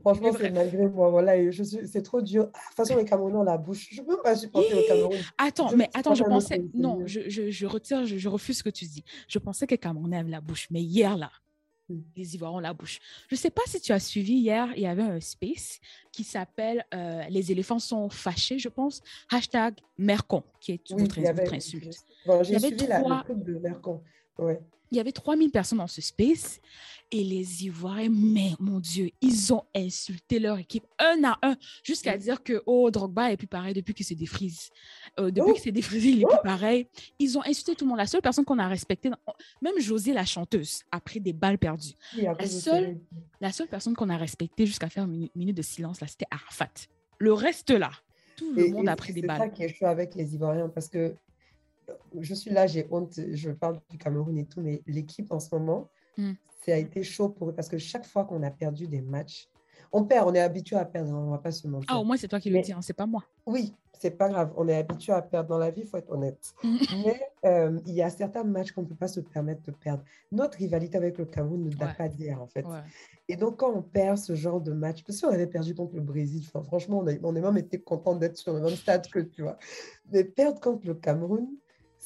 Franchement, 0.00 0.30
c'est 0.36 0.50
malgré 0.50 0.88
moi. 0.88 1.10
Voilà, 1.10 1.50
je 1.50 1.62
suis... 1.62 1.86
c'est 1.86 2.02
trop 2.02 2.20
dur. 2.20 2.48
Ah, 2.52 2.58
de 2.58 2.66
toute 2.66 2.76
façon, 2.76 2.96
les 2.96 3.04
Camerounais 3.04 3.36
ont 3.36 3.44
la 3.44 3.56
bouche. 3.56 3.88
Je 3.92 4.00
ne 4.00 4.06
peux 4.06 4.20
pas 4.20 4.34
supporter 4.34 4.74
le 4.74 4.88
Cameroun. 4.88 5.16
Attends, 5.38 5.76
mais 5.76 5.88
attends, 5.94 6.14
je 6.14 6.24
pensais. 6.24 6.64
Non, 6.74 7.00
je, 7.06 7.28
je, 7.28 7.50
je 7.50 7.66
retire, 7.66 8.04
je, 8.04 8.16
je, 8.16 8.28
refuse 8.28 8.58
ce 8.58 8.62
que 8.64 8.70
tu 8.70 8.84
dis. 8.86 9.04
Je 9.28 9.38
pensais 9.38 9.66
que 9.66 9.74
les 9.74 9.78
Camerounais 9.78 10.18
avaient 10.18 10.30
la 10.30 10.40
bouche. 10.40 10.66
Mais 10.70 10.82
hier, 10.82 11.16
là, 11.16 11.30
les 11.88 12.34
Ivoiriens 12.34 12.56
ont 12.58 12.60
la 12.60 12.72
bouche. 12.72 13.00
Je 13.28 13.34
ne 13.34 13.38
sais 13.38 13.50
pas 13.50 13.62
si 13.66 13.80
tu 13.80 13.92
as 13.92 14.00
suivi 14.00 14.34
hier, 14.34 14.68
il 14.76 14.82
y 14.82 14.86
avait 14.86 15.02
un 15.02 15.20
space 15.20 15.80
qui 16.12 16.24
s'appelle 16.24 16.84
euh, 16.94 17.22
Les 17.28 17.52
éléphants 17.52 17.78
sont 17.78 18.08
fâchés, 18.08 18.58
je 18.58 18.68
pense. 18.68 19.02
Hashtag 19.30 19.74
Mercon, 19.98 20.42
qui 20.60 20.72
est 20.72 20.92
votre, 20.92 21.18
insulte. 21.52 22.04
j'ai 22.42 22.58
suivi 22.58 22.86
la, 22.86 23.24
de 23.28 23.58
Mercon. 23.58 24.02
Ouais 24.38 24.60
il 24.92 24.96
y 24.96 25.00
avait 25.00 25.12
3000 25.12 25.50
personnes 25.50 25.78
dans 25.78 25.86
ce 25.86 26.02
space 26.02 26.60
et 27.12 27.22
les 27.22 27.66
Ivoiriens, 27.66 28.10
mais 28.10 28.52
mon 28.58 28.80
Dieu, 28.80 29.10
ils 29.20 29.52
ont 29.52 29.62
insulté 29.76 30.38
leur 30.38 30.58
équipe 30.58 30.84
un 30.98 31.22
à 31.24 31.38
un 31.42 31.56
jusqu'à 31.84 32.16
dire 32.16 32.42
que 32.42 32.62
oh, 32.66 32.90
Drogba 32.90 33.30
est 33.30 33.36
plus 33.36 33.46
pareil 33.46 33.74
depuis 33.74 33.92
qu'il 33.92 34.06
s'est 34.06 34.14
défrise. 34.14 34.70
Euh, 35.20 35.30
depuis 35.30 35.50
oh. 35.50 35.52
qu'il 35.52 35.62
s'est 35.62 35.72
défrisé, 35.72 36.08
il 36.08 36.22
est 36.22 36.26
plus 36.26 36.36
oh. 36.38 36.42
pareil. 36.42 36.88
Ils 37.18 37.36
ont 37.36 37.42
insulté 37.42 37.74
tout 37.74 37.84
le 37.84 37.90
monde. 37.90 37.98
La 37.98 38.06
seule 38.06 38.22
personne 38.22 38.46
qu'on 38.46 38.58
a 38.58 38.66
respectée, 38.66 39.10
même 39.60 39.78
José 39.78 40.14
la 40.14 40.24
chanteuse, 40.24 40.82
a 40.90 41.00
pris 41.00 41.20
des 41.20 41.34
balles 41.34 41.58
perdues. 41.58 41.92
la, 42.16 42.46
seule, 42.46 42.98
la 43.40 43.52
seule 43.52 43.68
personne 43.68 43.94
qu'on 43.94 44.08
a 44.08 44.16
respectée 44.16 44.64
jusqu'à 44.64 44.88
faire 44.88 45.04
une 45.04 45.28
minute 45.36 45.56
de 45.56 45.62
silence, 45.62 46.00
là, 46.00 46.06
c'était 46.06 46.26
Arafat. 46.30 46.72
Le 47.18 47.34
reste 47.34 47.70
là, 47.70 47.90
tout 48.36 48.52
le 48.54 48.68
monde 48.68 48.88
a 48.88 48.96
pris 48.96 49.12
des 49.12 49.20
balles. 49.20 49.38
C'est 49.38 49.44
ça 49.44 49.50
qui 49.50 49.62
est 49.64 49.68
chaud 49.68 49.86
avec 49.86 50.14
les 50.14 50.34
Ivoiriens 50.34 50.70
parce 50.70 50.88
que 50.88 51.14
je 52.18 52.34
suis 52.34 52.50
là, 52.50 52.66
j'ai 52.66 52.86
honte, 52.90 53.20
je 53.32 53.50
parle 53.50 53.80
du 53.90 53.98
Cameroun 53.98 54.38
et 54.38 54.46
tout, 54.46 54.60
mais 54.60 54.82
l'équipe 54.86 55.30
en 55.30 55.40
ce 55.40 55.54
moment, 55.54 55.90
mm. 56.16 56.32
Ça 56.64 56.74
a 56.74 56.76
été 56.76 57.02
chaud 57.02 57.28
pour 57.28 57.50
eux 57.50 57.54
parce 57.54 57.68
que 57.68 57.78
chaque 57.78 58.06
fois 58.06 58.24
qu'on 58.24 58.42
a 58.42 58.50
perdu 58.50 58.86
des 58.86 59.00
matchs, 59.00 59.48
on 59.92 60.04
perd, 60.04 60.28
on 60.28 60.34
est 60.34 60.40
habitué 60.40 60.76
à 60.76 60.84
perdre, 60.84 61.12
on 61.12 61.26
ne 61.26 61.30
va 61.30 61.38
pas 61.38 61.52
se 61.52 61.66
mentir. 61.68 61.88
Ah, 61.90 61.98
au 61.98 62.04
moins, 62.04 62.16
c'est 62.16 62.28
toi 62.28 62.40
qui 62.40 62.50
le 62.50 62.60
dis, 62.60 62.72
hein, 62.72 62.80
c'est 62.80 62.94
pas 62.94 63.06
moi. 63.06 63.24
Oui, 63.44 63.74
c'est 64.00 64.10
pas 64.10 64.28
grave, 64.28 64.52
on 64.56 64.66
est 64.68 64.74
habitué 64.74 65.12
à 65.12 65.22
perdre 65.22 65.50
dans 65.50 65.58
la 65.58 65.70
vie, 65.70 65.82
il 65.82 65.86
faut 65.86 65.96
être 65.96 66.10
honnête. 66.10 66.54
Mm. 66.64 66.78
Mais 67.04 67.20
euh, 67.44 67.80
il 67.86 67.94
y 67.94 68.02
a 68.02 68.10
certains 68.10 68.44
matchs 68.44 68.72
qu'on 68.72 68.82
ne 68.82 68.86
peut 68.86 68.94
pas 68.94 69.08
se 69.08 69.20
permettre 69.20 69.62
de 69.62 69.72
perdre. 69.72 70.04
Notre 70.30 70.58
rivalité 70.58 70.96
avec 70.96 71.18
le 71.18 71.24
Cameroun 71.24 71.64
ne 71.64 71.70
date 71.70 71.96
pas 71.96 72.08
d'hier, 72.08 72.40
en 72.40 72.46
fait. 72.46 72.64
Et 73.28 73.36
donc, 73.36 73.58
quand 73.58 73.72
on 73.74 73.82
perd 73.82 74.18
ce 74.18 74.34
genre 74.34 74.60
de 74.60 74.72
match, 74.72 75.02
parce 75.04 75.20
qu'on 75.20 75.28
avait 75.28 75.46
perdu 75.46 75.74
contre 75.74 75.94
le 75.94 76.02
Brésil, 76.02 76.46
franchement, 76.64 77.00
on, 77.00 77.06
a, 77.08 77.12
on 77.22 77.34
a 77.34 77.40
même 77.40 77.56
été 77.56 77.80
content 77.80 78.14
d'être 78.14 78.36
sur 78.36 78.52
le 78.52 78.60
même 78.60 78.76
stade 78.76 79.08
que 79.08 79.20
tu 79.20 79.42
vois. 79.42 79.58
Mais 80.12 80.24
perdre 80.24 80.60
contre 80.60 80.86
le 80.86 80.94
Cameroun, 80.94 81.48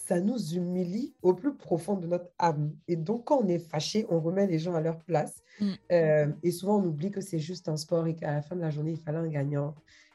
ça 0.06 0.20
nous 0.20 0.54
humilie 0.54 1.14
au 1.22 1.34
plus 1.34 1.54
profond 1.54 1.96
de 1.96 2.06
notre 2.06 2.30
âme. 2.38 2.72
Et 2.86 2.94
donc, 2.94 3.24
quand 3.24 3.40
on 3.42 3.48
est 3.48 3.58
fâché, 3.58 4.06
on 4.08 4.20
remet 4.20 4.46
les 4.46 4.60
gens 4.60 4.74
à 4.74 4.80
leur 4.80 4.98
place. 4.98 5.42
Mm. 5.60 5.70
Euh, 5.90 6.26
et 6.44 6.52
souvent, 6.52 6.80
on 6.80 6.84
oublie 6.84 7.10
que 7.10 7.20
c'est 7.20 7.40
juste 7.40 7.68
un 7.68 7.76
sport 7.76 8.06
et 8.06 8.14
qu'à 8.14 8.32
la 8.32 8.42
fin 8.42 8.54
de 8.54 8.60
la 8.60 8.70
journée, 8.70 8.92
il 8.92 9.00
fallait 9.00 9.18
un 9.18 9.26
gagnant 9.26 9.74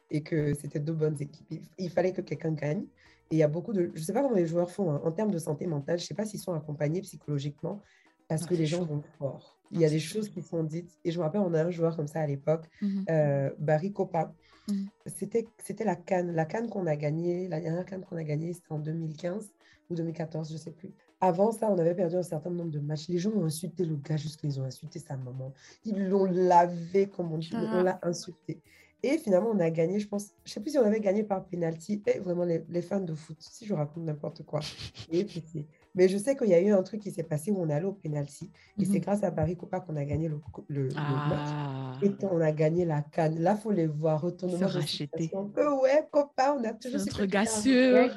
et 0.10 0.24
que 0.24 0.54
c'était 0.54 0.80
deux 0.80 0.94
bonnes 0.94 1.18
équipes. 1.20 1.62
Il 1.78 1.90
fallait 1.90 2.14
que 2.14 2.22
quelqu'un 2.22 2.54
gagne. 2.54 2.84
Et 3.32 3.36
il 3.36 3.38
y 3.38 3.44
a 3.44 3.50
beaucoup 3.50 3.74
de... 3.74 3.92
Je 3.94 4.00
ne 4.00 4.06
sais 4.06 4.14
pas 4.14 4.22
comment 4.22 4.36
les 4.36 4.48
joueurs 4.48 4.72
font 4.72 4.92
hein. 4.92 5.02
en 5.04 5.12
termes 5.12 5.32
de 5.32 5.40
santé 5.40 5.68
mentale. 5.68 6.00
Je 6.00 6.06
ne 6.06 6.08
sais 6.08 6.14
pas 6.14 6.26
s'ils 6.26 6.40
sont 6.40 6.54
accompagnés 6.54 7.02
psychologiquement 7.02 7.82
parce 8.30 8.46
que 8.46 8.56
les 8.56 8.66
gens 8.66 8.86
vont 8.86 9.02
fort. 9.20 9.58
Il 9.72 9.82
y 9.82 9.86
a 9.86 9.90
des 9.90 10.00
choses 10.00 10.30
qui 10.30 10.42
sont 10.42 10.64
dites. 10.64 10.98
Et 11.04 11.12
je 11.12 11.18
me 11.20 11.24
rappelle, 11.24 11.42
on 11.42 11.54
a 11.54 11.64
un 11.64 11.70
joueur 11.70 11.98
comme 11.98 12.08
ça 12.08 12.22
à 12.22 12.28
l'époque, 12.28 12.66
mm-hmm. 12.82 13.06
euh, 13.10 13.50
Barry 13.60 13.92
Copa. 13.92 14.34
Mm-hmm. 14.70 15.46
C'était 15.58 15.84
la 15.84 15.98
canne. 15.98 16.34
La 16.34 16.46
canne 16.46 16.70
qu'on 16.70 16.88
a 16.88 16.96
gagnée, 16.96 17.50
la 17.50 17.60
dernière 17.60 17.86
canne 17.86 18.06
qu'on 18.06 18.16
a 18.16 18.24
gagnée, 18.24 18.54
c'était 18.54 18.72
en 18.72 18.80
2015 18.80 19.50
ou 19.92 19.96
2014, 19.96 20.48
je 20.50 20.54
ne 20.54 20.60
sais 20.60 20.72
plus. 20.72 20.92
Avant 21.20 21.52
ça, 21.52 21.70
on 21.70 21.78
avait 21.78 21.94
perdu 21.94 22.16
un 22.16 22.24
certain 22.24 22.50
nombre 22.50 22.72
de 22.72 22.80
matchs. 22.80 23.08
Les 23.10 23.18
gens 23.20 23.32
ont 23.32 23.46
insulté 23.46 23.86
le 23.86 23.96
gars 23.96 24.18
jusqu'à 24.18 24.48
ils 24.48 24.60
ont 24.60 24.64
insulté 24.66 25.00
sa 25.00 25.16
maman. 25.18 25.54
Ils 25.86 26.08
l'ont 26.10 26.26
lavé, 26.26 27.08
comme 27.08 27.32
on 27.32 27.38
dit, 27.38 27.52
on 27.54 27.68
Ah. 27.80 27.84
l'a 27.84 28.00
insulté. 28.04 28.60
Et 29.04 29.18
finalement, 29.18 29.50
on 29.52 29.60
a 29.60 29.70
gagné, 29.72 30.00
je 30.00 30.08
pense, 30.08 30.28
je 30.46 30.52
ne 30.52 30.54
sais 30.54 30.60
plus 30.60 30.72
si 30.72 30.78
on 30.78 30.84
avait 30.86 31.00
gagné 31.00 31.24
par 31.24 31.44
penalty. 31.46 32.04
Et 32.06 32.20
vraiment, 32.20 32.44
les, 32.44 32.64
les 32.70 32.84
fans 32.84 33.00
de 33.00 33.16
foot, 33.16 33.36
si 33.40 33.66
je 33.66 33.74
raconte 33.74 34.04
n'importe 34.04 34.44
quoi, 34.44 34.60
pitié. 35.10 35.68
Mais 35.96 36.08
je 36.08 36.18
sais 36.20 36.36
qu'il 36.38 36.48
y 36.50 36.54
a 36.54 36.62
eu 36.62 36.72
un 36.72 36.84
truc 36.84 37.02
qui 37.02 37.10
s'est 37.12 37.24
passé 37.24 37.50
où 37.52 37.60
on 37.60 37.68
est 37.70 37.74
allé 37.74 37.86
au 37.88 37.94
penalty. 37.94 38.50
Et 38.80 38.86
c'est 38.86 38.94
Mhm. 38.94 39.00
grâce 39.02 39.24
à 39.24 39.32
Barry 39.32 39.58
Copa 39.58 39.80
qu'on 39.80 39.96
a 39.96 40.06
gagné 40.06 40.28
le, 40.30 40.40
le- 40.70 40.84
le 40.88 40.94
match. 40.94 41.50
Ah, 41.52 41.94
Et 42.04 42.12
on 42.32 42.40
a 42.42 42.52
gagné 42.52 42.86
la 42.86 43.02
canne. 43.02 43.40
Là, 43.40 43.56
il 43.58 43.62
faut 43.62 43.72
les 43.72 43.88
voir. 43.88 44.22
Retournement 44.22 44.68
Se 44.70 44.78
racheter. 44.78 45.30
Que 45.30 45.82
ouais, 45.82 46.08
copain, 46.12 46.56
on 46.60 46.64
a 46.64 46.74
toujours 46.74 47.00
notre 47.00 47.26
gars 47.26 47.46
sûr. 47.48 48.08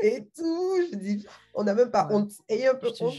Et 0.00 0.28
tout. 0.36 0.67
Je 0.92 0.96
dis, 0.96 1.26
on 1.54 1.64
n'a 1.64 1.74
même 1.74 1.90
pas 1.90 2.06
Ouais. 2.08 2.14
honte. 2.14 2.32
Ayez 2.48 2.68
un 2.68 2.74
peu 2.74 2.88
honte. 3.00 3.14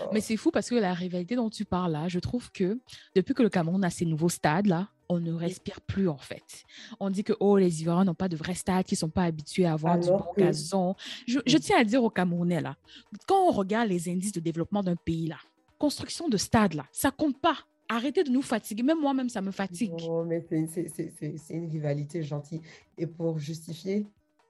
Oh. 0.00 0.04
Mais 0.12 0.20
c'est 0.20 0.36
fou 0.36 0.50
parce 0.50 0.68
que 0.68 0.74
la 0.74 0.92
rivalité 0.92 1.36
dont 1.36 1.50
tu 1.50 1.64
parles 1.64 1.92
là, 1.92 2.08
je 2.08 2.18
trouve 2.18 2.50
que 2.50 2.80
depuis 3.14 3.32
que 3.32 3.42
le 3.44 3.48
Cameroun 3.48 3.84
a 3.84 3.90
ses 3.90 4.04
nouveaux 4.04 4.28
stades 4.28 4.66
là, 4.66 4.88
on 5.08 5.20
ne 5.20 5.32
respire 5.32 5.80
plus 5.82 6.08
en 6.08 6.16
fait. 6.18 6.42
On 6.98 7.10
dit 7.10 7.22
que 7.22 7.32
oh, 7.38 7.56
les 7.58 7.82
Ivoiriens 7.82 8.04
n'ont 8.04 8.14
pas 8.14 8.28
de 8.28 8.36
vrais 8.36 8.54
stades, 8.54 8.84
qu'ils 8.86 8.96
ne 8.96 9.00
sont 9.00 9.10
pas 9.10 9.22
habitués 9.24 9.66
à 9.66 9.74
avoir 9.74 9.96
du 9.98 10.08
bon 10.08 10.24
que- 10.34 10.40
gazon. 10.40 10.96
Je, 11.28 11.38
je 11.46 11.58
tiens 11.58 11.78
à 11.78 11.84
dire 11.84 12.02
aux 12.02 12.10
Camerounais 12.10 12.60
là, 12.60 12.76
quand 13.28 13.40
on 13.48 13.52
regarde 13.52 13.88
les 13.88 14.08
indices 14.08 14.32
de 14.32 14.40
développement 14.40 14.82
d'un 14.82 14.96
pays 14.96 15.28
là, 15.28 15.36
construction 15.78 16.28
de 16.28 16.38
stades 16.38 16.74
là, 16.74 16.86
ça 16.90 17.10
compte 17.12 17.40
pas. 17.40 17.58
Arrêtez 17.88 18.24
de 18.24 18.30
nous 18.30 18.42
fatiguer. 18.42 18.82
Même 18.82 18.98
moi-même, 19.00 19.28
ça 19.28 19.42
me 19.42 19.50
fatigue. 19.52 19.92
Non, 20.00 20.24
mais 20.24 20.44
c'est- 20.48 21.50
une 21.50 21.70
rivalité 21.70 22.22
gentille. 22.22 22.62
Et 22.98 23.06
pour 23.06 23.38
justifier 23.38 24.06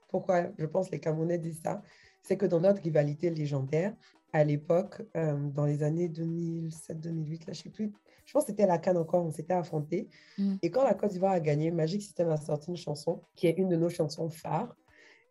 pourquoi 0.08 0.44
je 0.56 0.64
pense 0.66 0.90
les 0.90 1.00
Camerounais 1.00 1.36
disent 1.38 1.60
ça, 1.62 1.82
c'est 2.24 2.36
que 2.36 2.46
dans 2.46 2.60
notre 2.60 2.82
rivalité 2.82 3.30
légendaire, 3.30 3.94
à 4.32 4.42
l'époque, 4.42 5.02
euh, 5.16 5.36
dans 5.54 5.66
les 5.66 5.84
années 5.84 6.08
2007-2008, 6.08 7.46
là, 7.46 7.52
je 7.52 7.62
sais 7.62 7.70
plus, 7.70 7.92
je 8.24 8.32
pense 8.32 8.44
que 8.44 8.50
c'était 8.50 8.66
la 8.66 8.78
Cannes 8.78 8.96
encore, 8.96 9.24
on 9.24 9.30
s'était 9.30 9.52
affrontés. 9.52 10.08
Mm. 10.38 10.54
Et 10.62 10.70
quand 10.70 10.82
la 10.82 10.94
Côte 10.94 11.10
d'Ivoire 11.10 11.32
a 11.32 11.40
gagné, 11.40 11.70
Magic 11.70 12.02
System 12.02 12.30
a 12.30 12.36
sorti 12.36 12.70
une 12.70 12.76
chanson 12.76 13.22
qui 13.36 13.46
est 13.46 13.56
une 13.56 13.68
de 13.68 13.76
nos 13.76 13.90
chansons 13.90 14.30
phares. 14.30 14.74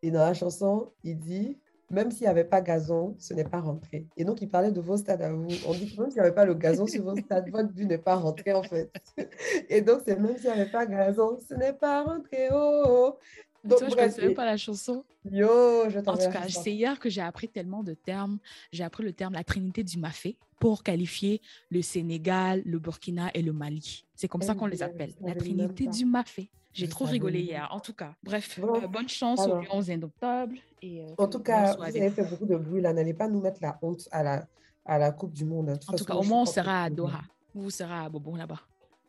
Et 0.03 0.11
dans 0.11 0.21
la 0.21 0.33
chanson, 0.33 0.91
il 1.03 1.17
dit 1.17 1.57
même 1.89 2.11
s'il 2.11 2.23
n'y 2.23 2.27
avait 2.27 2.43
pas 2.43 2.61
gazon, 2.61 3.15
ce 3.19 3.33
n'est 3.33 3.43
pas 3.43 3.59
rentré. 3.59 4.07
Et 4.17 4.23
donc, 4.23 4.41
il 4.41 4.49
parlait 4.49 4.71
de 4.71 4.81
vos 4.81 4.97
stades 4.97 5.21
à 5.21 5.31
vous. 5.31 5.47
On 5.67 5.73
dit 5.73 5.93
que 5.93 6.01
même 6.01 6.09
s'il 6.09 6.21
n'y 6.21 6.25
avait 6.25 6.35
pas 6.35 6.45
le 6.45 6.55
gazon 6.55 6.87
sur 6.87 7.03
vos 7.03 7.15
stades, 7.15 7.49
votre 7.51 7.71
but 7.71 7.85
n'est 7.85 7.99
pas 7.99 8.15
rentré, 8.15 8.53
en 8.53 8.63
fait. 8.63 8.91
Et 9.69 9.81
donc, 9.81 10.01
c'est 10.05 10.19
même 10.19 10.35
s'il 10.37 10.45
n'y 10.45 10.61
avait 10.61 10.71
pas 10.71 10.85
gazon, 10.85 11.37
ce 11.47 11.53
n'est 11.53 11.73
pas 11.73 12.03
rentré. 12.03 12.49
Oh, 12.51 12.83
oh. 12.87 13.17
Donc, 13.63 13.79
tu 13.79 13.85
vois, 13.85 13.89
je 13.89 13.93
ne 13.93 13.99
connaissais 13.99 14.25
même 14.25 14.33
pas 14.35 14.45
la 14.45 14.57
chanson. 14.57 15.05
yo, 15.25 15.89
je 15.89 15.99
En 15.99 16.17
tout 16.17 16.29
cas, 16.31 16.47
c'est 16.49 16.73
hier 16.73 16.99
que 16.99 17.09
j'ai 17.09 17.21
appris 17.21 17.47
tellement 17.47 17.83
de 17.83 17.93
termes. 17.93 18.39
J'ai 18.71 18.83
appris 18.83 19.03
le 19.03 19.13
terme 19.13 19.33
la 19.33 19.43
trinité 19.43 19.83
du 19.83 19.97
mafé 19.97 20.37
pour 20.59 20.83
qualifier 20.83 21.41
le 21.69 21.81
Sénégal, 21.81 22.61
le 22.65 22.79
Burkina 22.79 23.29
et 23.33 23.41
le 23.41 23.53
Mali. 23.53 24.05
C'est 24.15 24.27
comme 24.27 24.41
ça 24.41 24.53
Eh 24.55 24.59
qu'on 24.59 24.65
les 24.65 24.83
appelle, 24.83 25.13
la 25.21 25.35
trinité 25.35 25.87
du 25.87 26.05
mafé. 26.05 26.49
J'ai 26.73 26.87
trop 26.89 27.05
rigolé 27.05 27.39
hier. 27.41 27.67
En 27.71 27.79
tout 27.79 27.93
cas, 27.93 28.15
bref, 28.23 28.59
Bon, 28.59 28.81
euh, 28.81 28.87
bonne 28.87 29.07
chance 29.07 29.39
alors. 29.41 29.63
au 29.71 29.77
11 29.77 29.89
octobre. 30.03 30.53
Et, 30.81 31.03
euh, 31.03 31.07
En 31.19 31.27
tout 31.27 31.39
cas, 31.39 31.75
vous 31.75 31.83
avez 31.83 32.09
fait 32.09 32.23
beaucoup 32.29 32.47
de 32.47 32.55
bruit 32.55 32.81
là. 32.81 32.91
N'allez 32.93 33.13
pas 33.13 33.27
nous 33.27 33.39
mettre 33.39 33.59
la 33.61 33.77
honte 33.83 34.07
à 34.11 34.23
la, 34.23 34.47
à 34.83 34.97
la 34.97 35.11
Coupe 35.11 35.33
du 35.33 35.45
Monde. 35.45 35.67
De 35.67 35.75
toute 35.75 35.89
En 35.89 35.93
tout 35.93 36.03
façon, 36.03 36.05
cas, 36.05 36.15
au 36.15 36.23
moins, 36.27 36.41
on 36.41 36.45
sera 36.45 36.83
à 36.83 36.89
Doha. 36.89 37.21
Vous 37.53 37.69
serez 37.69 37.93
à 37.93 38.09
Bobon 38.09 38.35
là-bas. 38.35 38.59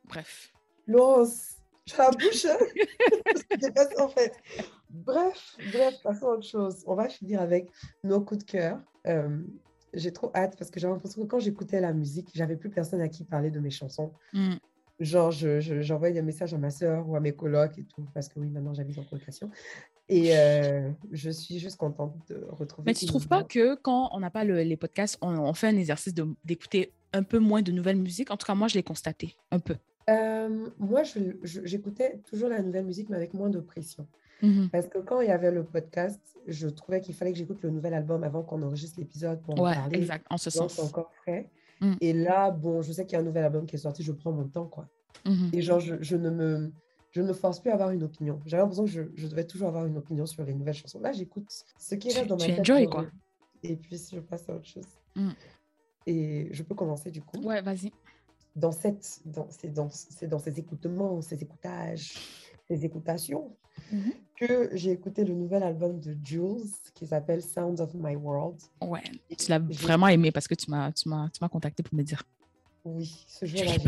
Bref. 0.04 0.52
Laurence, 0.86 1.53
j'ai 1.86 1.96
la 1.96 2.10
bouche. 2.10 2.44
hein. 2.46 2.56
En 3.98 4.08
fait. 4.08 4.32
Bref, 4.90 5.56
bref, 5.72 5.94
passons 6.02 6.26
à 6.26 6.30
autre 6.34 6.46
chose. 6.46 6.82
On 6.86 6.94
va 6.94 7.08
finir 7.08 7.40
avec 7.40 7.68
nos 8.02 8.20
coups 8.20 8.44
de 8.44 8.50
cœur. 8.50 8.78
Euh, 9.06 9.40
j'ai 9.92 10.12
trop 10.12 10.30
hâte 10.34 10.56
parce 10.58 10.70
que 10.70 10.80
j'ai 10.80 10.86
l'impression 10.88 11.22
que 11.22 11.26
quand 11.26 11.38
j'écoutais 11.40 11.80
la 11.80 11.92
musique, 11.92 12.28
j'avais 12.34 12.56
plus 12.56 12.70
personne 12.70 13.00
à 13.00 13.08
qui 13.08 13.24
parler 13.24 13.50
de 13.50 13.60
mes 13.60 13.70
chansons. 13.70 14.12
Mm. 14.32 14.54
Genre, 15.00 15.30
je, 15.32 15.60
je- 15.60 15.82
j'envoyais 15.82 16.14
des 16.14 16.22
messages 16.22 16.54
à 16.54 16.58
ma 16.58 16.70
soeur 16.70 17.08
ou 17.08 17.16
à 17.16 17.20
mes 17.20 17.32
colocs 17.32 17.76
et 17.78 17.84
tout, 17.84 18.06
parce 18.14 18.28
que 18.28 18.38
oui, 18.38 18.48
maintenant 18.48 18.74
j'habite 18.74 18.98
en 18.98 19.04
colocation. 19.04 19.50
Et 20.08 20.36
euh, 20.36 20.90
je 21.10 21.30
suis 21.30 21.58
juste 21.58 21.76
contente 21.76 22.14
de 22.28 22.44
retrouver. 22.50 22.86
Mais 22.90 22.94
tu 22.94 23.00
tout 23.06 23.12
trouves 23.12 23.26
pas 23.28 23.42
que 23.42 23.74
quand 23.76 24.10
on 24.12 24.20
n'a 24.20 24.30
pas 24.30 24.44
le- 24.44 24.62
les 24.62 24.76
podcasts, 24.76 25.18
on, 25.20 25.36
on 25.36 25.54
fait 25.54 25.66
un 25.68 25.76
exercice 25.76 26.14
d'écouter 26.44 26.92
un 27.12 27.22
peu 27.24 27.38
moins 27.38 27.62
de 27.62 27.72
nouvelles 27.72 27.96
musiques? 27.96 28.30
En 28.30 28.36
tout 28.36 28.46
cas, 28.46 28.54
moi, 28.54 28.68
je 28.68 28.74
l'ai 28.74 28.82
constaté 28.82 29.36
un 29.50 29.58
peu. 29.58 29.76
Euh, 30.10 30.68
moi, 30.78 31.02
j'écoutais 31.42 32.18
toujours 32.28 32.48
la 32.48 32.60
nouvelle 32.62 32.84
musique, 32.84 33.08
mais 33.08 33.16
avec 33.16 33.34
moins 33.34 33.50
de 33.50 33.60
pression. 33.60 34.06
Mhm. 34.42 34.68
Parce 34.70 34.88
que 34.88 34.98
quand 34.98 35.20
il 35.20 35.28
y 35.28 35.32
avait 35.32 35.50
le 35.50 35.64
podcast, 35.64 36.20
je 36.46 36.68
trouvais 36.68 37.00
qu'il 37.00 37.14
fallait 37.14 37.32
que 37.32 37.38
j'écoute 37.38 37.62
le 37.62 37.70
nouvel 37.70 37.94
album 37.94 38.22
avant 38.24 38.42
qu'on 38.42 38.60
enregistre 38.62 38.98
l'épisode 38.98 39.40
pour 39.42 39.58
en 39.58 39.64
Ouais, 39.64 39.74
parler. 39.74 39.98
exact, 39.98 40.26
en 40.28 40.36
ce 40.36 40.50
sens. 40.50 40.78
encore 40.78 41.10
frais. 41.22 41.48
Mm. 41.80 41.94
Et 42.00 42.12
là, 42.12 42.50
bon, 42.50 42.82
je 42.82 42.92
sais 42.92 43.06
qu'il 43.06 43.14
y 43.14 43.16
a 43.16 43.20
un 43.20 43.24
nouvel 43.24 43.44
album 43.44 43.64
qui 43.66 43.76
est 43.76 43.78
sorti, 43.78 44.02
je 44.02 44.12
prends 44.12 44.32
mon 44.32 44.46
temps, 44.48 44.66
quoi. 44.66 44.88
Mhm. 45.24 45.50
Et 45.54 45.62
genre, 45.62 45.80
je, 45.80 45.94
je 46.02 46.16
ne 46.16 46.28
me, 46.28 46.72
je 47.12 47.22
ne 47.22 47.28
me 47.28 47.32
force 47.32 47.60
plus 47.60 47.70
à 47.70 47.74
avoir 47.74 47.90
une 47.90 48.02
opinion. 48.02 48.40
J'avais 48.44 48.62
l'impression 48.62 48.84
que 48.84 48.90
je, 48.90 49.02
je 49.14 49.26
devais 49.26 49.44
toujours 49.46 49.68
avoir 49.68 49.86
une 49.86 49.96
opinion 49.96 50.26
sur 50.26 50.44
les 50.44 50.52
nouvelles 50.52 50.74
chansons. 50.74 51.00
Là, 51.00 51.12
j'écoute 51.12 51.46
ce 51.78 51.94
qui 51.94 52.12
reste 52.12 52.26
dans 52.26 52.36
ma 52.36 52.44
tu 52.44 52.50
tête. 52.50 52.60
enjoy, 52.60 52.86
quoi. 52.86 53.06
Et 53.62 53.76
puis, 53.76 53.96
je 54.12 54.18
passe 54.20 54.46
à 54.50 54.54
autre 54.56 54.66
chose. 54.66 54.84
Et 56.06 56.48
je 56.52 56.62
peux 56.62 56.74
commencer, 56.74 57.10
du 57.10 57.22
coup. 57.22 57.38
Ouais, 57.42 57.62
vas-y. 57.62 57.90
Dans, 58.56 58.72
cette, 58.72 59.20
dans, 59.24 59.48
c'est 59.50 59.72
dans, 59.72 59.88
c'est 59.90 60.28
dans 60.28 60.38
ces 60.38 60.58
écoutements, 60.58 61.20
ces 61.20 61.42
écoutages, 61.42 62.14
ces 62.68 62.84
écoutations, 62.84 63.56
Mhm. 63.92 64.12
que 64.36 64.70
j'ai 64.76 64.92
écouté 64.92 65.24
le 65.24 65.34
nouvel 65.34 65.62
album 65.62 65.98
de 65.98 66.16
Jules 66.22 66.62
qui 66.94 67.06
s'appelle 67.06 67.42
Sounds 67.42 67.80
of 67.80 67.92
My 67.94 68.14
World. 68.14 68.60
Ouais, 68.80 69.02
tu 69.36 69.50
l'as 69.50 69.58
vraiment 69.58 70.08
aimé 70.08 70.30
parce 70.30 70.46
que 70.46 70.54
tu 70.54 70.70
m'as, 70.70 70.92
tu 70.92 71.08
m'as, 71.08 71.28
tu 71.30 71.38
m'as 71.40 71.48
contacté 71.48 71.82
pour 71.82 71.94
me 71.96 72.02
dire. 72.02 72.22
Oui, 72.84 73.24
ce 73.26 73.46
jour-là, 73.46 73.72
j'ai 73.72 73.78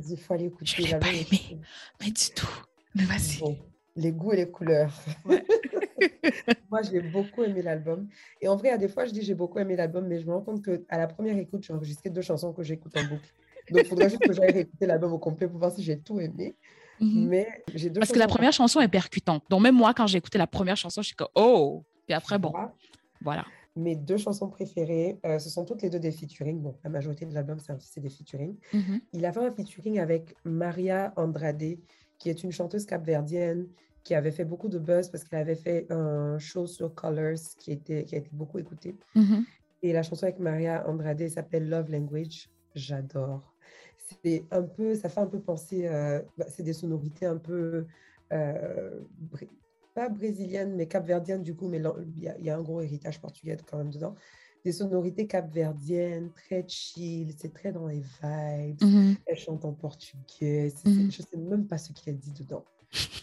dit, 0.00 0.12
il 0.12 0.18
faut 0.18 0.34
aller 0.34 0.46
écouter. 0.46 0.66
Je 0.66 0.82
l'ai 0.82 0.98
pas 0.98 1.08
aimé. 1.08 1.60
Mais 2.00 2.06
du 2.10 2.30
tout. 2.34 2.64
Mais 2.94 3.04
vas-y. 3.04 3.40
Bon, 3.40 3.56
les 3.96 4.12
goûts 4.12 4.32
et 4.32 4.36
les 4.36 4.50
couleurs. 4.50 4.92
Ouais. 5.24 5.42
Moi, 6.70 6.82
j'ai 6.82 7.00
beaucoup 7.00 7.42
aimé 7.44 7.62
l'album. 7.62 8.08
Et 8.40 8.48
en 8.48 8.56
vrai, 8.56 8.70
à 8.70 8.78
des 8.78 8.88
fois, 8.88 9.04
je 9.06 9.12
dis 9.12 9.22
j'ai 9.22 9.34
beaucoup 9.34 9.58
aimé 9.58 9.76
l'album, 9.76 10.06
mais 10.06 10.20
je 10.20 10.26
me 10.26 10.32
rends 10.32 10.42
compte 10.42 10.62
qu'à 10.62 10.98
la 10.98 11.06
première 11.06 11.36
écoute, 11.38 11.62
j'ai 11.62 11.72
enregistré 11.72 12.10
deux 12.10 12.22
chansons 12.22 12.52
que 12.52 12.62
j'écoute 12.62 12.96
en 12.96 13.04
boucle. 13.04 13.32
Donc, 13.70 13.82
il 13.84 13.88
faudrait 13.88 14.10
juste 14.10 14.22
que 14.22 14.32
j'aille 14.32 14.52
réécouter 14.52 14.86
l'album 14.86 15.12
au 15.12 15.18
complet 15.18 15.48
pour 15.48 15.58
voir 15.58 15.72
si 15.72 15.82
j'ai 15.82 15.98
tout 15.98 16.20
aimé. 16.20 16.56
Mhm. 17.00 17.26
Mais 17.28 17.48
j'ai 17.74 17.90
Parce 17.90 18.12
que 18.12 18.18
la 18.18 18.26
première 18.26 18.52
chanson 18.52 18.80
est 18.80 18.88
percutante. 18.88 19.42
Donc 19.50 19.62
même 19.62 19.74
moi, 19.74 19.94
quand 19.94 20.06
j'ai 20.06 20.18
écouté 20.18 20.38
la 20.38 20.46
première 20.46 20.76
chanson, 20.76 21.02
je 21.02 21.08
suis 21.08 21.16
comme 21.16 21.28
oh. 21.34 21.84
Puis 22.06 22.14
après, 22.14 22.38
bon, 22.38 22.50
Voilà. 22.50 22.72
voilà. 23.20 23.44
Mes 23.76 23.96
deux 23.96 24.18
chansons 24.18 24.48
préférées, 24.48 25.18
euh, 25.26 25.38
ce 25.40 25.50
sont 25.50 25.64
toutes 25.64 25.82
les 25.82 25.90
deux 25.90 25.98
des 25.98 26.12
featuring. 26.12 26.60
Bon, 26.60 26.76
la 26.84 26.90
majorité 26.90 27.26
de 27.26 27.34
l'album, 27.34 27.58
c'est 27.80 28.00
des 28.00 28.10
featuring. 28.10 28.54
Mhm. 28.72 29.00
Il 29.12 29.24
a 29.26 29.32
fait 29.32 29.40
un 29.40 29.50
featuring 29.50 29.98
avec 29.98 30.36
Maria 30.44 31.12
Andrade, 31.16 31.78
qui 32.18 32.30
est 32.30 32.44
une 32.44 32.52
chanteuse 32.52 32.86
capverdienne 32.86 33.66
qui 34.04 34.14
avait 34.14 34.30
fait 34.30 34.44
beaucoup 34.44 34.68
de 34.68 34.78
buzz 34.78 35.08
parce 35.08 35.24
qu'elle 35.24 35.40
avait 35.40 35.54
fait 35.54 35.86
un 35.90 36.38
show 36.38 36.66
sur 36.66 36.94
Colors 36.94 37.38
qui, 37.58 37.72
était, 37.72 38.04
qui 38.04 38.14
a 38.14 38.18
été 38.18 38.28
beaucoup 38.32 38.58
écouté. 38.58 38.94
Mhm. 39.14 39.44
Et 39.82 39.92
la 39.92 40.02
chanson 40.02 40.24
avec 40.24 40.38
Maria 40.38 40.86
Andrade 40.88 41.26
s'appelle 41.28 41.68
Love 41.68 41.90
Language. 41.90 42.48
J'adore. 42.74 43.54
C'est 44.22 44.44
un 44.50 44.62
peu, 44.62 44.94
ça 44.94 45.08
fait 45.08 45.20
un 45.20 45.26
peu 45.26 45.40
penser, 45.40 45.86
euh, 45.86 46.20
bah, 46.36 46.46
c'est 46.48 46.62
des 46.62 46.72
sonorités 46.72 47.26
un 47.26 47.36
peu, 47.38 47.86
euh, 48.32 49.00
pas 49.94 50.08
brésiliennes, 50.08 50.74
mais 50.74 50.86
capverdiennes 50.86 51.42
du 51.42 51.54
coup, 51.54 51.68
mais 51.68 51.80
il 52.16 52.22
y, 52.22 52.28
a- 52.28 52.38
y 52.38 52.50
a 52.50 52.56
un 52.56 52.62
gros 52.62 52.80
héritage 52.80 53.20
portugais 53.20 53.56
quand 53.70 53.78
même 53.78 53.90
dedans. 53.90 54.14
Des 54.64 54.72
sonorités 54.72 55.26
capverdiennes, 55.26 56.30
très 56.32 56.64
chill, 56.66 57.32
c'est 57.36 57.52
très 57.52 57.70
dans 57.70 57.86
les 57.86 58.00
vibes. 58.00 58.82
Mhm. 58.82 59.16
Elle 59.26 59.36
chante 59.36 59.64
en 59.64 59.72
portugais. 59.72 60.70
c'est- 60.74 60.88
Mhm. 60.88 61.10
Je 61.12 61.22
sais 61.22 61.36
même 61.36 61.66
pas 61.66 61.78
ce 61.78 61.92
qu'elle 61.92 62.18
dit 62.18 62.32
dedans. 62.32 62.64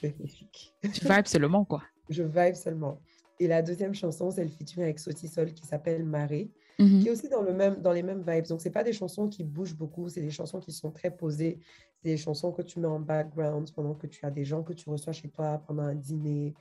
Magnifique. 0.03 0.73
Tu 0.93 1.05
vibes 1.07 1.25
seulement, 1.25 1.65
quoi. 1.65 1.83
Je 2.09 2.23
vibe 2.23 2.55
seulement. 2.55 2.99
Et 3.39 3.47
la 3.47 3.61
deuxième 3.61 3.93
chanson, 3.95 4.29
c'est 4.31 4.43
le 4.43 4.49
featuring 4.51 4.83
avec 4.85 4.99
Sotisol 4.99 5.53
qui 5.53 5.65
s'appelle 5.65 6.03
Marée 6.05 6.51
Mhm. 6.81 7.01
qui 7.01 7.07
est 7.07 7.11
aussi 7.11 7.29
dans, 7.29 7.41
le 7.41 7.53
même, 7.53 7.81
dans 7.81 7.91
les 7.91 8.03
mêmes 8.03 8.23
vibes. 8.27 8.47
Donc, 8.47 8.61
ce 8.61 8.69
pas 8.69 8.83
des 8.83 8.93
chansons 8.93 9.27
qui 9.27 9.43
bougent 9.43 9.75
beaucoup, 9.75 10.09
c'est 10.09 10.21
des 10.21 10.31
chansons 10.31 10.59
qui 10.59 10.71
sont 10.71 10.91
très 10.91 11.11
posées. 11.11 11.59
C'est 11.97 12.09
des 12.09 12.17
chansons 12.17 12.51
que 12.51 12.61
tu 12.61 12.79
mets 12.79 12.87
en 12.87 12.99
background 12.99 13.71
pendant 13.73 13.93
que 13.93 14.07
tu 14.07 14.25
as 14.25 14.31
des 14.31 14.45
gens 14.45 14.63
que 14.63 14.73
tu 14.73 14.89
reçois 14.89 15.13
chez 15.13 15.29
toi 15.29 15.61
pendant 15.67 15.83
un 15.83 15.95
dîner 15.95 16.53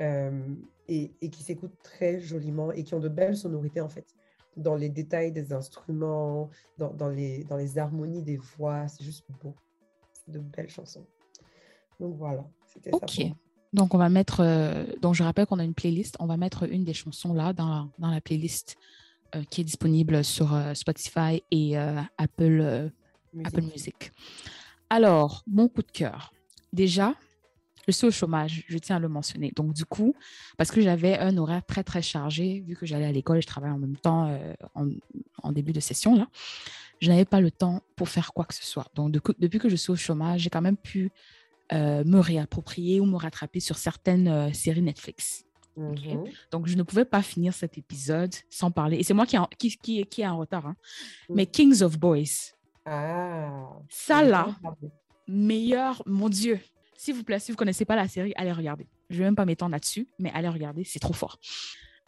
euh, 0.00 0.54
et, 0.88 1.12
et 1.20 1.30
qui 1.30 1.42
s'écoutent 1.42 1.80
très 1.82 2.20
joliment 2.20 2.72
et 2.72 2.82
qui 2.84 2.94
ont 2.94 3.00
de 3.00 3.08
belles 3.08 3.36
sonorités, 3.36 3.80
en 3.80 3.88
fait, 3.88 4.06
dans 4.56 4.74
les 4.74 4.88
détails 4.88 5.32
des 5.32 5.52
instruments, 5.52 6.50
dans, 6.78 6.92
dans 6.92 7.08
les, 7.08 7.44
dans 7.44 7.56
les 7.56 7.78
harmonies 7.78 8.22
des 8.22 8.36
voix. 8.36 8.88
C'est 8.88 9.04
juste 9.04 9.24
beau. 9.42 9.54
C'est 10.12 10.32
de 10.32 10.40
belles 10.40 10.70
chansons. 10.70 11.06
Donc, 12.00 12.16
voilà. 12.16 12.44
C'était 12.66 12.90
ça. 12.90 12.96
Ok. 12.96 13.18
moi. 13.18 13.36
Donc, 13.72 13.94
on 13.94 13.98
va 13.98 14.08
mettre. 14.08 14.40
euh, 14.40 14.84
donc, 15.00 15.14
je 15.14 15.22
rappelle 15.22 15.46
qu'on 15.46 15.60
a 15.60 15.64
une 15.64 15.74
playlist. 15.74 16.16
On 16.18 16.26
va 16.26 16.36
mettre 16.36 16.64
une 16.68 16.84
des 16.84 16.94
chansons 16.94 17.32
là 17.32 17.52
dans 17.52 17.68
la, 17.68 17.88
dans 17.98 18.10
la 18.10 18.20
playlist 18.20 18.76
qui 19.50 19.60
est 19.60 19.64
disponible 19.64 20.24
sur 20.24 20.54
euh, 20.54 20.74
Spotify 20.74 21.42
et 21.50 21.78
euh, 21.78 22.00
Apple, 22.18 22.60
euh, 22.60 22.88
Apple. 23.44 23.62
Music. 23.62 24.12
Alors, 24.88 25.42
mon 25.46 25.68
coup 25.68 25.82
de 25.82 25.90
cœur. 25.90 26.32
Déjà, 26.72 27.14
je 27.86 27.92
suis 27.92 28.06
au 28.06 28.10
chômage, 28.10 28.64
je 28.68 28.78
tiens 28.78 28.96
à 28.96 28.98
le 28.98 29.08
mentionner. 29.08 29.52
Donc, 29.54 29.72
du 29.72 29.84
coup, 29.84 30.14
parce 30.56 30.70
que 30.70 30.80
j'avais 30.80 31.18
un 31.18 31.36
horaire 31.36 31.64
très, 31.64 31.82
très 31.82 32.02
chargé, 32.02 32.60
vu 32.60 32.76
que 32.76 32.86
j'allais 32.86 33.06
à 33.06 33.12
l'école 33.12 33.38
et 33.38 33.40
je 33.40 33.46
travaillais 33.46 33.74
en 33.74 33.78
même 33.78 33.96
temps 33.96 34.28
euh, 34.28 34.54
en, 35.42 35.52
début 35.52 35.72
de 35.72 35.80
session, 35.80 36.14
là, 36.16 36.28
je 37.00 37.08
n'avais 37.08 37.24
pas 37.24 37.40
le 37.40 37.50
temps 37.50 37.82
pour 37.96 38.08
faire 38.08 38.32
quoi 38.32 38.44
que 38.44 38.54
ce 38.54 38.64
soit. 38.64 38.86
Donc, 38.94 39.12
depuis 39.38 39.58
que 39.58 39.68
je 39.68 39.76
suis 39.76 39.90
au 39.90 39.96
chômage, 39.96 40.42
j'ai 40.42 40.50
quand 40.50 40.62
même 40.62 40.76
pu 40.76 41.10
euh, 41.72 42.04
me 42.04 42.18
réapproprier 42.18 43.00
ou 43.00 43.06
me 43.06 43.16
rattraper 43.16 43.60
sur 43.60 43.78
certaines 43.78 44.28
euh, 44.28 44.52
séries 44.52 44.82
Netflix. 44.82 45.44
Mhm. 45.80 46.24
Donc, 46.50 46.66
je 46.66 46.76
ne 46.76 46.82
pouvais 46.82 47.04
pas 47.04 47.22
finir 47.22 47.54
cet 47.54 47.78
épisode 47.78 48.34
sans 48.48 48.70
parler. 48.70 48.98
Et 48.98 49.02
c'est 49.02 49.14
moi 49.14 49.26
qui, 49.26 49.36
qui, 49.58 49.76
qui, 49.76 50.04
qui 50.04 50.20
est 50.22 50.26
en 50.26 50.38
retard. 50.38 50.66
Hein. 50.66 50.76
Mais 51.28 51.46
Kings 51.46 51.82
of 51.82 51.98
Boys. 51.98 52.54
Ah. 52.84 53.68
Ça, 53.88 54.22
là, 54.22 54.48
meilleur, 55.26 56.02
mon 56.06 56.28
Dieu. 56.28 56.60
S'il 56.96 57.14
vous 57.14 57.24
plaît, 57.24 57.38
si 57.38 57.50
vous 57.50 57.54
ne 57.54 57.58
connaissez 57.58 57.84
pas 57.84 57.96
la 57.96 58.08
série, 58.08 58.32
allez 58.36 58.52
regarder. 58.52 58.86
Je 59.08 59.14
ne 59.14 59.18
vais 59.20 59.24
même 59.24 59.36
pas 59.36 59.46
m'étendre 59.46 59.72
là-dessus, 59.72 60.06
mais 60.18 60.30
allez 60.34 60.48
regarder, 60.48 60.84
c'est 60.84 60.98
trop 60.98 61.14
fort. 61.14 61.38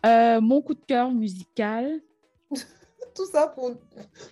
Euh, 0.05 0.41
mon 0.41 0.61
coup 0.61 0.75
de 0.75 0.85
cœur 0.87 1.11
musical. 1.11 2.01
Tout 3.15 3.27
ça 3.27 3.49
pour, 3.49 3.73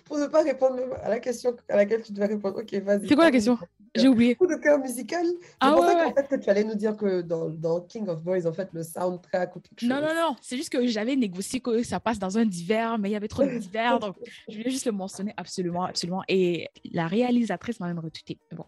pour 0.05 0.17
ne 0.17 0.27
pas 0.27 0.43
répondre 0.43 0.79
à 1.01 1.09
la 1.09 1.19
question 1.19 1.55
à 1.69 1.75
laquelle 1.75 2.03
tu 2.03 2.13
devais 2.13 2.27
répondre. 2.27 2.59
Ok, 2.59 2.73
vas-y. 2.75 3.07
C'est 3.07 3.15
quoi 3.15 3.25
la 3.25 3.31
question? 3.31 3.57
J'ai 3.95 4.07
oublié. 4.07 4.35
Coup 4.35 4.47
de 4.47 4.55
cœur 4.55 4.79
musical. 4.79 5.25
Ah 5.59 5.75
ouais, 5.75 5.95
ouais. 5.95 6.13
fait, 6.13 6.27
que 6.27 6.35
tu 6.35 6.49
allais 6.49 6.63
nous 6.63 6.75
dire 6.75 6.95
que 6.95 7.21
dans, 7.21 7.49
dans, 7.49 7.81
King 7.81 8.07
of 8.07 8.23
Boys, 8.23 8.45
en 8.45 8.53
fait, 8.53 8.69
le 8.73 8.83
soundtrack 8.83 9.55
ou 9.55 9.59
quelque 9.59 9.79
chose. 9.79 9.89
Non, 9.89 10.01
non, 10.01 10.13
non. 10.13 10.35
C'est 10.41 10.57
juste 10.57 10.69
que 10.69 10.85
j'avais 10.87 11.15
négocié 11.15 11.59
que 11.59 11.83
ça 11.83 11.99
passe 11.99 12.19
dans 12.19 12.37
un 12.37 12.45
divers, 12.45 12.97
mais 12.97 13.09
il 13.09 13.13
y 13.13 13.15
avait 13.15 13.27
trop 13.27 13.43
de 13.43 13.57
divers. 13.57 13.99
donc, 13.99 14.15
je 14.49 14.57
voulais 14.57 14.71
juste 14.71 14.85
le 14.85 14.91
mentionner 14.91 15.33
absolument, 15.37 15.83
absolument. 15.83 16.23
Et 16.27 16.69
la 16.91 17.07
réalisatrice 17.07 17.79
m'a 17.79 17.87
même 17.87 17.99
retweeté. 17.99 18.37
Bon. 18.51 18.65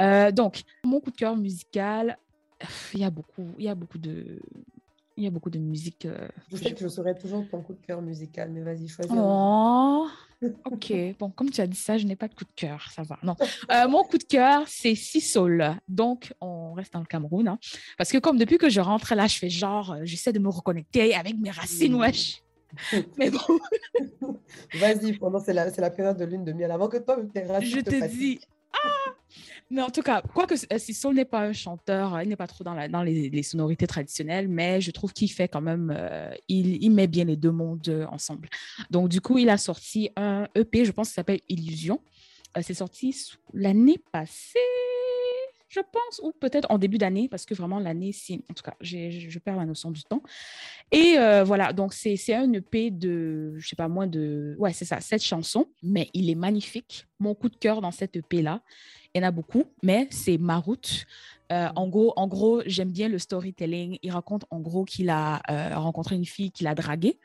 Euh, 0.00 0.30
donc, 0.30 0.62
mon 0.84 1.00
coup 1.00 1.10
de 1.10 1.16
cœur 1.16 1.36
musical, 1.36 2.18
il 2.94 3.00
y 3.00 3.04
a 3.04 3.10
beaucoup, 3.10 3.48
il 3.58 3.64
y 3.64 3.68
a 3.68 3.74
beaucoup 3.74 3.98
de, 3.98 4.40
il 5.16 5.24
y 5.24 5.26
a 5.26 5.30
beaucoup 5.30 5.50
de 5.50 5.58
musique. 5.58 6.04
Euh, 6.04 6.28
je 6.52 6.56
sais 6.56 6.72
que 6.72 6.80
je 6.80 6.88
saurais 6.88 7.14
toujours 7.14 7.48
ton 7.48 7.62
coup 7.62 7.72
de 7.72 7.80
cœur 7.80 8.02
musical, 8.02 8.50
mais 8.50 8.62
vas-y, 8.62 8.86
choisis. 8.88 9.12
Oh, 9.16 10.06
ok. 10.64 10.92
Bon, 11.18 11.30
comme 11.30 11.50
tu 11.50 11.60
as 11.60 11.66
dit 11.66 11.76
ça, 11.76 11.96
je 11.96 12.06
n'ai 12.06 12.16
pas 12.16 12.28
de 12.28 12.34
coup 12.34 12.44
de 12.44 12.52
cœur, 12.54 12.90
ça 12.94 13.02
va. 13.02 13.18
Non. 13.22 13.34
Euh, 13.70 13.88
mon 13.88 14.04
coup 14.04 14.18
de 14.18 14.24
cœur, 14.24 14.64
c'est 14.66 14.94
Sisol. 14.94 15.76
Donc, 15.88 16.34
on 16.40 16.74
reste 16.74 16.92
dans 16.92 17.00
le 17.00 17.06
Cameroun. 17.06 17.48
Hein. 17.48 17.58
parce 17.96 18.10
que 18.10 18.18
comme 18.18 18.36
depuis 18.38 18.58
que 18.58 18.68
je 18.68 18.80
rentre 18.80 19.14
là, 19.14 19.26
je 19.26 19.38
fais 19.38 19.48
genre, 19.48 19.92
euh, 19.92 20.00
j'essaie 20.04 20.32
de 20.32 20.38
me 20.38 20.48
reconnecter 20.48 21.14
avec 21.14 21.36
mes 21.38 21.50
racines, 21.50 21.94
wesh. 21.94 22.42
Mais 23.18 23.30
bon. 23.30 24.38
Vas-y, 24.74 25.14
pendant 25.14 25.40
c'est 25.40 25.54
la, 25.54 25.70
la 25.70 25.90
période 25.90 26.18
de 26.18 26.24
lune 26.24 26.44
de 26.44 26.52
miel. 26.52 26.70
Avant 26.70 26.88
que 26.88 26.98
toi, 26.98 27.16
tes 27.32 27.44
racines. 27.44 27.70
Je 27.70 27.80
te, 27.80 28.08
dis. 28.08 28.40
Ah 28.84 29.06
mais 29.68 29.82
en 29.82 29.90
tout 29.90 30.02
cas, 30.02 30.22
quoique 30.22 30.54
euh, 30.54 30.78
Sissol 30.78 31.14
n'est 31.16 31.24
pas 31.24 31.40
un 31.40 31.52
chanteur, 31.52 32.20
il 32.22 32.28
n'est 32.28 32.36
pas 32.36 32.46
trop 32.46 32.62
dans, 32.62 32.74
la, 32.74 32.88
dans 32.88 33.02
les, 33.02 33.42
sonorités 33.42 33.86
traditionnelles, 33.86 34.48
mais 34.48 34.80
je 34.80 34.92
trouve 34.92 35.12
qu'il 35.12 35.30
fait 35.30 35.48
quand 35.48 35.60
même, 35.60 35.92
euh, 35.96 36.32
il, 36.48 36.90
met 36.90 37.08
bien 37.08 37.24
les 37.24 37.36
deux 37.36 37.50
mondes 37.50 37.88
euh, 37.88 38.06
ensemble. 38.06 38.48
Donc, 38.90 39.08
du 39.08 39.20
coup, 39.20 39.38
il 39.38 39.48
a 39.48 39.58
sorti 39.58 40.10
un 40.16 40.46
EP, 40.54 40.84
je 40.84 40.92
pense, 40.92 41.08
qui 41.08 41.14
s'appelle 41.14 41.40
Illusion. 41.48 42.00
c'est 42.62 42.74
sorti 42.74 43.16
l'année 43.52 43.98
passée, 44.12 44.60
je 45.68 45.80
pense, 45.80 46.20
ou 46.22 46.32
peut-être 46.32 46.66
en 46.70 46.78
début 46.78 46.98
d'année, 46.98 47.28
parce 47.28 47.44
que 47.44 47.54
vraiment 47.54 47.78
l'année, 47.78 48.12
si, 48.12 48.44
en 48.50 48.54
tout 48.54 48.62
cas, 48.62 48.74
je 48.80 49.38
perds 49.38 49.56
la 49.56 49.66
notion 49.66 49.90
du 49.90 50.02
temps. 50.04 50.22
Et 50.92 51.16
voilà, 51.44 51.72
donc 51.72 51.92
c'est 51.92 52.16
un 52.34 52.52
EP 52.52 52.90
de, 52.90 53.54
je 53.56 53.68
sais 53.68 53.76
pas, 53.76 53.88
moins 53.88 54.06
de, 54.06 54.56
ouais, 54.58 54.72
c'est 54.72 54.84
ça, 54.84 55.00
sept 55.00 55.22
chansons, 55.22 55.66
mais 55.82 56.08
il 56.14 56.30
est 56.30 56.34
magnifique. 56.34 57.06
Mon 57.18 57.34
coup 57.34 57.48
de 57.48 57.56
cœur 57.56 57.80
dans 57.80 57.90
cet 57.90 58.16
EP-là, 58.16 58.60
il 59.14 59.22
y 59.22 59.24
en 59.24 59.28
a 59.28 59.30
beaucoup, 59.30 59.64
mais 59.82 60.08
c'est 60.10 60.36
ma 60.36 60.58
route. 60.58 61.06
Euh, 61.52 61.68
en 61.76 61.88
gros, 61.88 62.12
en 62.16 62.26
gros 62.26 62.62
j'aime 62.66 62.90
bien 62.90 63.08
le 63.08 63.18
storytelling. 63.18 63.98
Il 64.02 64.10
raconte 64.10 64.44
en 64.50 64.60
gros 64.60 64.84
qu'il 64.84 65.10
a 65.10 65.40
euh, 65.50 65.78
rencontré 65.78 66.16
une 66.16 66.26
fille 66.26 66.50
qu'il 66.50 66.66
a 66.66 66.74
draguée. 66.74 67.18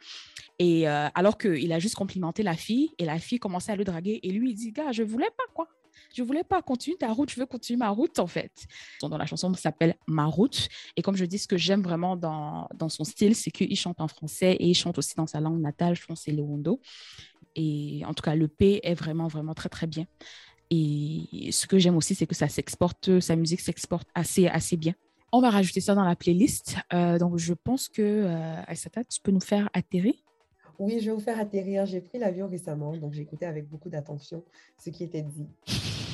Et 0.59 0.87
euh, 0.87 1.09
alors 1.15 1.37
qu'il 1.37 1.71
a 1.73 1.79
juste 1.79 1.95
complimenté 1.95 2.43
la 2.43 2.55
fille, 2.55 2.91
et 2.97 3.05
la 3.05 3.19
fille 3.19 3.39
commençait 3.39 3.71
à 3.71 3.75
le 3.75 3.83
draguer. 3.83 4.19
Et 4.23 4.31
lui, 4.31 4.51
il 4.51 4.55
dit, 4.55 4.71
gars, 4.71 4.91
je 4.91 5.03
voulais 5.03 5.31
pas, 5.35 5.43
quoi. 5.53 5.67
Je 6.13 6.23
voulais 6.23 6.43
pas 6.43 6.61
continuer 6.61 6.97
ta 6.97 7.11
route, 7.11 7.29
je 7.31 7.39
veux 7.39 7.45
continuer 7.45 7.77
ma 7.77 7.89
route, 7.89 8.19
en 8.19 8.27
fait. 8.27 8.51
Dans 9.01 9.17
la 9.17 9.25
chanson 9.25 9.53
s'appelle 9.53 9.95
Ma 10.07 10.25
route. 10.25 10.67
Et 10.97 11.01
comme 11.01 11.15
je 11.15 11.25
dis, 11.25 11.37
ce 11.37 11.47
que 11.47 11.57
j'aime 11.57 11.81
vraiment 11.81 12.15
dans, 12.15 12.67
dans 12.75 12.89
son 12.89 13.03
style, 13.03 13.35
c'est 13.35 13.51
qu'il 13.51 13.75
chante 13.75 14.01
en 14.01 14.07
français 14.07 14.53
et 14.53 14.65
il 14.65 14.73
chante 14.73 14.97
aussi 14.97 15.15
dans 15.15 15.27
sa 15.27 15.39
langue 15.39 15.61
natale, 15.61 15.95
je 15.95 16.05
pense 16.05 16.21
c'est 16.23 16.31
le. 16.31 16.41
Et 17.55 18.01
en 18.05 18.13
tout 18.13 18.23
cas, 18.23 18.35
le 18.35 18.47
P 18.47 18.79
est 18.83 18.93
vraiment, 18.93 19.27
vraiment 19.27 19.53
très, 19.53 19.69
très 19.69 19.87
bien. 19.87 20.05
Et 20.69 21.49
ce 21.51 21.67
que 21.67 21.77
j'aime 21.77 21.97
aussi, 21.97 22.15
c'est 22.15 22.27
que 22.27 22.35
ça 22.35 22.47
s'exporte, 22.47 23.19
sa 23.19 23.35
musique 23.35 23.59
s'exporte 23.59 24.07
assez, 24.15 24.47
assez 24.47 24.77
bien. 24.77 24.93
On 25.33 25.41
va 25.41 25.49
rajouter 25.49 25.81
ça 25.81 25.95
dans 25.95 26.03
la 26.03 26.15
playlist. 26.15 26.77
Euh, 26.93 27.17
donc, 27.17 27.37
je 27.37 27.53
pense 27.53 27.89
que, 27.89 28.01
euh, 28.01 28.61
Aïsata, 28.67 29.03
tu 29.03 29.19
peux 29.21 29.31
nous 29.31 29.41
faire 29.41 29.69
atterrir. 29.73 30.13
Oui, 30.79 30.99
je 30.99 31.05
vais 31.05 31.11
vous 31.11 31.21
faire 31.21 31.39
atterrir. 31.39 31.85
J'ai 31.85 32.01
pris 32.01 32.19
l'avion 32.19 32.47
récemment, 32.47 32.95
donc 32.97 33.13
j'ai 33.13 33.21
écouté 33.21 33.45
avec 33.45 33.67
beaucoup 33.67 33.89
d'attention 33.89 34.43
ce 34.77 34.89
qui 34.89 35.03
était 35.03 35.21
dit. 35.21 35.47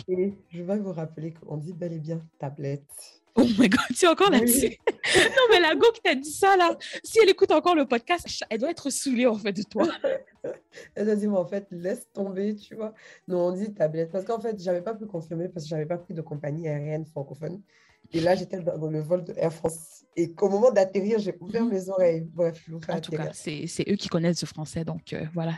Et 0.08 0.34
je 0.50 0.64
vais 0.64 0.80
vous 0.80 0.94
rappeler 0.94 1.34
qu'on 1.34 1.58
dit 1.58 1.74
bel 1.74 1.94
et 1.94 2.00
bien 2.00 2.22
tablette. 2.40 3.22
Oh 3.36 3.44
my 3.60 3.70
god, 3.70 3.80
tu 3.96 4.06
es 4.06 4.08
encore 4.08 4.32
là-dessus. 4.32 4.78
non, 5.16 5.44
mais 5.52 5.60
la 5.60 5.76
go 5.76 5.86
qui 5.94 6.02
t'a 6.02 6.16
dit 6.16 6.32
ça, 6.32 6.58
là, 6.58 6.76
si 7.04 7.20
elle 7.22 7.30
écoute 7.30 7.52
encore 7.52 7.76
le 7.76 7.86
podcast, 7.86 8.26
elle 8.50 8.60
doit 8.60 8.72
être 8.72 8.90
saoulée, 8.90 9.28
en 9.28 9.36
fait, 9.36 9.54
de 9.54 9.62
toi. 9.62 9.88
elle 10.96 11.10
a 11.10 11.16
dit, 11.16 11.28
mais 11.28 11.38
en 11.38 11.46
fait, 11.46 11.68
laisse 11.70 12.08
tomber, 12.14 12.56
tu 12.56 12.74
vois. 12.74 12.96
Non, 13.28 13.48
on 13.48 13.52
dit 13.52 13.72
tablette. 13.74 14.12
Parce 14.12 14.26
qu'en 14.26 14.40
fait, 14.40 14.60
je 14.60 14.66
n'avais 14.66 14.82
pas 14.82 14.96
pu 14.96 15.06
confirmer 15.06 15.50
parce 15.50 15.66
que 15.66 15.70
je 15.70 15.76
n'avais 15.76 15.86
pas 15.86 16.00
pris 16.00 16.16
de 16.16 16.22
compagnie 16.22 16.68
aérienne 16.68 17.06
francophone. 17.06 17.62
Et 18.12 18.22
là, 18.22 18.36
j'étais 18.36 18.60
dans 18.60 18.90
le 18.90 19.02
vol 19.02 19.24
de 19.24 19.34
Air 19.38 19.54
France. 19.54 20.06
Et 20.16 20.34
qu'au 20.34 20.50
moment 20.50 20.72
d'atterrir, 20.72 21.20
j'ai 21.20 21.36
ouvert 21.40 21.64
mhm. 21.64 21.72
mes 21.72 21.90
oreilles. 21.90 22.22
Bref, 22.34 22.64
je 22.66 22.72
vous 22.72 22.82
fais 22.82 22.94
En 22.94 23.02
tout 23.02 23.12
cas, 23.12 23.32
c'est 23.34 23.86
eux 23.88 23.96
qui 23.96 24.08
connaissent 24.08 24.42
le 24.42 24.48
français, 24.48 24.84
donc 24.84 25.14
euh, 25.14 25.26
voilà. 25.34 25.54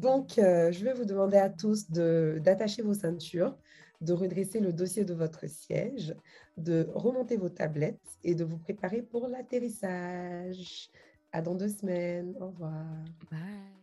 Donc, 0.00 0.38
euh, 0.38 0.72
je 0.72 0.82
vais 0.82 0.94
vous 0.94 1.04
demander 1.04 1.36
à 1.36 1.50
tous 1.50 1.90
d'attacher 1.90 2.80
vos 2.80 2.94
ceintures, 2.94 3.54
de 4.00 4.14
redresser 4.14 4.58
le 4.58 4.72
dossier 4.72 5.04
de 5.04 5.12
votre 5.12 5.46
siège, 5.46 6.14
de 6.56 6.88
remonter 6.94 7.36
vos 7.36 7.50
tablettes 7.50 8.00
et 8.24 8.34
de 8.34 8.44
vous 8.44 8.56
préparer 8.56 9.02
pour 9.02 9.28
l'atterrissage. 9.28 10.90
À 11.32 11.42
dans 11.42 11.54
deux 11.54 11.68
semaines. 11.68 12.34
Au 12.40 12.46
revoir. 12.46 12.86
Bye. 13.30 13.79